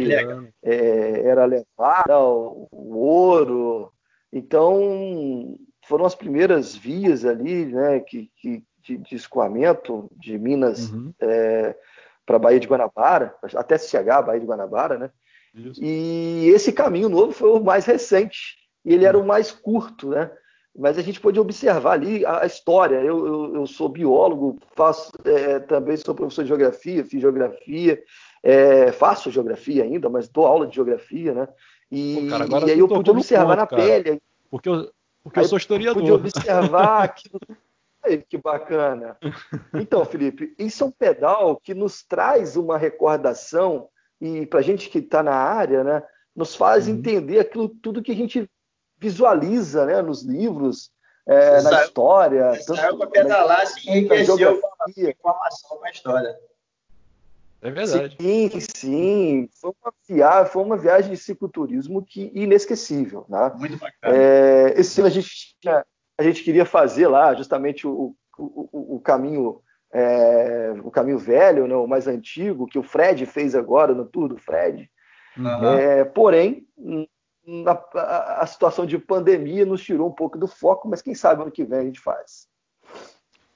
é, 0.63 1.21
era 1.27 1.45
levado 1.45 2.13
o, 2.13 2.69
o, 2.73 2.97
ouro. 2.97 3.93
Então, 4.33 5.55
foram 5.87 6.07
as 6.07 6.15
primeiras 6.15 6.75
vias 6.75 7.25
ali, 7.25 7.67
né, 7.67 8.01
que, 8.01 8.31
que 8.37 8.65
de, 8.83 8.97
de 8.97 9.15
escoamento 9.15 10.11
de 10.17 10.39
Minas 10.39 10.91
uhum. 10.91 11.13
é, 11.21 11.77
para 12.25 12.37
a 12.37 12.39
Baía 12.39 12.59
de 12.59 12.67
Guanabara, 12.67 13.35
até 13.55 13.77
se 13.77 13.91
chegar 13.91 14.19
à 14.19 14.23
Baía 14.23 14.41
de 14.41 14.47
Guanabara, 14.47 14.99
né? 14.99 15.11
Isso. 15.55 15.83
E 15.83 16.49
esse 16.49 16.73
caminho 16.73 17.09
novo 17.09 17.33
foi 17.33 17.51
o 17.51 17.63
mais 17.63 17.85
recente 17.85 18.57
e 18.85 18.95
ele 18.95 19.05
era 19.05 19.19
o 19.19 19.27
mais 19.27 19.51
curto, 19.51 20.11
né? 20.11 20.31
Mas 20.77 20.97
a 20.97 21.03
gente 21.03 21.21
pôde 21.21 21.41
observar 21.41 21.93
ali 21.93 22.25
a, 22.25 22.43
a 22.43 22.47
história. 22.47 22.97
Eu, 22.97 23.27
eu, 23.27 23.55
eu, 23.57 23.67
sou 23.67 23.89
biólogo, 23.89 24.59
faço 24.77 25.11
é, 25.25 25.59
também 25.59 25.97
sou 25.97 26.15
professor 26.15 26.43
de 26.43 26.49
geografia, 26.49 27.05
fiz 27.05 27.21
geografia, 27.21 28.01
é, 28.43 28.93
faço 28.93 29.31
geografia 29.31 29.85
ainda, 29.85 30.09
mas 30.09 30.29
dou 30.29 30.47
aula 30.47 30.67
de 30.67 30.75
geografia, 30.75 31.35
né? 31.35 31.49
E, 31.91 32.29
Pô, 32.31 32.49
cara, 32.49 32.67
e 32.67 32.73
aí 32.73 32.79
eu 32.79 32.89
pude 32.89 33.11
observar 33.11 33.47
ponto, 33.47 33.57
na 33.57 33.67
cara. 33.67 33.83
pele. 33.83 34.23
Porque 34.51 34.69
eu, 34.69 34.91
porque 35.23 35.41
eu 35.41 35.45
sou 35.45 35.59
historiador. 35.59 36.01
Pude 36.01 36.13
observar 36.13 37.05
aquilo. 37.05 37.41
que 38.29 38.39
bacana. 38.39 39.17
Então, 39.75 40.05
Felipe, 40.05 40.55
isso 40.59 40.85
é 40.85 40.87
um 40.87 40.91
pedal 40.91 41.57
que 41.57 41.75
nos 41.75 42.03
traz 42.03 42.57
uma 42.57 42.79
recordação 42.79 43.89
e 44.21 44.47
para 44.47 44.63
gente 44.63 44.89
que 44.89 44.99
está 44.99 45.23
na 45.23 45.35
área, 45.35 45.85
né, 45.85 46.03
nos 46.35 46.55
faz 46.55 46.87
uhum. 46.87 46.95
entender 46.95 47.39
aquilo 47.39 47.69
tudo 47.69 48.03
que 48.03 48.13
a 48.13 48.17
gente 48.17 48.49
visualiza, 48.97 49.87
né, 49.87 50.03
nos 50.03 50.23
livros, 50.23 50.91
é, 51.27 51.63
na 51.63 51.85
história. 51.85 52.61
Saiu 52.63 52.99
para 52.99 53.07
pedalar, 53.09 53.67
se 53.67 53.89
enriqueceu 53.89 54.61
com 54.61 54.67
a 54.67 54.91
informação 54.91 55.79
com 55.79 55.85
a 55.85 55.91
história. 55.91 56.37
É 57.61 57.71
verdade. 57.71 58.17
Sim, 58.21 58.61
sim. 58.61 59.49
Foi 59.61 59.73
uma 59.83 59.93
viagem, 60.09 60.53
foi 60.53 60.63
uma 60.63 60.77
viagem 60.77 61.11
de 61.11 61.17
cicloturismo 61.17 62.05
que 62.05 62.31
inesquecível. 62.35 63.27
Né? 63.29 63.53
Muito 63.57 63.77
bacana. 63.77 64.17
É, 64.17 64.81
esse 64.81 65.01
ano 65.01 65.09
a 65.09 65.13
gente, 65.13 65.57
tinha, 65.61 65.85
a 66.17 66.23
gente 66.23 66.43
queria 66.45 66.65
fazer 66.65 67.09
lá 67.09 67.35
justamente 67.35 67.87
o, 67.87 68.15
o, 68.39 68.97
o 68.97 69.01
caminho 69.01 69.61
é, 69.93 70.75
o 70.83 70.91
caminho 70.91 71.19
velho, 71.19 71.67
né, 71.67 71.75
o 71.75 71.87
mais 71.87 72.07
antigo, 72.07 72.67
que 72.67 72.79
o 72.79 72.83
Fred 72.83 73.25
fez 73.27 73.55
agora 73.55 73.95
no 73.95 74.05
Tour 74.05 74.29
do 74.29 74.37
Fred. 74.37 74.91
Uhum. 75.37 75.73
É, 75.75 76.05
porém, 76.05 76.67
na, 77.47 77.73
a, 77.95 78.43
a, 78.43 78.47
situação 78.47 78.85
de 78.85 78.99
pandemia 78.99 79.65
nos 79.65 79.83
tirou 79.83 80.09
um 80.09 80.13
pouco 80.13 80.37
do 80.37 80.47
foco, 80.47 80.89
mas 80.89 81.01
quem 81.01 81.15
sabe 81.15 81.43
ano 81.43 81.51
que 81.51 81.65
vem 81.65 81.79
a 81.79 81.85
gente 81.85 82.01
faz. 82.01 82.47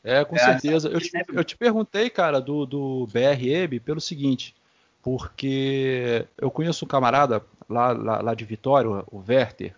É, 0.05 0.25
com 0.25 0.37
é, 0.37 0.39
certeza. 0.39 0.89
Eu 0.89 1.01
te, 1.01 1.11
eu 1.33 1.45
te, 1.45 1.57
perguntei, 1.57 2.11
cara, 2.11 2.41
do, 2.41 2.67
do 2.67 3.07
BRM 3.07 3.79
pelo 3.85 4.01
seguinte, 4.01 4.55
porque 5.03 6.27
eu 6.39 6.51
conheço 6.51 6.85
um 6.85 6.89
camarada 6.89 7.43
lá, 7.69 7.93
lá, 7.93 8.21
lá 8.21 8.35
de 8.35 8.45
Vitória, 8.45 8.91
o 9.11 9.23
Werther, 9.27 9.75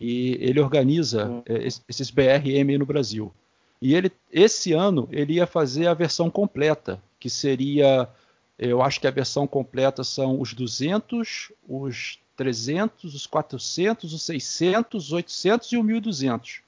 e 0.00 0.36
ele 0.40 0.60
organiza 0.60 1.26
hum. 1.28 1.42
É, 1.46 1.66
esses 1.88 2.10
BRM 2.10 2.78
no 2.78 2.86
Brasil. 2.86 3.32
E 3.80 3.94
ele, 3.94 4.10
esse 4.32 4.72
ano, 4.72 5.08
ele 5.12 5.34
ia 5.34 5.46
fazer 5.46 5.86
a 5.86 5.94
versão 5.94 6.30
completa, 6.30 7.00
que 7.20 7.28
seria, 7.28 8.08
eu 8.58 8.82
acho 8.82 9.00
que 9.00 9.06
a 9.06 9.10
versão 9.10 9.46
completa 9.46 10.02
são 10.02 10.40
os 10.40 10.54
200, 10.54 11.52
os 11.68 12.18
300, 12.36 13.14
os 13.14 13.26
400, 13.26 14.12
os 14.12 14.22
600, 14.22 15.04
os 15.04 15.12
800 15.12 15.72
e 15.72 15.76
o 15.76 15.82
1200. 15.82 16.63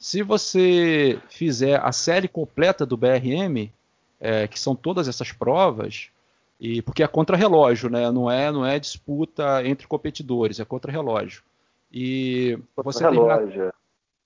Se 0.00 0.22
você 0.22 1.20
fizer 1.28 1.78
a 1.78 1.92
série 1.92 2.26
completa 2.26 2.86
do 2.86 2.96
BRM, 2.96 3.70
é, 4.18 4.48
que 4.48 4.58
são 4.58 4.74
todas 4.74 5.06
essas 5.06 5.30
provas, 5.30 6.08
e 6.58 6.80
porque 6.80 7.02
é 7.02 7.06
contra-relógio, 7.06 7.90
né? 7.90 8.10
Não 8.10 8.30
é, 8.30 8.50
não 8.50 8.64
é 8.64 8.78
disputa 8.78 9.62
entre 9.62 9.86
competidores, 9.86 10.58
é 10.58 10.64
contra-relógio. 10.64 11.42
E 11.92 12.58
você 12.74 13.00
terminar, 13.00 13.72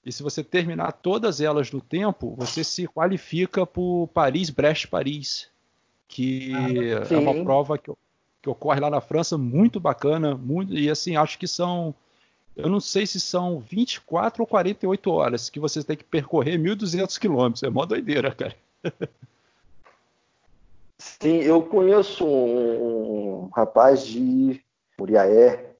e 0.07 0.13
se 0.13 0.23
você 0.23 0.45
terminar 0.45 0.93
todas 0.93 1.41
elas 1.41 1.73
no 1.73 1.81
tempo, 1.81 2.37
você 2.37 2.63
se 2.63 2.87
qualifica 2.87 3.67
para 3.67 3.81
o 3.83 4.07
Paris-Brest-Paris, 4.15 5.49
que 6.07 6.53
ah, 6.55 7.13
é 7.13 7.17
uma 7.17 7.43
prova 7.43 7.77
que, 7.79 7.91
que 8.41 8.49
ocorre 8.49 8.79
lá 8.79 8.91
na 8.91 9.01
França, 9.01 9.37
muito 9.37 9.81
bacana, 9.81 10.37
muito, 10.37 10.73
e 10.73 10.89
assim, 10.89 11.17
acho 11.17 11.37
que 11.37 11.49
são 11.49 11.93
eu 12.57 12.69
não 12.69 12.81
sei 12.81 13.07
se 13.07 13.21
são 13.21 13.59
24 13.59 14.43
ou 14.43 14.47
48 14.47 15.11
horas 15.11 15.51
que 15.51 15.59
você 15.59 15.83
tem 15.83 15.97
que 15.97 16.05
percorrer 16.05 16.59
1.200 16.59 17.19
quilômetros. 17.19 17.63
É 17.63 17.71
mó 17.71 17.85
doideira, 17.85 18.33
cara. 18.33 18.55
Sim, 20.99 21.41
eu 21.41 21.63
conheço 21.63 22.25
um 22.25 23.49
rapaz 23.53 24.07
de 24.07 24.63
Muriaé 24.99 25.75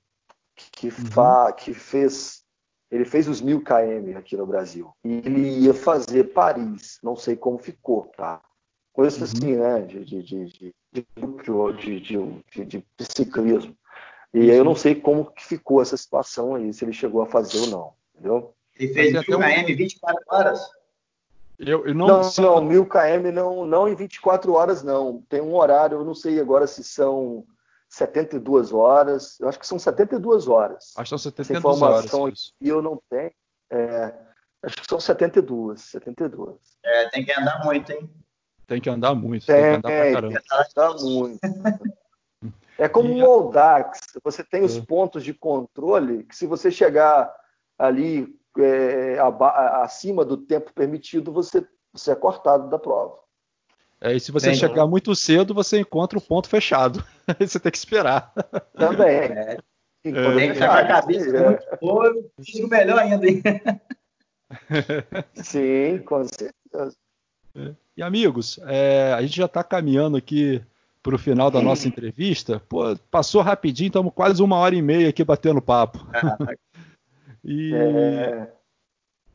que, 0.55 0.89
uhum. 0.89 0.93
fa, 0.93 1.53
que 1.53 1.73
fez 1.73 2.43
Ele 2.91 3.05
fez 3.05 3.29
os 3.29 3.41
mil 3.41 3.63
km 3.63 4.17
aqui 4.17 4.37
no 4.37 4.47
Brasil. 4.47 4.93
E 5.05 5.15
ele 5.15 5.61
ia 5.61 5.75
fazer 5.75 6.33
Paris. 6.33 6.99
Não 7.03 7.15
sei 7.15 7.37
como 7.37 7.59
ficou, 7.59 8.11
tá? 8.17 8.43
Coisas 8.93 9.19
uhum. 9.19 9.25
assim, 9.25 9.57
né? 9.57 9.81
De, 9.83 10.05
de, 10.05 10.23
de, 10.23 10.75
de, 10.93 12.67
de 12.67 12.85
ciclismo. 13.01 13.77
E 14.35 14.51
aí 14.51 14.57
eu 14.57 14.65
não 14.65 14.75
sei 14.75 14.97
como 14.97 15.27
que 15.27 15.45
ficou 15.45 15.81
essa 15.81 15.97
situação 15.97 16.57
aí, 16.57 16.73
se 16.75 16.85
ele 16.85 16.93
chegou 16.93 17.23
a 17.23 17.27
fazer 17.27 17.61
ou 17.61 17.67
não. 17.69 17.93
Entendeu? 18.15 18.53
Ele 18.77 18.93
fez 18.93 19.13
mil 19.13 19.23
km 19.23 19.67
24 19.67 20.25
horas? 20.29 20.61
Eu, 21.57 21.87
eu 21.87 21.95
não, 21.95 22.09
não, 22.09 22.33
não, 22.39 22.65
mil 22.65 22.85
km 22.85 23.31
não, 23.33 23.65
não 23.65 23.89
em 23.89 23.95
24 23.95 24.53
horas, 24.53 24.83
não. 24.83 25.23
Tem 25.29 25.41
um 25.41 25.55
horário, 25.55 25.99
eu 25.99 26.05
não 26.05 26.15
sei 26.15 26.41
agora 26.41 26.67
se 26.67 26.83
são 26.83 27.47
72 27.89 28.73
horas. 28.73 29.39
Eu 29.39 29.49
acho 29.49 29.61
que 29.61 29.67
são 29.67 29.79
72 29.79 30.49
horas. 30.49 30.93
Acho 30.97 31.05
que 31.05 31.09
são 31.09 31.19
72 31.19 31.81
horas. 31.81 32.05
Essa 32.05 32.09
informação 32.09 32.27
aqui 32.27 32.69
eu 32.69 32.83
não 32.83 33.01
tenho. 33.09 33.31
É, 33.71 34.15
acho 34.65 34.77
que 34.77 34.87
são 34.89 34.99
72, 34.99 35.81
72. 35.81 36.57
É, 36.85 37.09
tem 37.11 37.25
que 37.25 37.33
andar 37.33 37.65
muito, 37.65 37.93
hein? 37.93 38.11
Tem 38.67 38.81
que 38.81 38.91
andar 38.91 39.15
muito, 39.15 39.47
tem, 39.47 39.55
tem 39.55 39.63
que 39.63 39.77
andar 39.77 39.89
pra 39.89 40.13
caramba. 40.13 40.35
Tem 40.35 40.43
que 40.43 40.81
andar 40.81 40.95
muito. 40.97 41.39
É 42.79 42.89
como 42.89 43.13
um 43.13 43.21
Moldax, 43.21 44.01
você 44.23 44.43
tem 44.43 44.63
os 44.63 44.77
é. 44.77 44.81
pontos 44.81 45.23
de 45.23 45.33
controle 45.33 46.25
que 46.25 46.37
se 46.37 46.47
você 46.47 46.71
chegar 46.71 47.33
ali 47.79 48.35
é, 48.59 49.19
acima 49.83 50.25
do 50.25 50.37
tempo 50.37 50.73
permitido, 50.73 51.33
você, 51.33 51.67
você 51.93 52.13
é 52.13 52.17
cortado 52.17 52.69
da 52.69 52.79
prova. 52.79 53.19
É, 54.01 54.15
e 54.15 54.21
se 54.21 54.33
você 54.33 54.55
chegar 54.55 54.87
muito 54.87 55.15
cedo, 55.15 55.55
você 55.55 55.81
encontra 55.81 56.19
o 56.19 56.23
ponto 56.23 56.49
fechado. 56.49 57.03
você 57.41 57.59
tem 57.59 57.73
que 57.73 57.79
esperar. 57.79 58.33
Também. 58.77 59.09
É. 59.09 59.59
Tem 60.03 60.13
que 60.13 60.53
ficar 60.55 60.81
a 60.81 60.87
cabeça 60.87 61.35
é. 61.35 61.49
muito 61.49 61.65
boa, 61.81 62.13
fico 62.45 62.69
melhor 62.69 62.99
ainda. 62.99 63.27
Hein? 63.27 63.43
Sim, 65.35 65.99
com 66.05 66.25
certeza. 66.25 66.97
É. 67.57 67.73
E 67.97 68.03
amigos, 68.03 68.59
é, 68.65 69.13
a 69.13 69.23
gente 69.23 69.37
já 69.37 69.45
está 69.45 69.63
caminhando 69.63 70.17
aqui 70.17 70.61
para 71.05 71.17
o 71.17 71.19
final 71.19 71.51
da 71.51 71.61
nossa 71.61 71.87
entrevista. 71.87 72.63
Pô, 72.67 72.97
passou 73.11 73.43
rapidinho, 73.43 73.89
estamos 73.89 74.11
quase 74.15 74.43
uma 74.43 74.57
hora 74.57 74.75
e 74.75 74.81
meia 74.81 75.11
aqui 75.11 75.23
batendo 75.23 75.61
papo. 75.61 75.99
e 77.45 77.75
é... 77.75 78.51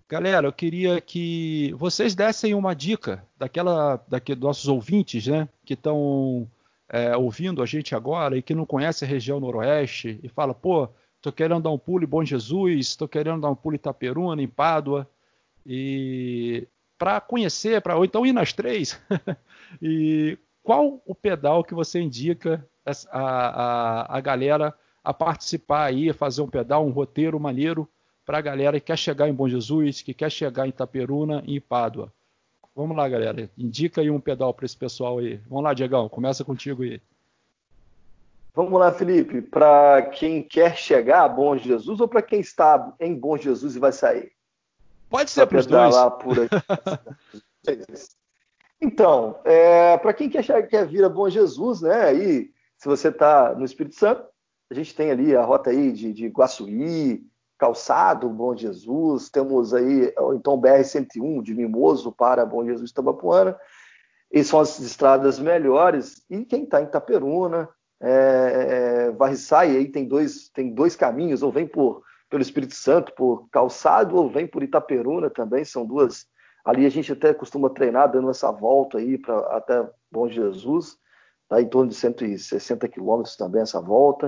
galera, 0.09 0.47
eu 0.47 0.51
queria 0.51 0.99
que 0.99 1.71
vocês 1.77 2.15
dessem 2.15 2.55
uma 2.55 2.73
dica 2.73 3.23
daquela, 3.37 4.03
daqueles 4.07 4.41
nossos 4.41 4.67
ouvintes, 4.67 5.27
né, 5.27 5.47
que 5.63 5.75
estão 5.75 6.49
é, 6.89 7.15
ouvindo 7.15 7.61
a 7.61 7.67
gente 7.67 7.93
agora 7.93 8.35
e 8.35 8.41
que 8.41 8.55
não 8.55 8.65
conhece 8.65 9.05
a 9.05 9.07
região 9.07 9.39
noroeste 9.39 10.19
e 10.23 10.27
fala, 10.27 10.55
pô, 10.55 10.89
tô 11.21 11.31
querendo 11.31 11.61
dar 11.61 11.69
um 11.69 11.77
pulo 11.77 12.03
em 12.03 12.07
Bom 12.07 12.25
Jesus, 12.25 12.95
tô 12.95 13.07
querendo 13.07 13.41
dar 13.41 13.51
um 13.51 13.55
pulo 13.55 13.75
em 13.75 13.77
Itaperuna, 13.77 14.41
em 14.41 14.47
Pádua 14.47 15.07
e 15.63 16.67
para 16.97 17.21
conhecer, 17.21 17.79
para 17.79 17.95
ou 17.95 18.03
então 18.03 18.25
ir 18.25 18.33
nas 18.33 18.53
três 18.53 18.99
e 19.79 20.35
qual 20.69 21.01
o 21.03 21.15
pedal 21.15 21.63
que 21.63 21.73
você 21.73 21.99
indica 21.99 22.63
a, 22.85 22.91
a, 23.11 24.17
a 24.17 24.21
galera 24.21 24.71
a 25.03 25.11
participar 25.11 25.85
aí, 25.85 26.11
a 26.11 26.13
fazer 26.13 26.43
um 26.43 26.47
pedal, 26.47 26.85
um 26.85 26.91
roteiro 26.91 27.39
maneiro 27.39 27.89
para 28.23 28.37
a 28.37 28.41
galera 28.41 28.79
que 28.79 28.85
quer 28.85 28.97
chegar 28.99 29.27
em 29.27 29.33
Bom 29.33 29.49
Jesus, 29.49 30.03
que 30.03 30.13
quer 30.13 30.29
chegar 30.29 30.67
em 30.67 30.69
Itaperuna 30.69 31.41
e 31.47 31.55
em 31.55 31.59
Pádua. 31.59 32.13
Vamos 32.75 32.95
lá, 32.95 33.09
galera. 33.09 33.49
Indica 33.57 34.01
aí 34.01 34.11
um 34.11 34.19
pedal 34.19 34.53
para 34.53 34.67
esse 34.67 34.77
pessoal 34.77 35.17
aí. 35.17 35.37
Vamos 35.49 35.63
lá, 35.63 35.73
Diegão. 35.73 36.07
Começa 36.07 36.45
contigo 36.45 36.83
aí. 36.83 37.01
Vamos 38.53 38.79
lá, 38.79 38.91
Felipe. 38.91 39.41
Para 39.41 40.03
quem 40.03 40.43
quer 40.43 40.77
chegar 40.77 41.23
a 41.23 41.29
Bom 41.29 41.57
Jesus 41.57 41.99
ou 41.99 42.07
para 42.07 42.21
quem 42.21 42.41
está 42.41 42.93
em 42.99 43.15
Bom 43.15 43.35
Jesus 43.37 43.75
e 43.75 43.79
vai 43.79 43.91
sair? 43.91 44.33
Pode 45.09 45.31
ser 45.31 45.47
para 45.47 45.57
os 45.57 45.65
dois. 45.65 45.95
Por 46.21 46.35
Então, 48.81 49.39
é, 49.43 49.97
para 49.97 50.13
quem 50.13 50.29
quer, 50.29 50.67
quer 50.67 50.87
vir 50.87 51.03
a 51.03 51.09
Bom 51.09 51.29
Jesus, 51.29 51.81
né? 51.81 52.05
Aí, 52.05 52.51
se 52.77 52.87
você 52.87 53.09
está 53.09 53.53
no 53.53 53.65
Espírito 53.65 53.95
Santo, 53.95 54.23
a 54.71 54.73
gente 54.73 54.95
tem 54.95 55.11
ali 55.11 55.35
a 55.35 55.43
rota 55.43 55.69
aí 55.69 55.91
de, 55.91 56.13
de 56.13 56.27
Guaçuí, 56.27 57.25
Calçado, 57.57 58.29
Bom 58.29 58.55
Jesus, 58.55 59.29
temos 59.29 59.73
aí 59.73 60.13
então 60.33 60.59
BR-101 60.59 61.43
de 61.43 61.53
Mimoso 61.53 62.09
para 62.09 62.45
Bom 62.45 62.65
Jesus 62.65 62.91
Tabapuana. 62.93 63.59
E 64.31 64.43
são 64.43 64.59
as 64.59 64.79
estradas 64.79 65.39
melhores. 65.39 66.23
E 66.29 66.45
quem 66.45 66.63
está 66.63 66.79
em 66.79 66.85
Itaperuna, 66.85 67.67
é, 67.99 69.11
é, 69.19 69.55
aí 69.57 69.89
tem 69.89 70.07
dois, 70.07 70.47
tem 70.49 70.73
dois 70.73 70.95
caminhos, 70.95 71.43
ou 71.43 71.51
vem 71.51 71.67
por, 71.67 72.03
pelo 72.29 72.41
Espírito 72.41 72.75
Santo, 72.75 73.11
por 73.13 73.49
Calçado, 73.49 74.15
ou 74.15 74.29
vem 74.29 74.47
por 74.47 74.63
Itaperuna 74.63 75.29
também, 75.29 75.65
são 75.65 75.85
duas 75.85 76.27
Ali 76.69 76.85
a 76.85 76.89
gente 76.89 77.11
até 77.11 77.33
costuma 77.33 77.67
treinar 77.67 78.11
dando 78.11 78.29
essa 78.29 78.51
volta 78.51 78.99
aí 78.99 79.17
para 79.17 79.39
até 79.57 79.89
Bom 80.11 80.29
Jesus, 80.29 80.97
tá 81.47 81.59
em 81.59 81.67
torno 81.67 81.89
de 81.89 81.95
160 81.95 82.87
quilômetros 82.87 83.35
também 83.35 83.63
essa 83.63 83.81
volta. 83.81 84.27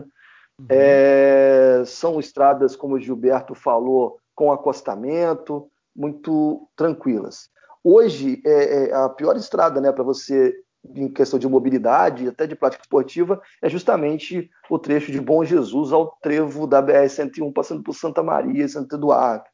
Uhum. 0.59 0.65
É, 0.67 1.83
são 1.85 2.19
estradas, 2.19 2.75
como 2.75 2.95
o 2.95 2.99
Gilberto 2.99 3.53
falou, 3.53 4.17
com 4.33 4.51
acostamento, 4.51 5.69
muito 5.95 6.67
tranquilas. 6.75 7.47
Hoje, 7.83 8.41
é, 8.43 8.89
é 8.89 8.93
a 8.95 9.07
pior 9.07 9.37
estrada 9.37 9.79
né, 9.79 9.91
para 9.91 10.03
você, 10.03 10.55
em 10.95 11.13
questão 11.13 11.37
de 11.37 11.47
mobilidade, 11.47 12.27
até 12.27 12.47
de 12.47 12.55
prática 12.55 12.81
esportiva, 12.81 13.39
é 13.61 13.69
justamente 13.69 14.49
o 14.67 14.79
trecho 14.79 15.11
de 15.11 15.21
Bom 15.21 15.45
Jesus 15.45 15.93
ao 15.93 16.17
trevo 16.23 16.65
da 16.65 16.81
BR-101, 16.81 17.53
passando 17.53 17.83
por 17.83 17.93
Santa 17.93 18.23
Maria 18.23 18.65
e 18.65 18.69
Santo 18.69 18.95
Eduardo. 18.95 19.45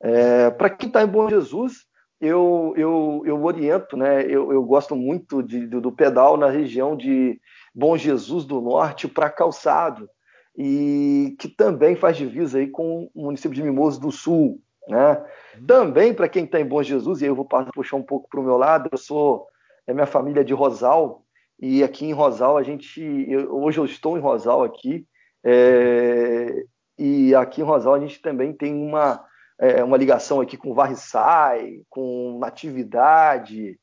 É, 0.00 0.48
para 0.50 0.70
quem 0.70 0.88
está 0.88 1.02
em 1.02 1.06
Bom 1.06 1.28
Jesus, 1.28 1.91
eu, 2.22 2.72
eu, 2.76 3.22
eu 3.26 3.44
oriento, 3.44 3.96
né? 3.96 4.22
Eu, 4.22 4.52
eu 4.52 4.62
gosto 4.62 4.94
muito 4.94 5.42
de, 5.42 5.66
do, 5.66 5.80
do, 5.80 5.90
pedal 5.90 6.36
na 6.36 6.48
região 6.48 6.96
de 6.96 7.40
Bom 7.74 7.96
Jesus 7.96 8.44
do 8.44 8.60
Norte 8.60 9.08
para 9.08 9.28
Calçado, 9.28 10.08
e 10.56 11.34
que 11.40 11.48
também 11.48 11.96
faz 11.96 12.16
divisa 12.16 12.58
aí 12.58 12.68
com 12.68 13.10
o 13.12 13.24
município 13.24 13.56
de 13.56 13.62
Mimoso 13.62 14.00
do 14.00 14.12
Sul. 14.12 14.60
Né? 14.86 15.20
Uhum. 15.58 15.66
Também 15.66 16.14
para 16.14 16.28
quem 16.28 16.44
está 16.44 16.60
em 16.60 16.64
Bom 16.64 16.80
Jesus, 16.80 17.20
e 17.20 17.24
aí 17.24 17.30
eu 17.30 17.34
vou 17.34 17.48
puxar 17.74 17.96
um 17.96 18.04
pouco 18.04 18.28
para 18.28 18.38
o 18.38 18.44
meu 18.44 18.56
lado, 18.56 18.88
eu 18.92 18.98
sou 18.98 19.48
é 19.84 19.92
minha 19.92 20.06
família 20.06 20.44
de 20.44 20.54
Rosal, 20.54 21.24
e 21.60 21.82
aqui 21.82 22.06
em 22.06 22.12
Rosal 22.12 22.56
a 22.56 22.62
gente. 22.62 23.02
Eu, 23.28 23.52
hoje 23.52 23.78
eu 23.78 23.84
estou 23.84 24.16
em 24.16 24.20
Rosal 24.20 24.62
aqui, 24.62 25.04
é, 25.44 26.64
e 26.96 27.34
aqui 27.34 27.62
em 27.62 27.64
Rosal 27.64 27.94
a 27.94 28.00
gente 28.00 28.22
também 28.22 28.52
tem 28.52 28.72
uma 28.72 29.24
é, 29.62 29.84
uma 29.84 29.96
ligação 29.96 30.40
aqui 30.40 30.56
com 30.56 30.74
Varriçai, 30.74 31.82
com 31.88 32.36
Natividade, 32.40 33.78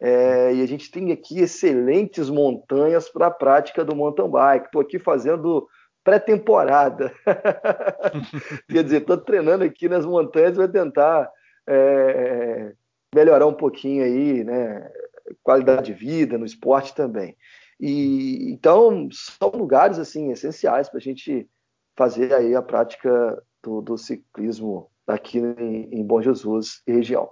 é, 0.00 0.54
e 0.54 0.62
a 0.62 0.66
gente 0.66 0.88
tem 0.92 1.10
aqui 1.10 1.40
excelentes 1.40 2.30
montanhas 2.30 3.08
para 3.08 3.26
a 3.26 3.32
prática 3.32 3.84
do 3.84 3.96
mountain 3.96 4.30
bike. 4.30 4.66
Estou 4.66 4.80
aqui 4.80 4.96
fazendo 4.96 5.66
pré-temporada. 6.04 7.12
Quer 8.70 8.84
dizer, 8.84 9.00
estou 9.00 9.18
treinando 9.18 9.64
aqui 9.64 9.88
nas 9.88 10.06
montanhas 10.06 10.56
para 10.56 10.68
tentar 10.68 11.28
é, 11.68 12.72
melhorar 13.12 13.48
um 13.48 13.54
pouquinho 13.54 14.04
aí, 14.04 14.44
né? 14.44 14.88
Qualidade 15.42 15.86
de 15.86 15.94
vida 15.94 16.38
no 16.38 16.46
esporte 16.46 16.94
também. 16.94 17.36
E 17.80 18.52
então 18.52 19.08
são 19.10 19.48
lugares 19.48 19.98
assim 19.98 20.30
essenciais 20.30 20.88
para 20.88 20.98
a 20.98 21.02
gente 21.02 21.48
fazer 21.96 22.32
aí 22.32 22.54
a 22.54 22.62
prática 22.62 23.42
do, 23.62 23.80
do 23.80 23.98
ciclismo 23.98 24.90
aqui 25.06 25.38
em, 25.38 26.00
em 26.00 26.04
Bom 26.04 26.22
Jesus 26.22 26.82
e 26.86 26.92
região. 26.92 27.30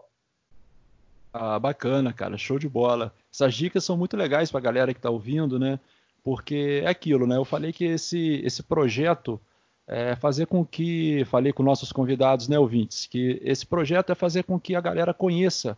Ah, 1.32 1.58
bacana, 1.58 2.12
cara, 2.12 2.36
show 2.36 2.58
de 2.58 2.68
bola. 2.68 3.14
Essas 3.32 3.54
dicas 3.54 3.84
são 3.84 3.96
muito 3.96 4.16
legais 4.16 4.50
para 4.50 4.58
a 4.58 4.62
galera 4.62 4.92
que 4.92 4.98
está 4.98 5.08
ouvindo, 5.08 5.58
né? 5.58 5.80
Porque 6.22 6.82
é 6.84 6.88
aquilo, 6.88 7.26
né? 7.26 7.36
Eu 7.36 7.44
falei 7.44 7.72
que 7.72 7.84
esse, 7.84 8.42
esse 8.44 8.62
projeto 8.62 9.40
é 9.86 10.14
fazer 10.14 10.46
com 10.46 10.64
que, 10.64 11.24
falei 11.26 11.52
com 11.52 11.62
nossos 11.62 11.90
convidados, 11.90 12.48
né, 12.48 12.58
ouvintes, 12.58 13.06
que 13.06 13.40
esse 13.42 13.66
projeto 13.66 14.12
é 14.12 14.14
fazer 14.14 14.44
com 14.44 14.58
que 14.58 14.74
a 14.74 14.80
galera 14.80 15.12
conheça 15.12 15.76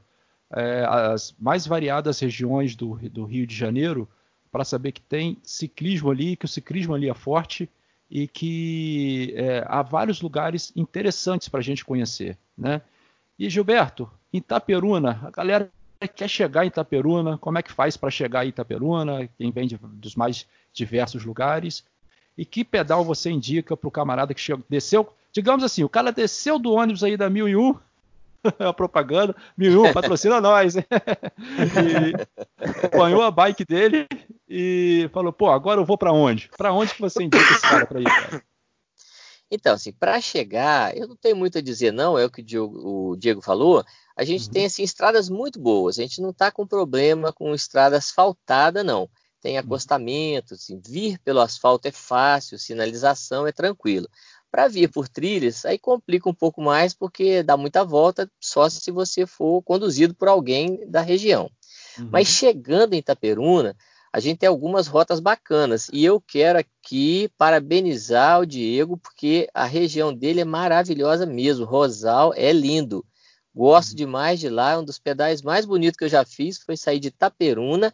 é, 0.53 0.85
as 0.87 1.35
mais 1.39 1.67
variadas 1.67 2.21
regiões 2.21 2.77
do, 2.77 2.97
do 3.09 3.25
Rio 3.25 3.47
de 3.47 3.55
Janeiro 3.55 4.09
para 4.53 4.65
saber 4.65 4.93
que 4.93 5.01
tem 5.01 5.39
ciclismo 5.43 6.11
ali, 6.11 6.37
que 6.37 6.45
o 6.45 6.49
ciclismo 6.49 6.95
ali 6.95 7.09
é 7.09 7.15
forte 7.15 7.69
e 8.11 8.29
que 8.29 9.35
é, 9.37 9.65
há 9.67 9.83
vários 9.83 10.21
lugares 10.21 10.73
interessantes 10.77 11.49
para 11.49 11.61
a 11.61 11.63
gente 11.63 11.85
conhecer. 11.85 12.39
Né? 12.57 12.81
E 13.39 13.49
Gilberto, 13.51 14.11
em 14.33 14.39
Itaperuna, 14.39 15.21
a 15.25 15.31
galera 15.31 15.71
quer 16.09 16.29
chegar 16.29 16.65
em 16.65 16.69
Itaperuna, 16.69 17.39
como 17.39 17.59
é 17.59 17.63
que 17.63 17.73
faz 17.73 17.97
para 17.97 18.11
chegar 18.11 18.45
em 18.45 18.51
Itaperuna, 18.51 19.29
quem 19.39 19.51
vem 19.51 19.67
de, 19.67 19.79
dos 19.79 20.15
mais 20.15 20.47
diversos 20.73 21.25
lugares, 21.25 21.85
e 22.37 22.45
que 22.45 22.65
pedal 22.65 23.05
você 23.05 23.31
indica 23.31 23.77
para 23.77 23.89
o 23.89 23.93
camarada 23.93 24.35
que 24.35 24.41
chegou, 24.41 24.65
desceu, 24.69 25.13
digamos 25.33 25.65
assim, 25.65 25.85
o 25.85 25.89
cara 25.89 26.13
desceu 26.13 26.59
do 26.59 26.73
ônibus 26.73 27.03
aí 27.03 27.17
da 27.17 27.31
1001, 27.31 27.77
a 28.59 28.73
propaganda, 28.73 29.35
1001, 29.57 29.93
patrocina 29.93 30.41
nós, 30.43 30.75
e 30.77 30.83
apanhou 32.87 33.23
a 33.23 33.31
bike 33.31 33.65
dele 33.65 34.07
e 34.49 35.09
falou, 35.13 35.33
pô, 35.33 35.51
agora 35.51 35.81
eu 35.81 35.85
vou 35.85 35.97
para 35.97 36.13
onde? 36.13 36.51
Para 36.57 36.73
onde 36.73 36.95
que 36.95 37.01
você 37.01 37.23
indica 37.23 37.43
esse 37.53 37.63
cara 37.63 37.87
para 37.87 38.01
ir, 38.01 38.05
cara? 38.05 38.45
Então, 39.51 39.75
assim, 39.75 39.93
para 39.93 40.21
chegar, 40.21 40.97
eu 40.97 41.07
não 41.07 41.17
tenho 41.17 41.37
muito 41.37 41.59
a 41.59 41.61
dizer, 41.61 41.93
não, 41.93 42.19
é 42.19 42.25
o 42.25 42.31
que 42.31 42.41
o 42.41 42.45
Diego, 42.45 43.13
o 43.13 43.17
Diego 43.17 43.41
falou. 43.41 43.85
A 44.17 44.25
gente 44.25 44.47
uhum. 44.47 44.53
tem, 44.53 44.67
assim, 44.67 44.83
estradas 44.83 45.29
muito 45.29 45.61
boas. 45.61 45.99
A 45.99 46.03
gente 46.03 46.21
não 46.21 46.31
está 46.31 46.51
com 46.51 46.67
problema 46.67 47.33
com 47.33 47.55
estrada 47.55 47.97
asfaltada, 47.97 48.83
não. 48.83 49.09
Tem 49.41 49.55
uhum. 49.55 49.61
acostamento, 49.61 50.55
assim, 50.55 50.81
vir 50.85 51.19
pelo 51.19 51.41
asfalto 51.41 51.87
é 51.87 51.93
fácil, 51.93 52.59
sinalização 52.59 53.47
é 53.47 53.53
tranquilo. 53.53 54.09
Para 54.51 54.69
vir 54.69 54.89
por 54.89 55.09
trilhas, 55.09 55.65
aí 55.65 55.79
complica 55.79 56.29
um 56.29 56.35
pouco 56.35 56.63
mais, 56.63 56.95
porque 56.95 57.43
dá 57.43 57.57
muita 57.57 57.85
volta 57.85 58.31
só 58.41 58.69
se 58.69 58.91
você 58.91 59.27
for 59.27 59.63
conduzido 59.63 60.15
por 60.15 60.29
alguém 60.29 60.89
da 60.89 61.01
região. 61.01 61.51
Uhum. 61.99 62.09
Mas 62.11 62.29
chegando 62.29 62.95
em 62.95 62.99
Itaperuna, 62.99 63.77
a 64.15 64.21
gente 64.21 64.39
tem 64.39 64.49
algumas 64.49 64.87
rotas 64.87 65.19
bacanas. 65.19 65.91
E 65.93 66.05
eu 66.05 66.21
quero 66.21 66.57
aqui 66.57 67.29
parabenizar 67.37 68.41
o 68.41 68.47
Diego, 68.47 68.97
porque 68.97 69.49
a 69.53 69.65
região 69.65 70.15
dele 70.15 70.41
é 70.41 70.45
maravilhosa 70.45 71.27
mesmo. 71.27 71.65
Rosal 71.65 72.33
é 72.37 72.53
lindo. 72.53 73.05
Gosto 73.53 73.91
uhum. 73.91 73.97
demais 73.97 74.39
de 74.39 74.49
lá. 74.49 74.79
Um 74.79 74.85
dos 74.85 75.01
pedais 75.01 75.43
mais 75.43 75.67
bonitos 75.67 75.99
que 75.99 76.05
eu 76.05 76.09
já 76.09 76.25
fiz 76.25 76.59
foi 76.59 76.77
sair 76.77 77.01
de 77.01 77.09
Itaperuna, 77.09 77.93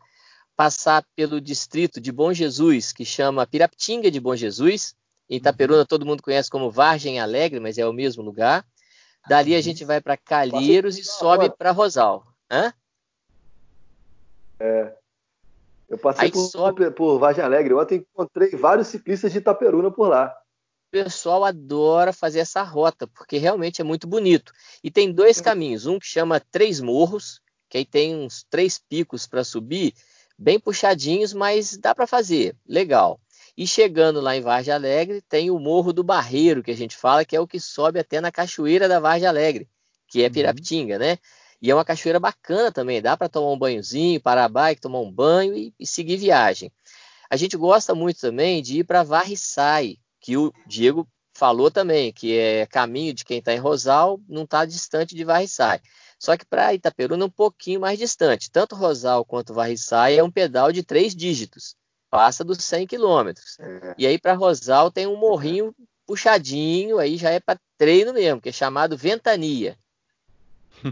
passar 0.54 1.06
pelo 1.16 1.40
distrito 1.40 1.98
de 1.98 2.12
Bom 2.12 2.34
Jesus, 2.34 2.92
que 2.92 3.06
chama 3.06 3.46
Pirapitinga 3.46 4.10
de 4.10 4.20
Bom 4.20 4.36
Jesus. 4.36 4.94
Em 5.26 5.36
Itaperuna 5.36 5.80
uhum. 5.80 5.86
todo 5.86 6.04
mundo 6.04 6.22
conhece 6.22 6.50
como 6.50 6.70
Vargem 6.70 7.18
Alegre, 7.18 7.60
mas 7.60 7.78
é 7.78 7.86
o 7.86 7.94
mesmo 7.94 8.22
lugar. 8.22 8.62
Dali 9.26 9.54
a 9.54 9.56
uhum. 9.56 9.62
gente 9.62 9.86
vai 9.86 10.02
para 10.02 10.18
Calheiros 10.18 10.98
e 10.98 11.02
sobe 11.02 11.48
para 11.48 11.70
Rosal. 11.70 12.26
Hã? 12.50 12.74
É, 14.58 14.99
eu 15.90 15.98
passei 15.98 16.30
por, 16.30 16.46
sobe... 16.46 16.90
por 16.92 17.18
Vargem 17.18 17.42
Alegre. 17.44 17.74
Ontem 17.74 17.96
encontrei 17.96 18.50
vários 18.50 18.86
ciclistas 18.86 19.32
de 19.32 19.38
Itaperuna 19.38 19.90
por 19.90 20.08
lá. 20.08 20.32
O 20.88 20.90
pessoal 20.92 21.44
adora 21.44 22.12
fazer 22.12 22.38
essa 22.38 22.62
rota, 22.62 23.08
porque 23.08 23.38
realmente 23.38 23.80
é 23.80 23.84
muito 23.84 24.06
bonito. 24.06 24.52
E 24.82 24.90
tem 24.90 25.12
dois 25.12 25.40
caminhos. 25.40 25.86
Um 25.86 25.98
que 25.98 26.06
chama 26.06 26.40
Três 26.40 26.80
Morros, 26.80 27.40
que 27.68 27.78
aí 27.78 27.84
tem 27.84 28.16
uns 28.16 28.44
três 28.48 28.78
picos 28.78 29.26
para 29.26 29.44
subir, 29.44 29.92
bem 30.38 30.58
puxadinhos, 30.60 31.32
mas 31.32 31.76
dá 31.76 31.92
para 31.94 32.06
fazer. 32.06 32.56
Legal. 32.66 33.20
E 33.56 33.66
chegando 33.66 34.20
lá 34.20 34.36
em 34.36 34.40
Vargem 34.40 34.72
Alegre, 34.72 35.20
tem 35.28 35.50
o 35.50 35.58
Morro 35.58 35.92
do 35.92 36.04
Barreiro, 36.04 36.62
que 36.62 36.70
a 36.70 36.76
gente 36.76 36.96
fala 36.96 37.24
que 37.24 37.36
é 37.36 37.40
o 37.40 37.48
que 37.48 37.58
sobe 37.58 37.98
até 37.98 38.20
na 38.20 38.32
Cachoeira 38.32 38.88
da 38.88 39.00
Vargem 39.00 39.28
Alegre, 39.28 39.68
que 40.08 40.22
é 40.22 40.26
uhum. 40.26 40.32
Pirapitinga, 40.32 40.98
né? 40.98 41.18
E 41.60 41.70
é 41.70 41.74
uma 41.74 41.84
cachoeira 41.84 42.18
bacana 42.18 42.72
também, 42.72 43.02
dá 43.02 43.16
para 43.16 43.28
tomar 43.28 43.50
um 43.50 43.58
banhozinho, 43.58 44.20
parar 44.20 44.44
a 44.44 44.48
bike, 44.48 44.80
tomar 44.80 45.00
um 45.00 45.12
banho 45.12 45.54
e, 45.54 45.74
e, 45.78 45.86
seguir 45.86 46.16
viagem. 46.16 46.72
A 47.28 47.36
gente 47.36 47.56
gosta 47.56 47.94
muito 47.94 48.20
também 48.20 48.62
de 48.62 48.78
ir 48.78 48.84
para 48.84 49.02
Varriçai, 49.02 49.98
que 50.20 50.36
o 50.36 50.52
Diego 50.66 51.06
falou 51.34 51.70
também, 51.70 52.12
que 52.12 52.36
é 52.36 52.66
caminho 52.66 53.14
de 53.14 53.24
quem 53.24 53.38
está 53.38 53.52
em 53.52 53.58
Rosal, 53.58 54.20
não 54.28 54.44
está 54.44 54.64
distante 54.64 55.14
de 55.14 55.24
Varriçai. 55.24 55.80
Só 56.18 56.36
que 56.36 56.44
para 56.44 56.74
Itaperuna 56.74 57.24
é 57.24 57.26
um 57.26 57.30
pouquinho 57.30 57.80
mais 57.80 57.98
distante. 57.98 58.50
Tanto 58.50 58.74
Rosal 58.74 59.24
quanto 59.24 59.54
Varriçai 59.54 60.18
é 60.18 60.22
um 60.22 60.30
pedal 60.30 60.72
de 60.72 60.82
três 60.82 61.14
dígitos, 61.14 61.74
passa 62.10 62.44
dos 62.44 62.62
100 62.64 62.86
quilômetros. 62.86 63.58
É. 63.58 63.94
E 63.96 64.06
aí 64.06 64.18
para 64.18 64.34
Rosal 64.34 64.90
tem 64.90 65.06
um 65.06 65.16
morrinho 65.16 65.74
puxadinho, 66.06 66.98
aí 66.98 67.16
já 67.16 67.30
é 67.30 67.38
para 67.40 67.60
treino 67.78 68.12
mesmo, 68.12 68.40
que 68.40 68.48
é 68.48 68.52
chamado 68.52 68.96
Ventania. 68.96 69.78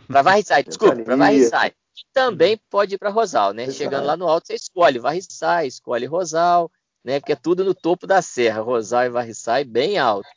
Para 0.07 0.23
Varriçai, 0.23 0.63
desculpa, 0.65 1.03
para 1.03 1.17
Varriçai. 1.17 1.73
E 1.97 2.03
também 2.13 2.61
pode 2.71 2.95
ir 2.95 2.99
para 2.99 3.11
Rosal, 3.11 3.53
né? 3.53 3.71
Chegando 3.71 4.07
lá 4.07 4.17
no 4.17 4.29
alto, 4.29 4.47
você 4.47 4.55
escolhe 4.55 4.99
Varriçai, 4.99 5.67
escolhe 5.67 6.07
Rosal, 6.07 6.71
né? 7.05 7.19
Porque 7.21 7.33
é 7.33 7.37
tudo 7.37 7.65
no 7.65 7.75
topo 7.75 8.07
da 8.07 8.23
serra, 8.23 8.61
Rosal 8.61 9.05
e 9.05 9.11
Varriçai, 9.11 9.65
bem 9.65 9.99
alto. 9.99 10.29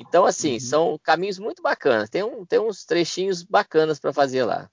Então, 0.00 0.24
assim, 0.24 0.54
uhum. 0.54 0.60
são 0.60 1.00
caminhos 1.02 1.38
muito 1.38 1.62
bacanas. 1.62 2.10
Tem, 2.10 2.22
um, 2.22 2.44
tem 2.44 2.58
uns 2.58 2.84
trechinhos 2.84 3.42
bacanas 3.42 3.98
para 3.98 4.12
fazer 4.12 4.44
lá. 4.44 4.70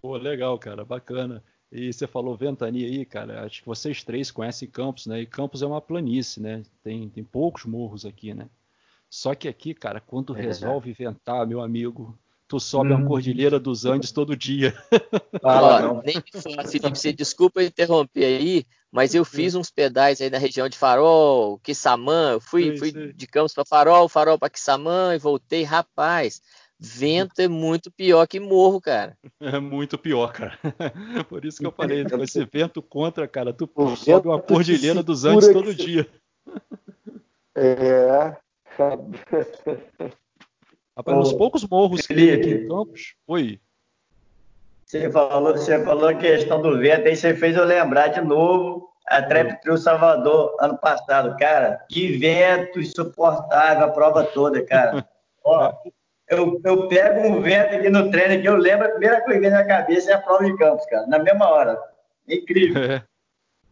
Pô, 0.00 0.16
legal, 0.16 0.58
cara, 0.58 0.84
bacana. 0.84 1.42
E 1.72 1.92
você 1.92 2.06
falou 2.06 2.36
ventania 2.36 2.86
aí, 2.86 3.04
cara. 3.04 3.44
Acho 3.44 3.60
que 3.60 3.66
vocês 3.66 4.02
três 4.02 4.30
conhecem 4.30 4.68
Campos, 4.68 5.06
né? 5.06 5.20
E 5.20 5.26
Campos 5.26 5.62
é 5.62 5.66
uma 5.66 5.80
planície, 5.80 6.40
né? 6.42 6.62
Tem, 6.82 7.08
tem 7.08 7.22
poucos 7.22 7.64
morros 7.64 8.04
aqui, 8.04 8.34
né? 8.34 8.48
Só 9.08 9.34
que 9.34 9.48
aqui, 9.48 9.74
cara, 9.74 10.00
quando 10.00 10.36
é 10.36 10.40
resolve 10.40 10.92
ventar, 10.92 11.46
meu 11.46 11.60
amigo, 11.60 12.16
tu 12.50 12.58
sobe 12.58 12.92
hum. 12.92 12.96
a 12.96 13.06
cordilheira 13.06 13.60
dos 13.60 13.84
Andes 13.84 14.10
todo 14.10 14.36
dia. 14.36 14.74
Ó, 15.40 16.02
nem 16.02 16.20
Felipe, 16.68 16.98
você 16.98 17.12
desculpa 17.12 17.62
interromper 17.62 18.24
aí, 18.24 18.66
mas 18.90 19.14
eu 19.14 19.24
fiz 19.24 19.54
uns 19.54 19.70
pedais 19.70 20.20
aí 20.20 20.28
na 20.28 20.36
região 20.36 20.68
de 20.68 20.76
Farol, 20.76 21.60
Quissamã, 21.60 22.40
fui, 22.40 22.76
fui 22.76 22.90
de 23.12 23.26
Campos 23.28 23.54
para 23.54 23.64
Farol, 23.64 24.08
Farol 24.08 24.36
para 24.36 24.50
Quissamã 24.50 25.14
e 25.14 25.18
voltei, 25.18 25.62
rapaz. 25.62 26.42
Vento 26.76 27.40
é 27.40 27.46
muito 27.46 27.88
pior 27.92 28.26
que 28.26 28.40
morro, 28.40 28.80
cara. 28.80 29.16
É 29.38 29.60
muito 29.60 29.96
pior, 29.96 30.32
cara. 30.32 30.58
Por 31.28 31.44
isso 31.44 31.58
que 31.58 31.66
eu 31.66 31.70
falei, 31.70 32.04
com 32.04 32.20
esse 32.20 32.44
vento 32.46 32.82
contra, 32.82 33.28
cara, 33.28 33.52
tu 33.52 33.70
o 33.76 33.94
sobe 33.94 34.26
uma 34.26 34.40
cordilheira 34.40 35.04
dos 35.04 35.24
Andes 35.24 35.52
todo 35.52 35.74
dia. 35.74 36.06
É. 37.52 38.36
Rapaz, 41.00 41.16
nos 41.16 41.32
poucos 41.32 41.66
morros 41.66 42.06
que 42.06 42.14
tem 42.14 42.32
aqui 42.32 42.50
em 42.50 42.68
Campos. 42.68 43.14
Oi. 43.26 43.58
Você 44.84 45.10
falou, 45.10 45.52
você 45.52 45.82
falou 45.82 46.08
a 46.08 46.14
questão 46.14 46.60
do 46.60 46.78
vento, 46.78 47.08
aí 47.08 47.16
você 47.16 47.34
fez 47.34 47.56
eu 47.56 47.64
lembrar 47.64 48.08
de 48.08 48.20
novo 48.20 48.90
a 49.06 49.22
Trap 49.22 49.60
Trio 49.62 49.78
Salvador 49.78 50.54
ano 50.60 50.76
passado. 50.76 51.36
Cara, 51.38 51.82
que 51.88 52.18
vento 52.18 52.80
insuportável 52.80 53.86
a 53.86 53.90
prova 53.90 54.24
toda, 54.24 54.62
cara. 54.66 55.08
Ó, 55.42 55.72
eu, 56.28 56.60
eu 56.62 56.86
pego 56.88 57.28
um 57.28 57.40
vento 57.40 57.76
aqui 57.76 57.88
no 57.88 58.10
treino 58.10 58.42
que 58.42 58.48
eu 58.48 58.56
lembro, 58.56 58.86
a 58.86 58.90
primeira 58.90 59.22
coisa 59.22 59.40
que 59.40 59.48
vem 59.48 59.50
na 59.50 59.64
cabeça 59.64 60.10
é 60.10 60.14
a 60.14 60.20
prova 60.20 60.44
de 60.44 60.54
Campos, 60.58 60.84
cara, 60.86 61.06
na 61.06 61.18
mesma 61.18 61.48
hora. 61.48 61.80
Incrível. 62.28 62.82
É. 63.06 63.10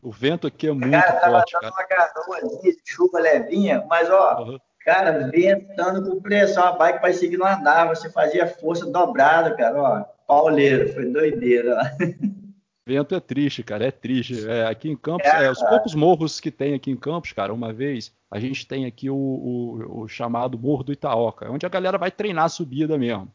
O 0.01 0.13
vento 0.13 0.47
aqui 0.47 0.69
é 0.69 0.73
muito 0.73 0.93
cara, 0.93 1.33
forte, 1.33 1.53
tava 1.61 1.85
cara. 1.85 2.13
Uma 2.29 2.39
chuva 2.85 3.19
levinha, 3.19 3.85
mas 3.91 4.09
ó, 4.09 4.45
uhum. 4.45 4.59
Cara, 4.85 5.29
ventando 5.29 6.09
com 6.09 6.21
pressão, 6.21 6.65
a 6.65 6.73
bike 6.73 7.03
vai 7.03 7.13
seguir 7.13 7.37
no 7.37 7.47
andar, 7.47 7.89
você 7.89 8.11
fazia 8.11 8.47
força 8.47 8.87
dobrada, 8.87 9.55
cara, 9.55 9.81
ó, 9.81 10.05
pauleiro, 10.27 10.93
foi 10.93 11.07
doideira. 11.07 11.79
Vento 12.89 13.15
é 13.15 13.21
triste, 13.21 13.63
cara, 13.63 13.85
é 13.85 13.91
triste. 13.91 14.49
É, 14.49 14.67
aqui 14.67 14.89
em 14.89 14.97
Campos, 14.97 15.27
é, 15.27 15.45
é, 15.45 15.51
os 15.51 15.61
poucos 15.61 15.95
morros 15.95 16.41
que 16.41 16.51
tem 16.51 16.73
aqui 16.73 16.91
em 16.91 16.97
Campos, 16.97 17.33
cara, 17.33 17.53
uma 17.53 17.71
vez, 17.71 18.15
a 18.31 18.41
gente 18.41 18.67
tem 18.67 18.87
aqui 18.87 19.11
o, 19.11 19.15
o, 19.15 20.03
o 20.03 20.09
chamado 20.09 20.59
Morro 20.59 20.83
do 20.83 20.93
Itaoca, 20.93 21.51
onde 21.51 21.67
a 21.67 21.69
galera 21.69 21.99
vai 21.99 22.11
treinar 22.11 22.47
a 22.47 22.49
subida 22.49 22.97
mesmo. 22.97 23.31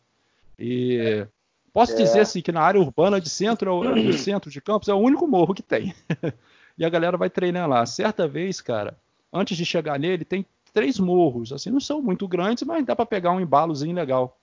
E 0.57 1.27
posso 1.71 1.93
é. 1.93 1.97
dizer 1.97 2.21
assim 2.21 2.41
que 2.41 2.51
na 2.51 2.61
área 2.61 2.81
urbana 2.81 3.21
de 3.21 3.29
centro, 3.29 3.81
do 3.93 4.13
centro 4.17 4.49
de 4.49 4.59
Campos, 4.59 4.89
é 4.89 4.93
o 4.93 4.97
único 4.97 5.27
morro 5.27 5.53
que 5.53 5.61
tem. 5.61 5.93
e 6.75 6.83
a 6.83 6.89
galera 6.89 7.15
vai 7.15 7.29
treinar 7.29 7.69
lá. 7.69 7.85
Certa 7.85 8.27
vez, 8.27 8.59
cara, 8.59 8.97
antes 9.31 9.55
de 9.55 9.65
chegar 9.65 9.99
nele, 9.99 10.25
tem 10.25 10.43
três 10.73 10.99
morros, 10.99 11.53
assim, 11.53 11.69
não 11.69 11.79
são 11.79 12.01
muito 12.01 12.27
grandes, 12.27 12.63
mas 12.63 12.85
dá 12.85 12.95
para 12.95 13.05
pegar 13.05 13.31
um 13.31 13.39
embalozinho 13.39 13.95
legal. 13.95 14.37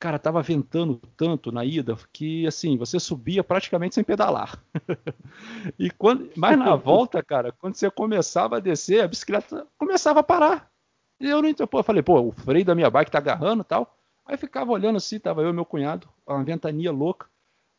Cara, 0.00 0.18
tava 0.18 0.40
ventando 0.42 1.00
tanto 1.16 1.50
na 1.50 1.64
ida 1.64 1.96
que 2.12 2.46
assim, 2.46 2.76
você 2.76 3.00
subia 3.00 3.42
praticamente 3.42 3.96
sem 3.96 4.04
pedalar. 4.04 4.62
e 5.78 5.90
quando, 5.90 6.30
mas 6.36 6.56
na 6.56 6.74
volta, 6.76 7.22
cara, 7.22 7.52
quando 7.52 7.74
você 7.74 7.90
começava 7.90 8.56
a 8.56 8.60
descer, 8.60 9.02
a 9.02 9.08
bicicleta 9.08 9.66
começava 9.76 10.20
a 10.20 10.22
parar. 10.22 10.70
E 11.20 11.28
eu 11.28 11.42
não 11.42 11.52
pô, 11.66 11.80
eu 11.80 11.84
falei, 11.84 12.02
pô, 12.02 12.20
o 12.20 12.32
freio 12.32 12.64
da 12.64 12.76
minha 12.76 12.88
bike 12.88 13.10
tá 13.10 13.18
agarrando, 13.18 13.64
tal. 13.64 13.96
Aí 14.24 14.36
ficava 14.36 14.70
olhando 14.70 14.96
assim, 14.96 15.18
tava 15.18 15.42
eu 15.42 15.50
e 15.50 15.52
meu 15.52 15.64
cunhado, 15.64 16.08
uma 16.26 16.44
ventania 16.44 16.92
louca. 16.92 17.26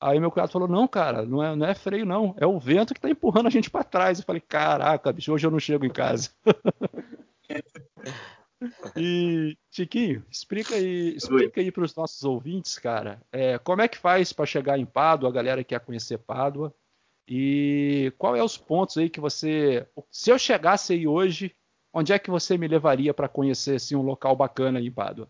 Aí 0.01 0.19
meu 0.19 0.31
cunhado 0.31 0.51
falou: 0.51 0.67
Não, 0.67 0.87
cara, 0.87 1.25
não 1.25 1.43
é, 1.43 1.55
não 1.55 1.65
é 1.65 1.75
freio, 1.75 2.05
não. 2.05 2.33
É 2.37 2.47
o 2.47 2.57
vento 2.57 2.93
que 2.93 3.01
tá 3.01 3.09
empurrando 3.09 3.47
a 3.47 3.49
gente 3.49 3.69
para 3.69 3.83
trás. 3.83 4.19
Eu 4.19 4.25
falei: 4.25 4.41
Caraca, 4.41 5.11
bicho, 5.11 5.33
hoje 5.33 5.45
eu 5.45 5.51
não 5.51 5.59
chego 5.59 5.85
em 5.85 5.89
casa. 5.89 6.29
E, 8.95 9.57
Chiquinho, 9.71 10.25
explica 10.29 10.75
aí, 10.75 11.15
explica 11.15 11.61
aí 11.61 11.71
para 11.71 11.83
os 11.83 11.95
nossos 11.95 12.23
ouvintes, 12.23 12.77
cara, 12.77 13.21
é, 13.31 13.57
como 13.57 13.81
é 13.81 13.87
que 13.87 13.97
faz 13.97 14.33
para 14.33 14.45
chegar 14.45 14.77
em 14.77 14.85
Pádua, 14.85 15.29
a 15.29 15.33
galera 15.33 15.63
que 15.63 15.69
quer 15.69 15.79
conhecer 15.79 16.17
Pádua, 16.17 16.73
e 17.27 18.11
qual 18.17 18.35
é 18.35 18.43
os 18.43 18.57
pontos 18.57 18.97
aí 18.97 19.09
que 19.09 19.19
você, 19.19 19.87
se 20.11 20.29
eu 20.29 20.37
chegasse 20.37 20.93
aí 20.93 21.07
hoje, 21.07 21.55
onde 21.93 22.11
é 22.11 22.19
que 22.19 22.29
você 22.29 22.57
me 22.57 22.67
levaria 22.67 23.13
para 23.13 23.29
conhecer 23.29 23.75
assim, 23.75 23.95
um 23.95 24.01
local 24.01 24.35
bacana 24.35 24.79
aí 24.79 24.87
em 24.87 24.91
Pádua? 24.91 25.29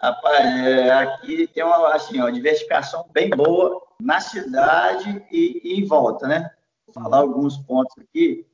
Rapaz, 0.00 0.44
é, 0.66 0.90
aqui 0.90 1.46
tem 1.46 1.62
uma, 1.62 1.94
assim, 1.94 2.20
diversificação 2.32 3.08
bem 3.12 3.30
boa 3.30 3.80
na 4.00 4.20
cidade 4.20 5.24
e, 5.30 5.60
e 5.64 5.80
em 5.80 5.86
volta, 5.86 6.26
né? 6.26 6.50
Vou 6.86 6.92
falar 6.92 7.18
alguns 7.18 7.56
pontos 7.56 7.94
aqui. 7.98 8.46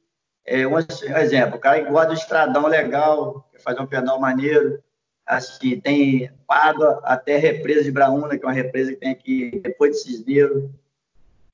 É, 0.47 0.67
um 0.67 0.79
exemplo, 0.79 1.57
o 1.57 1.61
cara 1.61 1.81
gosta 1.83 2.09
do 2.09 2.15
estradão 2.15 2.67
legal, 2.67 3.49
quer 3.53 3.61
fazer 3.61 3.81
um 3.81 3.87
pedal 3.87 4.19
maneiro, 4.19 4.83
assim, 5.27 5.81
tem 5.81 6.31
Pádua 6.47 7.01
até 7.05 7.37
represa 7.37 7.85
de 7.85 7.93
Braúna, 7.93 8.37
que 8.37 8.45
é 8.45 8.49
uma 8.49 8.55
represa 8.55 8.93
que 8.93 8.99
tem 8.99 9.11
aqui 9.11 9.61
depois 9.63 9.93
de 9.93 10.03
Cisneiro, 10.03 10.75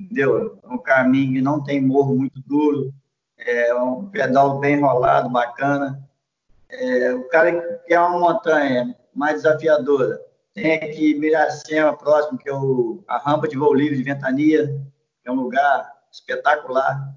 entendeu? 0.00 0.58
Um 0.64 0.78
caminho 0.78 1.34
que 1.34 1.42
não 1.42 1.62
tem 1.62 1.80
morro 1.80 2.16
muito 2.16 2.40
duro, 2.46 2.92
é 3.38 3.74
um 3.74 4.06
pedal 4.06 4.58
bem 4.58 4.76
enrolado, 4.76 5.28
bacana. 5.28 6.02
É, 6.68 7.14
o 7.14 7.28
cara 7.28 7.52
que 7.52 7.88
quer 7.88 8.00
uma 8.00 8.18
montanha 8.18 8.96
mais 9.14 9.42
desafiadora, 9.42 10.20
tem 10.54 10.74
aqui 10.74 11.14
Miracema, 11.14 11.96
próximo, 11.96 12.38
que 12.38 12.48
é 12.48 12.54
o, 12.54 13.04
a 13.06 13.18
rampa 13.18 13.46
de 13.46 13.58
voo 13.58 13.74
livre 13.74 13.96
de 13.96 14.02
Ventania, 14.02 14.66
que 15.22 15.28
é 15.28 15.30
um 15.30 15.36
lugar 15.36 15.92
espetacular. 16.10 17.14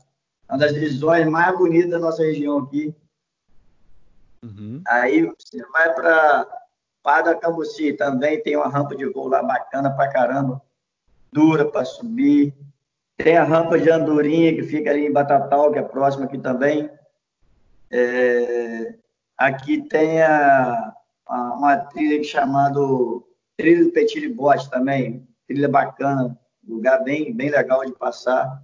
Uma 0.49 0.57
das 0.57 0.73
visões 0.73 1.27
mais 1.27 1.55
bonitas 1.57 1.91
da 1.91 1.99
nossa 1.99 2.23
região 2.23 2.59
aqui. 2.59 2.93
Uhum. 4.43 4.81
Aí 4.87 5.21
você 5.25 5.63
vai 5.71 5.93
para 5.93 6.47
Pada 7.03 7.35
Cambuci, 7.35 7.93
também 7.93 8.41
tem 8.41 8.55
uma 8.55 8.67
rampa 8.67 8.95
de 8.95 9.05
voo 9.05 9.27
lá 9.27 9.43
bacana 9.43 9.91
pra 9.91 10.09
caramba, 10.09 10.61
dura 11.31 11.65
para 11.65 11.85
subir. 11.85 12.53
Tem 13.17 13.37
a 13.37 13.43
rampa 13.43 13.77
de 13.77 13.89
Andorinha, 13.91 14.55
que 14.55 14.63
fica 14.63 14.89
ali 14.89 15.05
em 15.05 15.11
Batatal, 15.11 15.71
que 15.71 15.79
é 15.79 15.83
próxima 15.83 16.25
aqui 16.25 16.37
também. 16.37 16.89
É, 17.91 18.95
aqui 19.37 19.81
tem 19.89 20.21
a, 20.21 20.93
a, 21.27 21.53
uma 21.53 21.77
trilha 21.77 22.23
chamada 22.23 22.79
Trilha 23.59 23.83
do 23.83 23.91
Petit 23.91 24.29
Bote 24.29 24.69
também, 24.69 25.27
trilha 25.45 25.67
bacana, 25.67 26.39
lugar 26.65 27.03
bem, 27.03 27.33
bem 27.33 27.49
legal 27.49 27.83
de 27.83 27.91
passar. 27.91 28.63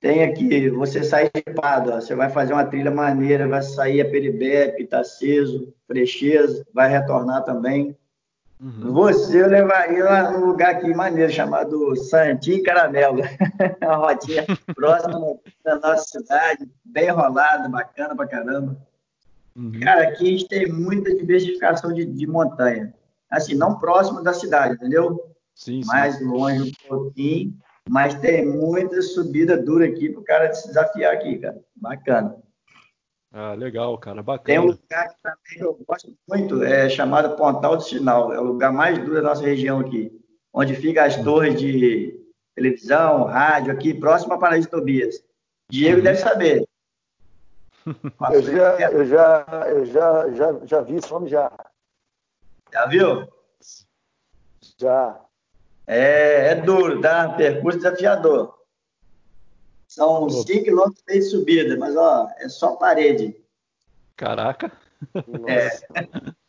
Tem 0.00 0.24
aqui, 0.24 0.70
você 0.70 1.04
sai 1.04 1.30
de 1.34 1.42
Pádua, 1.54 2.00
você 2.00 2.14
vai 2.14 2.30
fazer 2.30 2.54
uma 2.54 2.64
trilha 2.64 2.90
maneira, 2.90 3.46
vai 3.46 3.62
sair 3.62 4.00
a 4.00 4.10
Peribepe, 4.10 4.82
Itaceso, 4.82 5.74
Frecheza, 5.86 6.66
vai 6.72 6.88
retornar 6.88 7.44
também. 7.44 7.94
Uhum. 8.58 8.92
Você 8.94 9.42
eu 9.42 9.48
levaria 9.48 10.04
lá 10.04 10.30
num 10.30 10.46
lugar 10.46 10.76
aqui 10.76 10.92
maneiro, 10.94 11.30
chamado 11.30 11.94
Santinho 11.96 12.62
Caramelo. 12.62 13.20
uma 13.82 13.96
rodinha 13.96 14.46
próxima 14.74 15.36
da 15.62 15.76
nossa 15.76 16.18
cidade, 16.18 16.66
bem 16.82 17.10
rolada, 17.10 17.68
bacana 17.68 18.16
pra 18.16 18.26
caramba. 18.26 18.76
Uhum. 19.54 19.80
Cara, 19.80 20.04
aqui 20.04 20.28
a 20.28 20.30
gente 20.30 20.48
tem 20.48 20.66
muita 20.66 21.14
diversificação 21.14 21.92
de, 21.92 22.06
de 22.06 22.26
montanha. 22.26 22.94
Assim, 23.30 23.54
não 23.54 23.78
próximo 23.78 24.22
da 24.22 24.32
cidade, 24.32 24.74
entendeu? 24.74 25.30
Sim, 25.54 25.82
sim. 25.82 25.88
Mais 25.88 26.20
longe 26.22 26.72
um 26.84 26.88
pouquinho 26.88 27.54
mas 27.88 28.14
tem 28.14 28.46
muita 28.46 29.00
subida 29.02 29.56
dura 29.56 29.86
aqui 29.86 30.08
para 30.10 30.20
o 30.20 30.24
cara 30.24 30.52
se 30.52 30.68
desafiar 30.68 31.14
aqui, 31.14 31.38
cara. 31.38 31.60
Bacana. 31.74 32.36
Ah, 33.32 33.54
legal, 33.54 33.96
cara, 33.98 34.22
bacana. 34.22 34.44
Tem 34.44 34.58
um 34.58 34.72
lugar 34.72 35.08
que 35.08 35.22
também 35.22 35.60
eu 35.60 35.84
gosto 35.86 36.12
muito, 36.28 36.64
é 36.64 36.88
chamado 36.88 37.36
Pontal 37.36 37.76
do 37.76 37.82
Sinal. 37.82 38.32
É 38.32 38.40
o 38.40 38.44
lugar 38.44 38.72
mais 38.72 38.98
duro 38.98 39.14
da 39.14 39.22
nossa 39.22 39.42
região 39.42 39.78
aqui, 39.78 40.10
onde 40.52 40.74
fica 40.74 41.04
as 41.04 41.16
torres 41.16 41.54
de 41.58 42.20
televisão, 42.56 43.24
rádio 43.24 43.72
aqui, 43.72 43.94
próximo 43.94 44.34
a 44.34 44.38
Paraíso 44.38 44.68
Tobias. 44.68 45.22
Diego 45.70 45.98
uhum. 45.98 46.04
deve 46.04 46.18
saber. 46.18 46.66
Eu 48.32 48.42
já, 48.42 48.90
eu 48.90 49.06
já, 49.06 49.46
eu 49.68 49.86
já, 49.86 50.30
já, 50.32 50.66
já 50.66 50.80
vi 50.82 50.96
esse 50.96 51.10
nome 51.10 51.30
já. 51.30 51.50
Já 52.70 52.86
viu? 52.86 53.26
Já. 54.78 55.18
É, 55.86 56.52
é 56.52 56.54
duro, 56.54 57.00
tá? 57.00 57.28
Percurso 57.30 57.78
desafiador. 57.78 58.54
São 59.86 60.28
5 60.28 60.64
km 60.64 60.90
de 61.08 61.22
subida, 61.22 61.76
mas 61.76 61.96
ó, 61.96 62.28
é 62.38 62.48
só 62.48 62.76
parede. 62.76 63.36
Caraca! 64.16 64.70
É. 65.48 66.30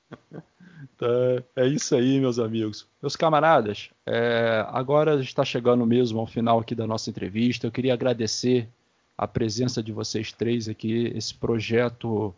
Tá, 1.02 1.08
é 1.56 1.66
isso 1.66 1.96
aí, 1.96 2.20
meus 2.20 2.38
amigos. 2.38 2.88
Meus 3.02 3.16
camaradas, 3.16 3.90
é, 4.06 4.64
agora 4.68 5.20
está 5.20 5.44
chegando 5.44 5.84
mesmo 5.84 6.20
ao 6.20 6.28
final 6.28 6.60
aqui 6.60 6.76
da 6.76 6.86
nossa 6.86 7.10
entrevista. 7.10 7.66
Eu 7.66 7.72
queria 7.72 7.96
agradecer 7.96 8.70
a 9.18 9.28
presença 9.28 9.82
de 9.82 9.92
vocês 9.92 10.32
três 10.32 10.70
aqui. 10.70 11.12
Esse 11.16 11.34
projeto, 11.34 12.36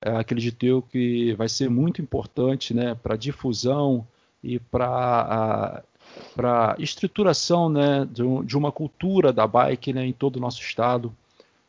é, 0.00 0.10
acredito 0.10 0.64
eu 0.64 0.80
que 0.80 1.34
vai 1.34 1.48
ser 1.48 1.68
muito 1.68 2.00
importante 2.00 2.72
né, 2.72 2.94
para 2.94 3.16
difusão 3.16 4.06
e 4.44 4.60
para 4.60 5.82
para 6.34 6.76
estruturação 6.78 7.68
né, 7.68 8.06
de, 8.10 8.22
de, 8.44 8.56
uma 8.56 8.72
cultura 8.72 9.32
da 9.32 9.46
bike 9.46 9.92
né, 9.92 10.06
em 10.06 10.12
todo 10.12 10.36
o 10.36 10.40
nosso 10.40 10.60
estado. 10.60 11.14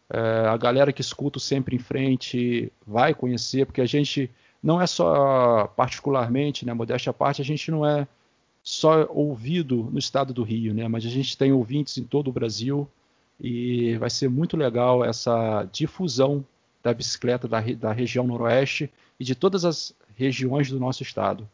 É, 0.10 0.48
a 0.48 0.58
galera 0.58 0.94
que 0.94 1.02
escuta 1.02 1.40
sempre 1.40 1.76
em 1.76 1.80
frente 1.80 2.72
vai 2.86 3.14
conhecer, 3.14 3.66
porque 3.66 3.82
a 3.82 3.86
gente 3.86 4.30
não 4.62 4.82
é 4.82 4.88
só, 4.88 5.68
particularmente, 5.76 6.66
né, 6.66 6.74
modéstia 6.74 7.12
à 7.12 7.14
parte, 7.14 7.42
a 7.42 7.46
gente 7.46 7.70
não 7.70 7.86
é 7.86 8.08
só 8.64 9.08
ouvido 9.10 9.90
no 9.92 10.00
estado 10.00 10.34
do 10.34 10.44
Rio, 10.44 10.74
né, 10.74 10.88
mas 10.88 11.06
a 11.06 11.10
gente 11.10 11.38
tem 11.38 11.52
ouvintes 11.52 11.98
em 11.98 12.04
todo 12.04 12.30
o 12.30 12.34
Brasil 12.34 12.88
e 13.40 13.96
vai 13.98 14.10
ser 14.10 14.30
muito 14.30 14.58
legal 14.58 15.04
essa 15.04 15.68
difusão 15.72 16.44
da 16.82 16.94
bicicleta 16.94 17.48
da, 17.48 17.62
da 17.62 17.92
região 17.92 18.26
noroeste 18.26 18.92
e 19.20 19.24
de 19.24 19.36
todas 19.36 19.66
as 19.66 19.94
regiões 20.16 20.70
do 20.70 20.80
nosso 20.80 21.04
estado. 21.04 21.48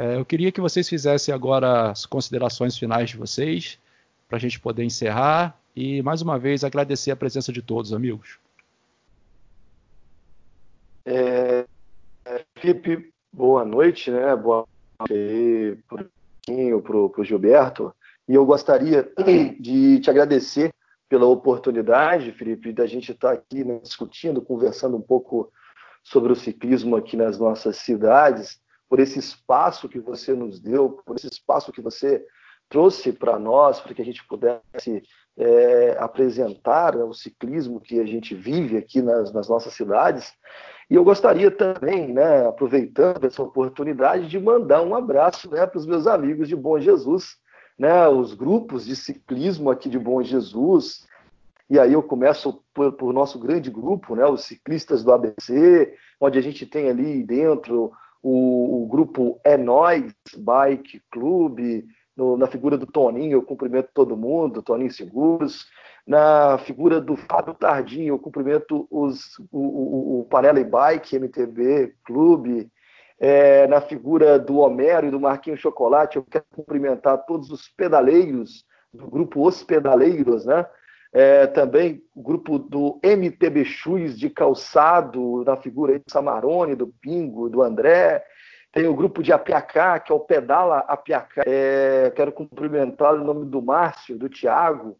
É, 0.00 0.14
eu 0.14 0.24
queria 0.24 0.52
que 0.52 0.60
vocês 0.60 0.88
fizessem 0.88 1.34
agora 1.34 1.90
as 1.90 2.06
considerações 2.06 2.78
finais 2.78 3.10
de 3.10 3.16
vocês, 3.16 3.80
para 4.28 4.36
a 4.36 4.40
gente 4.40 4.60
poder 4.60 4.84
encerrar. 4.84 5.58
E, 5.74 6.00
mais 6.02 6.22
uma 6.22 6.38
vez, 6.38 6.62
agradecer 6.62 7.10
a 7.10 7.16
presença 7.16 7.52
de 7.52 7.60
todos, 7.60 7.92
amigos. 7.92 8.38
É, 11.04 11.64
Felipe, 12.54 13.12
boa 13.32 13.64
noite, 13.64 14.08
né? 14.08 14.36
Boa 14.36 14.68
noite 15.00 15.82
para 15.88 17.20
o 17.20 17.24
Gilberto. 17.24 17.92
E 18.28 18.34
eu 18.36 18.46
gostaria 18.46 19.10
de 19.58 19.98
te 19.98 20.10
agradecer 20.10 20.72
pela 21.08 21.26
oportunidade, 21.26 22.30
Felipe, 22.30 22.72
da 22.72 22.86
gente 22.86 23.10
estar 23.10 23.32
aqui 23.32 23.64
né, 23.64 23.80
discutindo, 23.82 24.40
conversando 24.40 24.96
um 24.96 25.02
pouco 25.02 25.50
sobre 26.04 26.30
o 26.30 26.36
ciclismo 26.36 26.94
aqui 26.94 27.16
nas 27.16 27.36
nossas 27.36 27.78
cidades 27.78 28.60
por 28.88 29.00
esse 29.00 29.18
espaço 29.18 29.88
que 29.88 30.00
você 30.00 30.32
nos 30.32 30.58
deu, 30.58 30.90
por 31.04 31.16
esse 31.16 31.28
espaço 31.28 31.72
que 31.72 31.80
você 31.80 32.24
trouxe 32.68 33.12
para 33.12 33.38
nós, 33.38 33.80
para 33.80 33.94
que 33.94 34.02
a 34.02 34.04
gente 34.04 34.26
pudesse 34.26 35.02
é, 35.36 35.96
apresentar 35.98 36.96
né, 36.96 37.04
o 37.04 37.14
ciclismo 37.14 37.80
que 37.80 38.00
a 38.00 38.04
gente 38.04 38.34
vive 38.34 38.76
aqui 38.76 39.00
nas, 39.00 39.32
nas, 39.32 39.48
nossas 39.48 39.72
cidades. 39.72 40.32
E 40.90 40.94
eu 40.94 41.04
gostaria 41.04 41.50
também, 41.50 42.12
né, 42.12 42.46
aproveitando 42.46 43.24
essa 43.24 43.42
oportunidade, 43.42 44.28
de 44.28 44.38
mandar 44.38 44.82
um 44.82 44.94
abraço 44.94 45.50
né, 45.50 45.66
para 45.66 45.78
os 45.78 45.86
meus 45.86 46.06
amigos 46.06 46.48
de 46.48 46.56
Bom 46.56 46.78
Jesus, 46.78 47.36
né, 47.78 48.08
os 48.08 48.34
grupos 48.34 48.84
de 48.84 48.96
ciclismo 48.96 49.70
aqui 49.70 49.88
de 49.88 49.98
Bom 49.98 50.22
Jesus. 50.22 51.06
E 51.70 51.78
aí 51.78 51.92
eu 51.92 52.02
começo 52.02 52.62
por, 52.74 52.92
por 52.92 53.12
nosso 53.12 53.38
grande 53.38 53.70
grupo, 53.70 54.16
né, 54.16 54.26
os 54.26 54.44
ciclistas 54.44 55.04
do 55.04 55.12
ABC, 55.12 55.94
onde 56.20 56.38
a 56.38 56.42
gente 56.42 56.66
tem 56.66 56.88
ali 56.88 57.22
dentro 57.22 57.92
o, 58.22 58.82
o 58.82 58.86
grupo 58.86 59.40
É 59.44 59.56
Nós 59.56 60.12
Bike 60.36 61.00
Clube, 61.10 61.86
no, 62.16 62.36
na 62.36 62.46
figura 62.46 62.76
do 62.76 62.86
Toninho, 62.86 63.34
eu 63.34 63.42
cumprimento 63.42 63.90
todo 63.94 64.16
mundo, 64.16 64.62
Toninho 64.62 64.90
Seguros. 64.90 65.66
Na 66.06 66.58
figura 66.58 67.00
do 67.00 67.16
Fábio 67.16 67.54
Tardinho, 67.54 68.14
eu 68.14 68.18
cumprimento 68.18 68.88
os, 68.90 69.38
o, 69.52 69.58
o, 69.58 70.20
o 70.20 70.24
Panela 70.24 70.58
e 70.58 70.64
Bike, 70.64 71.16
MTB 71.16 71.94
Clube. 72.04 72.70
É, 73.20 73.66
na 73.66 73.80
figura 73.80 74.38
do 74.38 74.58
Homero 74.58 75.06
e 75.06 75.10
do 75.10 75.20
Marquinho 75.20 75.56
Chocolate, 75.56 76.16
eu 76.16 76.24
quero 76.24 76.44
cumprimentar 76.54 77.24
todos 77.26 77.50
os 77.50 77.68
pedaleiros 77.68 78.64
do 78.92 79.08
grupo 79.08 79.46
Os 79.46 79.62
Pedaleiros, 79.62 80.44
né? 80.46 80.66
É, 81.12 81.46
também 81.46 82.02
o 82.14 82.22
grupo 82.22 82.58
do 82.58 83.00
MTB 83.02 83.64
Chus 83.64 84.18
de 84.18 84.28
calçado, 84.28 85.42
na 85.44 85.56
figura 85.56 85.98
do 85.98 86.10
Samarone, 86.10 86.74
do 86.74 86.88
Pingo, 86.88 87.48
do 87.48 87.62
André. 87.62 88.24
Tem 88.72 88.86
o 88.86 88.94
grupo 88.94 89.22
de 89.22 89.32
Apiacá, 89.32 89.98
que 89.98 90.12
é 90.12 90.14
o 90.14 90.20
Pedala 90.20 90.80
Apiacá. 90.80 91.42
É, 91.46 92.12
quero 92.14 92.30
cumprimentar 92.32 93.14
o 93.14 93.24
nome 93.24 93.46
do 93.46 93.62
Márcio, 93.62 94.18
do 94.18 94.28
Tiago. 94.28 94.98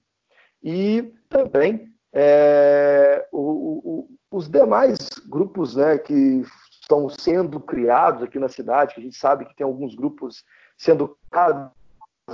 E 0.62 1.12
também 1.28 1.92
é, 2.12 3.26
o, 3.30 3.40
o, 3.40 4.08
os 4.30 4.48
demais 4.48 4.96
grupos 5.28 5.76
né, 5.76 5.98
que 5.98 6.42
estão 6.80 7.08
sendo 7.10 7.60
criados 7.60 8.22
aqui 8.22 8.38
na 8.38 8.48
cidade, 8.48 8.94
que 8.94 9.00
a 9.00 9.04
gente 9.04 9.18
sabe 9.18 9.44
que 9.44 9.54
tem 9.54 9.64
alguns 9.64 9.94
grupos 9.94 10.42
sendo 10.76 11.16
criados 11.30 11.70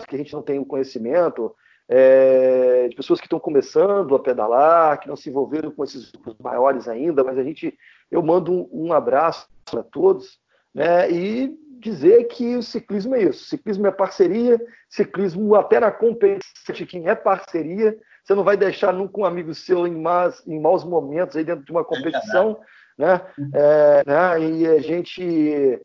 que 0.09 0.14
a 0.14 0.18
gente 0.18 0.32
não 0.32 0.42
tem 0.42 0.59
o 0.59 0.66
conhecimento, 0.66 1.55
é, 1.89 2.89
de 2.89 2.97
pessoas 2.97 3.20
que 3.20 3.27
estão 3.27 3.39
começando 3.39 4.15
a 4.15 4.19
pedalar, 4.19 4.98
que 5.01 5.09
não 5.09 5.16
se 5.16 5.28
envolveram 5.28 5.70
com 5.70 5.85
esses 5.85 6.11
grupos 6.11 6.36
maiores 6.39 6.89
ainda, 6.89 7.23
mas 7.23 7.39
a 7.39 7.43
gente, 7.43 7.77
eu 8.11 8.23
mando 8.23 8.52
um, 8.52 8.69
um 8.73 8.93
abraço 8.93 9.48
para 9.65 9.82
todos, 9.82 10.39
né, 10.74 11.11
e 11.11 11.55
dizer 11.78 12.24
que 12.24 12.56
o 12.56 12.62
ciclismo 12.62 13.15
é 13.15 13.24
isso, 13.24 13.44
ciclismo 13.44 13.86
é 13.86 13.90
parceria, 13.90 14.59
ciclismo 14.89 15.55
até 15.55 15.78
na 15.78 15.90
competição 15.90 16.74
é 17.05 17.15
parceria, 17.15 17.97
você 18.23 18.35
não 18.35 18.43
vai 18.43 18.56
deixar 18.56 18.93
nunca 18.93 19.20
um 19.20 19.24
amigo 19.24 19.55
seu 19.55 19.86
em, 19.86 19.94
más, 19.94 20.43
em 20.47 20.59
maus 20.59 20.82
momentos 20.82 21.36
aí 21.36 21.44
dentro 21.44 21.65
de 21.65 21.70
uma 21.70 21.85
competição, 21.85 22.59
né, 22.97 23.20
é, 23.52 24.02
né, 24.06 24.40
e 24.40 24.66
a 24.66 24.81
gente 24.81 25.81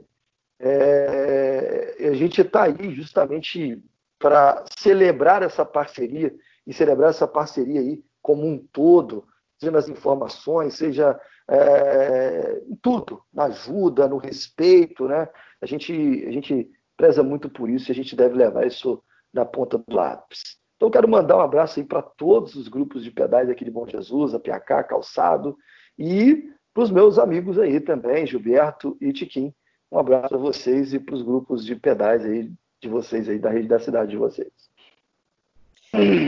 é, 0.62 1.96
a 2.00 2.14
gente 2.14 2.42
está 2.42 2.64
aí 2.64 2.94
justamente 2.94 3.82
para 4.20 4.64
celebrar 4.78 5.42
essa 5.42 5.66
parceria 5.66 6.36
e 6.68 6.74
celebrar 6.74 7.10
essa 7.10 7.28
parceria 7.28 7.80
aí 7.80 8.04
como 8.22 8.46
um 8.46 8.58
todo, 8.72 9.26
seja 9.58 9.72
nas 9.72 9.88
informações, 9.88 10.76
seja 10.76 11.20
é, 11.50 12.62
em 12.68 12.76
tudo, 12.76 13.24
na 13.34 13.46
ajuda, 13.46 14.08
no 14.08 14.18
respeito, 14.18 15.08
né? 15.08 15.28
A 15.62 15.66
gente, 15.66 15.94
a 16.28 16.32
gente 16.32 16.70
preza 16.96 17.24
muito 17.24 17.50
por 17.50 17.70
isso 17.70 17.90
e 17.90 17.94
a 17.94 17.96
gente 17.96 18.16
deve 18.16 18.36
levar 18.36 18.68
isso 18.68 19.02
na 19.34 19.46
ponta 19.46 19.78
do 19.78 19.96
lápis. 19.96 20.60
Então, 20.76 20.90
quero 20.90 21.08
mandar 21.10 21.38
um 21.38 21.42
abraço 21.42 21.80
aí 21.80 21.86
para 21.86 22.02
todos 22.02 22.56
os 22.56 22.68
grupos 22.68 23.04
de 23.04 23.12
pedais 23.12 23.50
aqui 23.50 23.66
de 23.66 23.72
Bom 23.72 23.88
Jesus, 23.88 24.34
a 24.34 24.40
Piacá, 24.40 24.84
Calçado, 24.84 25.58
e 25.98 26.52
para 26.74 26.84
os 26.84 26.92
meus 26.92 27.18
amigos 27.20 27.60
aí 27.60 27.80
também, 27.82 28.26
Gilberto 28.26 28.98
e 29.02 29.12
Tiquim. 29.12 29.54
Um 29.92 30.00
abraço 30.00 30.30
para 30.30 30.38
vocês 30.38 30.94
e 30.94 31.00
para 31.00 31.16
os 31.16 31.22
grupos 31.22 31.66
de 31.66 31.76
pedais 31.76 32.24
aí 32.24 32.50
de 32.82 32.88
vocês 32.88 33.28
aí, 33.28 33.38
da 33.38 33.50
rede 33.50 33.68
da 33.68 33.80
cidade 33.80 34.12
de 34.12 34.18
vocês. 34.18 34.52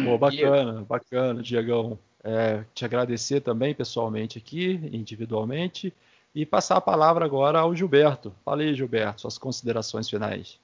Pô, 0.06 0.18
bacana, 0.18 0.82
bacana, 0.84 1.42
Diegão. 1.42 1.98
É, 2.24 2.64
te 2.74 2.86
agradecer 2.86 3.42
também 3.42 3.74
pessoalmente 3.74 4.38
aqui, 4.38 4.80
individualmente, 4.92 5.94
e 6.36 6.46
passar 6.46 6.78
a 6.78 6.82
palavra 6.82 7.26
agora 7.26 7.60
ao 7.60 7.76
Gilberto. 7.76 8.34
Fala 8.44 8.62
aí, 8.62 8.74
Gilberto, 8.76 9.22
suas 9.22 9.38
considerações 9.38 10.10
finais. 10.10 10.60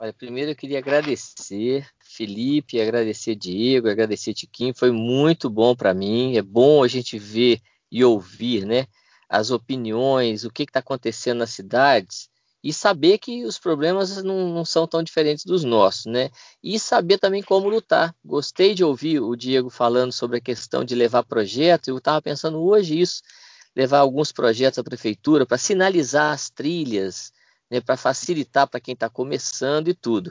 Olha, 0.00 0.12
primeiro 0.12 0.52
eu 0.52 0.56
queria 0.56 0.78
agradecer 0.78 1.86
Felipe, 1.98 2.80
agradecer 2.80 3.34
Diego, 3.34 3.88
agradecer 3.88 4.32
Tiquinho, 4.32 4.74
foi 4.74 4.92
muito 4.92 5.50
bom 5.50 5.74
para 5.74 5.92
mim. 5.92 6.36
É 6.36 6.42
bom 6.42 6.82
a 6.82 6.88
gente 6.88 7.18
ver 7.18 7.60
e 7.90 8.04
ouvir, 8.04 8.64
né, 8.64 8.86
as 9.28 9.50
opiniões, 9.50 10.44
o 10.44 10.50
que 10.50 10.62
está 10.62 10.80
acontecendo 10.80 11.38
nas 11.38 11.50
cidades 11.50 12.30
e 12.68 12.72
saber 12.72 13.16
que 13.16 13.46
os 13.46 13.58
problemas 13.58 14.22
não, 14.22 14.50
não, 14.50 14.62
são 14.62 14.86
tão 14.86 15.02
diferentes 15.02 15.42
dos 15.42 15.64
nossos, 15.64 16.04
né? 16.04 16.28
E 16.62 16.78
saber 16.78 17.16
também 17.16 17.42
como 17.42 17.66
lutar. 17.66 18.14
Gostei 18.22 18.74
de 18.74 18.84
ouvir 18.84 19.20
o 19.20 19.34
Diego 19.34 19.70
falando 19.70 20.12
sobre 20.12 20.36
a 20.36 20.40
questão 20.40 20.84
de 20.84 20.94
levar 20.94 21.22
projetos. 21.22 21.88
Eu 21.88 21.96
estava 21.96 22.20
pensando 22.20 22.62
hoje 22.62 23.00
isso, 23.00 23.22
levar 23.74 24.00
alguns 24.00 24.32
projetos 24.32 24.78
à 24.78 24.84
prefeitura 24.84 25.46
para 25.46 25.56
sinalizar 25.56 26.30
as 26.30 26.50
trilhas, 26.50 27.32
né, 27.70 27.80
para 27.80 27.96
facilitar 27.96 28.68
para 28.68 28.80
quem 28.80 28.92
está 28.92 29.08
começando 29.08 29.88
e 29.88 29.94
tudo. 29.94 30.30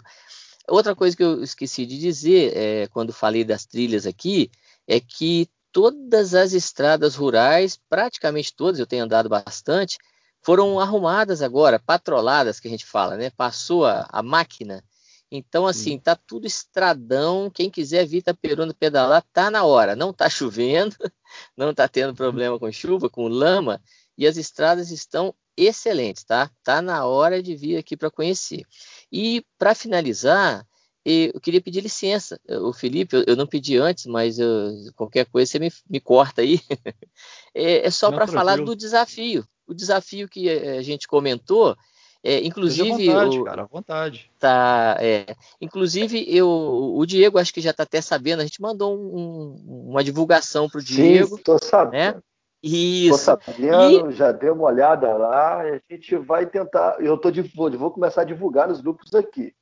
Outra 0.70 0.96
coisa 0.96 1.18
que 1.18 1.24
eu 1.24 1.42
esqueci 1.42 1.88
de 1.88 1.98
dizer 1.98 2.56
é, 2.56 2.88
quando 2.90 3.12
falei 3.12 3.44
das 3.44 3.66
trilhas 3.66 4.06
aqui 4.06 4.52
é 4.88 5.00
que 5.00 5.50
todas 5.72 6.36
as 6.36 6.54
estradas 6.54 7.16
rurais, 7.16 7.80
praticamente 7.90 8.56
todas, 8.56 8.80
eu 8.80 8.86
tenho 8.86 9.06
andado 9.06 9.28
bastante, 9.28 9.98
foram 10.42 10.80
arrumadas 10.80 11.42
agora, 11.42 11.80
patroladas 11.80 12.60
que 12.60 12.68
a 12.68 12.72
gente 12.72 12.86
fala, 12.86 13.18
né? 13.18 13.30
Passou 13.32 13.86
a, 13.86 14.08
a 14.10 14.24
máquina. 14.24 14.84
Então, 15.30 15.68
assim, 15.68 16.00
tá 16.00 16.16
tudo 16.16 16.48
estradão. 16.48 17.52
Quem 17.54 17.70
quiser 17.70 18.06
vir 18.06 18.20
Itaperuna 18.20 18.74
pedalar, 18.74 19.24
tá 19.34 19.52
na 19.52 19.66
hora. 19.66 19.96
Não 19.96 20.14
tá 20.14 20.30
chovendo, 20.30 20.96
não 21.56 21.74
tá 21.74 21.88
tendo 21.88 22.16
problema 22.16 22.58
com 22.58 22.72
chuva, 22.72 23.10
com 23.10 23.28
lama, 23.28 23.82
e 24.18 24.26
as 24.26 24.38
estradas 24.38 24.90
estão 24.90 25.36
excelentes, 25.58 26.24
tá? 26.24 26.50
Tá 26.64 26.82
na 26.82 27.06
hora 27.06 27.42
de 27.44 27.56
vir 27.56 27.78
aqui 27.78 27.98
para 27.98 28.12
conhecer. 28.12 28.64
E 29.12 29.44
para 29.58 29.76
finalizar, 29.76 30.66
eu 31.04 31.40
queria 31.40 31.62
pedir 31.62 31.82
licença. 31.82 32.40
O 32.48 32.74
Felipe, 32.74 33.24
eu 33.26 33.36
não 33.36 33.48
pedi 33.48 33.78
antes, 33.78 34.06
mas 34.06 34.38
eu, 34.40 34.72
qualquer 34.96 35.26
coisa 35.26 35.52
você 35.52 35.60
me, 35.60 35.72
me 35.90 36.00
corta 36.00 36.42
aí. 36.42 36.60
é, 37.56 37.88
é, 37.88 37.92
só 37.92 38.12
para 38.12 38.28
falar 38.28 38.58
do 38.58 38.76
desafio. 38.76 39.48
O 39.68 39.74
desafio 39.74 40.30
que 40.30 40.50
a 40.50 40.82
gente 40.82 41.08
comentou, 41.08 41.76
é, 42.24 42.44
inclusive. 42.46 43.10
à 43.10 43.14
vontade, 43.14 43.40
o, 43.40 43.44
cara, 43.44 43.62
à 43.62 43.66
vontade. 43.66 44.32
Tá, 44.40 44.98
é, 45.00 45.36
inclusive, 45.62 46.26
eu, 46.28 46.50
o 46.50 47.06
Diego, 47.06 47.38
acho 47.38 47.54
que 47.54 47.62
já 47.62 47.72
está 47.72 47.84
até 47.84 48.02
sabendo, 48.02 48.42
a 48.42 48.46
gente 48.46 48.62
mandou 48.62 48.98
um, 48.98 49.90
uma 49.90 50.04
divulgação 50.04 50.70
para 50.70 50.80
o 50.80 50.84
Diego. 50.84 51.36
Estou 51.38 51.60
sabendo. 51.62 52.16
Né? 52.16 52.22
Isso. 52.62 53.16
Estou 53.16 53.40
sabendo, 53.40 54.12
e... 54.12 54.14
já 54.14 54.32
dei 54.32 54.50
uma 54.50 54.64
olhada 54.64 55.16
lá, 55.16 55.62
a 55.62 55.80
gente 55.90 56.16
vai 56.18 56.46
tentar. 56.46 56.98
Eu 57.00 57.18
tô, 57.18 57.30
vou 57.78 57.92
começar 57.92 58.22
a 58.22 58.26
divulgar 58.26 58.68
nos 58.68 58.82
grupos 58.82 59.14
aqui. 59.14 59.54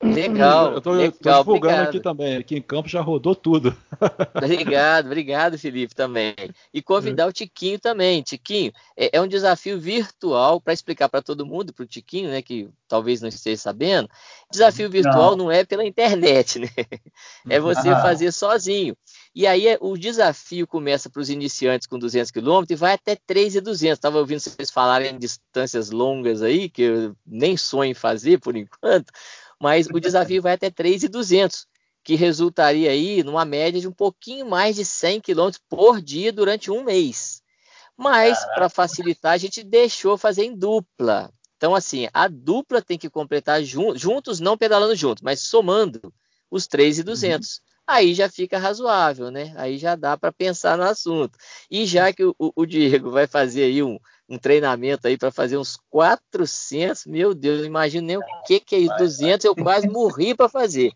Legal. 0.00 0.74
Eu 0.74 0.80
tô, 0.80 0.92
legal, 0.92 1.12
tô 1.12 1.28
divulgando 1.40 1.74
obrigado. 1.74 1.88
aqui 1.88 2.00
também. 2.00 2.36
Aqui 2.36 2.56
em 2.56 2.62
campo 2.62 2.88
já 2.88 3.00
rodou 3.00 3.34
tudo. 3.34 3.76
Obrigado, 4.34 5.06
obrigado, 5.06 5.58
Felipe, 5.58 5.92
também. 5.92 6.34
E 6.72 6.80
convidar 6.80 7.26
o 7.26 7.32
Tiquinho 7.32 7.80
também. 7.80 8.22
Tiquinho, 8.22 8.72
é, 8.96 9.16
é 9.16 9.20
um 9.20 9.26
desafio 9.26 9.80
virtual 9.80 10.60
para 10.60 10.72
explicar 10.72 11.08
para 11.08 11.20
todo 11.20 11.44
mundo, 11.44 11.72
para 11.72 11.82
o 11.82 11.86
Tiquinho, 11.86 12.30
né, 12.30 12.40
que 12.40 12.68
talvez 12.86 13.20
não 13.20 13.28
esteja 13.28 13.60
sabendo. 13.60 14.08
Desafio 14.52 14.88
virtual 14.88 15.36
não, 15.36 15.46
não 15.46 15.50
é 15.50 15.64
pela 15.64 15.84
internet, 15.84 16.60
né? 16.60 16.68
É 17.48 17.58
você 17.58 17.88
ah. 17.88 18.00
fazer 18.00 18.30
sozinho. 18.32 18.96
E 19.34 19.46
aí 19.46 19.76
o 19.80 19.96
desafio 19.96 20.66
começa 20.66 21.08
para 21.10 21.20
os 21.20 21.30
iniciantes 21.30 21.86
com 21.86 21.98
200 21.98 22.30
quilômetros 22.30 22.76
e 22.76 22.80
vai 22.80 22.94
até 22.94 23.16
3,200. 23.16 23.96
Estava 23.96 24.18
ouvindo 24.18 24.40
vocês 24.40 24.70
falarem 24.70 25.12
em 25.14 25.18
distâncias 25.18 25.90
longas 25.90 26.42
aí, 26.42 26.68
que 26.68 26.82
eu 26.82 27.16
nem 27.26 27.56
sonho 27.56 27.90
em 27.90 27.94
fazer 27.94 28.38
por 28.38 28.56
enquanto, 28.56 29.12
mas 29.60 29.86
o 29.86 30.00
desafio 30.00 30.42
vai 30.42 30.54
até 30.54 30.70
3,200, 30.70 31.66
que 32.04 32.14
resultaria 32.14 32.90
aí 32.90 33.22
numa 33.22 33.44
média 33.44 33.80
de 33.80 33.88
um 33.88 33.92
pouquinho 33.92 34.46
mais 34.48 34.76
de 34.76 34.84
100 34.84 35.20
quilômetros 35.20 35.62
por 35.68 36.00
dia 36.00 36.32
durante 36.32 36.70
um 36.70 36.84
mês. 36.84 37.42
Mas, 37.96 38.38
para 38.54 38.68
facilitar, 38.68 39.32
a 39.32 39.38
gente 39.38 39.62
deixou 39.64 40.16
fazer 40.16 40.44
em 40.44 40.56
dupla. 40.56 41.32
Então, 41.56 41.74
assim, 41.74 42.08
a 42.14 42.28
dupla 42.28 42.80
tem 42.80 42.96
que 42.96 43.10
completar 43.10 43.62
jun 43.64 43.96
juntos, 43.96 44.38
não 44.38 44.56
pedalando 44.56 44.94
juntos, 44.94 45.22
mas 45.22 45.40
somando 45.40 46.14
os 46.50 46.66
3,200. 46.66 47.56
Uhum 47.56 47.68
aí 47.88 48.12
já 48.12 48.28
fica 48.28 48.58
razoável, 48.58 49.30
né? 49.30 49.54
Aí 49.56 49.78
já 49.78 49.96
dá 49.96 50.14
para 50.16 50.30
pensar 50.30 50.76
no 50.76 50.84
assunto. 50.84 51.38
E 51.70 51.86
já 51.86 52.12
que 52.12 52.22
o, 52.22 52.34
o 52.38 52.66
Diego 52.66 53.10
vai 53.10 53.26
fazer 53.26 53.62
aí 53.62 53.82
um, 53.82 53.98
um 54.28 54.38
treinamento 54.38 55.06
aí 55.06 55.16
para 55.16 55.30
fazer 55.30 55.56
uns 55.56 55.78
400, 55.88 57.06
meu 57.06 57.34
Deus, 57.34 57.60
não 57.60 57.66
imagino 57.66 58.06
nem 58.06 58.18
o 58.18 58.22
que, 58.46 58.60
que 58.60 58.74
é 58.74 58.78
isso. 58.80 58.96
200 58.96 59.44
eu 59.44 59.56
quase 59.56 59.88
morri 59.88 60.34
para 60.34 60.48
fazer. 60.48 60.92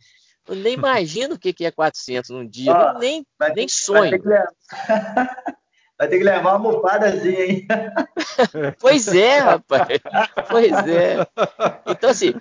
Eu 0.47 0.55
nem 0.57 0.75
imagino 0.75 1.35
o 1.35 1.39
que, 1.39 1.53
que 1.53 1.65
é 1.65 1.71
400 1.71 2.31
num 2.31 2.47
dia, 2.47 2.73
oh, 2.73 2.99
nem, 2.99 3.27
nem 3.55 3.69
sonho. 3.69 4.21
Vai 6.03 6.09
ter 6.09 6.19
que 6.19 6.25
levar 6.25 6.41
uma 6.41 6.69
almofadazinha, 6.69 7.45
hein? 7.45 7.67
pois 8.81 9.07
é, 9.07 9.39
rapaz. 9.39 10.01
Pois 10.51 10.73
é. 10.89 11.25
Então, 11.87 12.11
assim, 12.11 12.35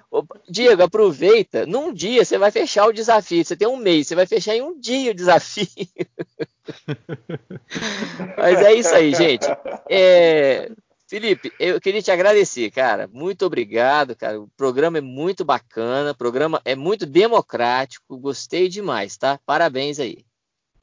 Diego, 0.49 0.81
aproveita. 0.81 1.67
Num 1.67 1.93
dia 1.93 2.25
você 2.25 2.39
vai 2.39 2.49
fechar 2.49 2.87
o 2.87 2.91
desafio. 2.91 3.45
Você 3.45 3.55
tem 3.55 3.67
um 3.67 3.77
mês, 3.77 4.07
você 4.07 4.15
vai 4.15 4.25
fechar 4.25 4.55
em 4.55 4.63
um 4.63 4.79
dia 4.79 5.11
o 5.11 5.13
desafio. 5.13 5.67
Mas 8.35 8.61
é 8.61 8.73
isso 8.73 8.95
aí, 8.95 9.13
gente. 9.13 9.45
É... 9.87 10.71
Felipe, 11.07 11.53
eu 11.59 11.79
queria 11.79 12.01
te 12.01 12.09
agradecer, 12.09 12.71
cara. 12.71 13.07
Muito 13.13 13.45
obrigado, 13.45 14.15
cara. 14.15 14.41
O 14.41 14.47
programa 14.57 14.97
é 14.97 15.01
muito 15.01 15.45
bacana, 15.45 16.13
o 16.13 16.17
programa 16.17 16.59
é 16.65 16.75
muito 16.75 17.05
democrático. 17.05 18.17
Gostei 18.17 18.67
demais, 18.67 19.17
tá? 19.17 19.39
Parabéns 19.45 19.99
aí. 19.99 20.25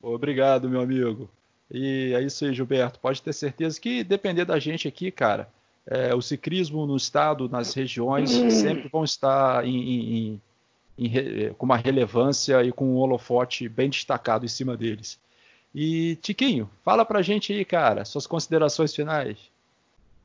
Obrigado, 0.00 0.70
meu 0.70 0.80
amigo. 0.80 1.28
E 1.70 2.12
é 2.14 2.22
isso 2.22 2.44
aí, 2.44 2.54
Gilberto. 2.54 2.98
Pode 2.98 3.22
ter 3.22 3.32
certeza 3.32 3.80
que 3.80 4.02
depender 4.02 4.44
da 4.44 4.58
gente 4.58 4.88
aqui, 4.88 5.10
cara, 5.10 5.48
é, 5.86 6.14
o 6.14 6.20
ciclismo 6.20 6.86
no 6.86 6.96
estado, 6.96 7.48
nas 7.48 7.74
regiões, 7.74 8.30
sempre 8.30 8.88
vão 8.88 9.04
estar 9.04 9.64
em, 9.66 9.76
em, 9.76 10.42
em, 10.98 11.54
com 11.54 11.66
uma 11.66 11.76
relevância 11.76 12.62
e 12.62 12.72
com 12.72 12.86
um 12.86 12.96
holofote 12.96 13.68
bem 13.68 13.88
destacado 13.88 14.44
em 14.44 14.48
cima 14.48 14.76
deles. 14.76 15.18
E 15.74 16.16
Tiquinho, 16.16 16.68
fala 16.84 17.04
pra 17.04 17.22
gente 17.22 17.52
aí, 17.52 17.64
cara, 17.64 18.04
suas 18.04 18.26
considerações 18.26 18.94
finais. 18.94 19.38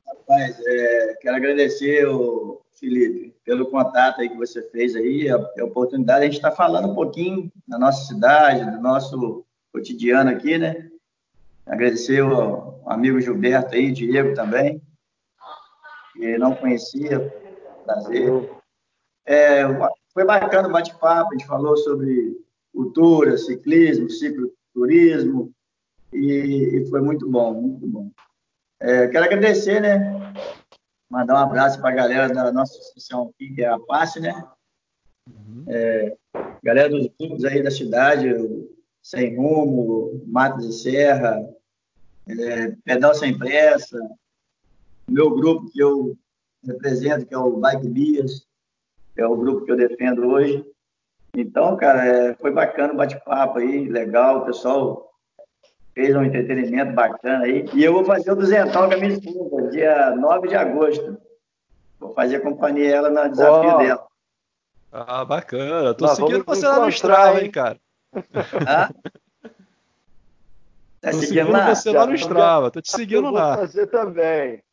Rapaz, 0.08 0.58
é, 0.66 1.18
quero 1.22 1.36
agradecer 1.36 2.08
o 2.08 2.62
Felipe 2.80 3.34
pelo 3.46 3.66
contato 3.68 4.22
aí 4.22 4.30
que 4.30 4.38
você 4.38 4.62
fez 4.70 4.96
aí, 4.96 5.30
a, 5.30 5.36
a 5.36 5.66
oportunidade. 5.66 6.22
A 6.22 6.26
gente 6.26 6.36
está 6.36 6.52
falando 6.52 6.90
um 6.90 6.96
pouquinho 6.96 7.52
da 7.68 7.78
nossa 7.78 8.06
cidade, 8.06 8.70
do 8.72 8.82
nosso 8.82 9.46
cotidiano 9.72 10.30
aqui, 10.30 10.58
né? 10.58 10.90
Agradecer 11.66 12.22
o 12.22 12.82
amigo 12.86 13.22
Gilberto 13.22 13.76
aí, 13.76 13.92
Diego 13.92 14.34
também, 14.34 14.82
que 16.14 16.38
não 16.38 16.56
conhecia, 16.56 17.20
prazer. 17.86 18.50
É, 19.26 19.64
foi 20.14 20.26
bacana 20.26 20.68
o 20.68 20.72
bate-papo, 20.72 21.30
a 21.30 21.38
gente 21.38 21.48
falou 21.48 21.78
sobre 21.78 22.38
cultura, 22.74 23.38
ciclismo, 23.38 24.10
cicloturismo, 24.10 25.52
e, 26.12 26.82
e 26.82 26.90
foi 26.90 27.02
muito 27.02 27.30
bom, 27.30 27.54
muito 27.54 27.88
bom. 27.88 28.12
É, 28.80 29.08
quero 29.08 29.26
agradecer, 29.26 29.80
né? 29.80 30.34
Mandar 31.10 31.36
um 31.36 31.46
abraço 31.46 31.80
para 31.80 31.92
a 31.92 31.96
galera 31.96 32.34
da 32.34 32.52
nossa 32.52 32.78
associação 32.78 33.30
aqui, 33.30 33.54
que 33.54 33.64
é 33.64 33.68
a 33.68 33.80
PASSE, 33.80 34.20
né? 34.20 34.34
Uhum. 35.30 35.66
É, 35.68 36.18
galera 36.64 36.90
dos 36.90 37.08
grupos 37.20 37.46
aí 37.46 37.64
da 37.64 37.72
cidade, 37.72 38.28
sem 39.04 39.36
Rumo, 39.36 40.24
Matos 40.26 40.66
e 40.66 40.82
Serra, 40.82 41.46
é, 42.28 42.72
Pedal 42.86 43.14
Sem 43.14 43.38
Pressa, 43.38 44.00
meu 45.08 45.30
grupo 45.30 45.70
que 45.70 45.84
eu 45.84 46.18
represento, 46.66 47.26
que 47.26 47.34
é 47.34 47.38
o 47.38 47.58
Bike 47.58 47.90
Bias, 47.90 48.48
que 49.14 49.22
é 49.22 49.28
o 49.28 49.36
grupo 49.36 49.66
que 49.66 49.72
eu 49.74 49.76
defendo 49.76 50.26
hoje. 50.30 50.66
Então, 51.36 51.76
cara, 51.76 52.06
é, 52.06 52.36
foi 52.36 52.52
bacana 52.52 52.94
o 52.94 52.98
bate-papo 52.98 53.60
aí, 53.60 53.90
legal, 53.90 54.40
o 54.40 54.46
pessoal 54.46 55.12
fez 55.94 56.16
um 56.16 56.24
entretenimento 56.24 56.94
bacana 56.94 57.44
aí. 57.44 57.66
E 57.74 57.84
eu 57.84 57.94
vou 57.94 58.06
fazer 58.06 58.32
o 58.32 58.36
duzentão 58.36 58.88
com 58.88 58.96
a 58.96 58.98
minha 58.98 59.14
esposa, 59.14 59.70
dia 59.70 60.16
9 60.16 60.48
de 60.48 60.56
agosto. 60.56 61.18
Vou 62.00 62.14
fazer 62.14 62.40
companhia 62.40 62.96
ela 62.96 63.10
no 63.10 63.32
desafio 63.32 63.76
oh. 63.76 63.78
dela. 63.78 64.08
Ah, 64.92 65.26
bacana. 65.26 65.94
Tô 65.94 66.06
Nós 66.06 66.16
seguindo 66.16 66.44
você 66.46 66.68
lá 66.68 66.80
no 66.80 66.90
Strava, 66.90 67.42
hein, 67.42 67.52
cara. 67.52 67.80
Tá 71.02 71.12
Tô 71.12 71.18
seguindo 71.18 71.52
lá? 71.52 71.76
você 71.76 71.92
lá 71.92 72.06
no 72.06 72.16
Strava. 72.16 72.72
Tô 72.72 72.82
te 72.82 72.90
seguindo 72.90 73.30
lá. 73.30 73.58
Vou 73.58 73.66
fazer 73.68 73.88
também. 73.88 74.64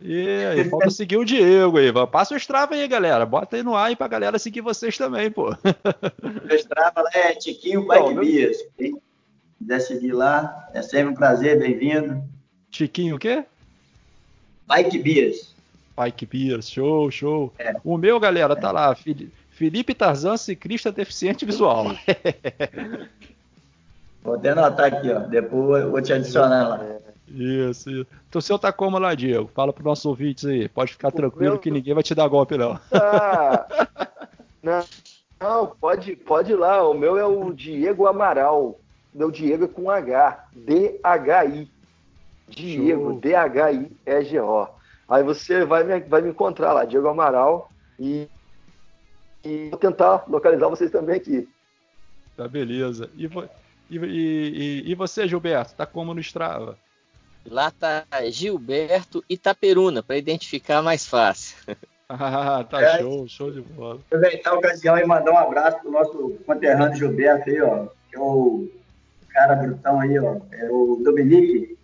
E 0.00 0.28
aí, 0.44 0.64
falta 0.68 0.90
seguir 0.90 1.16
o 1.16 1.24
Diego 1.24 1.78
aí. 1.78 1.90
Passa 2.06 2.34
o 2.34 2.36
Strava 2.36 2.74
aí, 2.74 2.86
galera. 2.86 3.24
Bota 3.24 3.56
aí 3.56 3.62
no 3.62 3.74
ar 3.74 3.86
aí 3.86 3.96
pra 3.96 4.06
galera 4.06 4.38
seguir 4.38 4.60
vocês 4.60 4.98
também, 4.98 5.30
pô. 5.30 5.48
O 5.50 6.54
Strava 6.54 7.02
lá 7.02 7.10
é 7.14 7.34
Tiquinho 7.34 7.86
Bike 7.86 8.14
Bias. 8.14 8.58
Quem 8.76 9.00
quiser 9.58 9.80
seguir 9.80 10.12
lá, 10.12 10.68
é 10.74 10.82
sempre 10.82 11.12
um 11.12 11.14
prazer, 11.14 11.58
bem-vindo. 11.58 12.22
Tiquinho 12.70 13.16
o 13.16 13.18
quê? 13.18 13.44
Bike 14.66 14.98
Bias. 14.98 15.54
Bike 15.96 16.26
Bias, 16.26 16.70
show, 16.70 17.10
show. 17.10 17.52
É. 17.58 17.74
O 17.82 17.96
meu, 17.96 18.20
galera, 18.20 18.54
tá 18.54 18.70
lá. 18.70 18.94
Felipe 19.58 19.92
Tarzan, 19.92 20.36
ciclista 20.36 20.92
deficiente 20.92 21.44
visual. 21.44 21.86
Vou 24.22 24.36
até 24.36 24.50
anotar 24.50 24.86
aqui, 24.86 25.10
ó. 25.10 25.18
Depois 25.18 25.82
eu 25.82 25.90
vou 25.90 26.00
te 26.00 26.12
adicionar 26.12 26.68
lá. 26.68 26.80
Isso, 27.26 27.90
isso. 27.90 28.06
Então, 28.28 28.38
o 28.38 28.42
seu 28.42 28.58
tá 28.58 28.72
como 28.72 28.98
lá, 28.98 29.14
Diego? 29.14 29.50
Fala 29.54 29.72
para 29.72 29.82
nossos 29.82 30.04
ouvintes 30.04 30.44
aí. 30.44 30.68
Pode 30.68 30.92
ficar 30.92 31.08
o 31.08 31.12
tranquilo 31.12 31.52
meu... 31.52 31.58
que 31.58 31.70
ninguém 31.70 31.94
vai 31.94 32.02
te 32.02 32.14
dar 32.14 32.28
golpe, 32.28 32.56
não. 32.56 32.78
Ah, 32.92 33.66
não, 34.62 34.84
não, 35.40 35.66
pode, 35.66 36.14
pode 36.14 36.52
ir 36.52 36.56
lá. 36.56 36.86
O 36.86 36.94
meu 36.94 37.16
é 37.16 37.24
o 37.24 37.52
Diego 37.52 38.06
Amaral. 38.06 38.78
Meu 39.14 39.30
Diego 39.30 39.64
é 39.64 39.68
com 39.68 39.90
H. 39.90 40.46
D-H-I. 40.52 41.70
Diego, 42.48 43.14
D-H-I-E-G-O. 43.14 44.68
Aí 45.08 45.22
você 45.22 45.64
vai 45.64 45.84
me, 45.84 46.00
vai 46.00 46.22
me 46.22 46.30
encontrar 46.30 46.72
lá, 46.72 46.84
Diego 46.84 47.08
Amaral. 47.08 47.70
E, 47.98 48.28
e 49.48 49.68
vou 49.70 49.78
tentar 49.78 50.24
localizar 50.28 50.68
vocês 50.68 50.90
também 50.90 51.16
aqui. 51.16 51.48
Tá, 52.36 52.46
beleza. 52.46 53.10
E, 53.16 53.26
e, 53.90 53.98
e, 53.98 54.82
e 54.86 54.94
você, 54.94 55.26
Gilberto, 55.26 55.74
tá 55.74 55.86
como 55.86 56.14
no 56.14 56.20
Strava? 56.20 56.78
Lá 57.46 57.70
tá 57.70 58.04
Gilberto 58.30 59.24
Itaperuna, 59.28 60.02
para 60.02 60.18
identificar 60.18 60.82
mais 60.82 61.06
fácil. 61.06 61.56
Ah, 62.10 62.64
tá 62.64 62.80
é, 62.80 62.98
show, 63.00 63.28
show 63.28 63.50
de 63.50 63.60
bola. 63.60 64.00
Aproveitar 64.06 64.52
a 64.52 64.54
ocasião 64.54 64.96
e 64.96 65.04
mandar 65.04 65.30
um 65.30 65.36
abraço 65.36 65.78
pro 65.80 65.90
nosso 65.90 66.38
conterrâneo 66.46 66.96
Gilberto 66.96 67.50
aí, 67.50 67.60
ó, 67.60 67.86
que 68.08 68.16
é 68.16 68.18
o 68.18 68.66
cara 69.28 69.54
brutão 69.56 70.00
aí, 70.00 70.18
ó, 70.18 70.38
é 70.52 70.70
o 70.70 71.02
Dominique. 71.04 71.76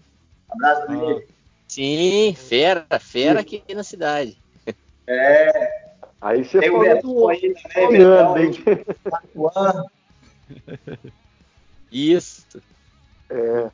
Abraço, 0.49 0.81
ah. 0.81 0.87
Dominique. 0.87 1.29
Sim, 1.69 2.35
fera, 2.35 2.87
fera 2.99 3.41
aqui 3.41 3.63
na 3.75 3.83
cidade. 3.83 4.39
É. 5.07 5.84
Aí 6.25 6.43
você 6.43 6.59
Tem 6.59 6.71
falou 6.71 7.03
do 7.03 7.29
aí 7.29 7.55
também, 7.75 7.99
Betão, 7.99 8.35
Isso. 11.93 12.63
É. 13.29 13.71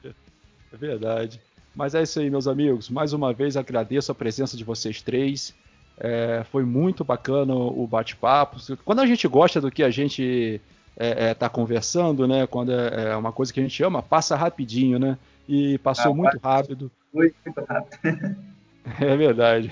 É 0.72 0.76
verdade. 0.76 1.40
Mas 1.76 1.94
é 1.94 2.02
isso 2.02 2.18
aí, 2.18 2.28
meus 2.28 2.48
amigos. 2.48 2.90
Mais 2.90 3.12
uma 3.12 3.32
vez 3.32 3.56
agradeço 3.56 4.10
a 4.10 4.16
presença 4.16 4.56
de 4.56 4.64
vocês 4.64 5.00
três. 5.00 5.54
É, 5.96 6.42
foi 6.50 6.64
muito 6.64 7.04
bacana 7.04 7.54
o 7.54 7.86
bate-papo. 7.86 8.58
Quando 8.84 8.98
a 8.98 9.06
gente 9.06 9.28
gosta 9.28 9.60
do 9.60 9.70
que 9.70 9.84
a 9.84 9.90
gente 9.90 10.60
está 10.96 11.06
é, 11.06 11.30
é, 11.30 11.34
tá 11.34 11.48
conversando, 11.48 12.26
né? 12.26 12.48
Quando 12.48 12.72
é, 12.72 13.12
é, 13.12 13.16
uma 13.16 13.30
coisa 13.30 13.52
que 13.52 13.60
a 13.60 13.62
gente 13.62 13.80
ama, 13.84 14.02
passa 14.02 14.34
rapidinho, 14.34 14.98
né? 14.98 15.16
E 15.48 15.78
passou 15.78 16.10
ah, 16.10 16.16
muito 16.16 16.36
rápido. 16.38 16.90
Muito 17.14 17.36
rápido. 17.68 18.36
É 18.98 19.14
verdade. 19.14 19.70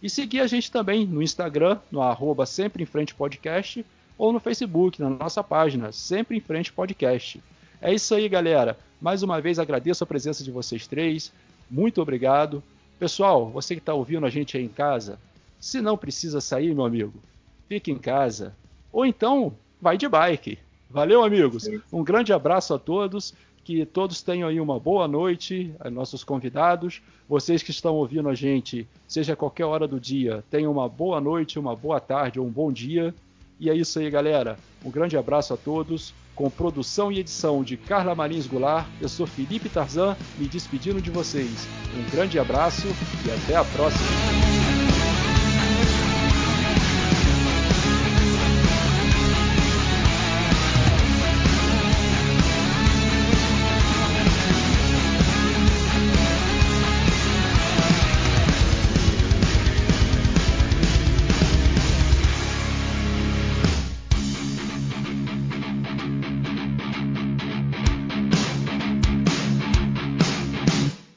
e 0.00 0.08
seguir 0.08 0.38
a 0.38 0.46
gente 0.46 0.70
também 0.70 1.04
no 1.04 1.20
Instagram, 1.20 1.80
no 1.90 2.00
arroba 2.00 2.46
Sempre 2.46 2.84
em 2.84 2.86
Frente 2.86 3.12
Podcast 3.12 3.84
ou 4.16 4.32
no 4.32 4.38
Facebook, 4.38 5.02
na 5.02 5.10
nossa 5.10 5.42
página, 5.42 5.90
Sempre 5.90 6.36
em 6.36 6.40
Frente 6.40 6.72
Podcast. 6.72 7.42
É 7.82 7.92
isso 7.92 8.14
aí, 8.14 8.28
galera. 8.28 8.78
Mais 9.00 9.24
uma 9.24 9.40
vez 9.40 9.58
agradeço 9.58 10.04
a 10.04 10.06
presença 10.06 10.44
de 10.44 10.52
vocês 10.52 10.86
três. 10.86 11.32
Muito 11.68 12.00
obrigado. 12.00 12.62
Pessoal, 13.00 13.50
você 13.50 13.74
que 13.74 13.80
está 13.80 13.94
ouvindo 13.94 14.26
a 14.26 14.30
gente 14.30 14.56
aí 14.56 14.62
em 14.62 14.68
casa, 14.68 15.18
se 15.58 15.80
não 15.80 15.98
precisa 15.98 16.40
sair, 16.40 16.72
meu 16.72 16.84
amigo, 16.84 17.14
fique 17.68 17.90
em 17.90 17.98
casa. 17.98 18.54
Ou 18.92 19.04
então, 19.04 19.52
vai 19.82 19.98
de 19.98 20.08
bike. 20.08 20.56
Valeu, 20.90 21.22
amigos. 21.22 21.68
Um 21.92 22.02
grande 22.02 22.32
abraço 22.32 22.74
a 22.74 22.78
todos. 22.78 23.32
Que 23.62 23.84
todos 23.84 24.22
tenham 24.22 24.48
aí 24.48 24.58
uma 24.58 24.80
boa 24.80 25.06
noite, 25.06 25.72
a 25.78 25.88
nossos 25.90 26.24
convidados. 26.24 27.00
Vocês 27.28 27.62
que 27.62 27.70
estão 27.70 27.94
ouvindo 27.94 28.28
a 28.28 28.34
gente, 28.34 28.88
seja 29.06 29.36
qualquer 29.36 29.66
hora 29.66 29.86
do 29.86 30.00
dia, 30.00 30.42
tenham 30.50 30.72
uma 30.72 30.88
boa 30.88 31.20
noite, 31.20 31.58
uma 31.58 31.76
boa 31.76 32.00
tarde 32.00 32.40
ou 32.40 32.46
um 32.46 32.50
bom 32.50 32.72
dia. 32.72 33.14
E 33.60 33.68
é 33.70 33.74
isso 33.74 33.98
aí, 33.98 34.10
galera. 34.10 34.58
Um 34.84 34.90
grande 34.90 35.16
abraço 35.16 35.54
a 35.54 35.56
todos. 35.56 36.12
Com 36.34 36.48
produção 36.48 37.12
e 37.12 37.18
edição 37.18 37.62
de 37.62 37.76
Carla 37.76 38.14
Marins 38.14 38.46
Goulart, 38.46 38.88
eu 38.98 39.10
sou 39.10 39.26
Felipe 39.26 39.68
Tarzan, 39.68 40.16
me 40.38 40.48
despedindo 40.48 41.00
de 41.00 41.10
vocês. 41.10 41.68
Um 41.94 42.10
grande 42.10 42.38
abraço 42.38 42.86
e 43.26 43.30
até 43.30 43.56
a 43.56 43.64
próxima. 43.64 44.59